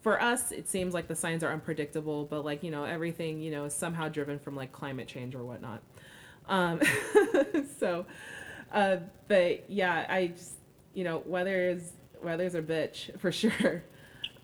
for 0.08 0.22
us 0.22 0.54
it 0.54 0.70
seems 0.70 0.94
like 0.94 1.10
the 1.10 1.16
signs 1.18 1.44
are 1.44 1.52
unpredictable, 1.52 2.24
but 2.24 2.46
like 2.46 2.64
you 2.64 2.72
know 2.72 2.86
everything 2.86 3.42
you 3.42 3.52
know 3.52 3.66
is 3.66 3.74
somehow 3.74 4.08
driven 4.08 4.40
from 4.40 4.56
like 4.56 4.72
climate 4.72 5.06
change 5.06 5.36
or 5.36 5.44
whatnot. 5.44 5.82
Um, 6.48 6.80
so, 7.78 8.06
uh, 8.72 9.00
but 9.28 9.70
yeah, 9.70 10.06
I 10.08 10.28
just 10.28 10.54
you 10.94 11.04
know 11.04 11.24
weather 11.26 11.72
is 11.72 11.92
weather's 12.24 12.56
a 12.56 12.62
bitch 12.62 13.20
for 13.20 13.34
sure. 13.34 13.84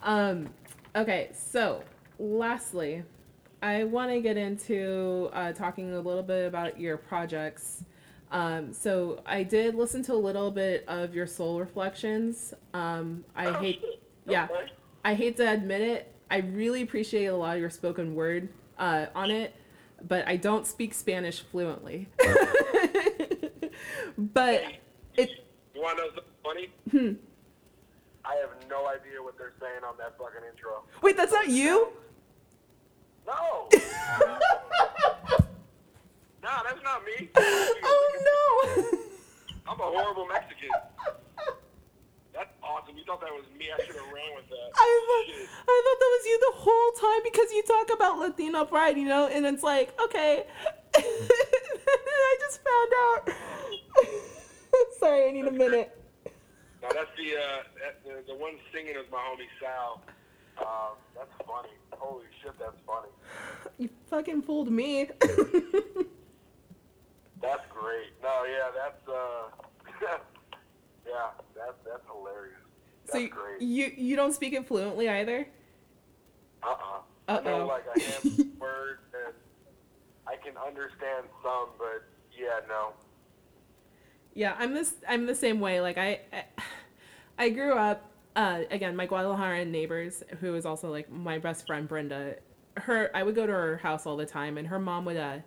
Um, 0.02 0.50
okay, 0.98 1.32
so 1.34 1.82
lastly. 2.20 3.04
I 3.62 3.86
want 3.86 4.12
to 4.12 4.20
get 4.20 4.36
into 4.36 5.30
uh, 5.32 5.54
talking 5.54 5.94
a 5.94 6.02
little 6.02 6.24
bit 6.24 6.46
about 6.46 6.78
your 6.78 6.98
projects. 6.98 7.86
Um, 8.30 8.74
so 8.74 9.22
I 9.26 9.44
did 9.44 9.74
listen 9.76 10.04
to 10.04 10.14
a 10.14 10.16
little 10.16 10.52
bit 10.52 10.84
of 10.90 11.16
your 11.16 11.26
soul 11.26 11.62
reflections. 11.62 12.54
Um, 12.74 13.24
I 13.38 13.54
hate, 13.54 13.82
yeah. 14.28 14.50
I 15.04 15.14
hate 15.16 15.38
to 15.38 15.52
admit 15.52 15.82
it. 15.82 16.14
I 16.32 16.38
really 16.38 16.82
appreciate 16.82 17.26
a 17.26 17.36
lot 17.36 17.56
of 17.56 17.62
your 17.62 17.70
spoken 17.70 18.16
word 18.16 18.50
uh, 18.80 19.08
on 19.14 19.32
it, 19.32 19.54
but 20.08 20.28
I 20.28 20.38
don't 20.38 20.66
speak 20.66 20.94
Spanish 20.94 21.42
fluently. 21.42 22.08
but 24.18 24.64
it, 25.16 25.30
You 25.76 25.82
want 25.82 25.98
to 25.98 26.04
know 26.04 26.10
something 26.10 26.24
funny? 26.44 26.70
Hmm. 26.92 27.14
I 28.26 28.36
have 28.36 28.52
no 28.70 28.88
idea 28.88 29.22
what 29.22 29.38
they're 29.38 29.54
saying 29.60 29.84
on 29.86 29.96
that 29.98 30.18
fucking 30.18 30.42
intro. 30.50 30.84
wait, 31.02 31.18
that's 31.18 31.34
not 31.34 31.50
you. 31.50 31.90
No. 33.28 33.68
no, 33.74 33.80
that's 36.42 36.84
not 36.84 37.04
me. 37.06 37.30
oh 37.36 38.74
no. 38.76 38.84
I'm 39.68 39.80
a 39.80 39.84
horrible 39.84 40.26
Mexican. 40.28 40.70
Awesome. 42.64 42.98
You 42.98 43.04
thought 43.04 43.22
that 43.22 43.32
was 43.32 43.44
me. 43.58 43.68
I 43.72 43.84
should 43.84 43.96
have 43.96 44.06
ran 44.06 44.36
with 44.36 44.48
that. 44.50 44.72
I 44.74 44.88
thought, 45.08 45.26
Shit. 45.36 45.50
I 45.50 45.82
thought 45.84 46.00
that 46.00 46.12
was 46.16 46.26
you 46.26 46.40
the 46.40 46.56
whole 46.58 46.92
time 47.00 47.22
because 47.24 47.52
you 47.52 47.64
talk 47.64 47.90
about 47.94 48.20
Latino 48.20 48.66
pride, 48.66 48.98
you 48.98 49.08
know, 49.08 49.28
and 49.28 49.46
it's 49.46 49.64
like, 49.64 49.94
okay. 50.02 50.46
I 50.96 52.38
just 52.40 52.62
found 52.64 52.92
out. 53.04 53.30
Sorry, 55.00 55.28
I 55.28 55.32
need 55.32 55.46
a 55.46 55.52
minute. 55.52 55.98
No, 56.82 56.90
that's 56.94 57.12
the, 57.18 57.36
uh, 57.38 57.64
that, 57.80 58.04
the 58.04 58.34
the 58.34 58.38
one 58.38 58.54
singing 58.74 58.96
is 58.96 59.06
my 59.12 59.20
homie 59.20 59.48
Sal. 59.60 60.02
Um, 60.60 60.98
that's 61.16 61.32
funny. 61.48 61.70
Holy 61.92 62.26
shit, 62.42 62.54
that's 62.60 62.78
funny. 62.86 63.10
You 63.78 63.90
fucking 64.10 64.44
fooled 64.44 64.72
me. 64.72 65.10
That's 67.44 67.64
great. 67.70 68.14
No, 68.24 68.46
yeah, 68.48 68.72
that's 68.74 69.08
uh, 69.10 69.50
yeah, 71.06 71.32
that's 71.66 71.78
that's 71.86 72.06
hilarious. 72.12 72.56
That's 73.06 73.14
so 73.14 73.18
you, 73.20 73.30
great. 73.30 73.62
you 73.62 73.92
you 73.96 74.16
don't 74.16 74.34
speak 74.34 74.54
it 74.54 74.68
fluently 74.68 75.10
either. 75.10 75.48
Uh-uh. 76.62 77.00
I 77.28 77.42
know 77.42 77.62
Uh-oh. 77.62 77.68
like 77.68 77.86
handful 78.02 78.46
words 78.60 79.02
and 79.26 79.34
I 80.28 80.36
can 80.38 80.58
understand 80.58 81.26
some, 81.42 81.68
but 81.78 82.04
yeah, 82.38 82.60
no. 82.68 82.94
Yeah, 84.34 84.56
I'm 84.58 84.74
this. 84.74 84.96
I'm 85.08 85.26
the 85.26 85.36
same 85.36 85.60
way. 85.60 85.82
Like 85.82 85.98
I, 85.98 86.22
I, 86.32 86.44
I 87.38 87.50
grew 87.50 87.74
up. 87.74 88.10
Uh, 88.36 88.62
again, 88.72 88.96
my 88.96 89.06
Guadalajara 89.06 89.64
neighbors, 89.64 90.24
who 90.40 90.56
is 90.56 90.66
also 90.66 90.90
like 90.90 91.12
my 91.12 91.38
best 91.38 91.68
friend 91.68 91.88
Brenda. 91.88 92.36
Her, 92.78 93.12
I 93.14 93.22
would 93.22 93.36
go 93.36 93.46
to 93.46 93.52
her 93.52 93.78
house 93.78 94.08
all 94.08 94.18
the 94.18 94.26
time, 94.26 94.58
and 94.58 94.68
her 94.68 94.80
mom 94.80 95.06
would 95.06 95.18
uh, 95.18 95.38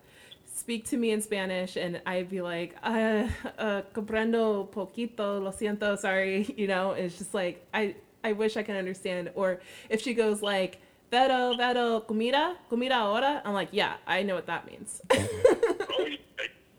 speak 0.57 0.85
to 0.85 0.97
me 0.97 1.11
in 1.11 1.21
Spanish, 1.21 1.77
and 1.77 2.01
I'd 2.05 2.29
be 2.29 2.41
like, 2.41 2.75
uh, 2.83 3.27
uh, 3.57 3.81
comprendo 3.93 4.69
poquito, 4.71 5.41
lo 5.41 5.51
siento, 5.51 5.97
sorry. 5.97 6.53
You 6.57 6.67
know, 6.67 6.91
it's 6.91 7.17
just 7.17 7.33
like 7.33 7.65
I, 7.73 7.95
I 8.23 8.33
wish 8.33 8.57
I 8.57 8.63
could 8.63 8.75
understand. 8.75 9.31
Or 9.35 9.59
if 9.89 10.01
she 10.01 10.13
goes 10.13 10.41
like, 10.41 10.79
Vero, 11.11 11.55
Vero, 11.55 12.01
comida, 12.01 12.57
comida 12.69 12.95
ahora, 12.95 13.41
I'm 13.45 13.53
like, 13.53 13.69
yeah, 13.71 13.93
I 14.05 14.23
know 14.23 14.35
what 14.35 14.47
that 14.47 14.65
means. 14.65 15.01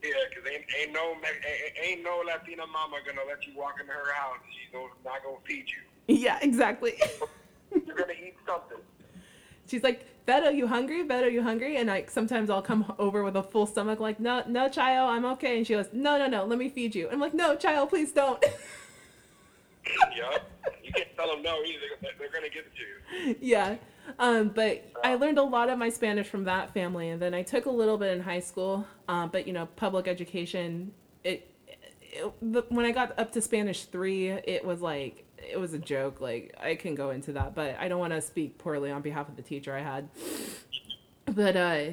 Yeah, 0.00 0.14
because 0.30 0.50
ain't, 0.50 0.64
ain't 0.80 0.92
no 0.92 1.10
ain't, 1.10 1.74
ain't 1.82 2.02
no 2.04 2.22
Latina 2.24 2.66
mama 2.66 2.96
gonna 3.04 3.26
let 3.28 3.44
you 3.46 3.52
walk 3.56 3.74
into 3.80 3.92
her 3.92 4.12
house. 4.14 4.38
She's 4.48 4.72
not 5.04 5.22
gonna 5.24 5.36
feed 5.44 5.66
you. 5.68 6.14
yeah, 6.14 6.38
exactly. 6.40 6.94
You're 7.86 7.96
gonna 7.96 8.12
eat 8.12 8.36
something. 8.46 8.78
She's 9.68 9.82
like, 9.82 10.04
Beto, 10.26 10.54
you 10.54 10.66
hungry? 10.66 11.04
Beto, 11.04 11.30
you 11.30 11.42
hungry? 11.42 11.76
And 11.76 11.88
like 11.88 12.10
sometimes 12.10 12.50
I'll 12.50 12.62
come 12.62 12.92
over 12.98 13.22
with 13.22 13.36
a 13.36 13.42
full 13.42 13.66
stomach, 13.66 14.00
like, 14.00 14.18
no, 14.18 14.42
no, 14.46 14.68
child, 14.68 15.10
I'm 15.10 15.24
okay. 15.32 15.58
And 15.58 15.66
she 15.66 15.74
goes, 15.74 15.86
no, 15.92 16.18
no, 16.18 16.26
no, 16.26 16.44
let 16.44 16.58
me 16.58 16.68
feed 16.68 16.94
you. 16.94 17.08
I'm 17.10 17.20
like, 17.20 17.34
no, 17.34 17.56
child, 17.56 17.90
please 17.90 18.12
don't. 18.12 18.42
yup. 20.16 20.50
You 20.82 20.92
can't 20.92 21.08
tell 21.16 21.28
them 21.28 21.42
no 21.42 21.62
either. 21.64 22.12
They're, 22.18 22.30
gonna 22.30 22.48
give 22.48 22.64
it 22.66 22.72
to 22.76 23.26
you. 23.28 23.36
yeah. 23.40 23.76
Um, 24.18 24.48
but 24.48 24.84
I 25.04 25.14
learned 25.16 25.38
a 25.38 25.42
lot 25.42 25.68
of 25.68 25.78
my 25.78 25.90
Spanish 25.90 26.26
from 26.26 26.44
that 26.44 26.72
family, 26.72 27.10
and 27.10 27.20
then 27.20 27.34
I 27.34 27.42
took 27.42 27.66
a 27.66 27.70
little 27.70 27.98
bit 27.98 28.16
in 28.16 28.22
high 28.22 28.40
school. 28.40 28.86
Um, 29.06 29.28
but 29.30 29.46
you 29.46 29.52
know, 29.52 29.66
public 29.76 30.08
education. 30.08 30.92
It, 31.24 31.54
it 32.00 32.32
the, 32.40 32.64
when 32.70 32.86
I 32.86 32.92
got 32.92 33.18
up 33.18 33.32
to 33.32 33.42
Spanish 33.42 33.84
three, 33.84 34.28
it 34.28 34.64
was 34.64 34.80
like 34.80 35.24
it 35.50 35.58
was 35.58 35.74
a 35.74 35.78
joke. 35.78 36.20
Like 36.20 36.54
I 36.60 36.74
can 36.74 36.94
go 36.94 37.10
into 37.10 37.32
that, 37.32 37.54
but 37.54 37.76
I 37.78 37.88
don't 37.88 37.98
want 37.98 38.12
to 38.12 38.20
speak 38.20 38.58
poorly 38.58 38.90
on 38.90 39.02
behalf 39.02 39.28
of 39.28 39.36
the 39.36 39.42
teacher 39.42 39.74
I 39.74 39.82
had. 39.82 40.08
But 41.26 41.56
uh, 41.56 41.84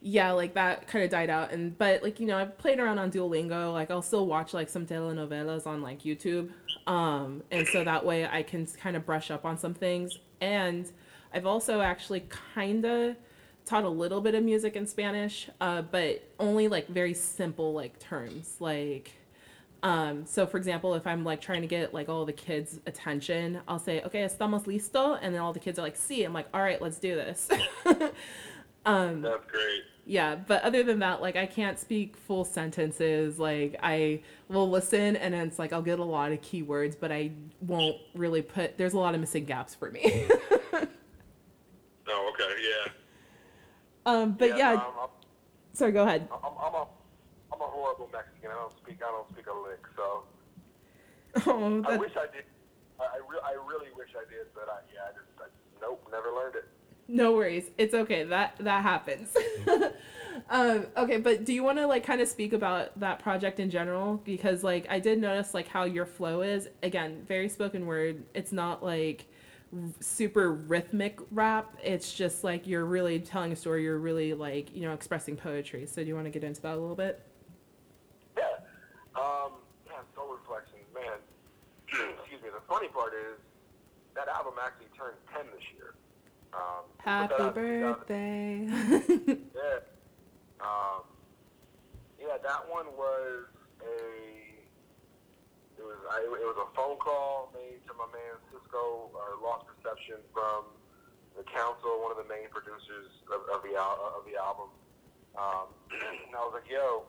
yeah, 0.00 0.32
like 0.32 0.54
that 0.54 0.86
kind 0.86 1.04
of 1.04 1.10
died 1.10 1.30
out. 1.30 1.52
And 1.52 1.76
but 1.76 2.02
like 2.02 2.20
you 2.20 2.26
know, 2.26 2.38
I've 2.38 2.58
played 2.58 2.78
around 2.78 2.98
on 2.98 3.10
Duolingo. 3.10 3.72
Like 3.72 3.90
I'll 3.90 4.02
still 4.02 4.26
watch 4.26 4.54
like 4.54 4.68
some 4.68 4.86
telenovelas 4.86 5.66
on 5.66 5.82
like 5.82 6.02
YouTube. 6.02 6.50
Um, 6.86 7.42
and 7.50 7.66
so 7.68 7.84
that 7.84 8.04
way 8.04 8.26
I 8.26 8.42
can 8.42 8.66
kind 8.66 8.96
of 8.96 9.06
brush 9.06 9.30
up 9.30 9.44
on 9.44 9.58
some 9.58 9.74
things. 9.74 10.18
And 10.40 10.90
I've 11.32 11.46
also 11.46 11.80
actually 11.80 12.26
kind 12.54 12.84
of 12.84 13.16
taught 13.64 13.84
a 13.84 13.88
little 13.88 14.20
bit 14.20 14.34
of 14.34 14.44
music 14.44 14.76
in 14.76 14.86
Spanish, 14.86 15.48
uh, 15.60 15.82
but 15.82 16.22
only 16.38 16.68
like 16.68 16.88
very 16.88 17.14
simple 17.14 17.72
like 17.72 17.98
terms. 17.98 18.56
Like, 18.60 19.12
um, 19.84 20.24
so 20.24 20.46
for 20.46 20.56
example, 20.56 20.94
if 20.94 21.06
I'm 21.06 21.24
like 21.24 21.42
trying 21.42 21.60
to 21.60 21.68
get 21.68 21.92
like 21.92 22.08
all 22.08 22.24
the 22.24 22.32
kids' 22.32 22.80
attention, 22.86 23.60
I'll 23.68 23.78
say, 23.78 24.00
"Okay, 24.00 24.24
estamos 24.24 24.64
listo," 24.64 25.18
and 25.20 25.34
then 25.34 25.42
all 25.42 25.52
the 25.52 25.60
kids 25.60 25.78
are 25.78 25.82
like, 25.82 25.94
"See," 25.94 26.24
I'm 26.24 26.32
like, 26.32 26.48
"All 26.54 26.62
right, 26.62 26.80
let's 26.80 26.98
do 26.98 27.14
this." 27.14 27.50
That's 29.22 29.44
great. 29.46 29.82
yeah, 30.06 30.36
but 30.36 30.62
other 30.62 30.82
than 30.82 31.00
that, 31.00 31.20
like 31.20 31.36
I 31.36 31.44
can't 31.44 31.78
speak 31.78 32.16
full 32.16 32.46
sentences. 32.46 33.38
Like 33.38 33.76
I 33.82 34.22
will 34.48 34.70
listen, 34.70 35.16
and 35.16 35.34
then 35.34 35.46
it's 35.48 35.58
like 35.58 35.74
I'll 35.74 35.82
get 35.82 35.98
a 35.98 36.04
lot 36.04 36.32
of 36.32 36.40
keywords, 36.40 36.96
but 36.98 37.12
I 37.12 37.32
won't 37.60 37.98
really 38.14 38.40
put. 38.42 38.78
There's 38.78 38.94
a 38.94 38.98
lot 38.98 39.14
of 39.14 39.20
missing 39.20 39.44
gaps 39.44 39.74
for 39.74 39.90
me. 39.90 40.26
Oh, 42.06 42.32
okay, 42.34 42.54
yeah. 42.62 42.92
um, 44.04 44.32
but 44.32 44.58
yeah, 44.58 44.72
I'm, 44.72 44.78
I'm, 44.78 45.08
sorry, 45.72 45.90
go 45.90 46.02
ahead. 46.02 46.28
I'm, 46.30 46.52
I'm 46.62 46.86
a 47.64 47.70
horrible 47.70 48.08
Mexican. 48.12 48.50
I 48.50 48.54
don't 48.54 48.76
speak 48.76 49.00
I 49.02 49.10
don't 49.10 49.28
speak 49.32 49.46
a 49.46 49.54
lick. 49.56 49.82
So 49.96 50.24
Oh, 51.46 51.82
I 51.84 51.92
wish 51.92 52.12
I 52.16 52.26
did. 52.32 52.44
I 53.00 53.18
re- 53.28 53.42
I 53.44 53.52
really 53.66 53.90
wish 53.96 54.10
I 54.16 54.24
did, 54.30 54.46
but 54.54 54.68
I 54.68 54.78
yeah, 54.92 55.10
I 55.10 55.12
just 55.12 55.30
I, 55.40 55.46
nope, 55.80 56.06
never 56.10 56.30
learned 56.32 56.56
it. 56.56 56.64
no 57.08 57.32
worries. 57.32 57.70
It's 57.78 57.94
okay. 57.94 58.24
That 58.24 58.56
that 58.60 58.82
happens. 58.82 59.36
um, 60.50 60.86
okay, 60.96 61.18
but 61.18 61.44
do 61.44 61.52
you 61.52 61.62
want 61.62 61.78
to 61.78 61.86
like 61.86 62.04
kind 62.04 62.20
of 62.20 62.28
speak 62.28 62.52
about 62.52 62.98
that 63.00 63.18
project 63.18 63.60
in 63.60 63.70
general? 63.70 64.18
Because 64.24 64.62
like 64.62 64.86
I 64.88 65.00
did 65.00 65.20
notice 65.20 65.54
like 65.54 65.68
how 65.68 65.84
your 65.84 66.06
flow 66.06 66.42
is. 66.42 66.68
Again, 66.82 67.24
very 67.26 67.48
spoken 67.48 67.86
word. 67.86 68.24
It's 68.34 68.52
not 68.52 68.82
like 68.84 69.26
r- 69.72 69.80
super 70.00 70.52
rhythmic 70.52 71.18
rap. 71.30 71.76
It's 71.82 72.12
just 72.14 72.44
like 72.44 72.66
you're 72.66 72.86
really 72.86 73.18
telling 73.20 73.52
a 73.52 73.56
story. 73.56 73.82
You're 73.84 73.98
really 73.98 74.34
like 74.34 74.74
you 74.74 74.82
know 74.82 74.92
expressing 74.94 75.36
poetry. 75.36 75.86
So 75.86 76.02
do 76.02 76.08
you 76.08 76.14
want 76.14 76.26
to 76.26 76.30
get 76.30 76.44
into 76.44 76.60
that 76.62 76.74
a 76.76 76.80
little 76.80 76.96
bit? 76.96 77.20
Yeah. 79.16 79.22
Um, 79.22 79.52
man, 79.88 80.02
Soul 80.14 80.36
Reflections, 80.36 80.86
man. 80.94 81.18
Excuse 82.18 82.42
me. 82.42 82.48
The 82.50 82.64
funny 82.68 82.88
part 82.88 83.12
is 83.14 83.38
that 84.14 84.28
album 84.28 84.54
actually 84.62 84.90
turned 84.96 85.16
10 85.34 85.46
this 85.54 85.64
year. 85.74 85.94
Um, 86.54 86.86
Happy 86.98 87.34
that 87.34 87.40
out 87.40 87.56
in 87.56 87.82
2000 87.82 87.82
birthday. 87.82 89.38
Yeah. 89.54 89.78
Um, 90.62 91.02
yeah, 92.18 92.38
that 92.42 92.62
one 92.70 92.86
was 92.96 93.50
a. 93.82 94.00
It 95.76 95.82
was 95.82 95.98
I, 96.08 96.22
it 96.24 96.46
was 96.46 96.56
a 96.62 96.70
phone 96.72 96.96
call 96.96 97.50
made 97.52 97.82
to 97.90 97.92
my 97.98 98.06
man 98.14 98.38
Cisco 98.48 99.10
uh, 99.12 99.34
Lost 99.42 99.66
Perception 99.66 100.22
from 100.32 100.64
the 101.36 101.42
council, 101.50 102.00
one 102.00 102.14
of 102.14 102.16
the 102.22 102.30
main 102.30 102.46
producers 102.48 103.10
of, 103.28 103.42
of 103.50 103.60
the 103.66 103.74
al- 103.76 104.14
of 104.16 104.22
the 104.24 104.38
album. 104.38 104.70
Um, 105.36 105.66
and 106.30 106.32
I 106.32 106.40
was 106.46 106.54
like, 106.54 106.70
"Yo, 106.70 107.04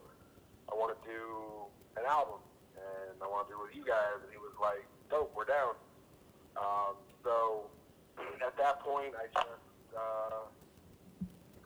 I 0.68 0.76
want 0.76 0.92
to 0.92 1.00
do 1.08 1.70
an 1.98 2.06
album, 2.08 2.40
and 2.76 3.16
I 3.22 3.28
want 3.28 3.48
to 3.48 3.54
do 3.54 3.60
it 3.60 3.64
with 3.72 3.76
you 3.76 3.86
guys." 3.86 4.20
And 4.24 4.32
he 4.32 4.38
was 4.38 4.54
like, 4.60 4.84
"Dope, 5.10 5.34
we're 5.36 5.50
down." 5.50 5.76
Um, 6.56 6.96
so 7.24 7.68
at 8.46 8.56
that 8.58 8.80
point, 8.80 9.14
I 9.16 9.28
just 9.34 9.66
uh, 9.96 10.48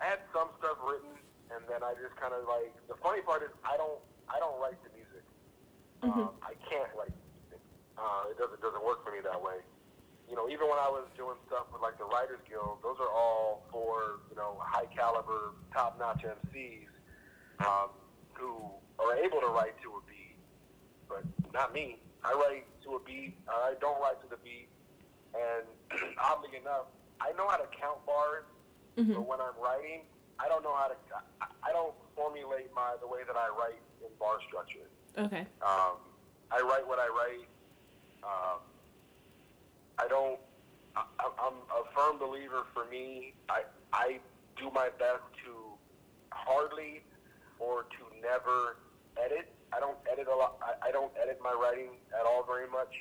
I 0.01 0.05
had 0.05 0.21
some 0.33 0.49
stuff 0.57 0.77
written, 0.81 1.13
and 1.53 1.61
then 1.69 1.81
I 1.83 1.93
just 1.99 2.15
kind 2.17 2.33
of 2.33 2.45
like 2.47 2.73
the 2.87 2.97
funny 3.01 3.21
part 3.21 3.43
is 3.43 3.51
I 3.63 3.77
don't 3.77 3.99
I 4.29 4.39
don't 4.39 4.57
write 4.61 4.77
the 4.83 4.91
music. 4.93 5.25
Um, 6.01 6.31
I 6.41 6.55
can't 6.69 6.89
write. 6.95 7.11
Music. 7.11 7.61
Uh, 7.97 8.31
it 8.31 8.37
doesn't 8.37 8.61
doesn't 8.61 8.83
work 8.85 9.03
for 9.03 9.11
me 9.11 9.19
that 9.23 9.39
way. 9.39 9.59
You 10.29 10.37
know, 10.37 10.45
even 10.45 10.69
when 10.69 10.77
I 10.77 10.85
was 10.87 11.09
doing 11.17 11.35
stuff 11.49 11.65
with 11.73 11.81
like 11.81 11.97
the 11.97 12.05
Writers 12.05 12.39
Guild, 12.45 12.85
those 12.85 13.01
are 13.01 13.09
all 13.09 13.65
for 13.71 14.21
you 14.29 14.37
know 14.37 14.61
high 14.61 14.85
caliber, 14.93 15.57
top 15.73 15.97
notch 15.97 16.21
MCs 16.21 16.89
um, 17.65 17.89
who 18.33 18.55
are 18.99 19.15
able 19.15 19.41
to 19.41 19.47
write 19.47 19.75
to 19.83 19.89
a 19.97 20.01
beat, 20.07 20.18
not 21.53 21.73
me. 21.73 21.99
I 22.23 22.33
write 22.33 22.65
to 22.83 22.95
a 22.95 22.99
beat. 22.99 23.33
I 23.47 23.73
don't 23.79 23.99
write 24.01 24.21
to 24.21 24.27
the 24.29 24.37
beat, 24.43 24.67
and 25.33 25.65
oddly 26.21 26.57
enough, 26.57 26.85
I 27.21 27.31
know 27.33 27.47
how 27.47 27.57
to 27.57 27.67
count 27.79 28.05
bars 28.05 28.43
Mhm. 28.97 29.13
but 29.13 29.21
when 29.27 29.39
I'm 29.39 29.55
writing, 29.63 30.01
I 30.39 30.47
don't 30.49 30.63
know 30.63 30.75
how 30.75 30.87
to. 30.89 30.95
I, 31.41 31.47
I 31.69 31.71
don't 31.71 31.93
formulate 32.15 32.73
my 32.75 32.95
the 32.99 33.07
way 33.07 33.21
that 33.25 33.35
I 33.37 33.47
write 33.49 33.79
in 34.01 34.09
bar 34.19 34.37
structure. 34.47 34.89
Okay. 35.17 35.45
Um, 35.61 35.97
I 36.51 36.59
write 36.61 36.85
what 36.87 36.99
I 36.99 37.07
write. 37.07 37.47
Um, 38.23 38.59
I 39.97 40.07
don't. 40.07 40.39
I, 40.95 41.03
I'm- 41.19 41.33
I'm 41.39 41.53
a 41.71 41.83
firm 41.95 42.17
believer. 42.19 42.63
For 42.73 42.85
me, 42.85 43.33
I 43.47 43.63
I 43.93 44.19
do 44.57 44.69
my 44.71 44.89
best 44.99 45.23
to 45.45 45.77
hardly 46.33 47.03
or 47.59 47.83
to 47.83 48.21
never 48.21 48.77
edit. 49.23 49.53
I 49.73 49.79
don't 49.79 49.97
edit 50.11 50.27
a 50.27 50.35
lot. 50.35 50.57
I, 50.61 50.89
I 50.89 50.91
don't 50.91 51.11
edit 51.21 51.39
my 51.43 51.53
writing 51.53 51.97
at 52.13 52.25
all 52.25 52.43
very 52.43 52.67
much. 52.69 52.91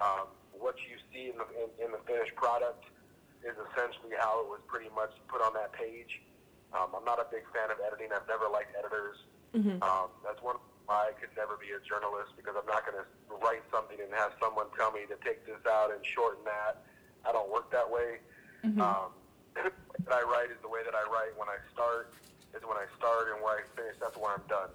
Um, 0.00 0.26
what 0.52 0.74
you 0.86 0.98
see 1.12 1.30
in 1.30 1.36
the 1.38 1.46
in, 1.54 1.68
in 1.86 1.88
the 1.92 2.02
finished 2.06 2.34
product 2.34 2.84
is 3.42 3.54
essentially 3.70 4.14
how 4.18 4.42
it 4.42 4.48
was 4.50 4.60
pretty 4.66 4.90
much 4.94 5.10
put 5.28 5.42
on 5.42 5.54
that 5.54 5.72
page. 5.72 6.22
Um, 6.72 6.94
I'm 6.96 7.04
not 7.04 7.18
a 7.20 7.26
big 7.30 7.42
fan 7.52 7.70
of 7.70 7.78
editing. 7.82 8.10
I've 8.14 8.26
never 8.26 8.48
liked 8.48 8.74
editors. 8.78 9.18
Mhm. 9.54 9.82
Um, 9.82 10.08
that's 10.24 10.40
one 10.42 10.56
why 10.86 11.10
I 11.10 11.12
could 11.14 11.30
never 11.36 11.54
be 11.60 11.70
a 11.76 11.80
journalist 11.86 12.32
because 12.36 12.56
I'm 12.58 12.66
not 12.66 12.82
going 12.86 12.98
to 12.98 13.06
write 13.44 13.62
something 13.70 14.00
and 14.00 14.10
have 14.14 14.32
someone 14.42 14.66
tell 14.74 14.90
me 14.90 15.06
to 15.06 15.16
take 15.22 15.44
this 15.46 15.60
out 15.68 15.92
and 15.94 16.00
shorten 16.04 16.42
that. 16.44 16.82
I 17.24 17.30
don't 17.30 17.50
work 17.52 17.70
that 17.70 17.86
way. 17.86 18.18
Um, 18.64 19.12
the 19.54 19.70
way 19.70 19.98
that 20.02 20.14
I 20.14 20.22
write 20.26 20.50
is 20.50 20.58
the 20.62 20.68
way 20.72 20.80
that 20.82 20.94
I 20.94 21.04
write. 21.06 21.36
When 21.38 21.48
I 21.48 21.58
start 21.72 22.14
is 22.54 22.62
when 22.66 22.76
I 22.78 22.86
start, 22.98 23.30
and 23.32 23.42
where 23.42 23.58
I 23.58 23.62
finish, 23.76 23.96
that's 24.00 24.16
where 24.16 24.32
I'm 24.34 24.46
done. 24.48 24.70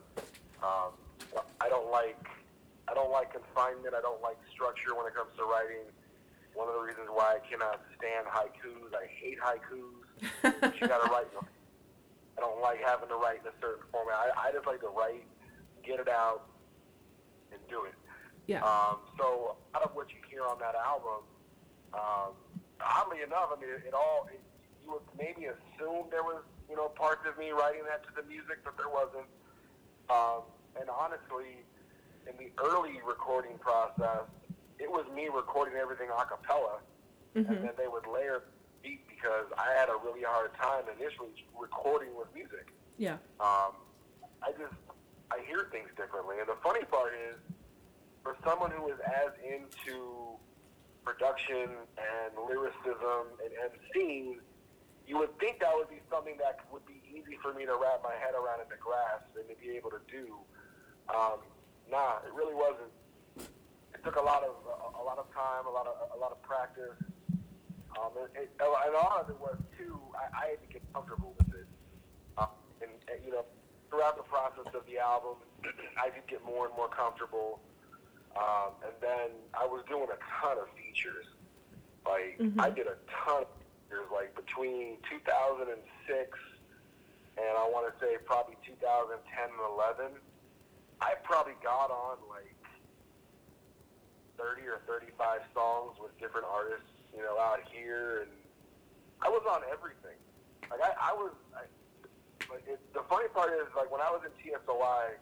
Um, 0.64 0.92
I 1.62 1.70
don't 1.70 1.92
like 1.92 2.18
I 2.88 2.94
don't 2.94 3.12
like 3.12 3.34
confinement. 3.34 3.94
I 3.94 4.02
don't 4.02 4.22
like 4.22 4.38
structure 4.52 4.96
when 4.96 5.06
it 5.08 5.14
comes 5.16 5.32
to 5.38 5.44
writing. 5.44 5.92
one 6.56 6.68
of 6.68 6.76
the 6.76 6.82
reasons 6.82 7.12
why 7.12 7.38
I 7.38 7.40
cannot 7.44 7.84
stand 8.00 8.26
haikus. 8.26 8.96
I 8.96 9.06
hate 9.12 9.38
haikus. 9.40 10.74
you 10.80 10.88
gotta 10.88 11.12
write 11.12 11.32
them. 11.34 11.46
I 12.38 12.42
don't 12.42 12.62
like 12.62 12.80
having 12.86 13.10
to 13.10 13.16
write 13.16 13.42
in 13.42 13.48
a 13.50 13.56
certain 13.60 13.84
format. 13.92 14.16
I, 14.16 14.50
I 14.50 14.52
just 14.54 14.66
like 14.66 14.80
to 14.82 14.94
write, 14.94 15.26
get 15.84 16.00
it 16.00 16.08
out, 16.08 16.46
and 17.52 17.60
do 17.70 17.84
it. 17.86 17.98
Yeah. 18.46 18.64
Um, 18.64 19.02
so 19.18 19.58
out 19.76 19.84
of 19.84 19.92
what 19.94 20.10
you 20.10 20.22
hear 20.30 20.46
on 20.46 20.60
that 20.60 20.76
album, 20.76 21.26
um, 21.94 22.32
oddly 22.80 23.22
enough, 23.26 23.50
I 23.52 23.60
mean, 23.60 23.74
it, 23.74 23.90
it 23.90 23.94
all 23.94 24.30
it, 24.32 24.40
you 24.86 24.94
would 24.94 25.08
maybe 25.18 25.50
assume 25.52 26.08
there 26.10 26.24
was 26.24 26.46
you 26.70 26.78
know 26.78 26.88
parts 26.88 27.26
of 27.28 27.38
me 27.38 27.52
writing 27.52 27.82
that 27.90 28.06
to 28.08 28.12
the 28.16 28.24
music, 28.30 28.64
but 28.64 28.78
there 28.78 28.90
wasn't. 28.90 29.28
Um, 30.08 30.48
and 30.80 30.90
honestly, 30.90 31.64
in 32.30 32.36
the 32.38 32.52
early 32.64 33.00
recording 33.06 33.58
process, 33.60 34.28
it 34.80 34.90
was 34.90 35.06
me 35.16 35.30
recording 35.34 35.76
everything 35.76 36.10
a 36.10 36.26
cappella, 36.26 36.80
Mhm. 37.36 37.50
and 37.50 37.64
then 37.64 37.74
they 37.78 37.88
would 37.88 38.06
layer 38.08 38.44
beat 38.84 39.08
because 39.08 39.48
I 39.58 39.74
had 39.74 39.90
a 39.90 39.96
really 39.98 40.24
hard 40.24 40.54
time 40.56 40.88
initially 40.90 41.34
recording 41.58 42.16
with 42.16 42.34
music. 42.34 42.68
Yeah. 42.98 43.18
Um, 43.40 43.76
I 44.42 44.52
just 44.58 44.74
I 45.30 45.40
hear 45.42 45.66
things 45.72 45.90
differently, 45.98 46.40
and 46.40 46.48
the 46.48 46.56
funny 46.58 46.86
part 46.86 47.14
is, 47.14 47.38
for 48.24 48.38
someone 48.46 48.72
who 48.72 48.88
is 48.90 49.00
as 49.02 49.32
into 49.44 50.40
production 51.04 51.86
and 51.98 52.38
lyricism 52.48 53.28
and 53.44 53.52
MCing, 53.72 54.42
you 55.06 55.18
would 55.18 55.38
think 55.40 55.60
that 55.60 55.74
would 55.76 55.90
be 55.90 56.02
something 56.10 56.38
that 56.38 56.60
would 56.72 56.86
be 56.86 57.02
easy 57.10 57.38
for 57.42 57.54
me 57.54 57.66
to 57.66 57.76
wrap 57.76 58.04
my 58.04 58.16
head 58.16 58.36
around 58.36 58.62
in 58.62 58.70
the 58.70 58.76
grasp 58.78 59.36
and 59.36 59.48
to 59.50 59.56
be 59.56 59.76
able 59.76 59.90
to 59.90 60.00
do. 60.10 60.38
Um, 61.10 61.40
nah, 61.90 62.20
it 62.26 62.34
really 62.34 62.56
wasn't. 62.56 62.92
It 63.94 64.04
took 64.04 64.16
a 64.18 64.22
lot 64.22 64.44
of 64.44 64.56
a, 64.68 65.02
a 65.02 65.04
lot 65.04 65.18
of 65.18 65.32
time, 65.34 65.66
a 65.68 65.72
lot 65.72 65.88
of 65.88 65.96
a 66.16 66.20
lot 66.20 66.32
of 66.32 66.42
practice. 66.44 66.96
Um, 67.98 68.12
and, 68.20 68.30
and 68.36 68.48
a 68.62 68.70
lot 68.70 69.22
of 69.24 69.30
it 69.30 69.40
was 69.40 69.58
too. 69.78 69.98
I, 70.14 70.26
I 70.30 70.46
had 70.54 70.62
to 70.62 70.70
get 70.72 70.82
comfortable 70.94 71.34
with 71.38 71.50
it. 71.56 71.66
Um, 72.38 72.54
and, 72.82 72.92
and 73.10 73.18
you 73.26 73.32
know, 73.32 73.46
throughout 73.90 74.18
the 74.18 74.28
process 74.28 74.70
of 74.76 74.86
the 74.86 75.00
album, 75.00 75.42
I 76.04 76.10
did 76.14 76.28
get 76.28 76.44
more 76.46 76.68
and 76.68 76.76
more 76.76 76.90
comfortable. 76.90 77.60
Um, 78.38 78.78
and 78.86 78.94
then 79.02 79.34
I 79.58 79.66
was 79.66 79.82
doing 79.90 80.06
a 80.14 80.20
ton 80.42 80.60
of 80.62 80.70
features. 80.78 81.26
Like 82.06 82.38
Mhm. 82.38 82.60
I 82.62 82.70
did 82.70 82.86
a 82.86 82.98
ton 83.10 83.44
of 83.44 83.50
features, 83.90 84.06
like 84.14 84.36
between 84.36 84.98
2006 85.10 86.38
and 87.38 87.54
I 87.58 87.66
want 87.70 87.86
to 87.90 87.94
say 88.04 88.18
probably 88.26 88.58
2010 88.66 89.18
and 89.50 89.62
11. 89.74 90.22
I 91.02 91.14
probably 91.24 91.54
got 91.64 91.92
on 91.92 92.18
like 92.30 92.56
30 94.38 94.68
or 94.68 94.82
35 94.88 95.42
songs 95.54 95.98
with 96.02 96.18
different 96.20 96.46
artists, 96.50 96.90
you 97.16 97.22
know, 97.22 97.38
out 97.40 97.62
here, 97.72 98.22
and 98.26 98.32
I 99.22 99.30
was 99.30 99.42
on 99.50 99.62
everything. 99.72 100.18
Like 100.70 100.82
I, 100.82 101.12
I 101.12 101.14
was. 101.14 101.32
I, 101.56 101.66
but 102.48 102.62
it, 102.68 102.80
the 102.94 103.04
funny 103.10 103.28
part 103.34 103.52
is, 103.54 103.68
like 103.76 103.92
when 103.92 104.00
I 104.02 104.10
was 104.10 104.22
in 104.24 104.32
TSOI 104.40 105.18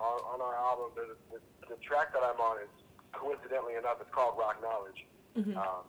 on, 0.00 0.18
on 0.28 0.40
our 0.42 0.54
album, 0.54 0.92
the, 0.94 1.16
the, 1.32 1.40
the 1.68 1.76
track 1.80 2.12
that 2.12 2.22
I'm 2.22 2.38
on 2.40 2.58
is 2.60 2.68
coincidentally 3.12 3.74
enough, 3.76 3.96
it's 4.00 4.10
called 4.12 4.36
Rock 4.38 4.60
Knowledge. 4.62 5.06
Mhm. 5.38 5.56
Um, 5.56 5.84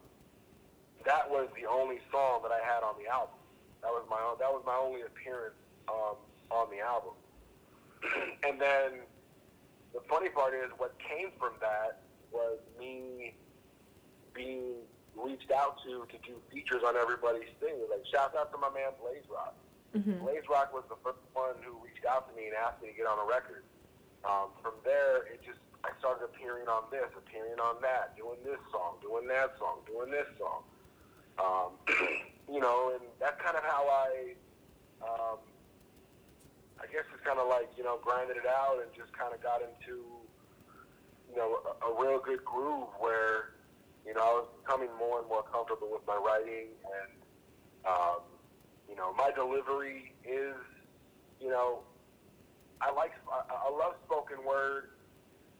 that 1.03 1.29
was 1.29 1.49
the 1.59 1.65
only 1.67 1.99
song 2.11 2.41
that 2.43 2.51
I 2.51 2.61
had 2.63 2.83
on 2.83 2.95
the 3.01 3.09
album. 3.09 3.35
That 3.81 3.89
was 3.89 4.05
my 4.09 4.21
own, 4.21 4.37
that 4.39 4.51
was 4.53 4.61
my 4.65 4.75
only 4.75 5.01
appearance 5.01 5.57
um, 5.89 6.15
on 6.51 6.69
the 6.69 6.79
album. 6.79 7.13
and 8.47 8.61
then 8.61 9.01
the 9.93 10.01
funny 10.09 10.29
part 10.29 10.53
is, 10.53 10.71
what 10.77 10.95
came 10.99 11.31
from 11.39 11.53
that 11.59 12.01
was 12.31 12.59
me 12.79 13.33
being 14.33 14.75
reached 15.15 15.51
out 15.51 15.75
to 15.83 16.07
to 16.07 16.17
do 16.25 16.39
features 16.51 16.81
on 16.87 16.95
everybody's 16.95 17.51
thing. 17.59 17.75
Like 17.89 18.05
shout 18.07 18.35
out 18.35 18.51
to 18.53 18.57
my 18.57 18.69
man 18.71 18.95
Blaze 19.01 19.27
Rock. 19.29 19.55
Mhm. 19.93 20.21
Blaze 20.23 20.47
Rock 20.49 20.73
was 20.73 20.83
the 20.87 20.95
first 21.03 21.19
one 21.33 21.55
who 21.63 21.75
reached 21.83 22.05
out 22.05 22.29
to 22.29 22.35
me 22.35 22.47
and 22.47 22.55
asked 22.55 22.81
me 22.81 22.89
to 22.89 22.95
get 22.95 23.07
on 23.07 23.19
a 23.19 23.25
record. 23.27 23.63
Um, 24.23 24.51
from 24.63 24.75
there, 24.85 25.27
it 25.27 25.41
just 25.43 25.59
I 25.83 25.89
started 25.99 26.23
appearing 26.25 26.67
on 26.69 26.83
this, 26.91 27.09
appearing 27.17 27.59
on 27.59 27.81
that, 27.81 28.15
doing 28.15 28.37
this 28.45 28.59
song, 28.71 28.97
doing 29.01 29.27
that 29.27 29.57
song, 29.59 29.79
doing 29.85 30.11
this 30.11 30.27
song. 30.39 30.63
Um, 31.39 31.71
you 32.47 32.59
know, 32.61 32.93
and 32.93 33.01
that's 33.19 33.41
kind 33.41 33.57
of 33.57 33.63
how 33.63 33.87
I, 33.89 34.35
um, 35.01 35.39
I 36.81 36.89
guess 36.91 37.05
it's 37.13 37.21
kind 37.23 37.37
of 37.37 37.47
like 37.47 37.69
you 37.77 37.83
know 37.83 37.99
grinded 38.01 38.37
it 38.37 38.47
out 38.49 38.81
and 38.81 38.89
just 38.97 39.13
kind 39.13 39.33
of 39.33 39.41
got 39.41 39.61
into, 39.61 40.01
you 41.29 41.37
know, 41.37 41.61
a, 41.61 41.85
a 41.85 42.01
real 42.01 42.19
good 42.19 42.43
groove 42.43 42.89
where, 42.99 43.53
you 44.05 44.13
know, 44.13 44.21
I 44.21 44.33
was 44.41 44.47
becoming 44.63 44.89
more 44.97 45.19
and 45.19 45.29
more 45.29 45.43
comfortable 45.43 45.89
with 45.91 46.01
my 46.07 46.17
writing 46.17 46.73
and, 46.81 47.11
um, 47.85 48.25
you 48.89 48.95
know, 48.95 49.13
my 49.13 49.31
delivery 49.31 50.13
is, 50.25 50.57
you 51.39 51.49
know, 51.49 51.79
I 52.81 52.91
like, 52.91 53.13
I, 53.31 53.69
I 53.69 53.69
love 53.69 53.93
spoken 54.05 54.43
word, 54.43 54.89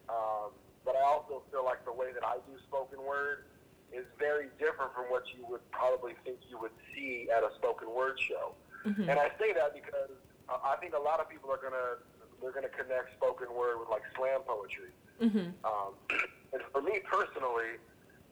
um, 0.10 0.52
but 0.84 0.96
I 0.98 1.04
also 1.06 1.44
feel 1.52 1.64
like 1.64 1.86
the 1.86 1.94
way 1.94 2.12
that 2.14 2.26
I 2.26 2.38
do 2.50 2.58
spoken 2.68 3.00
word 3.06 3.46
is 3.94 4.06
very 4.18 4.48
different 4.58 4.92
from 4.96 5.06
what 5.14 5.24
you 5.38 5.46
would 5.48 5.62
probably 5.72 6.14
think 6.26 6.40
you 6.50 6.58
would 6.60 6.74
see 6.94 7.30
at 7.30 7.44
a 7.44 7.54
spoken 7.56 7.94
word 7.94 8.20
show. 8.20 8.56
Mhm. 8.86 9.08
And 9.08 9.20
I 9.20 9.30
say 9.38 9.54
that 9.54 9.74
because 9.74 10.18
uh, 10.52 10.60
I 10.68 10.76
think 10.84 10.94
a 10.94 11.00
lot 11.00 11.20
of 11.20 11.30
people 11.30 11.50
are 11.52 11.62
gonna 11.64 12.04
they're 12.42 12.52
gonna 12.52 12.70
connect 12.74 13.14
spoken 13.16 13.48
word 13.56 13.80
with 13.80 13.88
like 13.90 14.04
slam 14.16 14.42
poetry. 14.44 14.92
Mhm. 15.22 15.54
Um, 15.64 15.96
and 16.54 16.62
for 16.74 16.82
me 16.82 17.00
personally, 17.08 17.80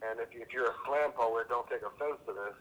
and 0.04 0.20
if, 0.20 0.28
if 0.32 0.52
you're 0.52 0.68
a 0.68 0.76
slam 0.86 1.12
poet, 1.12 1.48
don't 1.48 1.68
take 1.70 1.82
offense 1.82 2.18
to 2.26 2.32
this. 2.32 2.56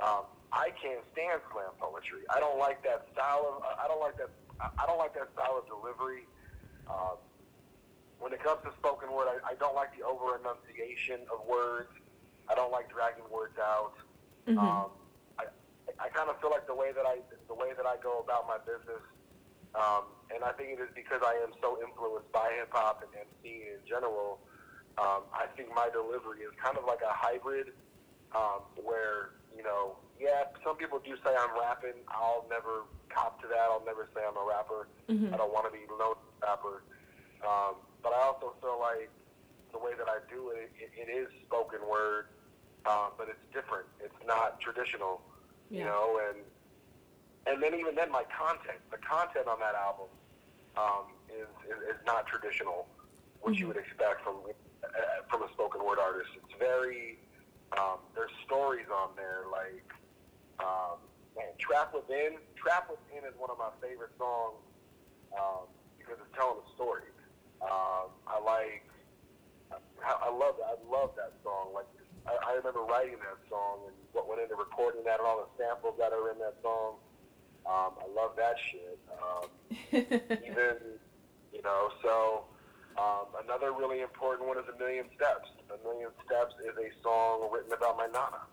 Um, 0.00 0.24
I 0.52 0.70
can't 0.82 1.00
stand 1.12 1.40
slam 1.50 1.72
poetry. 1.80 2.22
I 2.30 2.38
don't 2.40 2.58
like 2.58 2.82
that 2.84 3.06
style 3.12 3.56
of. 3.56 3.64
I 3.64 3.88
don't 3.88 4.00
like 4.00 4.16
that. 4.18 4.30
I 4.60 4.86
don't 4.86 4.98
like 4.98 5.14
that 5.14 5.28
style 5.34 5.58
of 5.58 5.66
delivery. 5.66 6.28
Um, 6.86 7.18
when 8.20 8.32
it 8.32 8.38
comes 8.44 8.60
to 8.62 8.70
spoken 8.78 9.10
word, 9.10 9.26
I, 9.26 9.52
I 9.52 9.54
don't 9.58 9.74
like 9.74 9.90
the 9.98 10.04
over 10.06 10.38
enunciation 10.38 11.26
of 11.32 11.42
words. 11.48 11.90
I 12.48 12.54
don't 12.54 12.70
like 12.70 12.86
dragging 12.92 13.24
words 13.32 13.58
out. 13.58 13.94
Mhm. 14.46 14.58
Um, 14.58 14.90
I, 15.38 15.44
I 15.98 16.08
kind 16.10 16.28
of 16.30 16.38
feel 16.40 16.50
like 16.50 16.66
the 16.66 16.74
way 16.74 16.92
that 16.92 17.06
I 17.06 17.18
the 17.52 17.60
way 17.60 17.76
that 17.76 17.84
I 17.84 18.00
go 18.00 18.24
about 18.24 18.48
my 18.48 18.56
business, 18.64 19.04
um, 19.76 20.08
and 20.32 20.40
I 20.40 20.56
think 20.56 20.72
it 20.72 20.80
is 20.80 20.88
because 20.96 21.20
I 21.20 21.36
am 21.44 21.52
so 21.60 21.76
influenced 21.84 22.32
by 22.32 22.48
hip 22.56 22.72
hop 22.72 23.04
and 23.04 23.12
MC 23.12 23.76
in 23.76 23.80
general. 23.84 24.40
Um, 24.96 25.28
I 25.36 25.44
think 25.56 25.68
my 25.76 25.92
delivery 25.92 26.40
is 26.48 26.52
kind 26.56 26.80
of 26.80 26.84
like 26.88 27.04
a 27.04 27.12
hybrid, 27.12 27.76
um, 28.32 28.64
where 28.80 29.36
you 29.52 29.60
know, 29.62 30.00
yeah, 30.16 30.48
some 30.64 30.80
people 30.80 30.96
do 31.04 31.12
say 31.20 31.32
I'm 31.36 31.52
rapping. 31.52 32.00
I'll 32.08 32.48
never 32.48 32.88
cop 33.12 33.36
to 33.44 33.46
that. 33.52 33.68
I'll 33.68 33.84
never 33.84 34.08
say 34.16 34.24
I'm 34.24 34.36
a 34.40 34.46
rapper. 34.48 34.88
Mhm. 35.12 35.28
I 35.32 35.36
don't 35.36 35.52
want 35.52 35.68
to 35.68 35.72
be 35.72 35.84
known 35.92 36.16
as 36.16 36.24
a 36.40 36.46
rapper. 36.48 36.80
Um, 37.44 37.76
but 38.00 38.16
I 38.16 38.20
also 38.32 38.56
feel 38.64 38.80
like 38.80 39.10
the 39.72 39.78
way 39.78 39.92
that 39.98 40.08
I 40.08 40.24
do 40.32 40.50
it, 40.56 40.72
it, 40.80 40.90
it 40.96 41.08
is 41.12 41.28
spoken 41.44 41.80
word, 41.84 42.28
um, 42.86 43.12
but 43.20 43.28
it's 43.28 43.44
different. 43.52 43.86
It's 44.00 44.16
not 44.24 44.60
traditional, 44.60 45.20
you 45.70 45.84
know. 45.84 46.20
And 46.28 46.44
and 47.46 47.62
then 47.62 47.74
even 47.74 47.94
then, 47.94 48.10
my 48.10 48.24
content, 48.30 48.78
the 48.90 48.98
content 48.98 49.46
on 49.48 49.58
that 49.60 49.74
album, 49.74 50.06
um, 50.76 51.12
is, 51.28 51.48
is 51.68 51.96
is 51.96 52.00
not 52.06 52.26
traditional, 52.26 52.86
what 53.40 53.54
you 53.54 53.64
Mhm. 53.66 53.68
would 53.74 53.76
expect 53.76 54.22
from 54.22 54.36
uh, 54.46 54.88
from 55.30 55.42
a 55.42 55.48
spoken 55.52 55.84
word 55.84 55.98
artist. 55.98 56.30
It's 56.36 56.54
very 56.58 57.18
um, 57.78 57.98
there's 58.14 58.30
stories 58.44 58.86
on 58.88 59.10
there 59.16 59.44
like 59.50 59.84
um, 60.60 60.98
man, 61.36 61.52
Trap 61.58 61.94
Within. 61.94 62.38
Trap 62.56 62.88
Within 62.90 63.24
is 63.28 63.34
one 63.38 63.50
of 63.50 63.58
my 63.58 63.70
favorite 63.80 64.12
songs 64.18 64.62
um, 65.38 65.66
because 65.98 66.16
it's 66.20 66.34
telling 66.36 66.58
a 66.62 66.74
story. 66.74 67.04
Um, 67.60 68.10
I 68.26 68.38
like. 68.40 68.86
I, 69.72 70.28
I 70.28 70.30
love 70.30 70.56
that. 70.58 70.76
I 70.76 70.90
love 70.90 71.10
that 71.16 71.32
song. 71.42 71.72
Like 71.74 71.86
I, 72.26 72.52
I 72.52 72.52
remember 72.54 72.80
writing 72.82 73.16
that 73.18 73.38
song 73.48 73.86
and 73.88 73.96
what 74.12 74.28
went 74.28 74.40
into 74.40 74.54
recording 74.56 75.02
that 75.04 75.18
and 75.18 75.26
all 75.26 75.40
the 75.42 75.50
samples 75.62 75.94
that 75.98 76.12
are 76.12 76.30
in 76.30 76.38
that 76.38 76.56
song. 76.62 76.96
Um, 77.66 77.94
I 78.00 78.06
love 78.14 78.32
that 78.36 78.56
shit. 78.70 78.98
Um, 79.12 79.48
even 79.92 80.76
you 81.52 81.62
know 81.62 81.88
so 82.02 82.44
um, 82.98 83.26
another 83.44 83.72
really 83.72 84.00
important 84.00 84.48
one 84.48 84.58
is 84.58 84.64
a 84.72 84.78
million 84.78 85.06
steps. 85.16 85.48
A 85.70 85.78
million 85.86 86.10
steps 86.26 86.54
is 86.60 86.76
a 86.76 86.88
song 87.02 87.48
written 87.52 87.72
about 87.72 87.96
my 87.96 88.06
nana. 88.06 88.44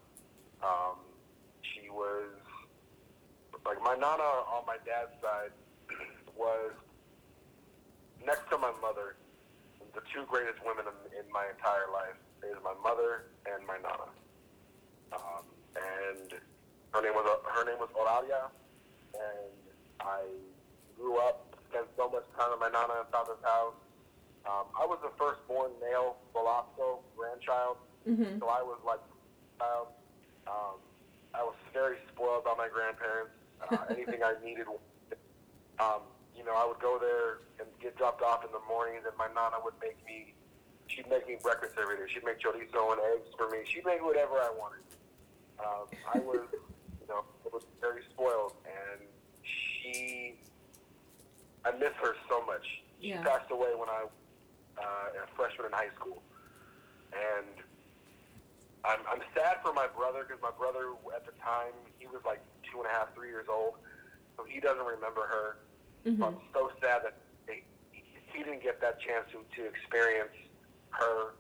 Um, 0.64 0.98
she 1.62 1.90
was 1.90 2.30
like 3.66 3.82
my 3.84 3.96
nana 3.96 4.24
on 4.54 4.66
my 4.66 4.78
dad's 4.86 5.12
side 5.22 5.52
was 6.38 6.72
next 8.26 8.50
to 8.52 8.58
my 8.58 8.72
mother 8.82 9.16
the 9.94 10.02
two 10.14 10.26
greatest 10.30 10.60
women 10.66 10.86
in, 10.86 11.26
in 11.26 11.26
my 11.34 11.50
entire 11.50 11.90
life 11.92 12.18
is 12.46 12.58
my 12.64 12.74
mother 12.84 13.34
and 13.50 13.66
my 13.66 13.78
nana. 13.82 14.10
Um, 15.12 15.44
and 15.76 16.38
her 16.94 17.02
name 17.02 17.14
was 17.14 17.26
her 17.26 17.66
name 17.66 17.80
was 17.82 17.90
Oralia 17.98 18.54
and 19.14 19.52
I 20.02 20.22
grew 20.98 21.18
up, 21.18 21.56
spent 21.70 21.88
so 21.98 22.10
much 22.10 22.26
time 22.38 22.52
at 22.54 22.60
my 22.60 22.70
nana 22.70 23.02
and 23.04 23.10
father's 23.12 23.42
house. 23.44 23.76
Um, 24.46 24.66
I 24.80 24.86
was 24.86 25.00
the 25.04 25.12
firstborn 25.18 25.72
male 25.82 26.18
Velasco 26.34 27.00
grandchild, 27.18 27.78
Mhm. 28.08 28.40
So 28.40 28.48
I 28.48 28.62
was 28.64 28.80
like, 28.86 29.02
child. 29.60 29.88
Um, 30.48 30.80
I 31.34 31.44
was 31.44 31.54
very 31.74 31.98
spoiled 32.12 32.44
by 32.46 32.56
my 32.58 32.68
grandparents. 32.70 33.32
Uh, 33.62 33.78
anything 33.90 34.24
I 34.24 34.34
needed, 34.44 34.66
um, 35.80 36.02
you 36.36 36.44
know, 36.44 36.56
I 36.56 36.66
would 36.66 36.80
go 36.80 36.98
there 36.98 37.44
and 37.60 37.68
get 37.82 37.98
dropped 37.98 38.22
off 38.24 38.44
in 38.46 38.52
the 38.52 38.62
mornings, 38.68 39.04
and 39.06 39.16
my 39.18 39.28
nana 39.28 39.60
would 39.64 39.76
make 39.82 40.04
me. 40.06 40.34
She'd 40.88 41.08
make 41.10 41.28
me 41.28 41.38
breakfast 41.44 41.76
every 41.80 41.98
day. 41.98 42.08
She'd 42.12 42.24
make 42.26 42.40
chorizo 42.40 42.94
and 42.94 43.02
eggs 43.14 43.30
for 43.38 43.48
me. 43.50 43.60
She'd 43.66 43.86
make 43.86 44.02
whatever 44.04 44.36
I 44.42 44.50
wanted. 44.58 44.82
Um, 45.60 45.86
I 46.08 46.18
was, 46.20 46.48
you 46.50 46.58
know, 46.58 46.64
I 46.64 46.69
was 47.54 47.64
very 47.82 48.02
spoiled, 48.14 48.54
and 48.66 49.02
she. 49.44 50.40
I 51.66 51.72
miss 51.78 51.92
her 52.02 52.16
so 52.30 52.46
much. 52.46 52.66
She 53.02 53.10
Yeah. 53.10 53.24
passed 53.24 53.52
away 53.52 53.76
when 53.76 53.90
I, 53.90 54.06
uh, 54.80 55.24
a 55.24 55.28
freshman 55.36 55.68
in 55.68 55.74
high 55.74 55.92
school, 56.00 56.24
and 57.12 57.52
I'm, 58.86 59.00
I'm 59.12 59.22
sad 59.36 59.58
for 59.62 59.74
my 59.74 59.88
brother 59.88 60.24
because 60.24 60.42
my 60.42 60.52
brother 60.58 60.96
at 61.14 61.26
the 61.26 61.34
time 61.44 61.74
he 62.00 62.08
was 62.08 62.22
like 62.26 62.40
two 62.72 62.80
and 62.80 62.88
a 62.88 62.92
half, 62.96 63.14
three 63.14 63.28
years 63.28 63.48
old, 63.52 63.76
so 64.38 64.46
he 64.48 64.60
doesn't 64.62 64.86
remember 64.86 65.28
her. 65.28 65.58
So 66.18 66.26
I'm 66.26 66.40
so 66.54 66.72
sad 66.82 67.04
that 67.04 67.18
he, 67.48 67.62
he 68.32 68.40
didn't 68.44 68.64
get 68.64 68.80
that 68.80 69.02
chance 69.02 69.28
to, 69.36 69.44
to 69.60 69.68
experience 69.68 70.32
her. 70.92 71.36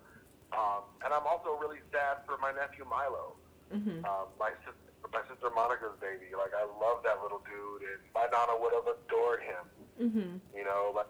Um, 0.51 0.83
and 1.05 1.13
I'm 1.13 1.25
also 1.25 1.55
really 1.61 1.79
sad 1.93 2.17
for 2.27 2.37
my 2.43 2.51
nephew 2.51 2.83
Milo, 2.85 3.35
Mhm. 3.71 4.03
um, 4.03 4.27
my 4.37 4.51
sister, 4.67 4.88
my 5.07 5.23
sister 5.31 5.49
Monica's 5.55 5.95
baby. 6.03 6.35
Like 6.35 6.51
I 6.53 6.67
love 6.67 7.01
that 7.07 7.23
little 7.23 7.39
dude, 7.47 7.81
and 7.87 8.01
my 8.13 8.27
nana 8.27 8.59
would 8.59 8.73
have 8.75 8.87
adored 8.87 9.41
him 9.41 9.63
Mhm. 9.99 10.39
you 10.55 10.63
know, 10.63 10.91
like, 10.95 11.07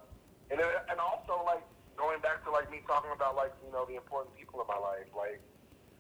and 0.50 0.60
it- 0.60 0.86
and 0.90 1.00
also 1.00 1.44
like 1.46 1.62
going 1.98 2.20
back 2.22 2.44
to 2.46 2.52
like 2.52 2.70
me 2.72 2.82
talking 2.88 3.12
about 3.12 3.36
like 3.36 3.54
you 3.66 3.72
know 3.72 3.86
the 3.86 3.96
important 3.96 4.36
people 4.36 4.62
in 4.62 4.68
my 4.68 4.78
life. 4.78 5.06
Like, 5.16 5.42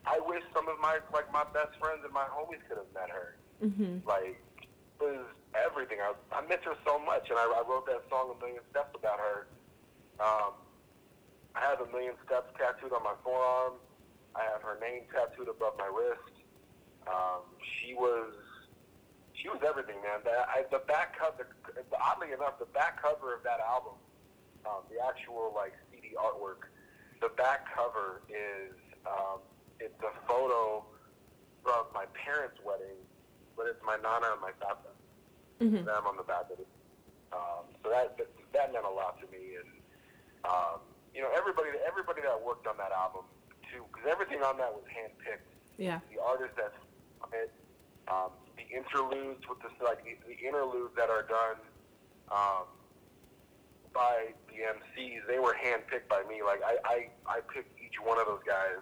I 0.05 0.19
wish 0.19 0.43
some 0.53 0.67
of 0.69 0.79
my 0.79 0.99
like 1.13 1.31
my 1.31 1.43
best 1.53 1.75
friends 1.79 2.01
and 2.03 2.13
my 2.13 2.25
homies 2.25 2.61
could 2.67 2.77
have 2.77 2.91
met 2.93 3.09
her. 3.09 3.35
Mhm. 3.61 4.05
Like, 4.05 4.39
it 4.61 5.03
was 5.03 5.25
everything. 5.53 5.99
I 6.01 6.13
I 6.31 6.41
miss 6.47 6.61
her 6.63 6.77
so 6.85 6.97
much, 6.99 7.29
and 7.29 7.37
I, 7.37 7.43
I 7.45 7.61
wrote 7.67 7.85
that 7.87 8.07
song 8.09 8.31
"A 8.31 8.35
Million 8.39 8.63
Steps" 8.71 8.95
about 8.95 9.19
her. 9.19 9.47
Um, 10.19 10.53
I 11.55 11.61
have 11.61 11.81
a 11.81 11.87
million 11.87 12.15
steps 12.25 12.51
tattooed 12.57 12.93
on 12.93 13.03
my 13.03 13.15
forearm. 13.23 13.73
I 14.35 14.43
have 14.43 14.61
her 14.61 14.77
name 14.79 15.03
tattooed 15.11 15.47
above 15.49 15.77
my 15.77 15.87
wrist. 15.87 16.38
Um, 17.09 17.41
she 17.59 17.93
was 17.93 18.33
she 19.33 19.49
was 19.49 19.59
everything, 19.65 19.95
man. 20.03 20.19
The, 20.23 20.31
I, 20.47 20.63
the 20.69 20.83
back 20.85 21.17
cover, 21.17 21.47
oddly 21.95 22.33
enough, 22.33 22.59
the 22.59 22.67
back 22.75 23.01
cover 23.01 23.33
of 23.33 23.41
that 23.43 23.59
album, 23.63 23.95
um, 24.67 24.83
the 24.91 24.99
actual 25.01 25.53
like 25.55 25.73
CD 25.91 26.13
artwork, 26.19 26.67
the 27.21 27.29
back 27.39 27.65
cover 27.73 28.21
is 28.29 28.75
um, 29.07 29.39
it's 29.79 29.95
a 30.03 30.11
photo 30.27 30.83
from 31.63 31.85
my 31.95 32.05
parents' 32.13 32.59
wedding, 32.65 32.99
but 33.55 33.65
it's 33.65 33.79
my 33.85 33.95
nana 33.97 34.33
and 34.35 34.41
my 34.41 34.51
tata. 34.59 34.91
Mhm. 35.63 35.83
Them 35.85 36.03
on 36.07 36.15
the 36.15 36.23
back 36.23 36.47
of 36.51 36.59
it. 36.59 36.67
Um, 37.33 37.63
so 37.83 37.89
that, 37.89 38.17
that 38.17 38.27
that 38.53 38.73
meant 38.73 38.85
a 38.85 38.89
lot 38.89 39.19
to 39.21 39.27
me, 39.31 39.55
and 39.59 39.69
um, 40.45 40.79
you 41.15 41.21
know 41.21 41.29
everybody 41.35 41.69
everybody 41.87 42.21
that 42.21 42.37
worked 42.43 42.67
on 42.67 42.75
that 42.77 42.91
album 42.91 43.23
too, 43.71 43.83
because 43.91 44.07
everything 44.09 44.41
on 44.43 44.57
that 44.57 44.71
was 44.73 44.83
handpicked 44.91 45.47
Yeah. 45.77 45.99
the 46.11 46.19
artists 46.21 46.55
that 46.57 46.73
it, 47.33 47.51
um, 48.07 48.31
the 48.57 48.65
interludes 48.75 49.43
with 49.47 49.59
the 49.61 49.69
like 49.83 50.03
the, 50.03 50.17
the 50.27 50.37
interludes 50.47 50.93
that 50.95 51.09
are 51.09 51.23
done 51.23 51.57
um, 52.31 52.65
by 53.93 54.33
the 54.47 54.59
MCs, 54.61 55.25
they 55.27 55.39
were 55.39 55.55
handpicked 55.57 56.07
by 56.09 56.23
me. 56.29 56.41
Like 56.43 56.61
I, 56.65 56.77
I, 56.85 56.97
I 57.25 57.39
picked 57.53 57.73
each 57.81 57.97
one 58.03 58.19
of 58.19 58.27
those 58.27 58.43
guys 58.45 58.81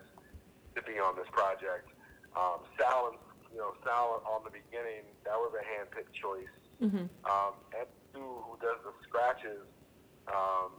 to 0.75 0.81
be 0.83 0.99
on 0.99 1.15
this 1.15 1.27
project. 1.31 1.89
Um, 2.35 2.61
Sal 2.77 3.11
and 3.13 3.17
you 3.51 3.57
know 3.59 3.73
Sal 3.83 4.21
on 4.27 4.43
the 4.43 4.51
beginning, 4.51 5.07
that 5.25 5.35
was 5.35 5.53
a 5.55 5.63
handpicked 5.63 6.13
choice. 6.13 6.51
Mhm. 6.83 7.09
Um, 7.25 7.53
and 7.73 7.87
Sue, 8.13 8.21
who 8.21 8.53
does 8.61 8.77
the 8.85 8.93
scratches 9.07 9.65
um, 10.29 10.69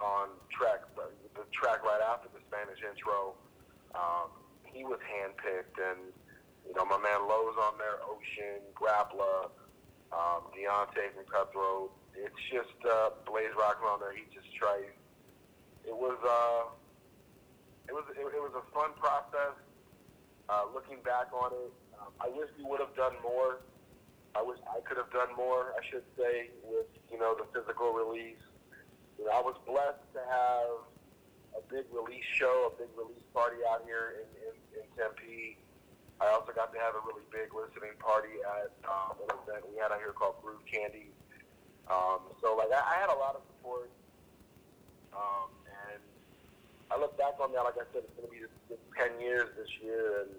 on 0.00 0.28
track, 0.50 0.88
the, 0.96 1.10
the 1.36 1.44
track 1.52 1.84
right 1.84 2.00
after 2.00 2.28
the 2.32 2.40
Spanish 2.48 2.80
intro, 2.80 3.34
um, 3.94 4.30
he 4.64 4.84
was 4.84 4.98
handpicked, 5.04 5.76
and 5.76 6.00
you 6.66 6.74
know 6.74 6.84
my 6.84 6.98
man 6.98 7.28
Lowe's 7.28 7.56
on 7.60 7.78
there, 7.78 8.00
Ocean, 8.08 8.64
Grappler, 8.74 9.52
um, 10.12 10.48
Deontay 10.54 11.12
from 11.14 11.24
Cutthroat. 11.28 11.92
It's 12.14 12.40
just 12.50 12.78
uh, 12.86 13.10
Blaze 13.26 13.52
Rockman 13.58 13.90
on 13.94 14.00
there. 14.00 14.14
He 14.14 14.22
just 14.32 14.48
tried. 14.54 14.94
It 15.84 15.94
was 15.94 16.16
uh, 16.22 16.70
it 17.88 17.92
was 17.92 18.04
it, 18.16 18.22
it 18.22 18.42
was 18.42 18.54
a 18.56 18.64
fun 18.72 18.90
process. 18.96 19.58
Uh, 20.48 20.68
looking 20.74 21.00
back 21.04 21.32
on 21.32 21.52
it, 21.52 21.72
um, 21.96 22.12
I 22.20 22.28
wish 22.28 22.48
we 22.58 22.64
would 22.64 22.80
have 22.80 22.94
done 22.96 23.16
more. 23.22 23.64
I 24.36 24.42
wish 24.42 24.58
I 24.68 24.80
could 24.84 24.98
have 24.98 25.10
done 25.10 25.32
more. 25.36 25.72
I 25.72 25.82
should 25.90 26.04
say 26.16 26.50
with 26.64 26.86
you 27.10 27.18
know 27.18 27.36
the 27.36 27.46
physical 27.52 27.92
release. 27.92 28.40
You 29.18 29.26
know, 29.26 29.32
I 29.32 29.40
was 29.40 29.54
blessed 29.66 30.04
to 30.14 30.22
have 30.26 30.84
a 31.54 31.62
big 31.70 31.86
release 31.94 32.26
show, 32.34 32.70
a 32.70 32.78
big 32.78 32.90
release 32.98 33.22
party 33.32 33.62
out 33.70 33.82
here 33.86 34.22
in, 34.22 34.26
in, 34.42 34.82
in 34.82 34.86
Tempe. 34.98 35.58
I 36.20 36.30
also 36.30 36.52
got 36.54 36.72
to 36.72 36.78
have 36.78 36.94
a 36.94 37.02
really 37.02 37.26
big 37.34 37.50
listening 37.50 37.98
party 37.98 38.38
at 38.42 38.70
um, 38.86 39.18
an 39.18 39.34
event 39.34 39.66
we 39.66 39.78
had 39.82 39.90
out 39.90 39.98
here 39.98 40.14
called 40.14 40.38
Groove 40.42 40.62
Candy. 40.70 41.10
Um, 41.90 42.30
so 42.40 42.56
like 42.56 42.70
I, 42.72 42.80
I 42.80 42.96
had 43.00 43.10
a 43.10 43.18
lot 43.18 43.34
of 43.34 43.42
support, 43.50 43.90
um, 45.12 45.50
and 45.90 46.00
I 46.90 46.96
look 46.96 47.18
back 47.18 47.36
on 47.42 47.52
that 47.52 47.62
like 47.66 47.76
I 47.76 47.84
said, 47.92 48.06
it's 48.06 48.14
going 48.16 48.28
to 48.28 48.32
be 48.32 48.40
just, 48.40 48.56
just 48.70 48.84
ten 48.96 49.20
years 49.20 49.50
this 49.58 49.68
year, 49.82 50.24
and 50.24 50.30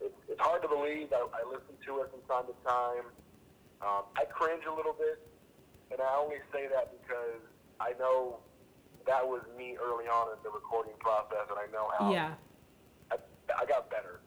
it's, 0.00 0.20
it's 0.28 0.40
hard 0.40 0.62
to 0.62 0.68
believe. 0.68 1.10
I, 1.10 1.26
I 1.32 1.42
listen 1.48 1.74
to 1.74 1.92
it 2.04 2.12
from 2.12 2.22
time 2.28 2.46
to 2.46 2.56
time. 2.62 3.06
Um, 3.80 4.04
I 4.14 4.28
cringe 4.28 4.62
a 4.68 4.74
little 4.74 4.92
bit, 4.94 5.18
and 5.90 5.98
I 6.00 6.14
only 6.20 6.38
say 6.52 6.68
that 6.68 6.92
because 6.92 7.40
I 7.80 7.96
know 7.98 8.38
that 9.06 9.26
was 9.26 9.42
me 9.56 9.76
early 9.80 10.06
on 10.06 10.28
in 10.36 10.38
the 10.44 10.50
recording 10.50 10.94
process, 11.00 11.48
and 11.48 11.58
I 11.58 11.66
know 11.72 11.88
how 11.98 12.12
Yeah. 12.12 12.34
I, 13.10 13.16
I 13.58 13.64
got 13.66 13.90
better. 13.90 14.20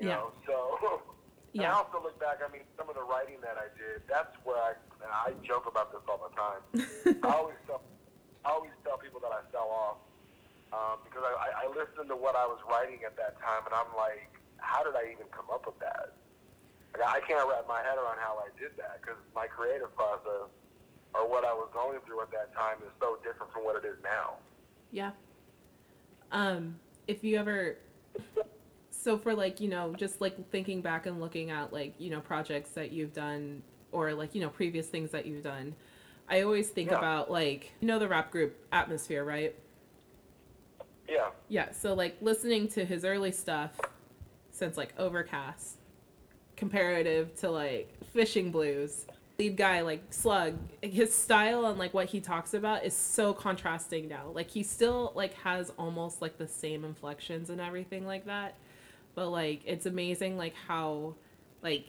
You 0.00 0.08
Yeah. 0.08 0.16
know, 0.16 0.32
so. 0.46 1.02
And 1.56 1.64
I 1.64 1.72
Yeah. 1.72 1.80
also 1.80 2.04
look 2.04 2.20
back. 2.20 2.44
I 2.44 2.52
mean, 2.52 2.68
some 2.76 2.92
of 2.92 3.00
the 3.00 3.06
writing 3.08 3.40
that 3.40 3.56
I 3.56 3.72
did. 3.80 4.04
That's 4.12 4.28
where 4.44 4.60
I. 4.60 4.76
And 5.00 5.08
I 5.08 5.32
joke 5.40 5.64
about 5.64 5.88
this 5.88 6.04
all 6.04 6.20
the 6.20 6.34
time. 6.36 6.60
I 7.24 7.32
always 7.32 7.56
tell. 7.64 7.80
I 8.44 8.52
always 8.52 8.76
tell 8.84 9.00
people 9.00 9.20
that 9.24 9.32
I 9.32 9.40
fell 9.50 9.72
off 9.72 9.98
um, 10.76 11.00
because 11.02 11.24
I, 11.24 11.32
I, 11.32 11.48
I 11.64 11.66
listened 11.72 12.12
to 12.12 12.16
what 12.16 12.36
I 12.36 12.44
was 12.44 12.60
writing 12.68 13.00
at 13.08 13.16
that 13.16 13.40
time, 13.40 13.64
and 13.64 13.72
I'm 13.72 13.88
like, 13.96 14.28
how 14.60 14.84
did 14.84 14.94
I 15.00 15.08
even 15.10 15.26
come 15.32 15.48
up 15.48 15.64
with 15.64 15.80
that? 15.80 16.12
Like, 16.92 17.08
I 17.08 17.20
can't 17.24 17.42
wrap 17.48 17.64
my 17.66 17.80
head 17.80 17.96
around 17.96 18.20
how 18.20 18.36
I 18.36 18.52
did 18.60 18.76
that 18.76 19.00
because 19.00 19.16
my 19.34 19.46
creative 19.48 19.90
process 19.96 20.52
or 21.16 21.24
what 21.24 21.44
I 21.44 21.52
was 21.56 21.72
going 21.72 21.98
through 22.04 22.20
at 22.22 22.30
that 22.36 22.52
time 22.52 22.84
is 22.84 22.92
so 23.00 23.16
different 23.24 23.50
from 23.52 23.64
what 23.64 23.80
it 23.80 23.88
is 23.88 23.96
now. 24.04 24.36
Yeah. 24.92 25.12
Um, 26.30 26.78
if 27.08 27.24
you 27.24 27.38
ever 27.38 27.78
so 29.06 29.16
for 29.16 29.34
like, 29.36 29.60
you 29.60 29.68
know, 29.68 29.94
just 29.94 30.20
like 30.20 30.50
thinking 30.50 30.80
back 30.80 31.06
and 31.06 31.20
looking 31.20 31.52
at 31.52 31.72
like, 31.72 31.94
you 31.96 32.10
know, 32.10 32.18
projects 32.18 32.70
that 32.70 32.90
you've 32.90 33.12
done 33.12 33.62
or 33.92 34.12
like, 34.12 34.34
you 34.34 34.40
know, 34.40 34.48
previous 34.48 34.88
things 34.88 35.12
that 35.12 35.26
you've 35.26 35.44
done, 35.44 35.76
I 36.28 36.42
always 36.42 36.70
think 36.70 36.90
Yeah. 36.90 36.98
about 36.98 37.30
like, 37.30 37.70
you 37.80 37.86
know 37.86 38.00
the 38.00 38.08
rap 38.08 38.32
group 38.32 38.56
Atmosphere, 38.72 39.22
right? 39.22 39.54
Yeah. 41.08 41.28
Yeah, 41.48 41.70
so 41.70 41.94
like 41.94 42.16
listening 42.20 42.66
to 42.70 42.84
his 42.84 43.04
early 43.04 43.30
stuff 43.30 43.78
since 44.50 44.76
like 44.76 44.92
Overcast 44.98 45.76
comparative 46.56 47.32
to 47.36 47.48
like 47.48 47.94
Fishing 48.12 48.50
Blues. 48.50 49.06
Lead 49.38 49.56
guy 49.56 49.82
like 49.82 50.02
Slug, 50.10 50.58
his 50.82 51.14
style 51.14 51.66
and 51.66 51.78
like 51.78 51.94
what 51.94 52.06
he 52.06 52.18
talks 52.18 52.54
about 52.54 52.84
is 52.84 52.96
so 52.96 53.32
contrasting 53.32 54.08
now. 54.08 54.32
Like 54.34 54.50
he 54.50 54.64
still 54.64 55.12
like 55.14 55.34
has 55.34 55.70
almost 55.78 56.20
like 56.20 56.38
the 56.38 56.48
same 56.48 56.84
inflections 56.84 57.50
and 57.50 57.60
everything 57.60 58.04
like 58.04 58.26
that. 58.26 58.56
But 59.16 59.30
like 59.30 59.62
it's 59.64 59.86
amazing 59.86 60.38
like 60.38 60.54
how 60.68 61.16
like 61.62 61.86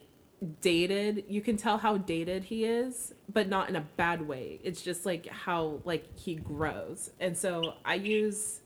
dated 0.62 1.26
you 1.28 1.42
can 1.42 1.58
tell 1.58 1.80
how 1.80 1.98
dated 1.98 2.44
he 2.44 2.64
is 2.64 3.14
but 3.32 3.48
not 3.48 3.70
in 3.70 3.76
a 3.76 3.82
bad 3.98 4.28
way. 4.28 4.60
It's 4.64 4.82
just 4.82 5.06
like 5.06 5.28
how 5.28 5.82
like 5.86 6.18
he 6.18 6.34
grows. 6.34 7.12
And 7.20 7.38
so 7.38 7.76
i 7.86 7.94
use 7.94 8.62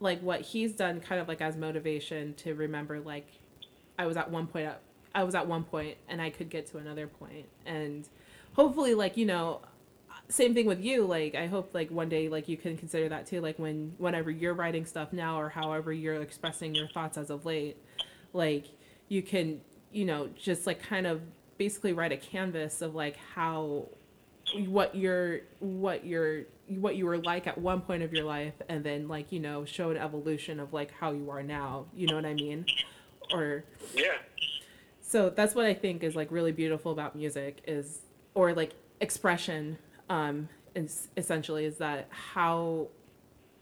like 0.00 0.20
what 0.20 0.42
he's 0.42 0.72
done 0.72 1.00
kind 1.00 1.20
of 1.20 1.28
like 1.28 1.40
as 1.40 1.56
motivation 1.56 2.34
to 2.34 2.54
remember 2.54 3.00
like 3.00 3.26
I 3.98 4.06
was 4.06 4.16
at 4.16 4.30
one 4.30 4.46
point 4.46 4.66
up 4.66 4.82
I 5.14 5.24
was 5.24 5.34
at 5.34 5.46
one 5.46 5.64
point 5.64 5.96
and 6.08 6.20
I 6.20 6.30
could 6.30 6.50
get 6.50 6.66
to 6.72 6.78
another 6.78 7.06
point. 7.06 7.46
And 7.64 8.08
hopefully 8.54 8.94
like 8.94 9.16
you 9.16 9.26
know 9.26 9.60
same 10.28 10.52
thing 10.54 10.66
with 10.66 10.80
you 10.84 11.06
like 11.06 11.34
I 11.34 11.46
hope 11.46 11.70
like 11.74 11.90
one 11.90 12.08
day 12.08 12.28
like 12.28 12.48
you 12.48 12.56
can 12.56 12.76
consider 12.76 13.08
that 13.08 13.26
too 13.26 13.40
like 13.40 13.58
when 13.58 13.94
whenever 13.98 14.30
you're 14.30 14.54
writing 14.54 14.84
stuff 14.84 15.12
now 15.12 15.40
or 15.40 15.48
however 15.48 15.92
you're 15.92 16.20
expressing 16.20 16.74
your 16.74 16.88
thoughts 16.88 17.16
as 17.16 17.30
of 17.30 17.46
late 17.46 17.76
like 18.34 18.66
you 19.08 19.22
can 19.22 19.60
you 19.90 20.04
know 20.04 20.28
just 20.38 20.66
like 20.66 20.82
kind 20.82 21.06
of 21.06 21.22
basically 21.56 21.92
write 21.94 22.12
a 22.12 22.16
canvas 22.16 22.82
of 22.82 22.94
like 22.94 23.16
how 23.34 23.86
what 24.66 24.94
your 24.94 25.40
what 25.60 26.04
your 26.04 26.42
what 26.68 26.96
you 26.96 27.06
were 27.06 27.18
like 27.18 27.46
at 27.46 27.56
one 27.56 27.80
point 27.80 28.02
of 28.02 28.12
your 28.12 28.24
life 28.24 28.52
and 28.68 28.84
then 28.84 29.08
like 29.08 29.32
you 29.32 29.40
know 29.40 29.64
show 29.64 29.90
an 29.90 29.96
evolution 29.96 30.60
of 30.60 30.72
like 30.74 30.92
how 30.92 31.10
you 31.12 31.30
are 31.30 31.42
now 31.42 31.86
you 31.94 32.06
know 32.06 32.14
what 32.16 32.26
i 32.26 32.34
mean 32.34 32.66
or 33.32 33.64
Yeah. 33.94 34.12
so 35.00 35.30
that's 35.30 35.54
what 35.54 35.64
i 35.64 35.72
think 35.72 36.02
is 36.02 36.14
like 36.14 36.30
really 36.30 36.52
beautiful 36.52 36.92
about 36.92 37.16
music 37.16 37.62
is 37.66 38.00
or 38.34 38.52
like 38.52 38.72
expression 39.00 39.78
um 40.10 40.48
essentially 41.16 41.64
is 41.64 41.76
that 41.78 42.06
how 42.10 42.86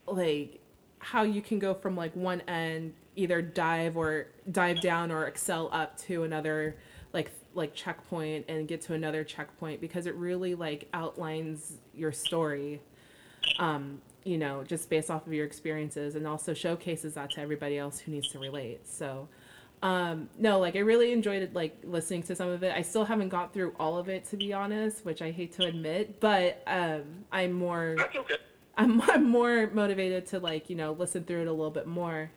like 0.07 0.61
how 0.99 1.23
you 1.23 1.41
can 1.41 1.59
go 1.59 1.73
from 1.73 1.97
like 1.97 2.15
one 2.15 2.41
end 2.43 2.93
either 3.15 3.41
dive 3.41 3.97
or 3.97 4.27
dive 4.51 4.81
down 4.81 5.11
or 5.11 5.27
excel 5.27 5.69
up 5.73 5.97
to 5.97 6.25
another 6.25 6.77
like 7.13 7.31
like 7.55 7.75
checkpoint 7.75 8.45
and 8.49 8.69
get 8.69 8.81
to 8.83 8.93
another 8.93 9.25
checkpoint 9.25 9.81
because 9.81 10.07
it 10.07 10.15
really 10.17 10.55
like 10.55 10.89
outlines 10.93 11.79
your 11.95 12.13
story 12.13 12.81
um 13.59 14.01
you 14.27 14.37
know 14.37 14.65
just 14.65 14.91
based 14.91 15.11
off 15.11 15.27
of 15.27 15.33
your 15.33 15.47
experiences 15.47 16.17
and 16.17 16.27
also 16.27 16.53
showcases 16.53 17.15
that 17.15 17.31
to 17.31 17.41
everybody 17.41 17.79
else 17.79 18.01
who 18.01 18.11
needs 18.11 18.29
to 18.29 18.39
relate. 18.41 18.87
So 18.87 19.29
um 19.83 20.29
no 20.39 20.59
like 20.59 20.75
i 20.75 20.79
really 20.79 21.13
enjoyed 21.13 21.43
it 21.43 21.55
like 21.55 21.77
listening 21.85 22.23
to 22.23 22.35
some 22.35 22.49
of 22.49 22.63
it 22.63 22.73
i 22.75 22.81
still 22.81 23.05
haven't 23.05 23.29
got 23.29 23.53
through 23.53 23.75
all 23.79 23.99
of 23.99 24.09
it 24.09 24.25
to 24.25 24.37
be 24.37 24.53
honest 24.53 25.05
which 25.05 25.21
i 25.21 25.31
hate 25.31 25.53
to 25.53 25.65
admit 25.65 26.19
but 26.19 26.63
um 26.67 27.03
i'm 27.31 27.53
more 27.53 27.95
That's 27.99 28.17
okay. 28.17 28.37
I'm, 28.79 29.01
I'm 29.11 29.29
more 29.29 29.69
motivated 29.73 30.27
to 30.29 30.39
like 30.39 30.71
you 30.71 30.77
know 30.77 30.93
listen 30.93 31.25
through 31.25 31.43
it 31.43 31.47
a 31.47 31.53
little 31.53 31.71
bit 31.71 31.87
more 31.87 32.31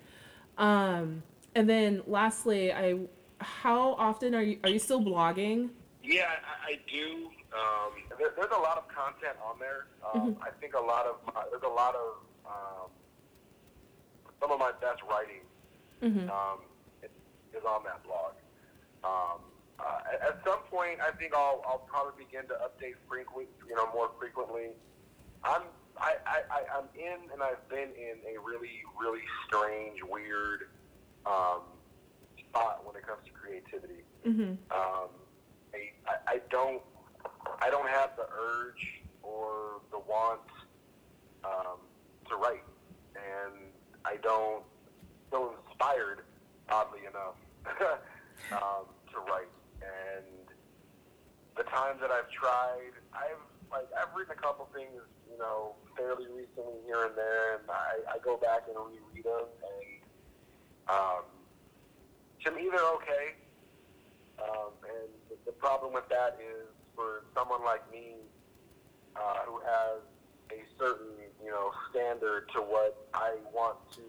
um 0.58 1.24
and 1.56 1.70
then 1.70 2.02
lastly 2.08 2.74
i 2.74 2.98
how 3.40 3.94
often 3.94 4.36
are 4.36 4.42
you 4.42 4.60
are 4.64 4.70
you 4.70 4.80
still 4.80 5.02
blogging 5.02 5.70
Yeah, 6.04 6.26
I, 6.44 6.72
I 6.72 6.80
do. 6.92 7.30
Um, 7.54 7.92
there, 8.18 8.32
there's 8.36 8.52
a 8.56 8.60
lot 8.60 8.78
of 8.78 8.88
content 8.88 9.38
on 9.44 9.60
there. 9.60 9.88
Um, 10.02 10.38
I 10.42 10.50
think 10.60 10.74
a 10.74 10.80
lot 10.80 11.06
of 11.06 11.18
my, 11.28 11.44
there's 11.52 11.64
a 11.64 11.68
lot 11.68 11.96
of 11.96 12.10
um, 12.46 12.90
some 14.40 14.52
of 14.52 14.60
my 14.60 14.72
best 14.82 15.02
writing 15.10 15.44
mm-hmm. 16.02 16.30
um, 16.30 16.60
is 17.56 17.64
on 17.66 17.84
that 17.84 18.04
blog. 18.04 18.34
Um, 19.04 19.42
uh, 19.80 20.14
at, 20.14 20.22
at 20.22 20.36
some 20.46 20.60
point, 20.70 21.00
I 21.00 21.12
think 21.16 21.34
I'll, 21.34 21.62
I'll 21.66 21.86
probably 21.88 22.26
begin 22.26 22.48
to 22.48 22.56
update 22.56 22.96
frequently, 23.08 23.48
you 23.68 23.76
know, 23.76 23.90
more 23.94 24.12
frequently. 24.20 24.76
I'm 25.44 25.64
I, 25.98 26.16
I, 26.26 26.40
I, 26.50 26.78
I'm 26.78 26.88
in 26.96 27.30
and 27.32 27.44
I've 27.44 27.68
been 27.70 27.90
in 27.96 28.20
a 28.28 28.40
really 28.40 28.84
really 29.00 29.24
strange, 29.48 30.00
weird 30.04 30.70
um, 31.26 31.62
spot 32.38 32.86
when 32.86 32.96
it 32.96 33.06
comes 33.06 33.22
to 33.26 33.32
creativity. 33.32 34.04
Mm-hmm. 34.26 34.52
Um, 34.72 35.10
I, 35.74 35.92
I, 36.08 36.16
I 36.28 36.42
don't 36.50 36.82
I 37.62 37.70
don't 37.70 37.88
have 37.88 38.12
the 38.16 38.28
urge 38.34 39.02
or 39.24 39.82
the 39.92 40.00
want 40.00 40.42
um, 41.44 41.80
to 42.30 42.36
write, 42.36 42.64
and 43.16 43.56
I 44.06 44.18
don't 44.18 44.64
feel 45.32 45.54
inspired, 45.68 46.22
oddly 46.72 47.02
enough, 47.06 47.38
um, 48.52 48.86
to 49.12 49.20
write. 49.28 49.52
And 49.82 50.48
the 51.58 51.64
times 51.64 52.00
that 52.02 52.12
I've 52.12 52.30
tried, 52.30 52.94
I've 53.14 53.44
like 53.72 53.88
I've 53.94 54.16
written 54.16 54.34
a 54.34 54.42
couple 54.42 54.68
things, 54.74 55.02
you 55.30 55.38
know, 55.38 55.76
fairly 55.96 56.26
recently 56.26 56.82
here 56.86 57.06
and 57.06 57.16
there, 57.16 57.60
and 57.60 57.70
I, 57.70 58.16
I 58.16 58.18
go 58.24 58.38
back 58.38 58.66
and 58.68 58.76
reread 58.78 59.26
them, 59.26 59.46
and 59.62 60.02
um, 60.90 61.24
to 62.46 62.52
me 62.52 62.70
they're 62.72 62.94
okay. 62.98 63.38
Um, 64.40 64.72
and 64.88 65.10
the, 65.30 65.36
the 65.46 65.52
problem 65.52 65.94
with 65.94 66.08
that 66.10 66.40
is 66.40 66.68
for 66.96 67.24
someone 67.36 67.64
like 67.64 67.84
me 67.92 68.16
uh, 69.16 69.44
who 69.46 69.60
has 69.60 70.02
a 70.52 70.62
certain, 70.80 71.14
you 71.44 71.52
know, 71.52 71.72
standard 71.92 72.50
to 72.54 72.60
what 72.62 73.08
I 73.14 73.36
want 73.54 73.78
to 73.96 74.02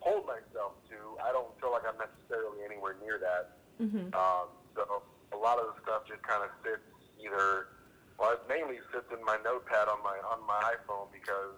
hold 0.00 0.26
myself 0.26 0.78
to, 0.90 0.98
I 1.22 1.32
don't 1.32 1.50
feel 1.60 1.72
like 1.72 1.82
I'm 1.86 1.98
necessarily 1.98 2.64
anywhere 2.64 2.96
near 3.02 3.18
that. 3.18 3.58
Mm-hmm. 3.82 4.14
Um, 4.14 4.46
so 4.74 5.02
a 5.32 5.38
lot 5.38 5.58
of 5.58 5.74
the 5.74 5.76
stuff 5.82 6.06
just 6.06 6.22
kind 6.22 6.42
of 6.42 6.50
sits 6.62 6.84
either, 7.18 7.74
well, 8.18 8.34
it 8.34 8.42
mainly 8.48 8.82
sits 8.90 9.06
in 9.14 9.22
my 9.22 9.38
notepad 9.42 9.86
on 9.86 10.02
my 10.02 10.18
on 10.26 10.42
my 10.42 10.58
iPhone 10.74 11.06
because 11.14 11.54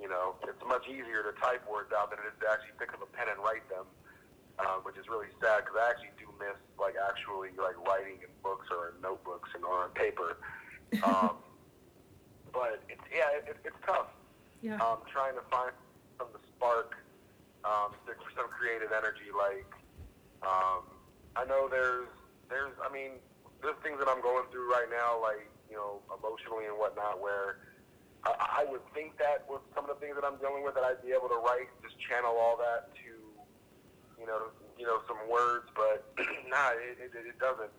you 0.00 0.08
know 0.08 0.40
it's 0.48 0.60
much 0.64 0.88
easier 0.88 1.20
to 1.20 1.32
type 1.36 1.60
words 1.68 1.92
out 1.92 2.08
than 2.08 2.24
it 2.24 2.32
is 2.32 2.36
to 2.40 2.48
actually 2.48 2.72
pick 2.80 2.96
up 2.96 3.04
a 3.04 3.10
pen 3.12 3.28
and 3.28 3.36
write 3.44 3.68
them, 3.68 3.84
um, 4.64 4.80
which 4.88 4.96
is 4.96 5.04
really 5.12 5.28
sad 5.44 5.68
because 5.68 5.76
I 5.76 5.92
actually 5.92 6.16
do 6.16 6.24
miss 6.40 6.56
like 6.80 6.96
actually 6.96 7.52
like 7.60 7.76
writing 7.84 8.16
in 8.24 8.32
books 8.40 8.72
or 8.72 8.96
in 8.96 9.04
notebooks 9.04 9.52
and 9.52 9.64
or 9.64 9.84
on 9.84 9.92
paper. 9.92 10.40
Um, 11.02 11.42
but 12.52 12.78
it's 12.88 13.02
yeah, 13.10 13.34
it, 13.34 13.58
it's 13.64 13.74
tough 13.84 14.06
yeah 14.64 14.80
um, 14.80 15.04
trying 15.12 15.36
to 15.36 15.44
find 15.52 15.76
some 16.16 16.26
of 16.26 16.32
the 16.32 16.40
spark, 16.56 16.96
um, 17.64 17.96
some 18.36 18.48
creative 18.52 18.92
energy. 18.92 19.32
Like, 19.32 19.68
um, 20.44 20.84
I 21.34 21.44
know 21.48 21.66
there's, 21.68 22.08
there's, 22.48 22.76
I 22.84 22.92
mean, 22.92 23.18
there's 23.64 23.76
things 23.82 23.98
that 23.98 24.08
I'm 24.08 24.20
going 24.20 24.44
through 24.52 24.70
right 24.70 24.88
now, 24.92 25.18
like, 25.20 25.48
you 25.72 25.76
know, 25.76 26.04
emotionally 26.12 26.68
and 26.68 26.76
whatnot, 26.76 27.18
where 27.18 27.64
I, 28.22 28.62
I 28.62 28.70
would 28.70 28.84
think 28.92 29.16
that 29.18 29.48
with 29.48 29.64
some 29.74 29.88
of 29.88 29.96
the 29.96 30.00
things 30.00 30.14
that 30.20 30.24
I'm 30.24 30.36
dealing 30.38 30.62
with, 30.62 30.76
that 30.76 30.84
I'd 30.84 31.00
be 31.00 31.16
able 31.16 31.32
to 31.32 31.40
write, 31.40 31.72
just 31.80 31.96
channel 32.04 32.36
all 32.36 32.60
that 32.60 32.92
to, 33.02 33.10
you 34.20 34.26
know, 34.28 34.52
you 34.78 34.84
know, 34.84 35.00
some 35.08 35.18
words, 35.30 35.66
but 35.74 36.04
nah, 36.52 36.76
it, 36.76 37.00
it, 37.00 37.10
it 37.14 37.38
doesn't. 37.40 37.72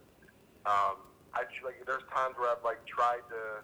Um, 0.66 1.06
I 1.36 1.46
like, 1.62 1.78
there's 1.86 2.08
times 2.10 2.40
where 2.40 2.50
I've 2.50 2.64
like 2.64 2.82
tried 2.88 3.22
to 3.30 3.62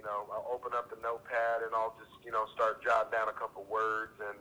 you 0.00 0.08
know, 0.08 0.24
I'll 0.32 0.48
open 0.48 0.72
up 0.72 0.88
the 0.88 0.96
notepad 1.04 1.60
and 1.60 1.76
I'll 1.76 1.92
just, 2.00 2.16
you 2.24 2.32
know, 2.32 2.48
start 2.56 2.82
jotting 2.82 3.12
down 3.12 3.28
a 3.28 3.36
couple 3.36 3.68
words 3.68 4.16
and 4.16 4.38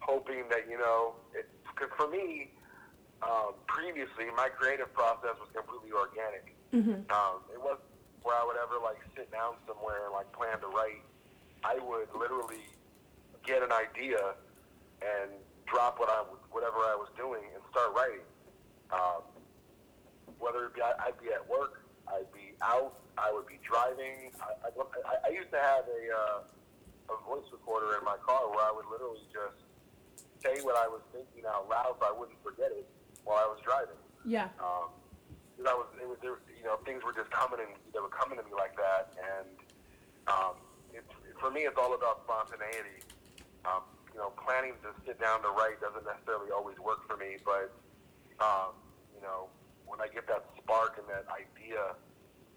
hoping 0.00 0.44
that, 0.50 0.68
you 0.70 0.78
know, 0.78 1.14
because 1.74 1.90
for 1.96 2.08
me, 2.08 2.50
um, 3.22 3.54
previously, 3.66 4.26
my 4.36 4.48
creative 4.48 4.92
process 4.94 5.34
was 5.40 5.48
completely 5.54 5.90
organic. 5.92 6.54
mm-hmm. 6.72 7.02
Um, 7.10 7.42
it 7.52 7.58
wasn't 7.58 7.88
where 8.22 8.36
I 8.36 8.44
would 8.44 8.56
ever, 8.56 8.78
like, 8.82 8.98
sit 9.16 9.30
down 9.32 9.54
somewhere 9.66 10.04
and, 10.06 10.12
like, 10.12 10.30
plan 10.32 10.60
to 10.60 10.68
write. 10.68 11.02
I 11.64 11.78
would 11.82 12.08
literally 12.14 12.62
get 13.44 13.62
an 13.62 13.72
idea 13.72 14.34
and 15.02 15.30
drop 15.66 15.98
what 15.98 16.08
I 16.08 16.22
whatever 16.50 16.78
I 16.78 16.94
was 16.94 17.08
doing 17.16 17.42
and 17.54 17.62
start 17.70 17.94
writing. 17.94 18.24
Um, 18.90 19.22
whether 20.38 20.66
it 20.66 20.74
be 20.74 20.82
I- 20.82 20.96
I'd 21.06 21.18
be 21.20 21.30
at 21.32 21.42
work, 21.48 21.82
I'd 22.06 22.30
be 22.32 22.54
out, 22.62 22.94
I 23.18 23.32
would 23.32 23.46
be 23.46 23.58
driving. 23.66 24.30
I, 24.40 24.68
I, 24.68 24.70
I- 24.70 25.20
I 25.26 25.30
used 25.30 25.50
to 25.50 25.58
have 25.58 25.84
a, 25.86 26.02
uh, 26.14 27.14
a 27.14 27.16
voice 27.26 27.44
recorder 27.52 27.98
in 27.98 28.04
my 28.04 28.16
car 28.24 28.48
where 28.50 28.64
I 28.64 28.70
would 28.72 28.86
literally 28.86 29.20
just 29.32 29.58
say 30.42 30.60
what 30.62 30.76
I 30.76 30.86
was 30.86 31.02
thinking 31.12 31.44
out 31.46 31.68
loud 31.68 31.96
so 32.00 32.06
I 32.06 32.14
wouldn't 32.14 32.38
forget 32.42 32.70
it 32.72 32.86
while 33.24 33.38
I 33.38 33.48
was 33.48 33.58
driving. 33.64 33.98
yeah 34.24 34.48
Um, 34.60 34.90
I 35.66 35.74
was, 35.74 35.90
it 35.98 36.06
was, 36.06 36.18
there, 36.22 36.38
you 36.54 36.62
know, 36.62 36.78
things 36.86 37.02
were 37.02 37.12
just 37.12 37.30
coming 37.34 37.58
and 37.58 37.74
they 37.90 37.98
were 37.98 38.12
coming 38.14 38.38
to 38.38 38.44
me 38.46 38.54
like 38.54 38.78
that. 38.78 39.10
And 39.18 39.50
um, 40.30 40.54
it's, 40.94 41.10
for 41.42 41.50
me, 41.50 41.66
it's 41.66 41.74
all 41.74 41.98
about 41.98 42.22
spontaneity. 42.22 43.02
Um, 43.66 43.82
you 44.14 44.22
know, 44.22 44.30
planning 44.38 44.78
to 44.86 44.94
sit 45.02 45.18
down 45.18 45.42
to 45.42 45.50
write 45.50 45.82
doesn't 45.82 46.06
necessarily 46.06 46.54
always 46.54 46.78
work 46.78 47.02
for 47.10 47.18
me, 47.18 47.42
but 47.42 47.74
um, 48.38 48.78
you 49.14 49.22
know, 49.22 49.50
when 49.86 49.98
I 50.00 50.06
get 50.06 50.26
that 50.30 50.46
spark 50.62 50.94
and 50.98 51.06
that 51.10 51.26
idea, 51.26 51.94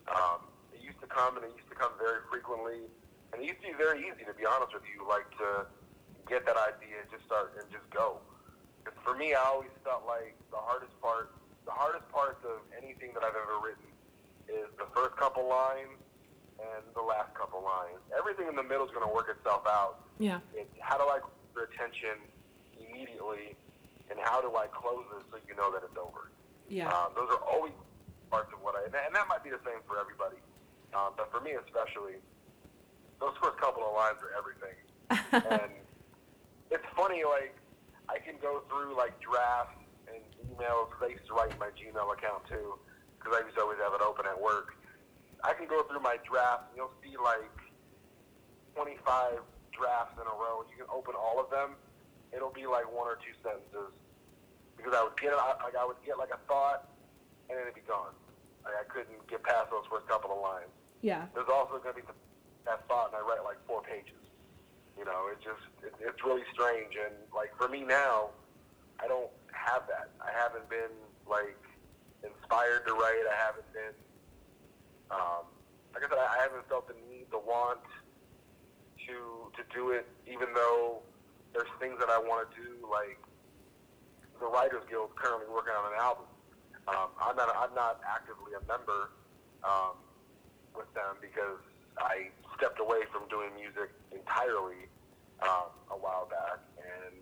um, 0.09 0.45
it 0.73 0.81
used 0.81 1.01
to 1.01 1.09
come 1.09 1.37
and 1.37 1.45
it 1.45 1.53
used 1.57 1.69
to 1.69 1.77
come 1.77 1.91
very 1.97 2.21
frequently, 2.29 2.85
and 3.33 3.41
it 3.41 3.45
used 3.49 3.61
to 3.65 3.73
be 3.73 3.77
very 3.77 4.05
easy 4.05 4.25
to 4.29 4.33
be 4.37 4.45
honest 4.45 4.73
with 4.77 4.85
you, 4.89 5.01
like 5.09 5.25
to 5.41 5.65
get 6.31 6.47
that 6.47 6.55
idea 6.55 7.03
and 7.03 7.11
just 7.11 7.27
start 7.27 7.51
and 7.59 7.67
just 7.67 7.83
go. 7.91 8.23
for 9.03 9.19
me, 9.19 9.35
I 9.35 9.43
always 9.51 9.75
felt 9.83 10.07
like 10.07 10.39
the 10.49 10.57
hardest 10.63 10.95
part, 11.03 11.35
the 11.67 11.75
hardest 11.75 12.07
parts 12.07 12.39
of 12.47 12.63
anything 12.71 13.11
that 13.13 13.21
I've 13.27 13.35
ever 13.35 13.59
written 13.59 13.83
is 14.47 14.71
the 14.79 14.87
first 14.95 15.19
couple 15.19 15.43
lines 15.43 15.99
and 16.55 16.81
the 16.95 17.03
last 17.03 17.35
couple 17.35 17.59
lines. 17.59 17.99
Everything 18.15 18.47
in 18.47 18.55
the 18.55 18.63
middle 18.63 18.87
is 18.87 18.93
going 18.95 19.03
to 19.05 19.11
work 19.13 19.27
itself 19.27 19.67
out. 19.67 20.07
yeah 20.23 20.39
It's 20.55 20.71
how 20.79 20.95
do 20.95 21.03
I 21.11 21.19
get 21.19 21.35
your 21.51 21.65
attention 21.67 22.15
immediately, 22.79 23.59
and 24.09 24.15
how 24.23 24.39
do 24.39 24.55
I 24.55 24.71
close 24.71 25.03
it 25.19 25.27
so 25.29 25.35
you 25.43 25.55
know 25.59 25.67
that 25.75 25.83
it's 25.83 25.99
over. 25.99 26.31
yeah 26.71 26.87
Um, 26.87 27.11
those 27.19 27.27
are 27.35 27.43
always 27.43 27.75
parts 28.31 28.49
of 28.55 28.63
what 28.63 28.79
I, 28.79 28.87
and 28.87 28.93
that, 28.95 29.03
and 29.07 29.13
that 29.19 29.27
might 29.27 29.43
be 29.43 29.51
the 29.51 29.59
same 29.67 29.83
for 29.83 29.99
everybody. 29.99 30.39
Um, 30.95 31.11
but 31.19 31.27
for 31.31 31.43
me 31.43 31.59
especially, 31.59 32.23
those 33.19 33.35
first 33.43 33.59
couple 33.59 33.83
of 33.83 33.91
lines 33.93 34.17
are 34.23 34.31
everything. 34.39 34.77
and 35.51 35.71
it's 36.71 36.87
funny, 36.95 37.21
like, 37.27 37.53
I 38.09 38.17
can 38.19 38.35
go 38.41 38.63
through, 38.67 38.95
like, 38.97 39.13
drafts 39.21 39.77
and 40.07 40.23
emails, 40.47 40.89
I 41.03 41.13
used 41.13 41.27
to 41.27 41.33
write 41.33 41.51
in 41.51 41.59
my 41.59 41.69
Gmail 41.75 42.07
account, 42.15 42.47
too, 42.47 42.79
because 43.19 43.37
I 43.37 43.45
used 43.45 43.55
to 43.55 43.63
always 43.67 43.79
have 43.83 43.93
it 43.93 44.01
open 44.01 44.25
at 44.25 44.39
work. 44.39 44.73
I 45.43 45.53
can 45.53 45.67
go 45.67 45.83
through 45.83 46.01
my 46.01 46.17
drafts, 46.25 46.71
and 46.71 46.81
you'll 46.81 46.95
see, 47.03 47.19
like, 47.19 47.53
25 48.73 49.43
drafts 49.75 50.15
in 50.15 50.25
a 50.25 50.35
row, 50.35 50.63
you 50.71 50.79
can 50.79 50.89
open 50.89 51.13
all 51.13 51.37
of 51.37 51.51
them. 51.51 51.75
It'll 52.31 52.53
be, 52.55 52.65
like, 52.65 52.87
one 52.87 53.07
or 53.07 53.19
two 53.19 53.35
sentences 53.43 53.91
because 54.81 54.97
I 54.97 55.03
would 55.05 55.13
get 55.21 55.37
like 55.37 55.77
I 55.77 55.85
would 55.85 56.01
get 56.01 56.17
like 56.17 56.33
a 56.33 56.41
thought, 56.49 56.89
and 57.49 57.57
then 57.57 57.69
it'd 57.69 57.77
be 57.77 57.85
gone. 57.85 58.17
Like 58.65 58.73
I 58.81 58.85
couldn't 58.89 59.21
get 59.29 59.43
past 59.45 59.69
those 59.69 59.85
first 59.89 60.09
couple 60.09 60.33
of 60.33 60.41
lines. 60.41 60.73
Yeah. 61.01 61.25
there's 61.33 61.49
also 61.49 61.81
going 61.81 61.97
to 61.97 62.01
be 62.01 62.05
that 62.65 62.85
thought, 62.85 63.09
and 63.13 63.17
I 63.17 63.21
write 63.25 63.41
like 63.45 63.57
four 63.65 63.81
pages. 63.81 64.20
You 65.01 65.09
know, 65.09 65.33
it 65.33 65.41
just 65.41 65.65
it, 65.81 65.97
it's 65.97 66.21
really 66.21 66.45
strange, 66.53 66.93
and 66.93 67.17
like 67.33 67.49
for 67.57 67.65
me 67.65 67.81
now, 67.81 68.29
I 69.01 69.09
don't 69.09 69.33
have 69.49 69.89
that. 69.89 70.13
I 70.21 70.29
haven't 70.29 70.69
been 70.69 70.93
like 71.25 71.57
inspired 72.21 72.85
to 72.85 72.93
write. 72.93 73.25
I 73.25 73.33
haven't 73.33 73.65
been, 73.73 73.97
um, 75.09 75.49
like 75.97 76.05
I 76.05 76.07
said, 76.07 76.21
I, 76.21 76.37
haven't 76.37 76.69
felt 76.69 76.85
the 76.85 76.93
need, 77.09 77.25
the 77.33 77.41
want 77.41 77.81
to 79.09 79.49
to 79.57 79.65
do 79.73 79.89
it, 79.89 80.05
even 80.29 80.53
though 80.53 81.01
there's 81.49 81.73
things 81.81 81.97
that 81.97 82.13
I 82.13 82.21
want 82.21 82.45
to 82.53 82.61
do, 82.61 82.85
like 82.85 83.17
the 84.37 84.45
Writers 84.45 84.85
Guild 84.85 85.17
currently 85.17 85.49
working 85.49 85.73
on 85.73 85.93
an 85.93 85.97
album. 85.97 86.29
Um, 86.85 87.09
I'm 87.17 87.33
not 87.33 87.49
I'm 87.57 87.73
not 87.73 88.05
actively 88.05 88.53
a 88.53 88.61
member 88.69 89.09
um, 89.65 89.97
with 90.77 90.93
them 90.93 91.17
because 91.25 91.57
I 91.97 92.29
stepped 92.53 92.77
away 92.77 93.09
from 93.09 93.25
doing 93.33 93.49
music 93.57 93.89
entirely 94.13 94.90
um, 95.41 95.69
a 95.89 95.97
while 95.97 96.27
back, 96.29 96.59
and 96.77 97.15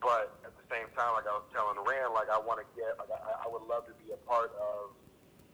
but 0.00 0.36
at 0.44 0.52
the 0.56 0.66
same 0.72 0.88
time, 0.96 1.14
like 1.16 1.26
I 1.28 1.34
was 1.36 1.46
telling 1.52 1.76
Ran, 1.84 2.12
like 2.12 2.28
I 2.30 2.38
want 2.38 2.60
to 2.60 2.66
get, 2.76 2.96
like 3.00 3.10
I, 3.12 3.44
I 3.44 3.46
would 3.48 3.64
love 3.68 3.86
to 3.88 3.94
be 4.04 4.12
a 4.12 4.20
part 4.28 4.52
of 4.60 4.92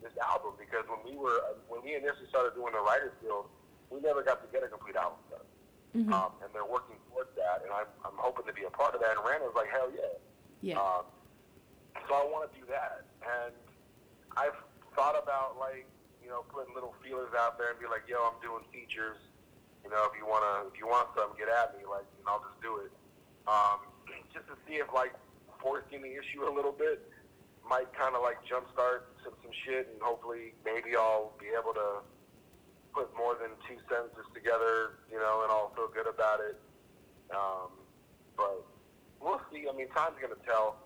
this 0.02 0.12
album 0.18 0.54
because 0.58 0.82
when 0.90 1.02
we 1.06 1.14
were 1.18 1.38
when 1.70 1.82
we 1.82 1.94
initially 1.94 2.26
started 2.30 2.54
doing 2.58 2.72
the 2.74 2.82
Writers 2.82 3.14
Guild, 3.22 3.46
we 3.90 4.00
never 4.00 4.22
got 4.22 4.42
to 4.42 4.48
get 4.50 4.62
a 4.62 4.68
complete 4.68 4.96
album 4.96 5.18
done. 5.30 5.46
Mhm. 5.92 6.08
Um, 6.12 6.32
and 6.40 6.48
they're 6.56 6.64
working 6.66 6.96
towards 7.12 7.28
that, 7.36 7.60
and 7.62 7.70
I'm, 7.70 7.84
I'm 8.00 8.16
hoping 8.16 8.46
to 8.48 8.54
be 8.56 8.64
a 8.64 8.72
part 8.72 8.94
of 8.96 9.00
that. 9.04 9.12
And 9.12 9.20
Ran 9.28 9.42
was 9.44 9.52
like, 9.54 9.68
hell 9.68 9.92
yeah. 9.92 10.16
Yeah. 10.64 10.80
Um, 10.80 11.04
so 12.08 12.14
I 12.16 12.24
want 12.24 12.48
to 12.48 12.52
do 12.58 12.64
that, 12.72 13.04
and 13.20 13.52
I've 14.36 14.56
thought 14.96 15.14
about 15.20 15.58
like 15.60 15.84
you 16.22 16.28
know 16.30 16.44
putting 16.48 16.72
little 16.74 16.94
feelers 17.04 17.30
out 17.36 17.58
there 17.58 17.70
and 17.70 17.78
be 17.78 17.86
like, 17.86 18.08
yo, 18.08 18.22
I'm 18.24 18.40
doing 18.40 18.64
features. 18.72 19.18
You 19.84 19.90
know, 19.90 20.06
if 20.06 20.14
you 20.14 20.26
wanna, 20.26 20.68
if 20.70 20.78
you 20.78 20.86
want 20.86 21.10
some, 21.18 21.34
get 21.36 21.50
at 21.50 21.74
me. 21.76 21.84
Like, 21.84 22.06
and 22.18 22.26
I'll 22.26 22.42
just 22.42 22.58
do 22.62 22.82
it. 22.86 22.92
Um, 23.50 23.82
just 24.34 24.46
to 24.46 24.54
see 24.66 24.78
if 24.78 24.88
like 24.94 25.12
forcing 25.58 26.02
the 26.02 26.14
issue 26.14 26.46
a 26.46 26.52
little 26.52 26.74
bit 26.74 27.02
might 27.62 27.90
kind 27.94 28.14
of 28.14 28.22
like 28.22 28.42
jumpstart 28.46 29.06
some 29.22 29.34
some 29.42 29.54
shit, 29.66 29.90
and 29.90 29.98
hopefully 30.02 30.54
maybe 30.64 30.94
I'll 30.98 31.34
be 31.38 31.50
able 31.54 31.74
to 31.74 32.02
put 32.94 33.08
more 33.16 33.34
than 33.40 33.56
two 33.64 33.80
sentences 33.88 34.28
together, 34.36 35.00
you 35.08 35.16
know, 35.16 35.42
and 35.42 35.50
I'll 35.50 35.72
feel 35.72 35.88
good 35.88 36.06
about 36.06 36.40
it. 36.44 36.60
Um, 37.32 37.72
but 38.36 38.62
we'll 39.18 39.40
see. 39.50 39.64
I 39.66 39.72
mean, 39.72 39.88
time's 39.96 40.18
gonna 40.20 40.38
tell. 40.44 40.76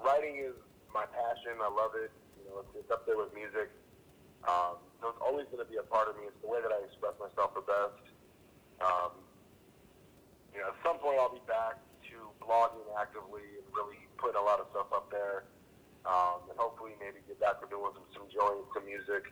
Writing 0.00 0.40
is 0.40 0.56
my 0.90 1.04
passion. 1.06 1.60
I 1.60 1.68
love 1.68 1.92
it. 1.94 2.10
You 2.40 2.50
know, 2.50 2.64
it's, 2.64 2.84
it's 2.84 2.90
up 2.90 3.06
there 3.06 3.16
with 3.16 3.30
music. 3.34 3.70
Um, 4.48 4.82
so 4.98 5.14
it's 5.14 5.22
always 5.22 5.46
to 5.54 5.62
be 5.66 5.78
a 5.78 5.86
part 5.86 6.08
of 6.08 6.16
me. 6.18 6.26
It's 6.26 6.40
the 6.42 6.50
way 6.50 6.58
that 6.62 6.72
I 6.72 6.82
express 6.82 7.14
myself 7.18 7.54
the 7.54 7.62
best. 7.62 8.11
Um, 8.82 9.12
you 10.52 10.60
know, 10.60 10.74
at 10.74 10.78
some 10.82 10.98
point 10.98 11.16
I'll 11.22 11.32
be 11.32 11.44
back 11.46 11.78
to 12.10 12.16
blogging 12.42 12.84
actively 12.98 13.46
and 13.62 13.66
really 13.72 14.02
putting 14.18 14.36
a 14.36 14.44
lot 14.44 14.60
of 14.60 14.66
stuff 14.74 14.90
up 14.92 15.08
there. 15.08 15.46
Um, 16.02 16.50
and 16.50 16.58
hopefully 16.58 16.98
maybe 16.98 17.22
get 17.30 17.38
back 17.38 17.62
to 17.62 17.66
doing 17.70 17.94
some, 17.94 18.06
some 18.10 18.26
joints, 18.26 18.66
some 18.74 18.82
music. 18.82 19.30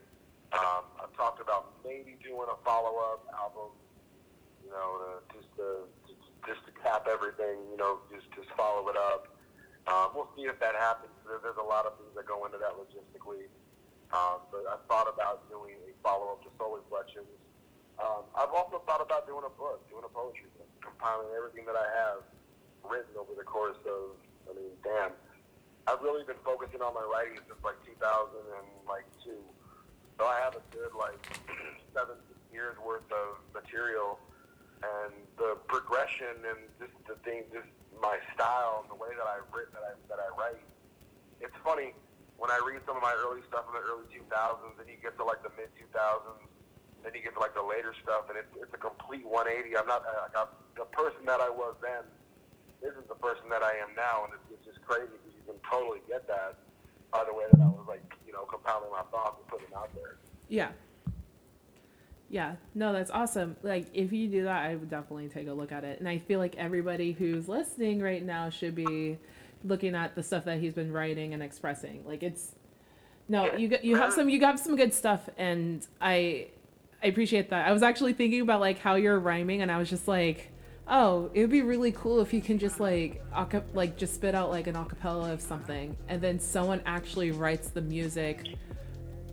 Um, 0.55 0.87
I've 1.03 1.11
talked 1.19 1.43
about 1.43 1.75
maybe 1.83 2.15
doing 2.23 2.47
a 2.47 2.59
follow-up 2.63 3.27
album, 3.35 3.75
you 4.63 4.71
know, 4.71 5.03
to, 5.03 5.11
just 5.35 5.51
to, 5.59 5.91
just 6.47 6.63
to 6.67 6.73
cap 6.79 7.11
everything, 7.11 7.59
you 7.71 7.79
know, 7.79 7.99
just 8.11 8.27
just 8.39 8.51
follow 8.55 8.87
it 8.87 8.95
up. 8.95 9.35
Um, 9.91 10.15
we'll 10.15 10.31
see 10.39 10.47
if 10.47 10.63
that 10.63 10.79
happens. 10.79 11.11
There, 11.27 11.43
there's 11.43 11.59
a 11.59 11.67
lot 11.67 11.87
of 11.91 11.99
things 11.99 12.15
that 12.15 12.27
go 12.27 12.47
into 12.47 12.59
that 12.63 12.79
logistically. 12.79 13.51
Um, 14.15 14.47
but 14.51 14.63
I 14.67 14.79
thought 14.87 15.11
about 15.11 15.51
doing 15.51 15.79
a 15.87 15.91
follow-up 16.03 16.43
to 16.47 16.51
Soul 16.59 16.79
Reflections. 16.79 17.31
Um, 18.01 18.25
I've 18.33 18.53
also 18.57 18.81
thought 18.89 19.05
about 19.05 19.29
doing 19.29 19.45
a 19.45 19.53
book, 19.61 19.85
doing 19.93 20.05
a 20.09 20.13
poetry 20.13 20.49
book, 20.57 20.69
compiling 20.81 21.29
everything 21.37 21.69
that 21.69 21.77
I 21.77 21.85
have 22.01 22.25
written 22.81 23.13
over 23.21 23.37
the 23.37 23.45
course 23.45 23.77
of, 23.85 24.17
I 24.49 24.57
mean, 24.57 24.73
damn. 24.81 25.13
I've 25.85 26.01
really 26.01 26.25
been 26.25 26.41
focusing 26.45 26.81
on 26.81 26.97
my 26.97 27.05
writing 27.05 27.37
since 27.45 27.61
like 27.65 27.77
2002. 27.85 29.37
So 30.17 30.23
I 30.25 30.37
have 30.45 30.57
a 30.57 30.65
good 30.73 30.93
like 30.97 31.17
seven 31.97 32.17
years 32.53 32.77
worth 32.85 33.09
of 33.09 33.41
material, 33.53 34.21
and 34.85 35.13
the 35.37 35.57
progression 35.69 36.41
and 36.45 36.61
just 36.81 36.93
the 37.09 37.17
thing, 37.25 37.49
just 37.53 37.69
my 38.01 38.21
style 38.37 38.85
and 38.85 38.89
the 38.93 38.97
way 38.97 39.13
that 39.17 39.25
I 39.25 39.41
written 39.53 39.73
that 39.77 39.85
I 39.85 39.93
that 40.13 40.21
I 40.21 40.29
write. 40.37 40.61
It's 41.41 41.57
funny 41.65 41.97
when 42.37 42.53
I 42.53 42.61
read 42.65 42.85
some 42.85 42.97
of 42.97 43.03
my 43.05 43.13
early 43.25 43.41
stuff 43.49 43.65
in 43.69 43.77
the 43.77 43.85
early 43.85 44.09
2000s, 44.13 44.77
and 44.77 44.87
you 44.89 45.01
get 45.01 45.17
to 45.17 45.25
like 45.25 45.41
the 45.45 45.53
mid 45.57 45.73
2000s, 45.81 46.50
then 47.03 47.13
you 47.15 47.23
get 47.23 47.35
to 47.35 47.41
like 47.41 47.55
the 47.55 47.63
later 47.63 47.95
stuff, 48.03 48.29
and 48.29 48.37
it's 48.37 48.53
it's 48.61 48.75
a 48.75 48.81
complete 48.81 49.27
180. 49.27 49.77
I'm 49.77 49.87
not 49.87 50.05
like 50.05 50.37
I'm, 50.37 50.51
the 50.77 50.89
person 50.93 51.25
that 51.27 51.41
I 51.41 51.51
was 51.51 51.75
then 51.81 52.05
isn't 52.83 53.09
the 53.09 53.19
person 53.21 53.49
that 53.51 53.63
I 53.63 53.77
am 53.81 53.93
now, 53.97 54.25
and 54.25 54.35
it's, 54.35 54.61
it's 54.61 54.65
just 54.65 54.81
crazy 54.87 55.13
because 55.13 55.35
you 55.37 55.45
can 55.47 55.61
totally 55.69 56.01
get 56.09 56.27
that 56.29 56.57
by 57.13 57.25
the 57.25 57.35
way 57.35 57.45
that 57.51 57.61
I 57.61 57.67
was 57.67 57.85
like, 57.89 58.05
you 58.27 58.33
know, 58.33 58.45
compiling 58.45 58.91
my 58.91 59.03
thoughts 59.11 59.37
and 59.41 59.49
putting 59.49 59.69
them 59.71 59.79
out 59.79 59.95
there. 59.95 60.17
Yeah. 60.49 60.71
Yeah, 62.31 62.55
no, 62.77 62.93
that's 62.93 63.11
awesome. 63.11 63.57
Like, 63.65 63.89
if 63.93 64.13
you 64.13 64.29
do 64.29 64.45
that, 64.45 64.65
I 64.65 64.77
would 64.77 64.89
definitely 64.89 65.29
take 65.29 65.49
a 65.49 65.53
look 65.53 65.73
at 65.73 65.83
it. 65.83 65.99
And 65.99 66.09
I 66.09 66.19
feel 66.19 66.39
like 66.39 66.55
everybody 66.55 67.11
who's 67.11 67.49
listening 67.49 68.01
right 68.01 68.25
now 68.25 68.51
should 68.51 68.77
be 68.77 69.19
looking 69.65 69.97
at 69.97 70.15
the 70.15 70.23
stuff 70.23 70.45
that 70.45 70.61
he's 70.61 70.73
been 70.73 70.93
writing 70.93 71.35
and 71.35 71.43
expressing. 71.43 72.05
Like, 72.07 72.23
it's 72.23 72.55
no, 73.29 73.53
you 73.55 73.77
you 73.83 73.97
have 73.97 74.13
some 74.13 74.29
you 74.29 74.41
got 74.41 74.59
some 74.59 74.77
good 74.77 74.93
stuff, 74.93 75.29
and 75.39 75.87
I 76.01 76.49
I 77.03 77.07
appreciate 77.07 77.51
that. 77.51 77.67
I 77.67 77.73
was 77.73 77.83
actually 77.83 78.13
thinking 78.13 78.41
about 78.43 78.61
like 78.61 78.79
how 78.79 78.95
you're 78.97 79.19
rhyming, 79.19 79.63
and 79.63 79.71
I 79.71 79.79
was 79.79 79.89
just 79.89 80.07
like, 80.07 80.51
oh, 80.89 81.31
it 81.35 81.41
would 81.41 81.51
be 81.51 81.63
really 81.63 81.93
cool 81.93 82.21
if 82.21 82.33
you 82.35 82.41
can 82.43 82.59
just 82.59 82.79
like 82.81 83.23
aca- 83.35 83.65
like 83.73 83.97
just 83.97 84.15
spit 84.15 84.35
out 84.35 84.51
like 84.51 84.67
an 84.67 84.75
acapella 84.75 85.33
of 85.33 85.41
something, 85.41 85.97
and 86.09 86.21
then 86.21 86.39
someone 86.39 86.83
actually 86.87 87.31
writes 87.31 87.71
the 87.71 87.81
music 87.81 88.55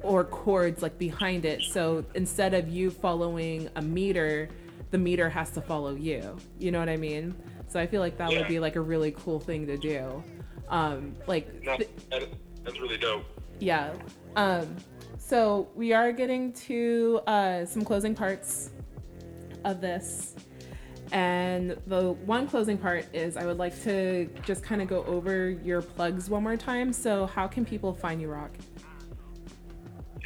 or 0.03 0.23
chords 0.23 0.81
like 0.81 0.97
behind 0.97 1.43
it. 1.43 1.61
So 1.63 2.05
instead 2.13 2.53
of 2.53 2.69
you 2.69 2.89
following 2.91 3.69
a 3.75 3.81
meter, 3.81 4.47
the 4.91 4.97
meter 4.97 5.29
has 5.29 5.49
to 5.51 5.61
follow 5.61 5.95
you. 5.95 6.37
You 6.59 6.71
know 6.71 6.79
what 6.79 6.87
I 6.89 6.97
mean? 6.97 7.35
So 7.67 7.79
I 7.81 7.87
feel 7.87 7.99
like 7.99 8.17
that 8.17 8.29
would 8.29 8.47
be 8.47 8.59
like 8.61 8.77
a 8.77 8.81
really 8.81 9.11
cool 9.11 9.39
thing 9.39 9.67
to 9.67 9.75
do. 9.77 10.23
Um, 10.69 11.15
like, 11.27 11.61
No, 11.63 11.75
th- 11.77 11.89
that, 12.11 12.23
that's 12.63 12.79
really 12.79 12.97
dope. 12.97 13.25
yeah. 13.59 13.93
Um, 14.37 14.73
so 15.27 15.67
we 15.75 15.91
are 15.91 16.13
getting 16.13 16.53
to 16.53 17.19
uh, 17.27 17.65
some 17.65 17.83
closing 17.83 18.15
parts 18.15 18.69
of 19.65 19.81
this. 19.81 20.35
And 21.11 21.77
the 21.85 22.13
one 22.25 22.47
closing 22.47 22.77
part 22.77 23.13
is 23.13 23.35
I 23.35 23.45
would 23.45 23.57
like 23.57 23.81
to 23.83 24.29
just 24.43 24.63
kind 24.63 24.81
of 24.81 24.87
go 24.87 25.03
over 25.03 25.49
your 25.49 25.81
plugs 25.81 26.29
one 26.29 26.43
more 26.43 26.55
time. 26.55 26.93
So, 26.93 27.25
how 27.25 27.45
can 27.45 27.65
people 27.65 27.93
find 27.93 28.21
you, 28.21 28.29
Rock? 28.29 28.51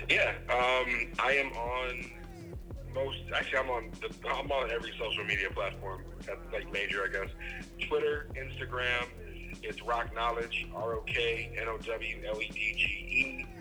Yeah, 0.08 0.34
um, 0.50 1.12
I 1.18 1.32
am 1.34 1.52
on 1.54 2.12
most. 2.94 3.18
Actually, 3.34 3.58
I'm 3.60 3.70
on. 3.72 3.92
The, 4.02 4.30
I'm 4.30 4.52
on 4.52 4.70
every 4.70 4.94
social 5.00 5.24
media 5.24 5.50
platform. 5.52 6.04
That's 6.28 6.40
like 6.54 6.72
major, 6.72 7.06
I 7.06 7.12
guess. 7.12 7.30
Twitter, 7.88 8.28
Instagram. 8.36 9.08
It's 9.64 9.82
Rock 9.82 10.14
Knowledge. 10.14 10.68
R 10.76 10.94
O 10.96 11.02
K 11.02 11.56
N 11.60 11.68
O 11.68 11.78
W 11.78 12.18
L 12.28 12.42
E 12.42 12.50
D 12.54 12.74
G 12.78 12.84
E. 12.86 13.61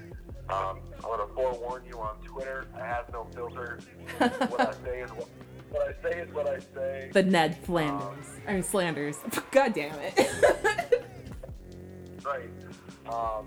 Um, 0.50 0.80
I'm 0.96 1.02
gonna 1.02 1.26
forewarn 1.34 1.84
you 1.86 1.98
on 2.00 2.16
Twitter. 2.24 2.66
I 2.76 2.84
have 2.84 3.12
no 3.12 3.26
filter. 3.34 3.78
what 4.18 4.60
I 4.60 4.72
say 4.84 5.00
is 5.00 5.10
what, 5.10 5.28
what 5.70 5.88
I 5.88 6.02
say 6.02 6.20
is 6.20 6.34
what 6.34 6.46
I 6.48 6.58
say. 6.74 7.10
The 7.12 7.22
Ned 7.22 7.56
Flanders. 7.58 8.26
I 8.46 8.54
mean, 8.54 8.62
Slanders. 8.62 9.16
God 9.50 9.74
damn 9.74 9.98
it. 10.00 11.04
Right. 12.22 12.50
Um, 13.08 13.46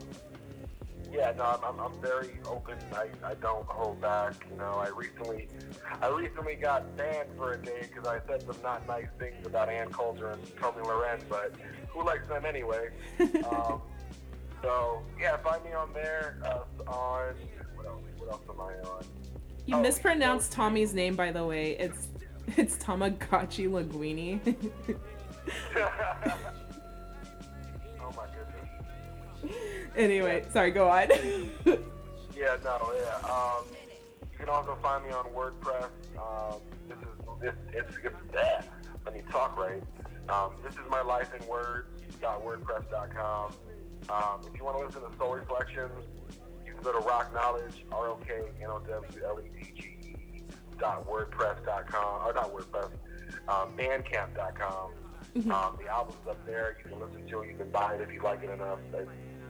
yeah, 1.12 1.32
no, 1.38 1.44
I'm, 1.44 1.64
I'm, 1.64 1.80
I'm 1.80 2.02
very 2.02 2.40
open. 2.46 2.76
I, 2.92 3.08
I 3.24 3.36
don't 3.36 3.68
hold 3.68 4.02
back. 4.02 4.34
You 4.50 4.58
know, 4.58 4.82
I 4.84 4.90
recently, 4.90 5.48
I 6.02 6.08
recently 6.08 6.56
got 6.56 6.98
banned 6.98 7.30
for 7.38 7.54
a 7.54 7.58
day 7.62 7.88
because 7.88 8.08
I 8.08 8.20
said 8.28 8.42
some 8.42 8.60
not 8.64 8.88
nice 8.88 9.08
things 9.20 9.46
about 9.46 9.70
Ann 9.70 9.90
Coulter 9.90 10.32
and 10.32 10.42
Tomi 10.58 10.82
Lahren, 10.82 11.22
but 11.30 11.54
who 11.90 12.04
likes 12.04 12.28
them 12.28 12.46
anyway? 12.46 12.90
um, 13.52 13.82
so 14.64 15.04
yeah, 15.20 15.38
find 15.38 15.64
me 15.64 15.74
on 15.74 15.94
there. 15.94 16.38
Uh, 16.44 16.64
on 16.90 17.36
what 17.76 17.86
else? 17.86 18.02
What 18.18 18.32
else 18.32 18.42
am 18.50 18.60
I 18.62 18.74
on? 18.90 19.04
you 19.68 19.76
Oh, 19.76 19.82
mispronounced 19.82 20.52
so- 20.52 20.58
Tomi's 20.58 20.94
name, 20.96 21.16
by 21.16 21.32
the 21.32 21.46
way. 21.46 21.74
It's 21.78 22.08
it's 22.58 22.76
Tamagotchi 22.78 23.70
Linguini. 23.70 24.40
oh 28.02 28.14
my 28.16 28.26
goodness. 29.42 29.58
anyway, 29.96 30.46
sorry, 30.52 30.72
go 30.72 30.90
on. 30.90 31.08
Yeah, 32.36 32.58
no, 32.64 32.92
yeah. 33.00 33.30
Um, 33.30 33.64
you 34.32 34.38
can 34.40 34.50
also 34.50 34.76
find 34.82 35.06
me 35.06 35.12
on 35.12 35.26
WordPress. 35.28 35.88
Um, 36.18 36.60
this 36.90 36.98
is 36.98 37.06
this 37.40 37.54
it's, 37.72 37.96
it's 38.04 38.16
yeah, 38.34 38.64
let 39.06 39.14
me 39.14 39.22
talk 39.32 39.56
right. 39.56 39.82
Um, 40.30 40.56
this 40.64 40.74
is 40.74 40.82
my 40.90 41.02
life 41.04 41.30
in 41.40 41.48
words. 41.48 41.88
WordPress.com. 42.22 43.54
Um, 44.10 44.42
if 44.46 44.58
you 44.58 44.66
want 44.66 44.78
to 44.80 44.86
listen 44.86 45.02
to 45.02 45.18
Soul 45.18 45.36
Reflections, 45.36 45.92
you 46.66 46.74
can 46.74 46.84
go 46.84 46.92
to 46.92 47.06
Rock 47.06 47.34
Knowledge, 47.34 47.86
R 47.92 48.10
O 48.10 48.20
K 48.28 48.34
N 48.62 48.70
O 48.70 48.80
W 48.80 49.24
L 49.26 49.40
E 49.40 49.50
D 49.60 49.74
G 49.76 49.98
E 50.04 50.44
dot 50.80 51.08
WordPress 51.08 51.64
dot 51.66 51.88
com 51.88 52.28
or 52.28 52.34
not 52.34 52.54
WordPress, 52.54 52.92
um, 53.48 53.76
Bandcamp 53.78 54.36
dot 54.36 54.60
com. 54.60 54.92
Um, 55.52 55.78
the 55.82 55.88
album's 55.88 56.28
up 56.30 56.46
there. 56.46 56.78
You 56.84 56.92
can 56.92 57.00
listen 57.00 57.26
to 57.28 57.40
it. 57.42 57.50
You 57.50 57.58
can 57.58 57.72
buy 57.72 57.96
it 57.96 58.02
if 58.02 58.14
you 58.14 58.22
like 58.22 58.44
it 58.44 58.52
enough. 58.52 58.78
Like, 58.92 59.08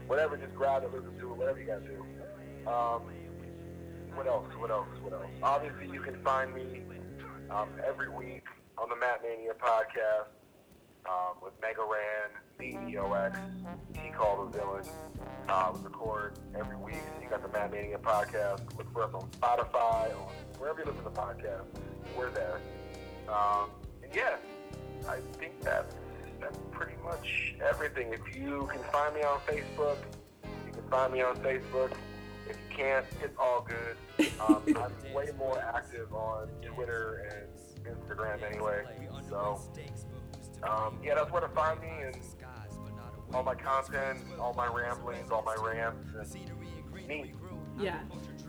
whatever, 0.08 0.38
just 0.38 0.54
grab 0.56 0.84
it, 0.84 0.94
listen 0.94 1.18
to 1.20 1.32
it, 1.32 1.38
whatever 1.38 1.60
you 1.60 1.68
got 1.68 1.84
to 1.84 1.90
do. 1.90 2.70
Um, 2.70 3.02
what 4.16 4.28
else? 4.28 4.48
What 4.58 4.72
else? 4.72 4.88
What 5.02 5.14
else? 5.14 5.26
Obviously, 5.42 5.90
you 5.92 6.00
can 6.02 6.22
find 6.24 6.54
me 6.54 6.84
um, 7.50 7.70
every 7.86 8.10
week 8.10 8.44
on 8.78 8.88
the 8.88 8.96
Mat 8.96 9.22
Mania 9.24 9.54
podcast 9.60 10.30
um, 11.06 11.36
with 11.44 11.54
Mega 11.62 11.82
Ran, 11.82 12.30
DEOX, 12.60 13.38
He 13.94 14.10
Called 14.10 14.54
the 14.54 14.58
Villain. 14.58 14.84
Uh, 15.50 15.72
we 15.76 15.82
record 15.84 16.40
every 16.58 16.78
week. 16.78 16.96
You 17.22 17.30
got 17.30 17.42
the 17.42 17.50
Mat 17.50 17.72
Mania 17.72 17.98
podcast. 17.98 18.62
Look 18.78 18.92
for 18.94 19.04
us 19.04 19.14
on 19.14 19.30
Spotify, 19.32 20.12
on 20.16 20.32
wherever 20.58 20.82
you 20.82 20.86
listen 20.86 21.04
to 21.04 21.10
podcasts. 21.10 21.66
We're 22.18 22.32
there. 22.32 22.60
Um, 23.28 23.70
and 24.04 24.14
yeah, 24.16 24.36
I 25.08 25.20
think 25.38 25.60
that's, 25.62 25.96
that's 26.40 26.58
pretty 26.72 26.96
much 27.04 27.56
everything. 27.62 28.14
If 28.14 28.36
you 28.36 28.70
can 28.72 28.82
find 28.92 29.16
me 29.16 29.24
on 29.24 29.40
Facebook, 29.42 29.98
you 30.66 30.74
can 30.74 30.84
find 30.90 31.14
me 31.14 31.22
on 31.22 31.36
Facebook. 31.38 31.92
If 32.50 32.58
you 32.58 32.78
can't, 32.78 33.06
it's 33.22 33.38
all 33.38 33.68
good. 33.68 34.30
Um, 34.40 34.64
I'm 34.78 35.14
way 35.14 35.30
more 35.38 35.60
active 35.60 36.14
on 36.14 36.48
Twitter 36.62 37.30
and 37.32 37.96
Instagram 37.96 38.44
anyway. 38.44 38.84
So, 39.30 39.60
um, 40.68 40.98
yeah, 41.04 41.16
that's 41.16 41.32
where 41.32 41.42
to 41.42 41.50
find 41.50 41.80
me 41.82 41.90
and 42.06 42.16
all 43.34 43.44
my 43.44 43.56
content, 43.56 44.20
all 44.40 44.54
my 44.54 44.68
ramblings, 44.68 45.32
all 45.32 45.44
my 45.44 45.56
rants, 45.56 46.08
and 46.16 47.08
me. 47.08 47.34
Yeah. 47.80 48.00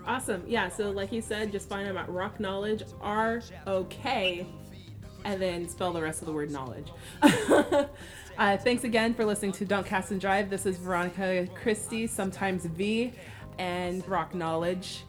Awesome. 0.06 0.44
Yeah. 0.46 0.68
So, 0.68 0.90
like 0.90 1.08
he 1.08 1.20
said, 1.20 1.50
just 1.50 1.68
find 1.68 1.86
him 1.86 1.96
at 1.96 2.08
Rock 2.08 2.38
Knowledge, 2.38 2.82
R 3.00 3.42
O 3.66 3.84
K, 3.84 4.46
and 5.24 5.40
then 5.40 5.68
spell 5.68 5.92
the 5.92 6.02
rest 6.02 6.20
of 6.20 6.26
the 6.26 6.32
word 6.32 6.50
knowledge. 6.50 6.92
uh, 7.22 7.86
thanks 8.58 8.84
again 8.84 9.14
for 9.14 9.24
listening 9.24 9.52
to 9.52 9.64
Don't 9.64 9.86
Cast 9.86 10.10
and 10.10 10.20
Drive. 10.20 10.50
This 10.50 10.66
is 10.66 10.76
Veronica 10.76 11.48
Christie, 11.54 12.06
sometimes 12.06 12.66
V, 12.66 13.12
and 13.58 14.06
Rock 14.06 14.34
Knowledge. 14.34 15.04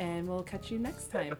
And 0.00 0.28
we'll 0.28 0.42
catch 0.42 0.70
you 0.70 0.78
next 0.78 1.12
time. 1.12 1.36